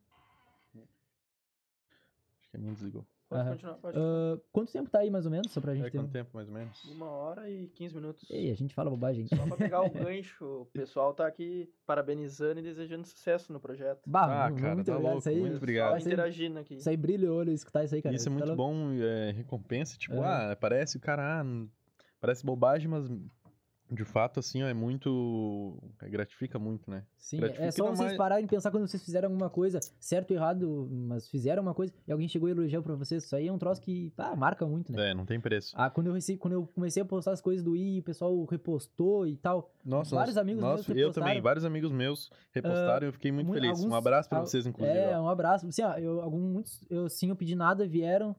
Acho 2.40 2.50
que 2.52 2.58
a 2.58 2.60
minha 2.60 2.74
desligou. 2.74 3.06
Pode 3.30 3.42
Aham. 3.42 3.52
continuar, 3.52 3.74
pode 3.76 3.94
continuar. 3.98 4.36
Ah, 4.36 4.42
quanto 4.54 4.72
tempo 4.72 4.90
tá 4.90 5.00
aí, 5.00 5.10
mais 5.10 5.26
ou 5.26 5.32
menos, 5.32 5.52
só 5.52 5.60
pra 5.60 5.76
gente 5.76 5.88
É 5.88 5.90
ter 5.90 5.98
um... 5.98 6.04
quanto 6.04 6.12
tempo, 6.14 6.30
mais 6.34 6.48
ou 6.48 6.54
menos? 6.54 6.84
Uma 6.86 7.08
hora 7.08 7.50
e 7.50 7.68
15 7.68 7.94
minutos. 7.94 8.30
Ei, 8.30 8.50
a 8.52 8.56
gente 8.56 8.74
fala 8.74 8.90
bobagem. 8.90 9.28
Só 9.28 9.36
pra 9.46 9.58
pegar 9.58 9.82
o 9.82 9.90
gancho, 9.92 10.46
o 10.62 10.66
pessoal 10.68 11.14
tá 11.14 11.28
aqui 11.28 11.70
parabenizando 11.86 12.62
e 12.62 12.64
desejando 12.64 13.06
sucesso 13.06 13.52
no 13.52 13.60
projeto. 13.60 14.02
Bah, 14.10 14.46
Ah, 14.46 14.50
mu- 14.50 14.56
cara, 14.56 14.76
muito 14.76 14.86
tá 14.88 14.94
obrigado, 14.94 15.02
louco, 15.04 15.20
isso 15.20 15.30
aí. 15.30 15.40
muito 15.42 15.52
Só 15.52 15.58
obrigado. 15.58 15.98
Isso 15.98 16.08
aí- 16.08 16.14
interagindo 16.14 16.60
aqui. 16.60 16.76
Isso 16.76 16.90
aí 16.90 16.96
brilha 16.98 17.30
o 17.32 17.36
olho 17.36 17.52
escutar 17.52 17.84
isso 17.84 17.96
aí, 17.96 18.02
cara. 18.02 18.16
Isso 18.16 18.30
é 18.30 18.32
Tá 18.32 18.32
muito 18.32 18.46
louco. 18.48 18.58
bom, 18.64 18.92
é, 18.94 19.32
recompensa, 19.32 19.98
tipo, 19.98 20.16
Aham. 20.22 20.52
ah, 20.52 20.56
parece 20.56 20.96
o 20.96 21.00
cara, 21.02 21.42
ah, 21.42 21.44
n- 21.44 21.70
parece 22.22 22.46
bobagem, 22.46 22.88
mas 22.88 23.10
de 23.90 24.04
fato, 24.04 24.40
assim, 24.40 24.62
ó, 24.64 24.68
é 24.68 24.74
muito, 24.74 25.78
é, 26.02 26.10
gratifica 26.10 26.60
muito, 26.60 26.90
né? 26.92 27.04
Sim, 27.18 27.38
gratifica 27.38 27.66
é 27.68 27.72
só 27.72 27.86
vocês 27.86 28.00
mais- 28.00 28.18
pararem 28.18 28.46
e 28.46 28.48
pensar 28.48 28.70
quando 28.72 28.88
vocês 28.88 29.04
fizeram 29.04 29.30
alguma 29.30 29.50
coisa, 29.50 29.80
certo 30.00 30.32
ou 30.32 30.38
errado, 30.38 30.90
mas 30.92 31.28
fizeram 31.30 31.62
uma 31.64 31.74
coisa 31.74 31.94
e 32.08 32.12
alguém 32.12 32.28
chegou 32.28 32.50
e 32.50 32.52
elogiou 32.52 32.84
pra 32.84 32.96
vocês. 32.96 33.24
Isso 33.24 33.36
aí 33.36 33.48
é 33.48 33.52
um 33.52 33.58
troço 33.58 33.82
que 33.82 34.12
ah, 34.18 34.36
marca 34.36 34.66
muito, 34.66 34.92
né? 34.92 35.12
É, 35.12 35.14
não 35.14 35.26
tem 35.26 35.40
preço. 35.40 35.74
Ah, 35.76 35.90
quando 35.90 36.08
eu, 36.08 36.14
recebi, 36.14 36.38
quando 36.38 36.54
eu 36.54 36.68
comecei 36.68 37.02
a 37.02 37.06
postar 37.06 37.32
as 37.32 37.42
coisas 37.42 37.64
do 37.64 37.76
I, 37.76 38.00
o 38.00 38.04
pessoal 38.04 38.46
repostou 38.46 39.26
e 39.28 39.36
tal. 39.38 39.72
Nossa, 39.86 40.16
vários 40.16 40.36
nós- 40.36 40.42
amigos 40.42 40.62
nós- 40.62 40.88
meus 40.88 41.00
eu 41.00 41.12
também, 41.12 41.42
vários 41.42 41.64
amigos 41.66 41.92
meus 41.92 42.30
repostaram 42.52 43.08
e 43.08 43.10
eu 43.10 43.14
fiquei 43.14 43.32
muito 43.32 43.48
mu- 43.48 43.54
feliz. 43.54 43.80
Um 43.80 43.84
alguns- 43.84 43.94
abraço 43.98 44.30
pra 44.30 44.40
al- 44.40 44.46
vocês, 44.46 44.66
inclusive. 44.66 44.98
É, 44.98 45.18
ó. 45.18 45.24
um 45.24 45.30
abraço. 45.30 45.68
Assim, 45.68 45.82
ó, 45.84 45.94
eu, 45.98 46.22
algum, 46.22 46.40
muitos, 46.40 46.86
eu, 46.90 47.06
assim, 47.06 47.30
eu 47.30 47.36
pedi 47.36 47.56
nada, 47.56 47.88
vieram 47.88 48.36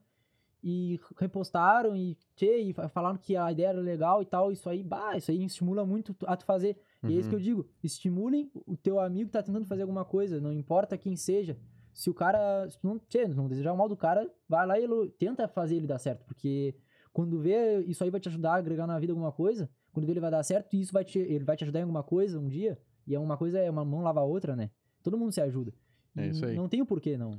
e 0.63 0.99
repostaram 1.17 1.95
e, 1.95 2.17
tchê, 2.35 2.57
e 2.59 2.73
fa- 2.73 2.89
falaram 2.89 3.17
que 3.17 3.35
a 3.35 3.51
ideia 3.51 3.67
era 3.67 3.79
legal 3.81 4.21
e 4.21 4.25
tal. 4.25 4.51
Isso 4.51 4.69
aí, 4.69 4.83
bah, 4.83 5.15
isso 5.17 5.31
aí 5.31 5.43
estimula 5.43 5.85
muito 5.85 6.15
a 6.25 6.35
tu 6.35 6.45
fazer. 6.45 6.77
E 7.03 7.07
é 7.07 7.11
isso 7.19 7.29
que 7.29 7.35
eu 7.35 7.39
Uhum. 7.39 7.43
digo. 7.45 7.65
Estimulem 7.83 8.51
o 8.67 8.75
teu 8.75 8.99
amigo 8.99 9.27
que 9.27 9.33
tá 9.33 9.41
tentando 9.43 9.65
fazer 9.65 9.83
alguma 9.83 10.03
coisa, 10.03 10.39
não 10.41 10.51
importa 10.51 10.97
quem 10.97 11.15
seja. 11.15 11.57
Se 11.93 12.09
o 12.09 12.13
cara. 12.13 12.69
Se 12.69 12.77
não, 12.83 12.99
tchê, 12.99 13.27
não 13.27 13.47
desejar 13.47 13.73
o 13.73 13.77
mal 13.77 13.89
do 13.89 13.95
cara, 13.97 14.29
vai 14.47 14.65
lá 14.67 14.79
e 14.79 14.87
tenta 15.17 15.47
fazer 15.47 15.75
ele 15.75 15.87
dar 15.87 15.97
certo. 15.99 16.23
Porque 16.25 16.75
quando 17.11 17.39
vê, 17.39 17.79
isso 17.85 18.03
aí 18.03 18.09
vai 18.09 18.19
te 18.19 18.29
ajudar 18.29 18.53
a 18.53 18.55
agregar 18.57 18.85
na 18.87 18.99
vida 18.99 19.11
alguma 19.13 19.31
coisa. 19.31 19.69
Quando 19.91 20.05
vê 20.05 20.11
ele 20.13 20.19
vai 20.19 20.31
dar 20.31 20.43
certo, 20.43 20.75
e 20.75 20.81
isso 20.81 20.93
vai 20.93 21.03
te, 21.03 21.17
ele 21.19 21.43
vai 21.43 21.57
te 21.57 21.63
ajudar 21.63 21.79
em 21.79 21.83
alguma 21.83 22.03
coisa 22.03 22.39
um 22.39 22.47
dia. 22.47 22.77
E 23.07 23.15
é 23.15 23.19
uma 23.19 23.37
coisa, 23.37 23.59
é 23.59 23.69
uma 23.69 23.83
mão 23.83 24.01
lava 24.01 24.19
a 24.19 24.23
outra, 24.23 24.55
né? 24.55 24.69
Todo 25.01 25.17
mundo 25.17 25.31
se 25.31 25.41
ajuda. 25.41 25.73
É 26.15 26.27
isso 26.27 26.45
aí. 26.45 26.55
Não 26.55 26.67
tem 26.69 26.81
o 26.81 26.85
porquê, 26.85 27.17
não. 27.17 27.31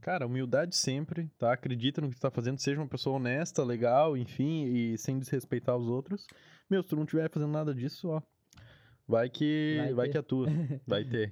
Cara, 0.00 0.26
humildade 0.26 0.74
sempre, 0.76 1.28
tá? 1.38 1.52
Acredita 1.52 2.00
no 2.00 2.08
que 2.08 2.16
tu 2.16 2.20
tá 2.20 2.30
fazendo, 2.30 2.58
seja 2.58 2.80
uma 2.80 2.88
pessoa 2.88 3.16
honesta, 3.16 3.62
legal, 3.62 4.16
enfim, 4.16 4.64
e 4.64 4.96
sem 4.98 5.18
desrespeitar 5.18 5.76
os 5.76 5.86
outros. 5.88 6.26
Meu, 6.68 6.82
se 6.82 6.88
tu 6.88 6.96
não 6.96 7.02
estiver 7.04 7.28
fazendo 7.30 7.52
nada 7.52 7.74
disso, 7.74 8.08
ó, 8.08 8.22
vai 9.06 9.28
que 9.28 9.76
Vai 9.78 9.94
vai, 9.94 10.08
que 10.08 10.18
atua, 10.18 10.46
vai 10.86 11.04
ter. 11.04 11.30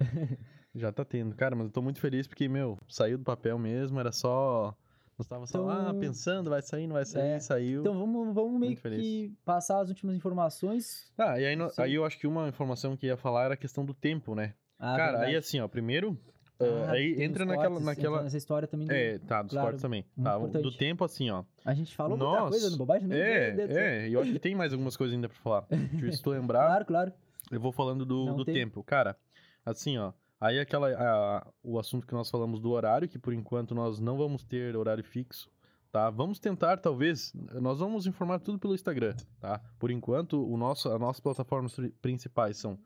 Já 0.74 0.92
tá 0.92 1.04
tendo. 1.04 1.34
Cara, 1.34 1.56
mas 1.56 1.66
eu 1.66 1.72
tô 1.72 1.80
muito 1.80 1.98
feliz 2.00 2.26
porque, 2.26 2.46
meu, 2.48 2.78
saiu 2.88 3.16
do 3.18 3.24
papel 3.24 3.58
mesmo, 3.58 3.98
era 3.98 4.12
só... 4.12 4.74
Nós 5.18 5.26
tava 5.26 5.46
só, 5.48 5.58
Então- 5.58 5.88
ah, 5.88 5.94
pensando, 5.94 6.48
vai 6.50 6.62
sair, 6.62 6.86
não 6.86 6.94
vai 6.94 7.04
sair, 7.04 7.22
É. 7.30 7.40
saiu. 7.40 7.80
Então 7.80 7.98
vamos, 7.98 8.32
vamos 8.32 8.60
meio 8.60 8.76
que 8.76 9.32
passar 9.44 9.80
as 9.80 9.88
últimas 9.88 10.14
informações. 10.14 11.10
Ah, 11.18 11.40
e 11.40 11.44
aí, 11.46 11.56
no- 11.56 11.72
aí 11.78 11.94
eu 11.94 12.04
acho 12.04 12.16
que 12.18 12.26
uma 12.26 12.48
informação 12.48 12.96
que 12.96 13.06
ia 13.06 13.16
falar 13.16 13.46
era 13.46 13.54
a 13.54 13.56
questão 13.56 13.84
do 13.84 13.92
tempo, 13.92 14.34
né? 14.36 14.54
Ah, 14.78 14.96
Cara, 14.96 15.12
aí 15.18 15.32
verdade. 15.32 15.36
assim, 15.38 15.58
ó, 15.58 15.66
primeiro, 15.66 16.16
Ah, 16.60 16.90
aí 16.92 17.22
entra 17.22 17.44
naquela... 17.44 17.68
cortes, 17.68 17.84
naquela... 17.86 18.14
entra 18.16 18.24
nessa 18.24 18.36
história 18.36 18.66
também. 18.66 18.86
do- 18.88 18.92
É, 18.92 19.18
tá, 19.18 19.42
dos 19.42 19.52
Claro, 19.52 19.66
cortes 19.66 19.82
também. 19.82 20.04
Tá, 20.22 20.36
do 20.38 20.76
tempo, 20.76 21.04
assim, 21.04 21.30
ó. 21.30 21.44
A 21.64 21.72
gente 21.74 21.94
falou 21.94 22.16
muita 22.18 22.24
Nossa, 22.32 22.50
coisa 22.50 22.70
no 22.70 22.76
bobagem? 22.76 23.08
É, 23.12 23.50
do 23.52 23.72
céu. 23.72 23.78
é, 23.78 24.08
e 24.08 24.12
eu 24.12 24.20
acho 24.20 24.32
que 24.32 24.38
tem 24.40 24.54
mais 24.56 24.72
algumas 24.72 24.96
coisas 24.96 25.14
ainda 25.14 25.28
pra 25.28 25.38
falar. 25.38 25.66
Deixa 25.70 26.18
eu 26.18 26.22
tu 26.22 26.30
lembrar, 26.30 26.66
Claro, 26.66 26.84
claro. 26.84 27.12
eu 27.52 27.60
vou 27.60 27.70
falando 27.72 28.04
do, 28.04 28.24
Não 28.26 28.36
do 28.36 28.44
tem. 28.44 28.54
tempo. 28.54 28.82
Cara, 28.82 29.16
assim, 29.64 29.98
ó, 29.98 30.12
aí 30.40 30.58
aquela, 30.58 30.88
a- 30.90 31.46
o 31.62 31.78
assunto 31.78 32.06
que 32.06 32.12
nós 32.14 32.28
falamos 32.28 32.60
do 32.60 32.70
horário, 32.70 33.08
que 33.08 33.18
por 33.20 33.32
enquanto 33.32 33.72
nós 33.74 34.00
não 34.00 34.16
vamos 34.18 34.42
ter 34.42 34.76
horário 34.76 35.04
fixo, 35.04 35.48
tá? 35.92 36.10
Vamos 36.10 36.40
tentar, 36.40 36.78
talvez, 36.78 37.32
nós 37.60 37.78
vamos 37.78 38.04
informar 38.08 38.40
tudo 38.40 38.58
pelo 38.58 38.74
Instagram, 38.74 39.14
tá? 39.38 39.60
Por 39.78 39.92
enquanto, 39.92 40.44
o 40.44 40.56
nosso, 40.56 40.88
as 40.90 40.98
nossas 40.98 41.20
plataformas 41.20 41.72
pri- 41.76 41.90
principais 42.02 42.56
são 42.56 42.76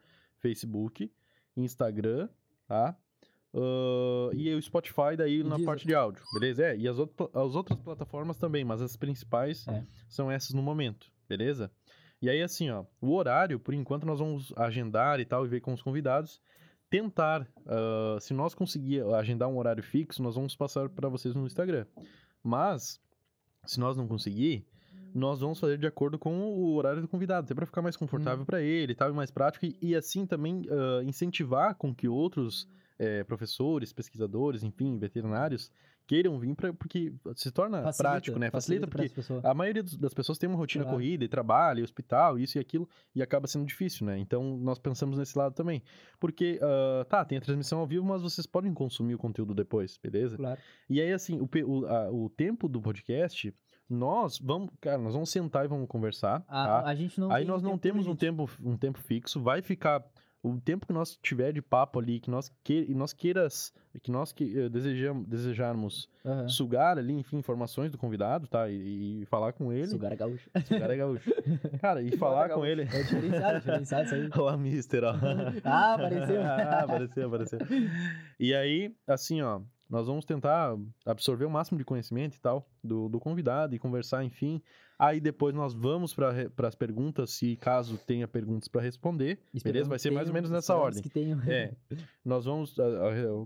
Facebook, 0.40 1.10
Instagram, 1.56 2.28
tá? 2.66 2.94
Ah, 3.54 4.30
e 4.34 4.54
o 4.54 4.62
Spotify 4.62 5.16
daí 5.16 5.40
E 5.40 5.42
na 5.42 5.50
Deezer. 5.50 5.66
parte 5.66 5.86
de 5.86 5.94
áudio, 5.94 6.22
beleza? 6.32 6.64
É, 6.66 6.76
e 6.76 6.88
as, 6.88 6.98
outro- 6.98 7.30
as 7.34 7.54
outras 7.54 7.78
plataformas 7.80 8.36
também, 8.36 8.64
mas 8.64 8.80
as 8.80 8.96
principais 8.96 9.66
É. 9.68 9.84
são 10.08 10.30
essas 10.30 10.54
no 10.54 10.62
momento, 10.62 11.06
beleza? 11.28 11.70
E 12.20 12.30
aí, 12.30 12.40
assim, 12.40 12.70
ó, 12.70 12.84
o 13.00 13.12
horário, 13.14 13.58
por 13.58 13.74
enquanto, 13.74 14.06
nós 14.06 14.20
vamos 14.20 14.52
agendar 14.56 15.18
e 15.20 15.24
tal, 15.24 15.44
e 15.44 15.48
ver 15.48 15.60
com 15.60 15.72
os 15.72 15.82
convidados. 15.82 16.40
tentar, 16.88 17.48
ah, 17.66 18.18
se 18.20 18.34
nós 18.34 18.54
conseguir 18.54 19.02
agendar 19.14 19.48
um 19.48 19.56
horário 19.56 19.82
fixo, 19.82 20.22
nós 20.22 20.34
vamos 20.34 20.54
passar 20.54 20.90
para 20.90 21.08
vocês 21.08 21.34
no 21.34 21.46
Instagram. 21.46 21.86
Mas, 22.44 23.00
se 23.64 23.80
nós 23.80 23.96
não 23.96 24.06
conseguir, 24.06 24.66
nós 25.14 25.40
vamos 25.40 25.58
fazer 25.58 25.78
de 25.78 25.86
acordo 25.86 26.18
com 26.18 26.38
o 26.52 26.74
horário 26.74 27.00
do 27.00 27.08
convidado, 27.08 27.46
até 27.46 27.54
para 27.54 27.64
ficar 27.64 27.80
mais 27.80 27.96
confortável 27.96 28.44
para 28.44 28.60
ele 28.60 28.92
e 28.92 28.94
tal, 28.94 29.08
e 29.08 29.14
mais 29.14 29.30
prático, 29.30 29.64
e, 29.64 29.74
e 29.80 29.96
assim 29.96 30.26
também 30.26 30.62
ah, 30.70 31.02
incentivar 31.02 31.74
com 31.76 31.94
que 31.94 32.06
outros 32.08 32.68
eh, 33.04 33.24
professores, 33.24 33.92
pesquisadores, 33.92 34.62
enfim, 34.62 34.98
veterinários, 34.98 35.70
queiram 36.06 36.38
vir, 36.38 36.54
pra, 36.54 36.72
porque 36.72 37.12
se 37.36 37.50
torna 37.50 37.82
Facilita, 37.82 38.02
prático, 38.10 38.38
né? 38.38 38.50
Facilita, 38.50 38.86
pra 38.86 39.04
porque 39.04 39.46
a 39.46 39.54
maioria 39.54 39.82
das 39.82 40.12
pessoas 40.12 40.36
tem 40.38 40.48
uma 40.48 40.58
rotina 40.58 40.84
Claro. 40.84 40.96
corrida, 40.98 41.24
e 41.24 41.28
trabalho, 41.28 41.80
e 41.80 41.82
hospital, 41.82 42.38
isso 42.38 42.58
e 42.58 42.60
aquilo, 42.60 42.88
e 43.14 43.22
acaba 43.22 43.46
sendo 43.46 43.64
difícil, 43.64 44.06
né? 44.06 44.18
Então, 44.18 44.56
nós 44.58 44.78
pensamos 44.78 45.16
nesse 45.18 45.36
lado 45.38 45.54
também. 45.54 45.82
Porque, 46.20 46.58
ah, 46.62 47.04
tá, 47.08 47.24
tem 47.24 47.38
a 47.38 47.40
transmissão 47.40 47.78
ao 47.78 47.86
vivo, 47.86 48.04
mas 48.04 48.22
vocês 48.22 48.46
podem 48.46 48.72
consumir 48.74 49.14
o 49.14 49.18
conteúdo 49.18 49.54
depois, 49.54 49.98
beleza? 50.02 50.36
Claro. 50.36 50.60
E 50.88 51.00
aí, 51.00 51.12
assim, 51.12 51.40
o, 51.40 51.48
o, 51.66 51.86
a- 51.86 52.10
o 52.10 52.28
tempo 52.30 52.68
do 52.68 52.80
podcast, 52.80 53.54
nós 53.88 54.38
vamos, 54.38 54.70
cara, 54.80 54.98
nós 54.98 55.12
vamos 55.14 55.30
sentar 55.30 55.64
e 55.64 55.68
vamos 55.68 55.86
conversar, 55.88 56.42
A, 56.48 56.66
tá? 56.66 56.82
a 56.86 56.94
gente 56.94 57.20
não 57.20 57.30
Aí 57.30 57.44
nós 57.44 57.62
não 57.62 57.72
tempo 57.78 57.82
temos 57.82 58.06
um 58.06 58.16
tempo, 58.16 58.50
um 58.62 58.76
tempo 58.76 58.98
fixo, 58.98 59.40
vai 59.40 59.60
ficar 59.62 60.02
o 60.42 60.60
tempo 60.60 60.86
que 60.86 60.92
nós 60.92 61.16
tiver 61.22 61.52
de 61.52 61.62
papo 61.62 62.00
ali, 62.00 62.18
que 62.18 62.28
nós, 62.30 62.52
que, 62.64 62.84
e 62.88 62.94
nós 62.94 63.12
queiras, 63.12 63.72
que 64.02 64.10
nós 64.10 64.32
que, 64.32 64.58
eh, 64.58 64.68
desejam, 64.68 65.22
desejarmos 65.22 66.08
Aham. 66.24 66.48
sugar 66.48 66.98
ali, 66.98 67.12
enfim, 67.12 67.36
informações 67.38 67.92
do 67.92 67.98
convidado, 67.98 68.48
tá? 68.48 68.68
E, 68.68 69.22
e 69.22 69.26
falar 69.26 69.52
com 69.52 69.72
ele. 69.72 69.86
Sugar 69.86 70.12
a 70.12 70.16
gaúcho. 70.16 70.50
Sugar 70.66 70.90
é 70.90 70.96
gaúcho. 70.96 71.30
Cara, 71.80 72.02
e 72.02 72.16
falar 72.16 72.48
com 72.48 72.56
gaúcho. 72.56 72.66
ele. 72.66 72.82
É 72.82 73.02
diferenciado, 73.02 73.58
diferenciado 73.60 74.04
isso 74.06 74.14
aí. 74.16 74.30
Olá, 74.36 74.56
mister, 74.56 75.04
ó. 75.04 75.12
Ah, 75.64 75.94
apareceu. 75.94 76.42
ah, 76.42 76.80
apareceu, 76.82 77.26
apareceu. 77.28 77.58
E 78.40 78.52
aí, 78.52 78.92
assim, 79.06 79.42
ó, 79.42 79.60
nós 79.88 80.06
vamos 80.08 80.24
tentar 80.24 80.74
absorver 81.06 81.44
o 81.44 81.50
máximo 81.50 81.78
de 81.78 81.84
conhecimento 81.84 82.34
e 82.36 82.40
tal 82.40 82.66
do, 82.82 83.08
do 83.08 83.20
convidado 83.20 83.74
e 83.76 83.78
conversar, 83.78 84.24
enfim. 84.24 84.60
Aí 85.04 85.20
depois 85.20 85.52
nós 85.52 85.74
vamos 85.74 86.14
para 86.14 86.32
as 86.68 86.76
perguntas, 86.76 87.30
se 87.32 87.56
caso 87.56 87.98
tenha 88.06 88.28
perguntas 88.28 88.68
para 88.68 88.80
responder. 88.80 89.40
Beleza? 89.64 89.88
Vai 89.88 89.98
ser 89.98 90.12
mais 90.12 90.28
ou 90.28 90.34
menos 90.34 90.48
nessa 90.48 90.74
Esperamos 90.74 90.84
ordem. 90.96 91.02
Que 91.02 91.10
tenham. 91.10 91.40
É, 91.42 91.72
nós 92.24 92.44
vamos 92.44 92.76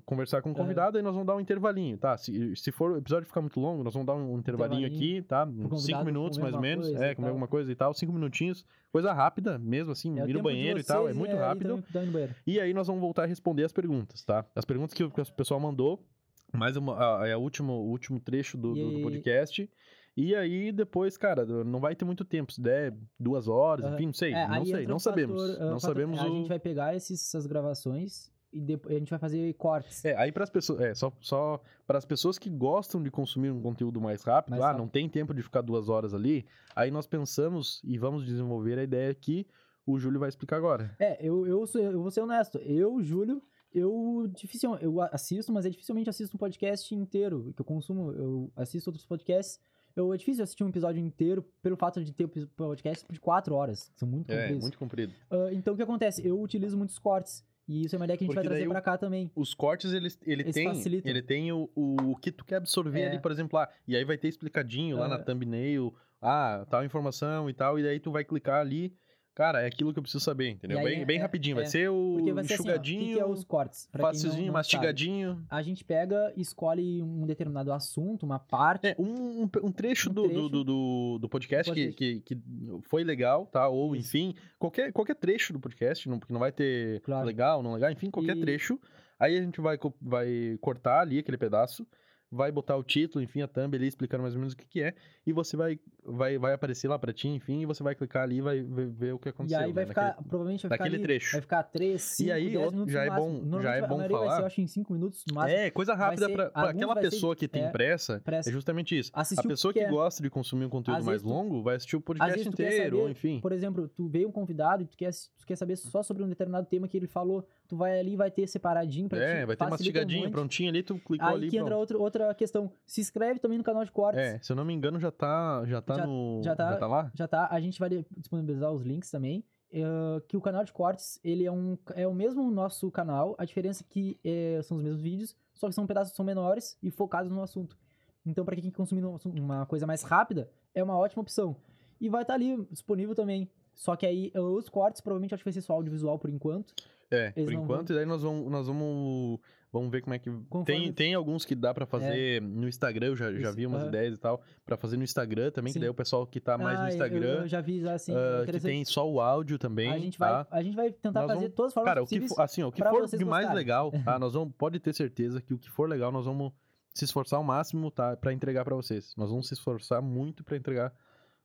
conversar 0.04 0.42
com 0.42 0.50
o 0.50 0.52
Aham. 0.52 0.60
convidado 0.62 0.98
e 0.98 1.02
nós 1.02 1.14
vamos 1.14 1.26
dar 1.26 1.34
um 1.34 1.40
intervalinho, 1.40 1.96
tá? 1.96 2.14
Se, 2.18 2.54
se 2.56 2.70
for 2.70 2.92
o 2.92 2.96
episódio 2.98 3.26
ficar 3.26 3.40
muito 3.40 3.58
longo, 3.58 3.82
nós 3.82 3.94
vamos 3.94 4.06
dar 4.06 4.14
um 4.14 4.36
intervalinho 4.38 4.86
Intervalinho. 4.86 5.18
aqui, 5.20 5.26
tá? 5.26 5.48
cinco 5.78 6.04
minutos, 6.04 6.36
mais 6.36 6.54
ou 6.54 6.60
menos. 6.60 6.88
É, 6.94 7.14
comer 7.14 7.28
alguma 7.28 7.48
coisa 7.48 7.72
e 7.72 7.74
tal. 7.74 7.94
Cinco 7.94 8.12
minutinhos. 8.12 8.64
Coisa 8.92 9.12
rápida 9.14 9.58
mesmo, 9.58 9.92
assim, 9.92 10.18
É 10.18 10.24
o 10.24 10.28
ir 10.28 10.34
no 10.34 10.42
banheiro 10.42 10.78
e 10.78 10.84
tal. 10.84 11.08
É 11.08 11.14
muito 11.14 11.32
aí 11.32 11.38
rápido. 11.38 11.82
banheiro. 11.90 12.34
E 12.46 12.60
aí 12.60 12.74
nós 12.74 12.86
vamos 12.86 13.00
voltar 13.00 13.22
a 13.22 13.26
responder 13.26 13.64
as 13.64 13.72
perguntas, 13.72 14.22
tá? 14.24 14.44
As 14.54 14.64
perguntas 14.66 14.92
que 14.92 15.02
o 15.04 15.10
pessoal 15.34 15.58
mandou. 15.58 16.04
Mais 16.52 16.76
uma, 16.76 17.26
é 17.26 17.36
o 17.36 17.40
último, 17.40 17.72
o 17.72 17.88
último 17.90 18.20
trecho 18.20 18.56
do, 18.56 18.74
do- 18.74 18.92
do 18.92 19.00
podcast. 19.00 19.68
E 20.16 20.34
aí, 20.34 20.72
depois, 20.72 21.16
cara, 21.18 21.44
não 21.64 21.78
vai 21.78 21.94
ter 21.94 22.04
muito 22.06 22.24
tempo. 22.24 22.50
Se 22.52 22.60
der 22.60 22.94
duas 23.20 23.48
horas, 23.48 23.84
Aham. 23.84 23.94
enfim, 23.96 24.06
não 24.06 24.12
sei. 24.14 24.32
É, 24.32 24.48
não 24.48 24.64
sei, 24.64 24.86
não 24.86 24.98
sabemos. 24.98 25.42
ah, 25.42 25.46
não 25.48 25.58
fator- 25.58 25.80
sabemos 25.80 26.18
A 26.20 26.24
o. 26.26 26.36
gente 26.36 26.48
vai 26.48 26.58
pegar 26.58 26.96
esses- 26.96 27.20
essas 27.28 27.46
gravações 27.46 28.32
e 28.50 28.58
depois 28.60 28.96
a 28.96 28.98
gente 28.98 29.10
vai 29.10 29.18
fazer 29.18 29.52
cortes. 29.54 30.02
É, 30.06 30.16
aí 30.16 30.32
para 30.32 30.44
as 30.44 30.48
pessoas, 30.48 30.80
é, 30.80 30.94
só, 30.94 31.12
só 31.20 31.60
para 31.86 31.98
as 31.98 32.06
pessoas 32.06 32.38
que 32.38 32.48
gostam 32.48 33.02
de 33.02 33.10
consumir 33.10 33.50
um 33.50 33.60
conteúdo 33.60 34.00
mais 34.00 34.22
rápido, 34.22 34.52
Mais 34.52 34.62
ah, 34.62 34.66
rápido. 34.68 34.80
não 34.82 34.88
tem 34.88 35.06
tempo 35.08 35.34
de 35.34 35.42
ficar 35.42 35.60
duas 35.60 35.90
horas 35.90 36.14
ali, 36.14 36.46
aí 36.74 36.90
nós 36.90 37.06
pensamos 37.06 37.82
e 37.84 37.98
vamos 37.98 38.24
desenvolver 38.24 38.78
a 38.78 38.82
ideia 38.84 39.12
que 39.14 39.46
o 39.84 39.98
Júlio 39.98 40.18
vai 40.18 40.30
explicar 40.30 40.56
agora. 40.56 40.96
É, 40.98 41.18
eu, 41.24 41.46
eu, 41.46 41.66
sou, 41.66 41.80
eu 41.80 42.00
vou 42.00 42.10
ser 42.10 42.22
honesto. 42.22 42.56
Eu, 42.58 43.02
Júlio, 43.02 43.42
eu 43.74 44.26
dificilmente 44.34 44.82
eu 44.82 44.98
assisto, 45.02 45.52
mas 45.52 45.66
é 45.66 45.70
dificilmente 45.70 46.08
assisto 46.08 46.34
um 46.36 46.38
podcast 46.38 46.94
inteiro 46.94 47.52
que 47.54 47.60
eu 47.60 47.66
consumo. 47.66 48.10
Eu 48.12 48.50
assisto 48.56 48.88
outros 48.88 49.04
podcasts. 49.06 49.60
Eu, 49.96 50.12
é 50.12 50.16
difícil 50.18 50.44
assistir 50.44 50.62
um 50.62 50.68
episódio 50.68 51.00
inteiro 51.02 51.42
pelo 51.62 51.74
fato 51.76 52.04
de 52.04 52.12
ter 52.12 52.28
podcast 52.54 53.06
de 53.10 53.18
quatro 53.18 53.54
horas. 53.54 53.90
São 53.96 54.06
muito 54.06 54.30
É, 54.30 54.36
compridos. 54.42 54.62
muito 54.62 54.78
comprido. 54.78 55.14
Ah, 55.30 55.48
então 55.52 55.72
o 55.72 55.76
que 55.76 55.82
acontece? 55.82 56.24
Eu 56.26 56.38
utilizo 56.40 56.76
muitos 56.76 56.98
cortes. 56.98 57.42
E 57.66 57.84
isso 57.84 57.96
é 57.96 57.98
uma 57.98 58.04
ideia 58.04 58.16
que 58.16 58.22
a 58.22 58.26
gente 58.26 58.34
Porque 58.34 58.46
vai 58.46 58.56
trazer 58.58 58.64
daí 58.64 58.70
pra 58.72 58.80
cá 58.80 58.96
também. 58.98 59.30
Os 59.34 59.52
cortes, 59.54 59.92
ele, 59.92 60.06
ele 60.24 60.42
Eles 60.42 60.54
tem, 60.54 60.68
facilitam. 60.68 61.10
ele 61.10 61.22
tem 61.22 61.50
o, 61.50 61.68
o 61.74 62.14
que 62.16 62.30
tu 62.30 62.44
quer 62.44 62.56
absorver 62.56 63.00
É. 63.00 63.08
ali, 63.08 63.18
por 63.18 63.32
exemplo, 63.32 63.58
lá. 63.58 63.68
E 63.88 63.96
aí 63.96 64.04
vai 64.04 64.16
ter 64.16 64.28
explicadinho 64.28 64.98
lá 64.98 65.08
na 65.08 65.18
thumbnail, 65.18 65.92
ah, 66.22 66.64
tal 66.70 66.84
informação 66.84 67.50
e 67.50 67.54
tal, 67.54 67.76
e 67.78 67.82
daí 67.82 67.98
tu 67.98 68.12
vai 68.12 68.22
clicar 68.24 68.60
ali. 68.60 68.94
Cara, 69.36 69.60
é 69.60 69.66
aquilo 69.66 69.92
que 69.92 69.98
eu 69.98 70.02
preciso 70.02 70.24
saber, 70.24 70.48
entendeu? 70.48 70.78
Aí, 70.78 70.84
bem, 70.86 71.04
bem 71.04 71.18
é- 71.18 71.20
rapidinho. 71.20 71.56
Vai 71.56 71.66
é. 71.66 71.68
ser 71.68 71.90
o 71.90 72.14
vai 72.14 72.22
ser 72.24 72.30
assim, 72.30 72.32
ó, 72.32 72.46
que 72.46 72.54
enxugadinho, 72.54 73.14
que 73.16 73.20
é 73.20 73.26
os 73.26 73.44
cortes? 73.44 73.86
Facilzinho, 73.92 74.32
não 74.32 74.44
sabe. 74.46 74.50
mastigadinho. 74.54 75.46
A 75.50 75.60
gente 75.60 75.84
pega 75.84 76.32
e 76.34 76.40
escolhe 76.40 77.02
um 77.02 77.26
determinado 77.26 77.70
assunto, 77.70 78.24
uma 78.24 78.38
parte. 78.38 78.86
É, 78.86 78.96
um, 78.98 79.42
um, 79.42 79.70
trecho, 79.70 80.08
Um 80.08 80.14
do, 80.14 80.22
trecho. 80.22 80.48
do, 80.48 80.64
do, 80.64 81.18
do 81.20 81.28
podcast, 81.28 81.70
que, 81.70 81.84
Podcast. 81.88 82.22
que, 82.24 82.34
que 82.34 82.42
foi 82.88 83.04
legal, 83.04 83.44
tá? 83.44 83.68
Ou, 83.68 83.94
Isso. 83.94 84.08
enfim, 84.16 84.34
qualquer, 84.58 84.90
qualquer 84.90 85.16
trecho 85.16 85.52
do 85.52 85.60
podcast, 85.60 86.08
não, 86.08 86.18
porque 86.18 86.32
não 86.32 86.40
vai 86.40 86.50
ter 86.50 87.02
Claro. 87.02 87.26
legal, 87.26 87.62
não 87.62 87.74
legal, 87.74 87.90
enfim, 87.90 88.10
qualquer 88.10 88.38
E- 88.38 88.40
trecho. 88.40 88.80
Aí 89.20 89.36
a 89.36 89.42
gente 89.42 89.60
vai, 89.60 89.78
vai 90.00 90.58
cortar 90.62 91.00
ali 91.00 91.18
aquele 91.18 91.36
pedaço, 91.36 91.86
vai 92.30 92.50
botar 92.50 92.76
o 92.76 92.82
título, 92.82 93.22
enfim, 93.22 93.40
a 93.40 93.46
thumb 93.48 93.76
ali, 93.76 93.86
explicando 93.86 94.22
mais 94.22 94.34
ou 94.34 94.40
menos 94.40 94.52
o 94.52 94.56
que, 94.56 94.66
que 94.66 94.82
é, 94.82 94.94
e 95.24 95.32
você 95.32 95.56
vai, 95.56 95.78
vai, 96.04 96.36
vai 96.38 96.52
aparecer 96.54 96.88
lá 96.88 96.98
pra 96.98 97.12
ti, 97.12 97.28
enfim, 97.28 97.60
e 97.62 97.66
você 97.66 97.82
vai 97.82 97.94
clicar 97.94 98.24
ali 98.24 98.38
e 98.38 98.40
vai 98.40 98.60
ver, 98.62 99.12
o 99.14 99.18
que 99.18 99.28
E 99.28 99.30
aconteceu. 99.30 99.58
aí 99.60 99.72
vai 99.72 99.84
né, 99.84 99.88
ficar, 99.88 100.06
naquele- 100.08 100.28
provavelmente 100.28 100.62
vai 100.68 100.76
ficar 100.76 100.84
naquele 100.84 100.96
ali, 100.96 101.02
trecho. 101.04 101.32
Vai 101.32 101.40
ficar 101.40 101.62
3, 101.62 102.02
5, 102.02 102.32
aí, 102.32 102.44
10 102.46 102.56
outro- 102.56 102.72
minutos 102.72 102.92
já 102.92 103.04
é 103.04 103.10
bom- 103.10 103.60
já 103.60 103.74
é 103.76 103.80
bom 103.86 103.96
maioria 103.96 104.16
vai 104.16 104.26
falar. 104.26 104.36
ser, 104.36 104.42
eu 104.42 104.46
acho, 104.46 104.60
em 104.60 104.66
5 104.66 104.92
minutos 104.92 105.24
no 105.28 105.34
máximo. 105.36 105.58
É, 105.58 105.70
coisa 105.70 105.94
rápida 105.94 106.26
alguns 106.26 106.70
aquela 106.70 106.94
vai 106.94 107.04
ser, 107.04 107.10
pessoa 107.10 107.36
que 107.36 107.46
tem 107.48 107.64
é, 107.64 107.70
pressa, 107.70 108.20
pressa. 108.24 108.50
é 108.50 108.52
justamente 108.52 108.98
isso. 108.98 109.10
Assistir 109.14 109.46
A 109.46 109.48
pessoa 109.48 109.72
que, 109.72 109.78
quer. 109.80 109.90
gosta 109.90 110.22
de 110.22 110.28
consumir 110.28 110.64
um 110.64 110.68
conteúdo 110.70 111.04
mais 111.04 111.22
tu- 111.22 111.28
longo 111.28 111.62
vai 111.62 111.76
assistir 111.76 111.96
o 111.96 112.00
podcast 112.00 112.48
inteiro, 112.48 112.96
ou 112.96 113.02
saber, 113.04 113.12
enfim. 113.12 113.40
Por 113.40 113.52
exemplo, 113.52 113.88
tu 113.88 114.08
veio 114.08 114.28
um 114.28 114.32
convidado 114.32 114.82
e 114.82 114.86
tu 114.86 114.96
quer, 114.96 115.10
tu 115.38 115.46
quer 115.46 115.56
saber 115.56 115.76
só 115.76 116.02
sobre 116.02 116.24
um 116.24 116.28
determinado 116.28 116.66
tema 116.66 116.88
que 116.88 116.96
ele 116.96 117.06
falou. 117.06 117.46
Tu 117.68 117.76
vai 117.76 117.98
ali 117.98 118.12
e 118.12 118.16
vai 118.16 118.30
ter 118.30 118.46
separadinho 118.46 119.08
pra. 119.08 119.18
É, 119.18 119.44
vai 119.44 119.56
ter 119.56 119.68
mastigadinho, 119.68 120.20
muito. 120.20 120.32
prontinho 120.32 120.68
ali, 120.68 120.82
tu 120.82 120.98
clicou 120.98 121.26
Aí 121.26 121.34
ali 121.34 121.50
que 121.50 121.56
pronto. 121.56 121.66
entra 121.66 121.76
outra, 121.78 121.98
outra 121.98 122.34
questão. 122.34 122.70
Se 122.86 123.00
inscreve 123.00 123.40
também 123.40 123.58
no 123.58 123.64
canal 123.64 123.84
de 123.84 123.90
cortes. 123.90 124.20
É, 124.20 124.38
se 124.40 124.52
eu 124.52 124.56
não 124.56 124.64
me 124.64 124.72
engano, 124.72 125.00
já 125.00 125.10
tá, 125.10 125.64
já 125.66 125.80
tá 125.82 125.96
Já- 125.96 126.06
no. 126.06 126.40
já 126.44 126.54
tá- 126.54 126.86
lá? 126.86 127.10
Já 127.14 127.26
tá, 127.28 127.48
a 127.50 127.60
gente 127.60 127.78
vai 127.80 127.88
disponibilizar 128.16 128.72
os 128.72 128.82
links 128.82 129.10
também. 129.10 129.44
eh, 129.72 130.22
que 130.28 130.36
o 130.36 130.40
canal 130.40 130.62
de 130.64 130.72
cortes, 130.72 131.18
ele 131.24 131.44
é, 131.44 131.50
um, 131.50 131.76
é 131.96 132.06
o 132.06 132.14
mesmo 132.14 132.48
nosso 132.52 132.88
canal, 132.90 133.34
a 133.36 133.44
diferença 133.44 133.82
é 133.82 133.86
que 133.92 134.18
eh, 134.24 134.60
são 134.62 134.76
os 134.76 134.82
mesmos 134.82 135.02
vídeos, 135.02 135.36
só 135.54 135.66
que 135.68 135.74
são 135.74 135.84
pedaços 135.88 136.14
são 136.14 136.24
menores 136.24 136.78
e 136.80 136.88
focados 136.90 137.30
no 137.32 137.42
assunto. 137.42 137.76
Então, 138.24 138.44
para 138.44 138.54
quem 138.54 138.70
consumir 138.70 139.04
um 139.04 139.16
assunto- 139.16 139.36
uma 139.42 139.66
coisa 139.66 139.84
mais 139.84 140.02
rápida, 140.04 140.48
é 140.72 140.82
uma 140.84 140.96
ótima 140.96 141.20
opção. 141.22 141.56
E 142.00 142.08
vai 142.08 142.22
estar 142.22 142.34
ali 142.34 142.64
disponível 142.70 143.14
também. 143.14 143.50
Só 143.74 143.94
que 143.96 144.06
aí, 144.06 144.32
os 144.34 144.68
cortes, 144.68 145.00
provavelmente 145.00 145.34
acho 145.34 145.42
que 145.42 145.48
vai 145.48 145.52
ser 145.52 145.60
só 145.62 145.72
audiovisual 145.74 146.18
por 146.18 146.30
enquanto. 146.30 146.72
É, 147.10 147.32
Eles 147.36 147.44
por 147.44 147.52
enquanto, 147.52 147.90
e 147.92 147.94
daí 147.94 148.04
nós 148.04 148.22
vamos, 148.22 148.50
nós 148.50 148.66
vamos, 148.66 149.38
vamos 149.72 149.90
ver 149.90 150.00
como 150.02 150.14
é 150.14 150.18
que... 150.18 150.28
Tem, 150.64 150.92
tem 150.92 151.14
alguns 151.14 151.44
que 151.44 151.54
dá 151.54 151.72
pra 151.72 151.86
fazer 151.86 152.42
no 152.42 152.66
Instagram, 152.68 153.06
eu 153.08 153.16
já, 153.16 153.32
já 153.32 153.48
É. 153.50 153.52
Vi 153.52 153.64
umas 153.66 153.84
ideias 153.86 154.14
e 154.16 154.18
tal, 154.18 154.42
pra 154.64 154.76
fazer 154.76 154.96
no 154.96 155.04
Instagram 155.04 155.50
também, 155.52 155.72
que 155.72 155.74
Sim. 155.74 155.80
daí 155.80 155.88
o 155.88 155.94
pessoal 155.94 156.26
que 156.26 156.40
tá 156.40 156.58
mais 156.58 156.78
Ah, 156.78 156.82
no 156.82 156.88
eu- 156.88 156.92
Instagram, 156.92 157.26
Eu, 157.42 157.46
já 157.48 157.60
vi 157.60 157.88
assim, 157.88 158.12
ah, 158.12 158.44
que 158.50 158.58
tem 158.60 158.84
só 158.84 159.08
o 159.08 159.20
áudio 159.20 159.56
também, 159.58 159.90
a, 159.92 159.98
gente 159.98 160.18
tá? 160.18 160.42
vai, 160.50 160.58
a 160.58 160.62
gente 160.64 160.74
vai 160.74 160.90
tentar 160.90 161.20
Nós 161.20 161.28
fazer 161.28 161.40
vamos- 161.42 161.54
todas 161.54 161.70
as 161.70 161.74
formas 161.74 161.88
Cara, 161.90 162.02
o 162.02 162.06
que 162.06 162.28
for, 162.28 162.40
assim, 162.40 162.62
ó, 162.62 162.68
o 162.68 162.72
que 162.72 162.82
for 162.82 163.06
de 163.06 163.24
mais 163.24 163.44
gostarem. 163.46 163.54
legal, 163.56 163.92
tá? 164.04 164.18
Nós 164.18 164.32
vamos, 164.34 164.52
pode 164.58 164.80
ter 164.80 164.92
certeza 164.92 165.40
que 165.40 165.54
o 165.54 165.58
que 165.58 165.70
for 165.70 165.88
legal, 165.88 166.10
nós 166.10 166.26
vamos 166.26 166.52
se 166.92 167.04
esforçar 167.04 167.36
ao 167.38 167.44
máximo, 167.44 167.90
tá? 167.90 168.16
Pra 168.16 168.32
entregar 168.32 168.64
pra 168.64 168.74
vocês. 168.74 169.14
Nós 169.16 169.30
vamos 169.30 169.46
se 169.46 169.54
esforçar 169.54 170.00
muito 170.02 170.42
pra 170.42 170.56
entregar 170.56 170.92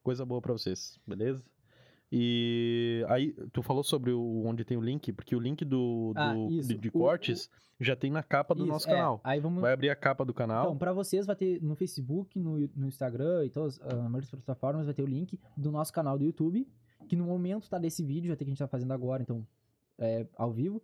coisa 0.01 0.25
boa 0.25 0.41
pra 0.41 0.53
vocês, 0.53 0.97
beleza? 1.05 1.43
E 2.11 3.05
aí, 3.07 3.31
tu 3.53 3.61
falou 3.61 3.83
sobre 3.83 4.11
o 4.11 4.43
onde 4.45 4.65
tem 4.65 4.75
o 4.77 4.81
link, 4.81 5.13
porque 5.13 5.35
o 5.35 5.39
link 5.39 5.63
do, 5.63 6.11
Ah, 6.15 6.33
do- 6.33 6.51
isso. 6.51 6.67
de, 6.67 6.77
de 6.77 6.89
O- 6.89 6.91
cortes 6.91 7.49
já 7.79 7.95
tem 7.95 8.11
na 8.11 8.21
capa 8.21 8.53
do 8.53 8.63
Isso, 8.63 8.71
nosso 8.71 8.89
é, 8.89 8.93
canal. 8.93 9.21
Aí 9.23 9.39
vamos, 9.39 9.61
Vai 9.61 9.71
abrir 9.73 9.89
a 9.89 9.95
capa 9.95 10.25
do 10.25 10.33
canal. 10.33 10.65
Então, 10.65 10.77
pra 10.77 10.91
vocês 10.93 11.25
vai 11.25 11.35
ter 11.35 11.61
no 11.63 11.75
Facebook, 11.75 12.37
no, 12.37 12.57
no 12.75 12.87
Instagram 12.87 13.45
e 13.45 13.49
todas 13.49 13.79
as 13.81 14.11
das 14.11 14.29
plataformas 14.29 14.85
vai 14.85 14.93
ter 14.93 15.03
o 15.03 15.07
link 15.07 15.39
do 15.55 15.71
nosso 15.71 15.93
canal 15.93 16.17
do 16.17 16.23
YouTube, 16.25 16.67
que 17.07 17.15
no 17.15 17.25
momento 17.25 17.69
tá 17.69 17.77
desse 17.79 18.03
vídeo, 18.03 18.27
já 18.29 18.35
tem 18.35 18.45
que 18.45 18.51
a 18.51 18.53
gente 18.53 18.59
tá 18.59 18.67
fazendo 18.67 18.91
agora, 18.93 19.23
então 19.23 19.47
é 19.97 20.27
ao 20.35 20.51
vivo. 20.51 20.81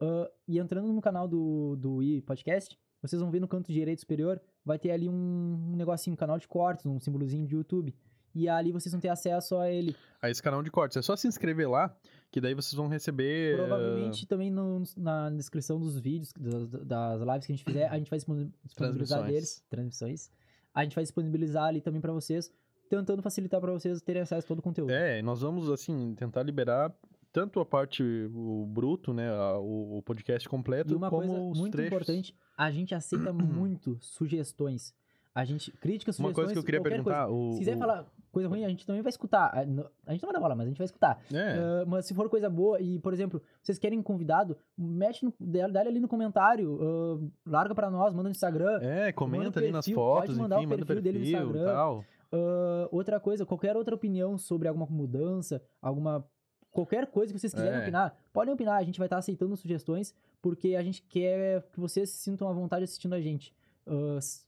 Ah, 0.00 0.28
e 0.48 0.58
entrando 0.58 0.92
no 0.92 1.00
canal 1.00 1.28
do, 1.28 1.76
do 1.76 2.02
i 2.02 2.20
Podcast, 2.22 2.76
vocês 3.00 3.22
vão 3.22 3.30
ver 3.30 3.40
no 3.40 3.46
canto 3.48 3.72
direito 3.72 4.00
superior, 4.00 4.40
vai 4.64 4.78
ter 4.80 4.90
ali 4.90 5.08
um, 5.08 5.12
um 5.72 5.76
negocinho, 5.76 6.14
um 6.14 6.16
canal 6.16 6.38
de 6.38 6.48
cortes, 6.48 6.84
um 6.86 6.98
símbolozinho 6.98 7.46
de 7.46 7.54
YouTube. 7.54 7.94
E 8.38 8.48
ali 8.48 8.70
vocês 8.70 8.92
vão 8.92 9.00
ter 9.00 9.08
acesso 9.08 9.56
a 9.56 9.70
ele. 9.70 9.96
a 10.20 10.28
esse 10.28 10.42
canal 10.42 10.62
de 10.62 10.70
cortes. 10.70 10.96
É 10.96 11.02
só 11.02 11.16
se 11.16 11.26
inscrever 11.26 11.70
lá, 11.70 11.96
que 12.30 12.40
daí 12.40 12.52
vocês 12.54 12.74
vão 12.74 12.86
receber. 12.88 13.56
Provavelmente 13.56 14.26
também 14.26 14.50
no- 14.50 14.82
na 14.96 15.30
descrição 15.30 15.78
dos 15.80 15.98
vídeos, 15.98 16.32
das, 16.38 16.68
das 16.84 17.20
lives 17.22 17.46
que 17.46 17.52
a 17.52 17.56
gente 17.56 17.64
fizer, 17.64 17.88
a 17.88 17.96
gente 17.98 18.10
vai 18.10 18.18
disponi- 18.18 18.52
disponibilizar 18.64 19.18
Transmissões. 19.20 19.32
deles, 19.32 19.64
transmissões. 19.70 20.30
A 20.74 20.82
gente 20.84 20.94
vai 20.94 21.04
disponibilizar 21.04 21.64
ali 21.64 21.80
também 21.80 22.00
pra 22.00 22.12
vocês, 22.12 22.52
tentando 22.90 23.22
facilitar 23.22 23.60
pra 23.60 23.72
vocês 23.72 24.02
terem 24.02 24.20
acesso 24.22 24.44
a 24.44 24.48
todo 24.48 24.58
o 24.58 24.62
conteúdo. 24.62 24.90
É, 24.90 25.22
nós 25.22 25.40
vamos, 25.40 25.70
assim, 25.70 26.14
tentar 26.14 26.42
liberar 26.42 26.92
tanto 27.32 27.58
a 27.60 27.64
parte, 27.66 28.02
o 28.34 28.66
bruto, 28.66 29.14
né, 29.14 29.28
a- 29.30 29.58
o, 29.58 30.02
podcast 30.02 30.46
completo, 30.48 30.92
E 30.92 30.96
uma 30.96 31.08
como 31.10 31.22
coisa 31.26 31.40
os 31.40 31.58
muito 31.58 31.72
trechos. 31.72 31.92
importante, 31.92 32.34
a 32.56 32.70
gente 32.70 32.94
aceita 32.94 33.32
muito 33.72 33.96
sugestões. 34.00 34.94
A 35.34 35.44
gente 35.44 35.70
críticas, 35.72 36.18
Uma 36.18 36.28
sugestões, 36.30 36.34
coisa 36.46 36.52
que 36.54 36.58
eu 36.58 36.64
queria 36.64 36.80
coisa. 36.80 36.94
perguntar, 36.96 37.28
o, 37.28 37.52
Se 37.52 37.58
quiser 37.58 37.76
o- 37.76 37.78
falar 37.78 38.06
coisa 38.32 38.48
ruim, 38.48 38.64
a 38.64 38.68
gente 38.68 38.86
também 38.86 39.02
vai 39.02 39.10
escutar. 39.10 39.50
A 39.54 40.12
gente 40.12 40.22
não 40.22 40.28
vai 40.28 40.32
dar 40.32 40.40
bola, 40.40 40.54
mas 40.54 40.66
a 40.66 40.68
gente 40.68 40.78
vai 40.78 40.84
escutar. 40.84 41.20
É, 41.32 41.58
Ah, 41.58 41.84
mas 41.86 42.06
se 42.06 42.14
for 42.14 42.28
coisa 42.28 42.48
boa 42.50 42.80
e, 42.80 42.98
por 42.98 43.12
exemplo, 43.12 43.40
vocês 43.62 43.78
querem 43.78 44.02
convidado, 44.02 44.56
mete 44.76 45.24
no, 45.24 45.32
dá 45.40 45.80
ali 45.80 46.00
no 46.00 46.08
comentário, 46.08 46.78
ah, 46.80 47.26
larga 47.46 47.74
pra 47.74 47.90
nós, 47.90 48.12
manda 48.12 48.24
no 48.28 48.32
Instagram. 48.32 48.78
é, 48.82 49.12
comenta 49.12 49.58
ali 49.60 49.70
nas 49.70 49.84
perfil, 49.86 49.94
fotos, 50.02 50.26
pode 50.28 50.38
mandar 50.38 50.56
o 50.56 50.60
enfim, 50.60 50.70
manda 50.70 50.86
perfil 50.86 51.02
dele 51.02 51.18
no 51.18 51.24
perfil 51.24 51.46
Instagram. 51.48 51.64
tal. 51.74 52.04
Ah, 52.32 52.88
outra 52.90 53.20
coisa, 53.20 53.46
qualquer 53.46 53.76
outra 53.76 53.94
opinião 53.94 54.36
sobre 54.36 54.68
alguma 54.68 54.86
mudança, 54.86 55.62
alguma. 55.80 56.24
Qualquer 56.70 57.06
coisa 57.06 57.32
que 57.32 57.38
vocês 57.38 57.54
quiserem 57.54 57.78
É. 57.78 57.82
opinar, 57.82 58.14
podem 58.34 58.52
opinar, 58.52 58.76
a 58.78 58.82
gente 58.82 58.98
vai 58.98 59.06
estar 59.06 59.16
aceitando 59.16 59.56
sugestões, 59.56 60.14
porque 60.42 60.74
a 60.76 60.82
gente 60.82 61.00
quer 61.04 61.62
que 61.72 61.80
vocês 61.80 62.10
se 62.10 62.18
sintam 62.18 62.46
à 62.50 62.52
vontade 62.52 62.84
assistindo 62.84 63.14
a 63.14 63.20
gente. 63.20 63.54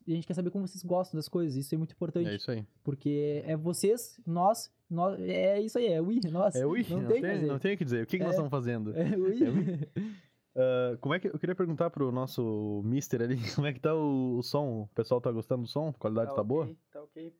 E 0.07 0.13
a 0.13 0.15
gente 0.17 0.27
quer 0.27 0.35
saber 0.35 0.51
como 0.51 0.67
vocês 0.67 0.83
gostam 0.83 1.17
das 1.19 1.29
coisas, 1.29 1.57
isso 1.57 1.75
é 1.75 1.79
muito 1.79 1.93
importante. 1.93 2.29
É 2.29 2.35
isso 2.37 2.51
aí. 2.51 2.67
Porque 2.83 3.43
é 3.47 3.57
vocês, 3.57 4.21
nós, 4.27 4.71
nós 4.91 5.19
é 5.21 5.61
isso 5.61 5.79
aí, 5.79 5.87
é 5.87 6.01
we, 6.01 6.19
nós. 6.31 6.55
É 6.57 6.67
o 6.67 6.77
I, 6.77 6.85
não, 6.91 7.01
não, 7.03 7.09
tem, 7.09 7.23
tem, 7.23 7.41
que 7.41 7.47
não 7.47 7.59
tem 7.59 7.75
o 7.75 7.79
que 7.79 7.85
dizer. 7.85 8.03
O 8.03 8.07
que, 8.07 8.19
que 8.19 8.25
nós 8.25 8.31
É. 8.33 8.37
estamos 8.37 8.51
fazendo? 8.51 8.97
É 8.97 9.17
we. 9.17 9.39
É 9.45 10.29
Ah, 10.61 10.97
como 11.01 11.15
é 11.15 11.21
que 11.21 11.29
eu 11.29 11.39
queria 11.39 11.55
perguntar 11.55 11.89
pro 11.91 12.11
nosso 12.11 12.83
mister 12.85 13.23
ali, 13.23 13.37
como 13.55 13.67
é 13.69 13.73
que 13.73 13.79
tá 13.79 13.95
o, 13.95 14.39
o 14.39 14.43
som? 14.43 14.83
O 14.83 14.89
pessoal 14.95 15.21
tá 15.21 15.31
gostando 15.31 15.63
do 15.63 15.69
som? 15.69 15.91
A 15.91 15.93
qualidade 15.93 16.35
tá, 16.35 16.43
boa? 16.43 16.65
ok, 16.65 16.77
Tá 16.91 17.03
ok. 17.03 17.35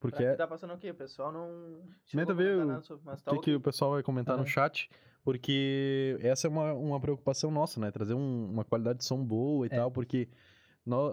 Porque 0.00 0.16
Pra 0.22 0.32
é, 0.32 0.34
tá 0.36 0.46
passando 0.48 0.74
o 0.74 0.78
quê? 0.78 0.90
O 0.90 0.94
pessoal 0.94 1.32
não. 1.32 1.48
Comenta 1.48 1.94
chegou 2.06 2.32
a 2.32 2.34
ver 2.34 2.56
o 2.66 2.82
sobre, 2.82 3.04
tá 3.04 3.16
que, 3.16 3.30
que 3.30 3.36
ok. 3.38 3.54
o 3.54 3.60
pessoal 3.60 3.92
vai 3.92 4.02
comentar 4.02 4.36
no 4.36 4.42
Aham. 4.42 4.50
chat, 4.50 4.90
porque 5.24 6.18
essa 6.20 6.48
é 6.48 6.50
uma, 6.50 6.72
uma 6.74 7.00
preocupação 7.00 7.50
nossa, 7.50 7.78
né? 7.80 7.90
Trazer 7.90 8.14
um- 8.14 8.50
uma 8.50 8.64
qualidade 8.64 8.98
de 8.98 9.04
som 9.04 9.24
boa 9.24 9.66
e 9.66 9.70
É. 9.72 9.76
tal, 9.76 9.90
porque 9.90 10.28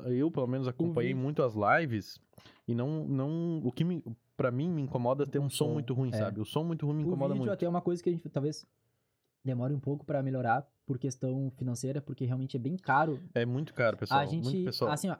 eu, 0.05 0.29
pelo 0.29 0.47
menos, 0.47 0.67
acompanhei 0.67 1.13
muito 1.13 1.41
as 1.41 1.53
lives 1.55 2.19
e 2.67 2.75
não, 2.75 3.05
não 3.05 3.61
o 3.63 3.71
que 3.71 3.83
me, 3.83 4.03
pra 4.37 4.51
mim 4.51 4.69
me 4.69 4.81
incomoda 4.81 5.23
é 5.23 5.27
ter 5.27 5.39
O 5.39 5.43
um 5.43 5.49
som, 5.49 5.65
som, 5.65 5.73
muito 5.73 5.93
ruim, 5.93 6.09
é. 6.13 6.17
sabe? 6.17 6.39
O 6.39 6.45
som 6.45 6.63
muito 6.63 6.85
ruim 6.85 6.97
me 6.97 7.03
O 7.03 7.07
incomoda 7.07 7.33
vídeo 7.33 7.45
muito. 7.45 7.53
até 7.53 7.65
é 7.65 7.69
uma 7.69 7.81
coisa 7.81 8.01
que 8.01 8.09
a 8.09 8.11
gente 8.11 8.27
talvez 8.29 8.65
demore 9.43 9.73
um 9.73 9.79
pouco 9.79 10.05
pra 10.05 10.23
melhorar 10.23 10.65
por 10.85 10.97
questão 10.97 11.51
financeira, 11.57 12.01
porque 12.01 12.25
realmente 12.25 12.55
é 12.55 12.59
bem 12.59 12.77
caro. 12.77 13.19
É 13.33 13.45
muito 13.45 13.73
caro, 13.73 13.97
pessoal. 13.97 14.19
a 14.19 14.25
gente, 14.25 14.43
muito 14.45 14.65
pessoal. 14.65 14.91
assim, 14.91 15.09
ó, 15.09 15.17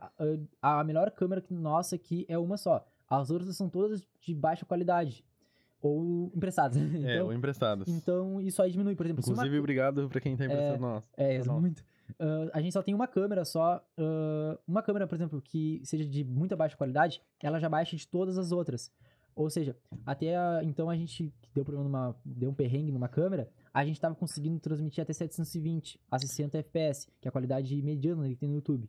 a, 0.62 0.80
a 0.80 0.84
melhor 0.84 1.10
câmera 1.12 1.44
nossa 1.50 1.96
aqui 1.96 2.26
é 2.30 2.38
uma 2.38 2.58
só. 2.58 2.86
As 3.10 3.30
outras 3.30 3.56
são 3.56 3.70
todas 3.70 4.08
de 4.22 4.34
baixa 4.34 4.66
qualidade 4.66 5.26
ou 5.82 6.32
emprestadas. 6.34 6.78
é, 7.04 7.16
então, 7.16 7.26
ou 7.28 7.34
emprestadas. 7.34 7.88
então 7.88 8.42
isso 8.42 8.62
aí 8.62 8.72
diminui, 8.72 8.96
por 8.96 9.06
exemplo, 9.06 9.22
se 9.22 9.30
uma 9.30 9.36
Inclusive, 9.36 9.60
obrigado 9.60 10.10
pra 10.10 10.22
quem 10.22 10.36
tá 10.38 10.46
emprestando 10.46 10.80
nós. 10.80 11.10
É, 11.18 11.38
nós. 11.40 11.62
muito. 11.62 11.84
Ah, 12.20 12.50
a 12.54 12.62
gente 12.62 12.74
só 12.74 12.82
tem 12.84 12.94
uma 12.94 13.08
câmera 13.08 13.44
só. 13.46 13.84
ah, 13.98 14.60
uma 14.68 14.82
câmera, 14.84 15.08
por 15.08 15.16
exemplo, 15.16 15.42
que 15.42 15.82
seja 15.84 16.06
de 16.06 16.24
muita 16.24 16.56
baixa 16.56 16.76
qualidade, 16.78 17.22
ela 17.42 17.60
já 17.60 17.70
baixa 17.70 17.96
de 17.96 18.08
todas 18.08 18.38
as 18.38 18.52
outras. 18.52 18.92
Ou 19.36 19.50
seja, 19.50 19.76
até 20.06 20.36
a- 20.38 20.62
então 20.64 20.90
a 20.90 20.96
gente 20.96 21.34
deu 21.56 21.64
problema 21.66 21.90
numa, 21.90 22.16
deu 22.24 22.52
um 22.52 22.54
perrengue 22.54 22.92
numa 22.92 23.08
câmera, 23.08 23.50
a 23.74 23.84
gente 23.84 24.00
tava 24.00 24.14
conseguindo 24.14 24.60
transmitir 24.60 25.02
até 25.02 25.12
720 25.12 26.00
a 26.12 26.20
60 26.20 26.58
FPS, 26.60 27.08
que 27.20 27.28
é 27.28 27.30
a 27.30 27.32
qualidade 27.32 27.82
mediana 27.82 28.30
que 28.30 28.36
tem 28.36 28.48
no 28.48 28.56
YouTube. 28.56 28.88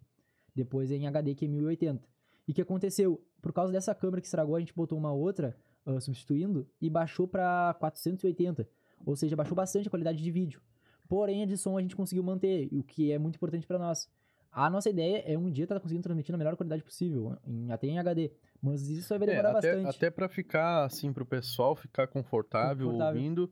Depois 0.55 0.91
é 0.91 0.97
em 0.97 1.07
HD 1.07 1.35
que 1.35 1.47
é 1.47 1.49
1080. 1.49 2.07
E 2.47 2.53
o 2.53 2.55
que 2.55 2.61
aconteceu? 2.61 3.25
Por 3.41 3.53
causa 3.55 3.73
dessa 3.73 3.95
câmera 3.95 4.21
que 4.21 4.27
estragou, 4.27 4.55
a 4.55 4.61
gente 4.61 4.75
botou 4.75 4.99
uma 4.99 5.12
outra 5.12 5.57
ah, 5.87 5.99
substituindo 5.99 6.67
e 6.79 6.91
baixou 6.91 7.27
pra 7.27 7.75
480. 7.81 8.69
Ou 9.07 9.17
seja, 9.17 9.35
baixou 9.37 9.55
bastante 9.57 9.89
a 9.89 9.91
qualidade 9.91 10.23
de 10.23 10.31
vídeo. 10.31 10.61
Porém, 11.09 11.42
a 11.42 11.46
de 11.46 11.57
som 11.57 11.76
a 11.76 11.82
gente 11.82 11.94
conseguiu 11.96 12.22
manter, 12.22 12.68
o 12.72 12.82
que 12.82 13.12
é 13.12 13.18
muito 13.18 13.36
importante 13.36 13.66
pra 13.66 13.78
nós. 13.78 14.09
A 14.50 14.70
nossa 14.70 14.88
ideia 14.88 15.18
é 15.26 15.36
um 15.36 15.50
dia 15.50 15.64
estar 15.64 15.80
conseguindo 15.80 16.02
transmitir 16.05 16.32
na 16.32 16.38
melhor 16.38 16.57
qualidade 16.57 16.82
possível, 16.82 17.36
em- 17.46 17.70
até 17.72 17.86
em 17.88 17.98
HD. 17.98 18.30
Mas 18.62 18.88
isso 18.88 19.09
vai 19.09 19.28
É, 19.28 19.30
demorar 19.32 19.57
até, 19.59 19.74
bastante. 19.76 19.96
até 19.96 20.11
pra 20.11 20.28
ficar, 20.28 20.84
assim, 20.84 21.12
pro 21.12 21.26
pessoal 21.26 21.74
ficar 21.74 22.07
confortável, 22.07 22.86
Confortável. 22.86 23.20
ouvindo 23.20 23.50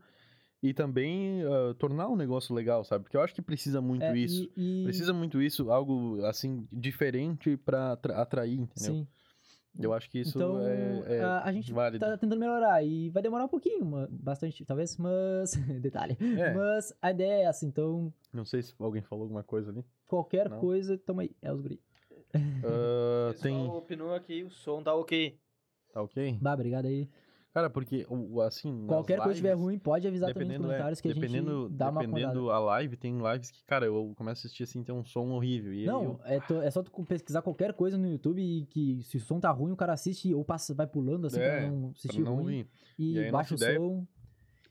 e 0.62 0.72
também 0.72 1.42
ah, 1.42 1.74
tornar 1.74 2.08
um 2.08 2.14
negócio 2.16 2.54
legal, 2.54 2.84
sabe? 2.84 3.02
Porque 3.04 3.16
eu 3.16 3.20
acho 3.20 3.34
que 3.34 3.42
precisa 3.42 3.80
muito 3.80 4.04
É, 4.04 4.16
isso. 4.16 4.48
E, 4.56 4.82
e- 4.82 4.84
Precisa 4.84 5.12
muito 5.12 5.42
isso, 5.42 5.70
algo 5.72 6.24
assim, 6.24 6.66
diferente 6.72 7.56
pra 7.56 7.92
atra- 7.92 8.22
atrair, 8.22 8.60
entendeu? 8.60 8.94
Sim. 8.94 9.06
Eu 9.78 9.92
acho 9.94 10.10
que 10.10 10.18
isso 10.20 10.36
então, 10.38 10.60
é, 10.66 11.16
é 11.18 11.20
a, 11.22 11.44
a 11.44 11.52
gente 11.52 11.72
válido. 11.72 12.04
tá 12.04 12.18
tentando 12.18 12.38
melhorar 12.38 12.84
e 12.84 13.08
vai 13.10 13.22
demorar 13.22 13.44
um 13.46 13.48
pouquinho, 13.48 13.84
ma- 13.86 14.06
bastante, 14.10 14.64
talvez, 14.66 14.96
mas. 14.98 15.54
detalhe. 15.80 16.16
É. 16.38 16.52
Mas 16.52 16.94
a 17.00 17.10
ideia 17.10 17.32
é 17.32 17.44
essa, 17.44 17.64
então, 17.64 18.12
Não 18.32 18.44
sei 18.44 18.62
se 18.62 18.74
alguém 18.78 19.00
falou 19.02 19.22
alguma 19.24 19.42
coisa 19.42 19.70
ali. 19.70 19.84
qualquer 20.06 20.48
Não. 20.50 20.58
coisa, 20.60 20.98
tamo 20.98 21.20
aí. 21.20 21.30
É 21.40 21.52
os 21.52 21.60
guri. 21.60 21.80
O 22.62 23.32
pessoal 23.32 23.34
tem. 23.42 23.68
opinou 23.70 24.14
aqui, 24.14 24.42
o 24.42 24.50
som 24.50 24.82
tá 24.82 24.94
ok. 24.94 25.38
Tá 25.92 26.02
ok? 26.02 26.38
Bah, 26.40 26.54
obrigado 26.54 26.86
aí. 26.86 27.08
Cara, 27.54 27.68
porque, 27.68 28.06
assim. 28.46 28.86
Qualquer 28.86 29.16
coisa 29.18 29.24
que 29.28 29.34
estiver 29.34 29.50
lives, 29.50 29.62
ruim, 29.64 29.78
pode 29.78 30.08
avisar 30.08 30.32
também 30.32 30.48
nos 30.48 30.54
é, 30.56 30.58
comentários 30.58 31.00
que 31.02 31.08
a 31.08 31.12
gente 31.12 31.20
dependendo, 31.20 31.68
dá 31.68 31.90
uma 31.90 32.00
dependendo 32.00 32.50
a 32.50 32.58
live, 32.58 32.96
tem 32.96 33.18
lives 33.18 33.50
que, 33.50 33.62
cara, 33.66 33.84
eu 33.84 34.14
começo 34.16 34.38
a 34.38 34.40
assistir 34.46 34.62
assim, 34.62 34.82
tem 34.82 34.94
um 34.94 35.04
som 35.04 35.28
horrível. 35.32 35.74
E 35.74 35.84
Não, 35.84 36.02
eu- 36.04 36.20
é, 36.24 36.40
to- 36.40 36.62
é 36.62 36.70
só 36.70 36.82
tu 36.82 36.90
pesquisar 37.04 37.42
qualquer 37.42 37.74
coisa 37.74 37.98
no 37.98 38.08
YouTube 38.08 38.40
e 38.40 38.64
que 38.66 39.02
se 39.02 39.18
o 39.18 39.20
som 39.20 39.38
tá 39.38 39.50
ruim, 39.50 39.70
o 39.72 39.76
cara 39.76 39.92
assiste 39.92 40.32
ou 40.32 40.42
passa, 40.44 40.72
vai 40.74 40.86
pulando 40.86 41.26
assim 41.26 41.40
É, 41.40 41.60
pra 41.60 41.70
não 41.70 41.80
pra 41.80 41.90
assistir 41.90 42.22
não 42.22 42.36
ruim. 42.36 42.66
E, 42.98 43.18
E 43.18 43.30
baixa 43.30 43.54
o 43.54 43.58
som. 43.58 44.06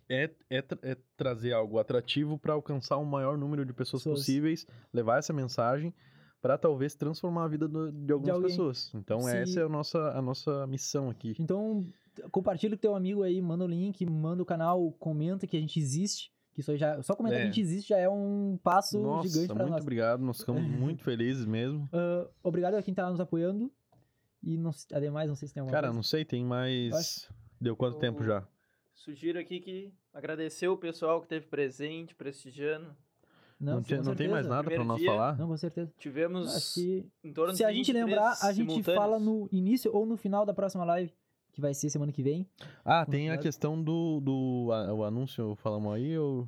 é, 0.10 0.32
é, 0.50 0.64
é 0.82 0.98
trazer 1.16 1.54
algo 1.54 1.78
atrativo 1.78 2.40
para 2.40 2.54
alcançar 2.54 2.98
o 2.98 3.06
maior 3.06 3.38
número 3.38 3.64
de 3.64 3.74
pessoas 3.74 4.02
Pessoas. 4.02 4.20
possíveis, 4.22 4.66
levar 4.92 5.20
essa 5.20 5.32
mensagem 5.32 5.94
para 6.42 6.58
talvez 6.58 6.96
transformar 6.96 7.44
a 7.44 7.48
vida 7.48 7.68
do- 7.68 7.92
de 7.92 8.12
algumas 8.12 8.34
alguém. 8.36 8.50
pessoas. 8.50 8.92
Então 8.96 9.20
Se- 9.22 9.38
essa 9.38 9.60
é 9.60 9.64
a 9.64 9.70
nossa, 9.70 10.00
a 10.18 10.22
nossa 10.24 10.66
missão 10.66 11.08
aqui. 11.12 11.36
Então, 11.40 11.86
compartilha 12.32 12.76
com 12.76 12.82
teu 12.82 12.96
amigo 12.96 13.24
aí, 13.24 13.42
manda 13.42 13.64
o 13.64 13.68
link, 13.68 14.06
manda 14.06 14.42
o 14.42 14.46
canal, 14.46 14.92
comenta 15.00 15.46
que 15.48 15.58
a 15.58 15.60
gente 15.60 15.80
existe. 15.80 16.32
Que 16.54 16.60
isso 16.60 16.72
aí 16.72 16.78
já. 16.78 17.02
Só 17.02 17.16
comentar 17.16 17.40
É. 17.40 17.44
que 17.44 17.48
a 17.50 17.52
gente 17.52 17.62
existe 17.62 17.90
já 17.90 17.98
é 17.98 18.10
um 18.10 18.60
passo 18.62 19.00
Nossa, 19.02 19.28
gigante 19.30 19.48
pra 19.54 19.64
muito 19.64 19.72
nós. 19.72 19.82
obrigado, 19.82 20.22
nós 20.22 20.40
ficamos 20.40 20.62
muito 20.98 21.04
felizes 21.04 21.46
mesmo. 21.46 21.88
Ah, 21.94 22.28
obrigado 22.44 22.76
a 22.76 22.84
quem 22.84 22.94
tá 22.94 23.10
nos 23.10 23.20
apoiando. 23.22 23.72
E 24.44 24.58
não, 24.58 24.72
ademais, 24.92 25.30
não 25.30 25.36
sei 25.36 25.48
se 25.48 25.54
tem 25.54 25.62
alguma 25.62 25.72
Cara, 25.74 25.88
coisa. 25.88 25.96
não 25.96 26.04
sei, 26.04 26.26
tem 26.26 26.44
mais. 26.44 26.92
acho- 26.94 27.34
Deu 27.60 27.76
quanto 27.76 28.00
tempo 28.00 28.22
Eu- 28.22 28.26
já? 28.28 28.48
Sugiro 28.94 29.40
aqui 29.40 29.60
que 29.60 29.94
agradecer 30.14 30.68
o 30.68 30.76
pessoal 30.78 31.22
que 31.22 31.28
teve 31.28 31.46
presente, 31.48 32.14
prestigiando. 32.16 32.88
Não, 33.60 33.76
Não, 33.76 34.04
não 34.04 34.16
tem 34.16 34.28
mais 34.28 34.48
nada 34.48 34.64
para 34.70 34.84
nós 34.84 34.98
dia- 35.00 35.12
falar? 35.12 35.38
Não, 35.38 35.48
com 35.48 35.56
certeza. 35.58 35.94
Tivemos 36.00 36.56
Acho 36.56 36.74
que 36.74 37.06
em 37.24 37.32
torno 37.32 37.54
se 37.54 37.58
de 37.60 37.64
a 37.64 37.72
gente 37.72 37.94
23 37.94 38.06
lembrar, 38.06 38.32
a 38.42 38.52
gente 38.52 38.70
simultâneos. 38.72 38.96
fala 39.04 39.20
no 39.20 39.48
início 39.52 39.96
ou 39.96 40.06
no 40.06 40.18
final 40.18 40.46
da 40.46 40.54
próxima 40.54 40.84
live, 40.84 41.14
que 41.52 41.62
vai 41.62 41.74
ser 41.74 41.90
semana 41.90 42.12
que 42.12 42.24
vem. 42.24 42.48
Ah, 42.86 43.06
tem 43.06 43.30
a 43.30 43.38
questão 43.38 43.82
do, 43.82 44.20
do 44.22 44.70
a- 44.72 44.94
o 44.94 45.04
anúncio, 45.04 45.56
falamos 45.58 45.94
aí, 45.94 46.18
ou 46.18 46.48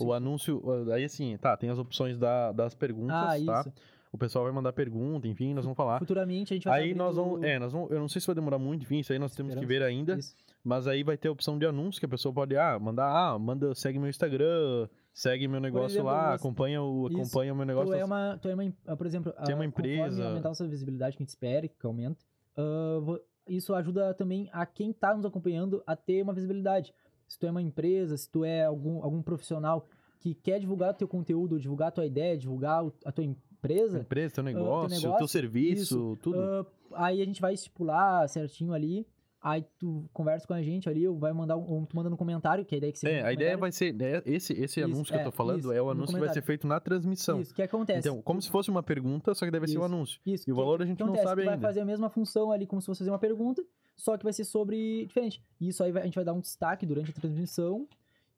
o 0.00 0.12
anúncio, 0.12 0.62
ah, 0.90 0.94
aí 0.94 1.04
assim, 1.04 1.36
tá, 1.38 1.56
tem 1.56 1.70
as 1.70 1.78
opções 1.78 2.18
da- 2.18 2.52
das 2.52 2.74
perguntas, 2.74 3.16
ah, 3.16 3.26
tá? 3.26 3.60
isso. 3.60 3.72
O 4.10 4.16
pessoal 4.16 4.44
vai 4.44 4.52
mandar 4.54 4.72
pergunta, 4.72 5.28
enfim, 5.28 5.52
nós 5.52 5.64
vamos 5.64 5.76
falar. 5.76 5.98
Futuramente 5.98 6.54
a 6.54 6.56
gente 6.56 6.64
vai 6.64 6.82
Aí 6.82 6.94
nós 6.94 7.16
vamos, 7.16 7.42
é, 7.42 7.58
nós 7.58 7.72
vamos, 7.72 7.90
eu 7.90 7.98
não 8.00 8.08
sei 8.08 8.20
se 8.22 8.26
vai 8.26 8.34
demorar 8.34 8.58
muito, 8.58 8.82
enfim, 8.82 9.00
isso 9.00 9.12
aí 9.12 9.18
nós 9.18 9.34
temos 9.34 9.54
que 9.54 9.66
ver 9.66 9.82
ainda, 9.82 10.16
Isso. 10.18 10.34
mas 10.64 10.86
aí 10.86 11.02
vai 11.02 11.16
ter 11.18 11.28
a 11.28 11.32
opção 11.32 11.58
de 11.58 11.66
anúncio 11.66 12.00
que 12.00 12.06
a 12.06 12.08
pessoa 12.08 12.32
pode, 12.32 12.56
ah, 12.56 12.78
mandar, 12.78 13.06
ah, 13.06 13.38
manda, 13.38 13.74
segue 13.74 13.98
meu 13.98 14.08
Instagram, 14.08 14.88
segue 15.12 15.46
meu 15.46 15.60
negócio 15.60 15.96
exemplo, 15.96 16.06
lá, 16.10 16.32
acompanha 16.32 16.82
o, 16.82 17.06
Isso. 17.08 17.20
acompanha 17.20 17.52
o 17.52 17.56
meu 17.56 17.66
negócio. 17.66 17.90
Tu 17.90 17.94
é 17.98 18.04
uma, 18.04 18.38
tu 18.40 18.48
é 18.48 18.54
uma, 18.54 18.72
ah, 18.86 18.96
por 18.96 19.06
exemplo, 19.06 19.30
Tem 19.44 19.54
uma 19.54 19.64
ah, 19.64 19.66
empresa- 19.66 20.26
aumentar 20.26 20.50
a 20.50 20.54
sua 20.54 20.66
visibilidade 20.68 21.14
que 21.14 21.22
a 21.22 21.24
gente 21.24 21.28
espera, 21.30 21.68
que 21.68 21.86
aumenta, 21.86 22.18
ah, 22.56 22.98
vo- 23.02 23.20
isso 23.48 23.74
ajuda 23.74 24.12
também 24.14 24.48
a 24.52 24.64
quem 24.66 24.92
tá 24.92 25.14
nos 25.14 25.24
acompanhando 25.24 25.82
a 25.86 25.96
ter 25.96 26.22
uma 26.22 26.32
visibilidade. 26.32 26.94
Se 27.26 27.38
tu 27.38 27.46
é 27.46 27.50
uma 27.50 27.62
empresa, 27.62 28.16
se 28.16 28.28
tu 28.30 28.44
é 28.44 28.64
algum, 28.64 29.02
algum 29.02 29.22
profissional 29.22 29.86
que 30.20 30.34
quer 30.34 30.58
divulgar 30.60 30.94
teu 30.94 31.06
conteúdo, 31.08 31.58
divulgar 31.60 31.92
tua 31.92 32.06
ideia, 32.06 32.36
divulgar 32.36 32.84
o- 32.84 32.92
a 33.04 33.12
tua 33.12 33.24
empresa, 33.24 34.00
empresa, 34.00 34.34
teu 34.36 34.44
negócio, 34.44 34.86
o 34.86 34.88
teu 34.88 35.00
negócio, 35.02 35.28
serviço, 35.28 36.18
tudo. 36.22 36.38
ah, 36.40 36.66
aí 37.06 37.20
a 37.20 37.24
gente 37.24 37.40
vai 37.40 37.54
estipular 37.54 38.28
certinho 38.28 38.72
ali, 38.72 39.06
aí 39.40 39.64
tu 39.78 40.08
conversa 40.12 40.46
com 40.46 40.54
a 40.54 40.62
gente 40.62 40.88
ali, 40.88 41.06
ou 41.06 41.16
vai 41.18 41.32
mandar 41.32 41.56
um, 41.56 41.62
ou 41.62 41.86
tu 41.86 41.94
manda 41.96 42.10
no 42.10 42.16
comentário, 42.16 42.64
que 42.64 42.74
a 42.74 42.78
ideia 42.78 42.90
é 42.90 42.92
que 42.92 42.98
seja 42.98 43.12
é, 43.12 43.22
a 43.22 43.32
ideia 43.32 43.56
vai 43.56 43.70
ser, 43.72 43.92
né, 43.94 44.22
esse, 44.26 44.52
esse 44.52 44.80
Isso, 44.80 44.84
anúncio 44.84 45.04
que 45.12 45.14
eu 45.14 45.20
é, 45.20 45.24
tô 45.24 45.30
falando 45.32 45.58
isso, 45.60 45.72
é 45.72 45.80
o 45.80 45.90
anúncio 45.90 46.14
que 46.14 46.20
vai 46.20 46.32
ser 46.32 46.42
feito 46.42 46.66
na 46.66 46.80
transmissão. 46.80 47.40
Isso, 47.40 47.52
o 47.52 47.54
que 47.54 47.62
acontece? 47.62 48.08
Então, 48.08 48.20
como 48.22 48.42
se 48.42 48.50
fosse 48.50 48.70
uma 48.70 48.82
pergunta, 48.82 49.34
só 49.34 49.44
que 49.44 49.50
deve 49.52 49.66
ser 49.68 49.78
o 49.78 49.80
Isso. 49.80 49.84
anúncio. 49.94 50.20
Isso, 50.26 50.48
E 50.48 50.52
o 50.52 50.54
que- 50.56 50.60
valor 50.60 50.82
a 50.82 50.84
que 50.84 50.90
gente 50.90 51.00
não 51.00 51.06
acontece? 51.06 51.28
sabe 51.28 51.42
Tu 51.42 51.44
vai 51.46 51.54
ainda. 51.54 51.66
fazer 51.66 51.80
a 51.80 51.84
mesma 51.84 52.10
função 52.10 52.50
ali 52.50 52.66
como 52.66 52.80
se 52.82 52.86
fosse 52.86 52.98
fazer 52.98 53.10
uma 53.10 53.18
pergunta, 53.18 53.64
só 53.96 54.16
que 54.18 54.24
vai 54.24 54.32
ser 54.32 54.44
sobre 54.44 55.06
diferente. 55.06 55.42
E 55.60 55.68
isso 55.68 55.82
aí 55.84 55.92
vai- 55.92 56.02
a 56.02 56.04
gente 56.04 56.14
vai 56.16 56.24
dar 56.24 56.32
um 56.32 56.40
destaque 56.40 56.84
durante 56.84 57.10
a 57.10 57.14
transmissão 57.14 57.86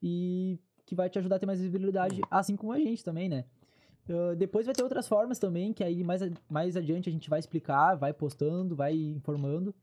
e 0.03 0.59
que 0.86 0.94
vai 0.94 1.09
te 1.09 1.18
ajudar 1.18 1.36
a 1.36 1.38
ter 1.38 1.46
mais 1.46 1.61
visibilidade, 1.61 2.20
assim 2.30 2.57
como 2.57 2.72
a 2.72 2.78
gente 2.78 3.05
também, 3.05 3.28
né? 3.28 3.44
Ah, 4.09 4.34
depois 4.34 4.66
vai 4.66 4.74
ter 4.74 4.82
outras 4.82 5.07
formas 5.07 5.38
também, 5.38 5.72
que 5.72 5.84
aí 5.84 6.03
mais, 6.03 6.20
a- 6.22 6.30
mais 6.48 6.76
adiante 6.76 7.09
a 7.09 7.12
gente 7.12 7.30
vai 7.30 7.38
explicar, 7.38 7.94
vai 7.94 8.12
postando, 8.12 8.74
vai 8.74 8.92
informando. 8.94 9.74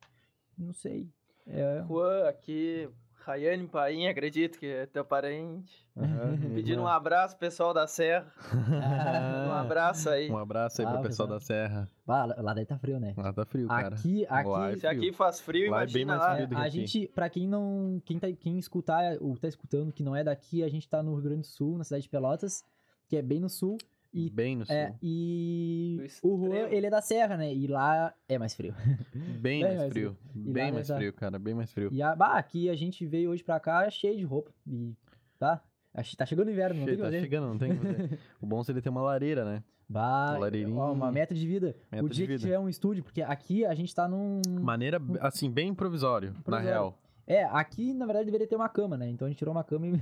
Não 0.57 0.73
sei. 0.73 1.07
É, 1.45 1.83
Juan 1.87 2.27
aqui 2.27 2.89
Rayane 3.25 3.67
Paim, 3.67 4.07
acredito 4.07 4.57
que 4.57 4.65
é 4.65 4.85
teu 4.85 5.03
parente. 5.05 5.85
Aham, 5.97 6.37
Pedindo 6.55 6.81
um 6.81 6.87
abraço, 6.87 7.37
pessoal 7.37 7.73
da 7.73 7.85
Serra. 7.87 8.31
Um 9.47 9.51
abraço 9.59 10.09
aí. 10.09 10.29
Um 10.29 10.37
abraço 10.37 10.81
aí 10.81 10.87
Ah, 10.87 10.91
pro 10.93 11.01
pessoal 11.03 11.27
da 11.27 11.39
Serra. 11.39 11.87
Ah, 12.07 12.25
lá 12.25 12.35
lá 12.39 12.53
daí 12.53 12.65
tá 12.65 12.77
frio, 12.77 12.99
né? 12.99 13.13
Lá 13.17 13.33
tá 13.33 13.43
frio, 13.45 13.67
cara. 13.67 13.95
Aqui, 13.95 14.25
aqui, 14.29 14.49
Lá 14.49 14.71
é 14.71 14.75
Se 14.77 14.87
aqui 14.87 15.11
faz 15.11 15.39
frio, 15.39 15.71
Lá 15.71 15.83
é 15.83 15.85
bem 15.87 16.03
imagina 16.03 16.17
mais 16.17 16.21
lá. 16.29 16.35
frio 16.35 16.47
do 16.47 16.55
que 16.55 16.61
a 16.61 16.65
aqui. 16.65 16.71
gente, 16.85 17.07
pra 17.13 17.29
quem 17.29 17.47
não, 17.47 18.01
quem, 18.05 18.19
tá, 18.19 18.27
quem 18.31 18.57
escutar 18.59 19.17
ou 19.19 19.35
tá 19.37 19.47
escutando 19.47 19.91
que 19.91 20.03
não 20.03 20.15
é 20.15 20.23
daqui, 20.23 20.63
a 20.63 20.69
gente 20.69 20.87
tá 20.87 21.01
no 21.03 21.13
Rio 21.15 21.23
Grande 21.23 21.41
do 21.41 21.47
Sul, 21.47 21.77
na 21.77 21.83
cidade 21.83 22.03
de 22.03 22.09
Pelotas, 22.09 22.63
que 23.07 23.17
é 23.17 23.21
bem 23.21 23.39
no 23.39 23.49
sul. 23.49 23.77
E, 24.13 24.29
Bem 24.29 24.55
no 24.55 24.65
sul. 24.65 24.73
é, 24.75 24.93
e 25.01 26.07
o 26.23 26.37
Juan, 26.37 26.67
ele 26.69 26.87
é 26.87 26.89
da 26.89 27.01
Serra, 27.01 27.37
né? 27.37 27.53
E 27.53 27.67
lá 27.67 28.13
é 28.27 28.37
mais 28.37 28.53
frio. 28.55 28.73
Bem 29.13 29.39
bem 29.41 29.63
mais 29.63 29.77
mais 29.77 29.91
frio. 29.93 30.17
E 30.35 30.39
Bem 30.51 30.65
lá 30.67 30.71
mais 30.73 30.87
vai 30.87 30.95
tá- 30.95 30.99
frio, 30.99 31.13
cara. 31.13 31.37
Bem 31.39 31.53
mais 31.53 31.71
frio. 31.71 31.89
E 31.91 32.01
a, 32.01 32.15
bah, 32.15 32.37
aqui 32.37 32.69
a 32.69 32.75
gente 32.75 33.05
veio 33.05 33.29
hoje 33.31 33.43
pra 33.43 33.59
cá 33.59 33.89
cheio 33.89 34.17
de 34.17 34.23
roupa. 34.23 34.51
E, 34.65 34.93
tá? 35.37 35.61
Que 36.03 36.15
Tá 36.15 36.25
chegando 36.25 36.47
o 36.47 36.51
inverno, 36.51 36.79
não 36.79 36.85
tem 36.85 36.93
o 36.93 36.97
que 36.97 37.01
tá 37.03 37.07
fazer. 37.07 37.21
chegando, 37.21 37.47
não 37.47 37.57
tem 37.57 37.71
o 37.71 37.79
que 37.79 37.85
fazer. 37.85 38.19
O 38.41 38.45
bom 38.45 38.63
seria 38.63 38.81
ter 38.81 38.89
uma 38.89 39.01
lareira, 39.01 39.43
né? 39.43 39.63
Bah, 39.89 40.37
Lareirinha. 40.37 40.77
ó, 40.79 40.91
uma 40.91 41.11
meta 41.11 41.33
de 41.33 41.47
vida. 41.47 41.75
Meta 41.91 42.03
o 42.05 42.09
de 42.09 42.15
dia 42.15 42.25
que 42.25 42.31
vida. 42.33 42.41
tiver 42.43 42.59
um 42.59 42.67
estúdio, 42.69 43.03
porque 43.03 43.21
aqui 43.21 43.65
a 43.65 43.73
gente 43.73 43.95
tá 43.95 44.07
num. 44.07 44.41
Maneira, 44.61 45.01
assim, 45.21 45.49
bem 45.49 45.69
improvisório, 45.69 46.35
na 46.45 46.59
real. 46.59 46.97
É, 47.25 47.43
aqui 47.45 47.93
na 47.93 48.05
verdade 48.05 48.25
deveria 48.25 48.45
ter 48.47 48.55
uma 48.55 48.67
cama, 48.69 48.97
né? 48.97 49.09
Então 49.09 49.25
a 49.25 49.29
gente 49.29 49.37
tirou 49.37 49.53
uma 49.53 49.63
cama 49.63 49.87
e. 49.87 50.01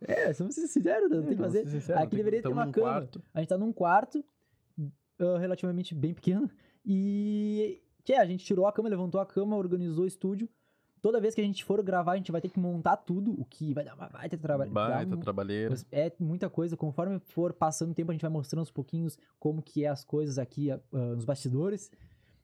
é, 0.00 0.32
ser 0.32 0.50
sinceros, 0.50 1.10
não 1.10 1.22
tem 1.22 1.36
que 1.36 1.42
fazer. 1.42 1.64
ser 1.64 1.70
sinceros, 1.80 2.02
Aqui 2.02 2.16
deveria 2.16 2.42
ter 2.42 2.48
uma 2.48 2.70
cama. 2.70 2.92
quarto. 2.92 3.22
A 3.32 3.40
gente 3.40 3.48
tá 3.48 3.58
num 3.58 3.72
quarto 3.72 4.24
ah, 5.18 5.38
relativamente 5.38 5.94
bem 5.94 6.14
pequeno. 6.14 6.50
E. 6.84 7.80
Que 8.04 8.12
a 8.12 8.26
gente 8.26 8.44
tirou 8.44 8.66
a 8.66 8.72
cama, 8.72 8.88
levantou 8.88 9.18
a 9.20 9.24
cama, 9.24 9.56
organizou 9.56 10.04
o 10.04 10.06
estúdio. 10.06 10.48
Toda 11.00 11.20
vez 11.20 11.34
que 11.34 11.40
a 11.40 11.44
gente 11.44 11.64
for 11.64 11.82
gravar, 11.82 12.12
a 12.12 12.16
gente 12.16 12.32
vai 12.32 12.40
ter 12.40 12.48
que 12.48 12.58
montar 12.58 12.96
tudo, 12.96 13.38
o 13.38 13.44
que 13.44 13.72
vai 13.74 13.84
dar 13.84 13.94
uma 13.94 14.08
baita 14.08 14.36
trabalho. 14.38 14.70
Baita 14.70 15.16
trabalheira. 15.16 15.74
É 15.90 16.12
muita 16.18 16.50
coisa. 16.50 16.76
Conforme 16.76 17.18
for 17.20 17.52
passando 17.52 17.92
o 17.92 17.94
tempo, 17.94 18.10
a 18.10 18.14
gente 18.14 18.22
vai 18.22 18.30
mostrando 18.30 18.60
aos 18.60 18.70
pouquinhos 18.70 19.18
como 19.38 19.62
que 19.62 19.84
é 19.84 19.88
as 19.88 20.04
coisas 20.04 20.38
aqui 20.38 20.70
ah, 20.70 20.80
nos 20.92 21.24
bastidores. 21.24 21.90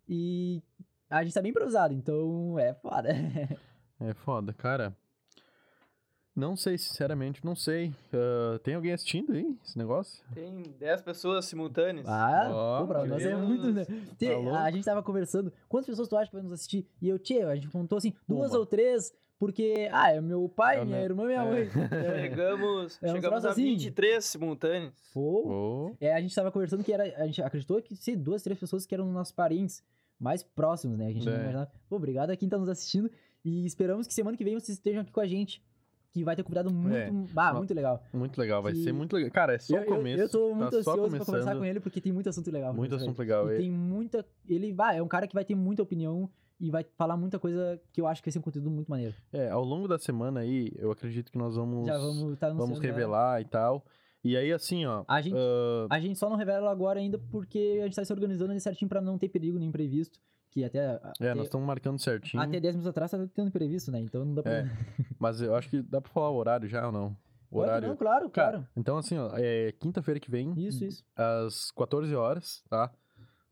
E 0.09 0.62
a 1.11 1.22
gente 1.22 1.35
tá 1.35 1.43
bem 1.43 1.51
improvisado, 1.51 1.93
então 1.95 2.59
é 2.59 2.74
foda. 2.74 3.11
É 4.03 4.14
foda, 4.14 4.51
cara. 4.55 4.97
Não 6.35 6.55
sei, 6.57 6.78
sinceramente, 6.78 7.45
não 7.45 7.55
sei. 7.57 7.93
Ah, 8.12 8.59
tem 8.62 8.74
alguém 8.74 8.93
assistindo 8.93 9.33
aí 9.33 9.57
esse 9.64 9.76
negócio? 9.76 10.22
Tem 10.33 10.62
10 10.78 11.03
pessoas 11.03 11.45
simultâneas. 11.45 12.07
Ah, 12.09 12.49
Ó, 12.53 12.81
pô, 12.81 12.87
pra 12.87 13.05
nós 13.05 13.22
é 13.24 13.35
muito, 13.37 13.70
né? 13.72 13.85
Tá 13.85 14.62
a 14.64 14.70
gente 14.70 14.85
tava 14.85 15.03
conversando, 15.03 15.53
quantas 15.68 15.87
pessoas 15.89 16.09
tu 16.09 16.16
acha 16.16 16.31
que 16.31 16.37
vai 16.37 16.43
nos 16.43 16.53
assistir? 16.53 16.87
E 17.03 17.09
eu, 17.09 17.18
tchê, 17.18 17.43
a 17.43 17.55
gente 17.57 17.68
contou 17.68 17.99
assim, 17.99 18.14
duas 18.28 18.51
Uma. 18.53 18.61
ou 18.61 18.66
três, 18.66 19.12
porque, 19.39 19.89
ah, 19.93 20.12
é 20.12 20.20
meu 20.20 20.49
pai, 20.49 20.78
É 20.78 20.83
o 20.83 20.87
minha 20.87 21.01
irmã, 21.03 21.26
minha 21.26 21.43
é. 21.43 21.51
mãe. 21.51 21.68
Chegamos, 22.22 22.99
É 23.03 23.09
chegamos 23.11 23.45
a 23.45 23.51
assim. 23.51 23.64
23 23.64 24.24
simultâneos. 24.24 24.95
Pô, 25.12 25.49
Ô, 25.91 25.97
é, 26.01 26.14
a 26.14 26.20
gente 26.20 26.35
tava 26.35 26.53
conversando 26.53 26.85
que 26.85 26.93
era, 26.93 27.03
a 27.22 27.26
gente 27.26 27.43
acreditou 27.43 27.83
que 27.83 27.97
ser 27.97 28.16
duas, 28.16 28.43
três 28.43 28.59
pessoas 28.59 28.87
que 28.87 28.95
eram 28.95 29.11
nossos 29.11 29.33
parentes 29.33 29.83
mais 30.18 30.43
próximos, 30.43 30.97
né? 30.99 31.07
A 31.09 31.12
gente 31.12 31.26
não 31.26 31.33
É. 31.33 31.37
imaginava. 31.41 31.70
Pô, 31.89 31.97
obrigado 31.97 32.31
a 32.31 32.37
quem 32.37 32.49
tá 32.49 32.57
nos 32.57 32.68
assistindo 32.68 33.11
e 33.45 33.64
esperamos 33.66 34.07
que 34.07 34.14
semana 34.14 34.37
que 34.37 34.45
vem 34.45 34.55
vocês 34.55 34.76
estejam 34.78 35.01
aqui 35.03 35.11
com 35.11 35.20
a 35.20 35.26
gente, 35.26 35.62
que 36.13 36.25
vai 36.25 36.35
ter 36.35 36.43
convidado 36.43 36.73
muito, 36.73 36.97
É. 36.97 37.11
bah, 37.33 37.53
muito 37.55 37.73
legal. 37.73 38.03
muito 38.13 38.39
legal, 38.39 38.63
vai 38.63 38.73
Que- 38.73 38.83
ser 38.83 38.93
muito 38.93 39.15
legal. 39.15 39.31
Cara, 39.31 39.55
é 39.55 39.59
só 39.59 39.77
eu, 39.77 39.81
o 39.81 39.85
eu- 39.85 39.97
começo. 39.97 40.23
eu, 40.23 40.29
tô 40.29 40.55
muito 40.55 40.71
tá 40.71 40.77
ansioso 40.79 41.09
pra 41.17 41.25
conversar 41.25 41.57
com 41.57 41.65
ele, 41.65 41.81
porque 41.81 42.01
tem 42.01 42.13
muito 42.13 42.29
assunto 42.29 42.51
legal. 42.51 42.75
Muito 42.75 42.95
assunto 42.95 43.11
ele. 43.23 43.29
legal. 43.29 43.51
E 43.51 43.55
E- 43.55 43.59
tem 43.59 43.71
muita. 43.71 44.25
Ele 44.49 44.73
vai, 44.73 44.99
é 44.99 45.03
um 45.03 45.09
cara 45.09 45.27
que 45.27 45.35
vai 45.35 45.45
ter 45.45 45.55
muita 45.55 45.83
opinião 45.83 46.29
e 46.61 46.71
vai 46.71 46.85
falar 46.99 47.17
muita 47.17 47.39
coisa 47.39 47.81
que 47.93 48.01
eu 48.01 48.07
acho 48.07 48.21
que 48.23 48.29
vai 48.29 48.33
ser 48.33 48.39
um 48.39 48.43
conteúdo 48.43 48.71
muito 48.71 48.89
maneiro. 48.89 49.15
É, 49.33 49.49
ao 49.51 49.65
longo 49.65 49.87
da 49.89 49.99
semana 49.99 50.41
aí, 50.41 50.73
eu 50.77 50.91
acredito 50.91 51.31
que 51.31 51.39
nós 51.39 51.55
vamos, 51.57 51.87
Já 51.87 51.97
vamos 51.97 52.33
estar 52.35 52.51
vamos 52.53 52.79
revelar 52.81 53.41
e 53.41 53.45
tal. 53.45 53.85
E 54.23 54.37
aí, 54.37 54.53
assim, 54.53 54.85
ó. 54.85 55.03
A 55.09 55.23
gente, 55.23 55.35
ah, 55.35 55.87
a 55.89 55.99
gente 55.99 56.19
só 56.19 56.29
não 56.29 56.37
revela 56.37 56.71
agora 56.71 56.99
ainda 57.01 57.19
porque 57.31 57.79
a 57.81 57.85
gente 57.85 57.97
tá 57.97 58.05
se 58.05 58.13
organizando 58.13 58.51
ali 58.51 58.61
certinho 58.61 58.87
pra 58.89 59.01
não 59.01 59.17
ter 59.17 59.29
perigo 59.31 59.59
nem 59.59 59.69
imprevisto. 59.69 60.19
Que 60.51 60.65
até. 60.65 60.79
é, 60.79 61.01
até, 61.03 61.35
nós 61.35 61.45
estamos 61.47 61.67
marcando 61.67 61.99
certinho. 61.99 62.43
até 62.43 62.59
10 62.59 62.75
minutos 62.75 62.91
atrás 62.91 63.11
tá 63.11 63.19
tendo 63.35 63.49
imprevisto, 63.49 63.91
né? 63.93 64.01
Então 64.01 64.25
não 64.25 64.35
dá 64.35 64.43
pra. 64.43 64.53
É, 64.53 64.71
Mas 65.19 65.41
eu 65.41 65.55
acho 65.55 65.69
que 65.69 65.81
dá 65.81 66.01
pra 66.01 66.11
falar 66.11 66.31
o 66.31 66.37
horário 66.37 66.69
já 66.69 66.87
ou 66.87 66.93
não? 66.93 67.17
O 67.51 67.57
Pode, 67.57 67.69
horário. 67.69 67.89
Não, 67.89 67.97
claro, 67.97 68.31
Cara, 68.31 68.51
claro. 68.53 68.69
Então, 68.77 68.97
assim, 68.97 69.17
ó, 69.19 69.31
é 69.35 69.73
quinta-feira 69.73 70.21
que 70.21 70.31
vem, 70.31 70.53
Isso, 70.57 70.85
isso. 70.85 71.05
às 71.17 71.71
14 71.73 72.15
horas, 72.15 72.63
tá? 72.69 72.91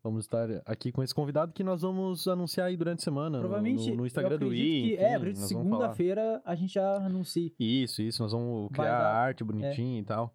Vamos 0.02 0.24
estar 0.24 0.48
aqui 0.64 0.92
com 0.92 1.02
esse 1.02 1.12
convidado 1.14 1.52
que 1.52 1.64
nós 1.64 1.82
vamos 1.82 2.28
anunciar 2.28 2.68
aí 2.68 2.76
durante 2.76 3.00
a 3.00 3.02
semana. 3.02 3.40
Provavelmente. 3.40 3.90
No, 3.90 3.96
no 3.98 4.06
Instagram 4.06 4.38
do 4.38 4.54
I. 4.54 4.94
é, 4.96 5.14
acredito 5.14 5.44
segunda-feira 5.44 6.40
a 6.44 6.54
gente 6.54 6.74
já 6.74 6.94
anuncia. 6.96 7.50
Isso, 7.58 8.00
isso, 8.00 8.22
nós 8.22 8.32
vamos 8.32 8.70
criar 8.72 8.96
arte 8.96 9.42
bonitinha 9.42 10.00
e 10.00 10.04
tal. 10.04 10.32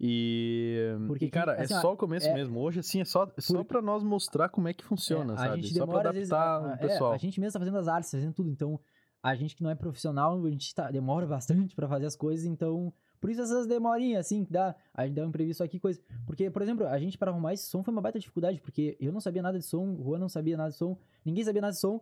E, 0.00 0.94
Porque 1.06 1.26
e, 1.26 1.30
cara, 1.30 1.54
que- 1.56 1.62
assim, 1.62 1.74
é 1.74 1.80
só 1.80 1.92
o 1.92 1.96
começo 1.96 2.26
é- 2.26 2.34
mesmo. 2.34 2.60
Hoje, 2.60 2.80
assim, 2.80 3.00
é 3.00 3.04
só, 3.04 3.30
só 3.38 3.58
Por- 3.58 3.64
pra 3.64 3.82
nós 3.82 4.02
mostrar 4.02 4.48
como 4.48 4.68
é 4.68 4.74
que 4.74 4.84
funciona, 4.84 5.34
É, 5.34 5.36
sabe? 5.36 5.48
A 5.50 5.56
gente 5.56 5.72
só 5.74 5.80
demora, 5.86 6.02
pra 6.02 6.12
vezes, 6.12 6.32
adaptar 6.32 6.70
a- 6.70 6.74
o 6.74 6.78
pessoal. 6.78 7.12
É, 7.12 7.14
a 7.14 7.18
gente 7.18 7.40
mesmo 7.40 7.52
tá 7.52 7.58
fazendo 7.60 7.78
as 7.78 7.88
artes, 7.88 8.10
fazendo 8.10 8.32
tudo, 8.34 8.50
então 8.50 8.78
a 9.22 9.34
gente 9.34 9.56
que 9.56 9.62
não 9.62 9.70
é 9.70 9.74
profissional, 9.74 10.44
a 10.44 10.50
gente 10.50 10.74
tá, 10.74 10.90
demora 10.90 11.26
bastante 11.68 11.74
pra 11.74 11.88
fazer 11.88 12.06
as 12.06 12.16
coisas, 12.16 12.44
então 12.44 12.92
por 13.20 13.30
isso 13.30 13.40
essas 13.40 13.66
demorinhas, 13.66 14.26
assim, 14.26 14.44
que 14.44 14.52
dá, 14.52 14.74
a 14.92 15.06
gente 15.06 15.14
dá 15.16 15.24
um 15.24 15.28
imprevisto 15.28 15.62
aqui, 15.62 15.78
coisa. 15.80 15.98
Porque, 16.26 16.50
por 16.50 16.60
exemplo, 16.60 16.86
a 16.86 16.98
gente 16.98 17.16
pra 17.16 17.30
arrumar 17.30 17.54
esse 17.54 17.66
som 17.66 17.82
foi 17.82 17.90
uma 17.92 18.02
baita 18.02 18.18
dificuldade, 18.18 18.60
porque 18.60 18.98
eu 19.00 19.10
não 19.12 19.20
sabia 19.20 19.40
nada 19.40 19.58
de 19.58 19.64
som, 19.64 19.94
o 19.94 20.04
Juan 20.04 20.18
não 20.18 20.28
sabia 20.28 20.56
nada 20.56 20.70
de 20.70 20.76
som, 20.76 20.98
ninguém 21.24 21.42
sabia 21.42 21.62
nada 21.62 21.72
de 21.72 21.78
som, 21.80 22.00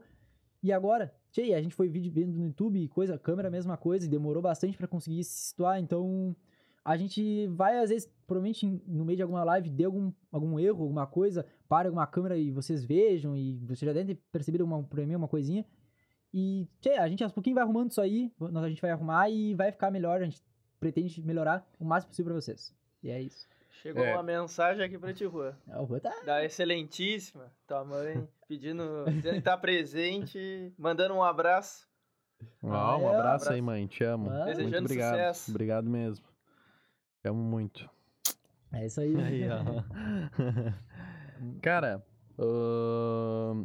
e 0.62 0.72
agora, 0.72 1.14
tchê, 1.30 1.53
a 1.55 1.62
gente 1.62 1.74
foi 1.76 1.88
vídeo 1.88 2.11
vendo 2.12 2.32
no 2.32 2.47
YouTube 2.47 2.80
e 2.82 2.88
coisa, 2.88 3.16
câmera 3.18 3.51
mesma 3.51 3.76
coisa, 3.76 4.05
e 4.07 4.09
demorou 4.09 4.43
bastante 4.43 4.76
pra 4.76 4.88
conseguir 4.88 5.22
se 5.22 5.49
situar, 5.51 5.78
então 5.78 6.34
a 6.84 6.96
gente 6.96 7.46
vai, 7.48 7.78
às 7.78 7.90
vezes, 7.90 8.10
provavelmente 8.26 8.66
no 8.86 9.04
meio 9.04 9.16
de 9.16 9.22
alguma 9.22 9.44
live, 9.44 9.70
dê 9.70 9.84
algum, 9.84 10.12
algum 10.30 10.58
erro, 10.58 10.82
alguma 10.82 11.06
coisa, 11.06 11.46
para 11.68 11.88
alguma 11.88 12.06
câmera 12.06 12.36
e 12.36 12.50
vocês 12.50 12.84
vejam, 12.84 13.36
e 13.36 13.58
vocês 13.66 13.80
já 13.80 13.92
devem 13.92 14.14
ter 14.14 14.22
percebido 14.32 14.64
uma, 14.64 14.82
por 14.82 14.98
mim, 15.06 15.14
uma 15.14 15.28
coisinha. 15.28 15.64
E, 16.34 16.66
tchê, 16.80 16.94
a 16.94 17.08
gente 17.08 17.22
aos 17.22 17.32
pouquinhos 17.32 17.54
vai 17.56 17.62
arrumando 17.64 17.90
isso 17.90 18.00
aí, 18.00 18.32
a 18.40 18.68
gente 18.68 18.80
vai 18.80 18.90
arrumar 18.90 19.28
e 19.30 19.54
vai 19.54 19.70
ficar 19.70 19.90
melhor, 19.90 20.20
a 20.20 20.24
gente 20.24 20.40
pretende 20.80 21.22
melhorar 21.22 21.64
o 21.78 21.84
máximo 21.84 22.10
possível 22.10 22.32
pra 22.32 22.40
vocês. 22.40 22.74
E 23.02 23.10
é 23.10 23.20
isso. 23.20 23.46
Chegou 23.82 24.04
É. 24.04 24.14
uma 24.14 24.22
mensagem 24.22 24.84
aqui 24.84 24.98
pra 24.98 25.12
ti, 25.12 25.24
Rua. 25.24 25.56
É, 25.68 25.78
O 25.78 25.86
Juan 25.86 25.98
tá... 25.98 26.12
Da 26.24 26.44
excelentíssima, 26.44 27.52
tua 27.66 27.84
mãe, 27.84 28.26
pedindo, 28.48 29.04
dizendo 29.06 29.34
que 29.36 29.40
tá 29.42 29.56
presente, 29.56 30.72
mandando 30.78 31.14
um 31.14 31.22
abraço. 31.22 31.86
Ah, 32.62 32.96
um 32.96 33.02
é, 33.08 33.14
abraço 33.14 33.44
aí, 33.50 33.58
abraço. 33.58 33.62
mãe. 33.62 33.86
Te 33.86 34.02
amo. 34.04 34.28
Ah. 34.30 34.44
Muito 34.44 34.56
Desejando 34.56 34.78
obrigado. 34.84 35.10
sucesso. 35.12 35.50
Obrigado 35.50 35.88
mesmo. 35.90 36.24
Te 37.22 37.28
amo 37.28 37.42
muito. 37.42 37.88
É 38.72 38.86
isso 38.86 39.00
aí. 39.00 39.14
Aí, 39.16 39.42
ó. 39.48 39.82
Cara, 41.62 42.04
ahn, 42.38 43.64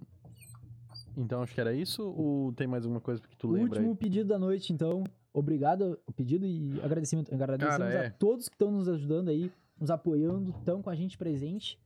então 1.16 1.42
acho 1.42 1.54
que 1.54 1.62
era 1.62 1.74
isso 1.74 2.04
ou 2.04 2.52
tem 2.54 2.68
mais 2.68 2.84
alguma 2.84 3.02
coisa 3.02 3.22
que 3.22 3.36
tu 3.36 3.48
O 3.48 3.52
lembra 3.52 3.70
último 3.80 3.90
aí? 3.92 3.96
pedido 3.98 4.30
da 4.30 4.38
noite, 4.40 4.72
então. 4.74 5.04
Obrigado, 5.34 6.00
o 6.06 6.12
pedido 6.12 6.46
e 6.46 6.80
agradecimento. 6.82 7.34
Agradecemos 7.34 7.78
Cara, 7.78 7.94
é. 7.94 8.08
a 8.08 8.12
todos 8.12 8.50
que 8.50 8.56
estão 8.56 8.72
nos 8.72 8.88
ajudando 8.90 9.30
aí, 9.30 9.52
nos 9.80 9.92
apoiando, 9.92 10.50
estão 10.52 10.82
com 10.82 10.90
a 10.90 10.96
gente 10.96 11.18
presente. 11.18 11.80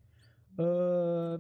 Ah, 0.58 1.38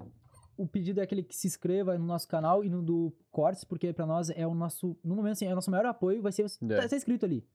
o 0.57 0.67
pedido 0.67 0.99
é 0.99 1.03
aquele 1.03 1.23
que 1.23 1.35
se 1.35 1.47
inscreva 1.47 1.97
no 1.97 2.05
nosso 2.05 2.27
canal 2.27 2.63
e 2.63 2.69
no 2.69 2.81
do 2.81 3.13
Cortes, 3.31 3.63
porque 3.63 3.93
pra 3.93 4.05
nós 4.05 4.29
é 4.29 4.45
o 4.45 4.53
nosso, 4.53 4.97
no 5.03 5.15
momento 5.15 5.33
assim, 5.33 5.45
é 5.45 5.51
o 5.51 5.55
nosso 5.55 5.71
maior 5.71 5.85
apoio, 5.85 6.21
vai 6.21 6.31
ser 6.33 6.43
você 6.43 6.63
É. 6.65 6.81
tá, 6.81 6.87
tá 6.89 6.95
inscrito 6.95 7.25
ali. 7.25 7.45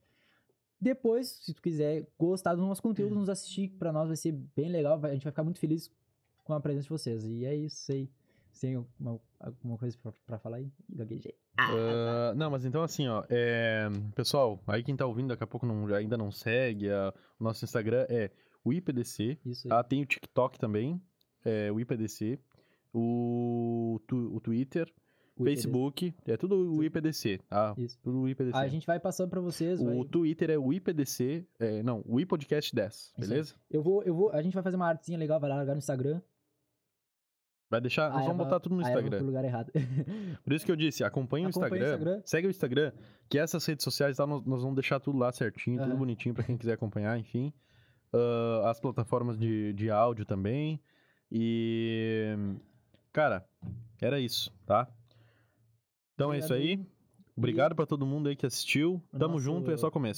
Depois, 0.80 1.28
se 1.28 1.54
tu 1.54 1.62
quiser 1.62 2.06
gostar 2.18 2.54
do 2.54 2.62
nosso 2.62 2.82
conteúdo, 2.82 3.14
nos 3.14 3.28
assistir, 3.28 3.70
pra 3.78 3.92
nós 3.92 4.08
vai 4.08 4.16
ser 4.16 4.32
bem 4.32 4.68
legal, 4.70 4.98
vai- 4.98 5.10
a 5.12 5.14
gente 5.14 5.24
vai 5.24 5.32
ficar 5.32 5.44
muito 5.44 5.58
feliz 5.58 5.90
com 6.44 6.52
a 6.52 6.60
presença 6.60 6.84
de 6.84 6.90
vocês. 6.90 7.24
E 7.24 7.44
é 7.46 7.54
isso 7.54 7.90
aí. 7.92 8.10
Você 8.52 8.66
tem 8.68 8.76
alguma, 8.76 9.20
alguma 9.40 9.76
coisa 9.78 9.96
pra, 10.02 10.12
pra 10.26 10.38
falar 10.38 10.58
aí? 10.58 10.70
Gaguejei. 10.88 11.34
Ah, 11.58 12.32
não, 12.36 12.50
mas 12.50 12.64
então 12.64 12.82
assim, 12.82 13.06
ó, 13.08 13.24
é, 13.30 13.88
pessoal, 14.14 14.62
aí 14.66 14.82
quem 14.82 14.94
tá 14.96 15.06
ouvindo 15.06 15.28
daqui 15.28 15.42
a 15.44 15.46
pouco 15.46 15.66
não- 15.66 15.86
ainda 15.94 16.16
não 16.16 16.30
segue, 16.30 16.90
a- 16.90 17.12
o 17.40 17.44
nosso 17.44 17.64
Instagram 17.64 18.06
é 18.08 18.30
o 18.64 18.72
IPDC, 18.72 19.38
Isso 19.44 19.66
aí. 19.66 19.70
tá? 19.70 19.82
Tem 19.84 20.02
o 20.02 20.06
TikTok 20.06 20.58
também, 20.58 21.00
é 21.44 21.70
o 21.72 21.78
IPDC, 21.80 22.38
o, 22.94 24.00
tu- 24.06 24.34
o 24.34 24.40
Twitter, 24.40 24.90
O. 25.38 25.44
Facebook, 25.44 26.14
é 26.26 26.36
tudo 26.36 26.76
o 26.76 26.82
IPDC, 26.82 27.38
tá? 27.48 27.74
Isso. 27.76 27.98
Tudo 28.02 28.22
o 28.22 28.28
IPDC. 28.28 28.56
A 28.56 28.68
gente 28.68 28.86
vai 28.86 28.98
passando 28.98 29.28
pra 29.28 29.40
vocês. 29.40 29.80
O 29.80 29.84
vai- 29.84 30.04
Twitter 30.06 30.50
é 30.50 30.58
o 30.58 30.72
IPDC, 30.72 31.46
é, 31.60 31.82
não, 31.82 32.02
o 32.06 32.18
iPodcast 32.18 32.74
10, 32.74 32.94
Isso 32.94 33.12
aí. 33.18 33.28
beleza? 33.28 33.54
Eu 33.70 33.82
vou, 33.82 34.02
eu 34.02 34.14
vou, 34.14 34.30
a 34.32 34.40
gente 34.42 34.54
vai 34.54 34.62
fazer 34.62 34.76
uma 34.76 34.86
artezinha 34.88 35.18
legal, 35.18 35.38
vai 35.38 35.50
lá 35.50 35.56
largar 35.56 35.74
no 35.74 35.78
Instagram. 35.78 36.20
Vai 37.68 37.80
deixar, 37.80 38.08
nós 38.10 38.20
vamos 38.20 38.34
Eva- 38.36 38.44
botar 38.44 38.60
tudo 38.60 38.76
no 38.76 38.82
foi 38.82 38.90
Instagram. 38.92 39.16
pro 39.18 39.26
lugar 39.26 39.44
errado. 39.44 39.72
Por 40.44 40.52
isso 40.52 40.64
que 40.64 40.70
eu 40.70 40.76
disse, 40.76 41.02
acompanha 41.02 41.46
o 41.48 41.50
Acompanha 41.50 41.72
o 41.72 41.76
Instagram, 41.76 41.94
Instagram. 41.96 42.22
segue 42.24 42.46
o 42.46 42.50
Instagram, 42.50 42.92
que 43.28 43.38
essas 43.38 43.66
redes 43.66 43.82
sociais, 43.84 44.16
tá, 44.16 44.26
nós, 44.26 44.44
nós 44.46 44.60
vamos 44.62 44.76
deixar 44.76 45.00
tudo 45.00 45.18
lá 45.18 45.32
certinho, 45.32 45.78
tudo 45.78 45.90
Aham. 45.90 45.98
bonitinho 45.98 46.32
pra 46.34 46.44
quem 46.44 46.56
quiser 46.56 46.74
acompanhar, 46.74 47.18
enfim. 47.18 47.52
Ah, 48.12 48.70
as 48.70 48.78
plataformas 48.80 49.36
de, 49.36 49.72
de 49.74 49.90
áudio 49.90 50.24
também. 50.24 50.80
E. 51.30 52.36
Cara, 53.12 53.44
era 54.00 54.20
isso, 54.20 54.52
tá? 54.64 54.88
Então 56.16 56.32
é 56.32 56.38
isso 56.38 56.52
aí. 56.52 56.80
Obrigado 57.36 57.74
pra 57.76 57.84
todo 57.84 58.06
mundo 58.06 58.28
aí 58.30 58.34
que 58.34 58.46
assistiu. 58.46 59.00
Tamo 59.12 59.34
nosso- 59.34 59.44
junto 59.44 59.70
e 59.70 59.74
é 59.74 59.76
só 59.76 59.90
começo. 59.90 60.14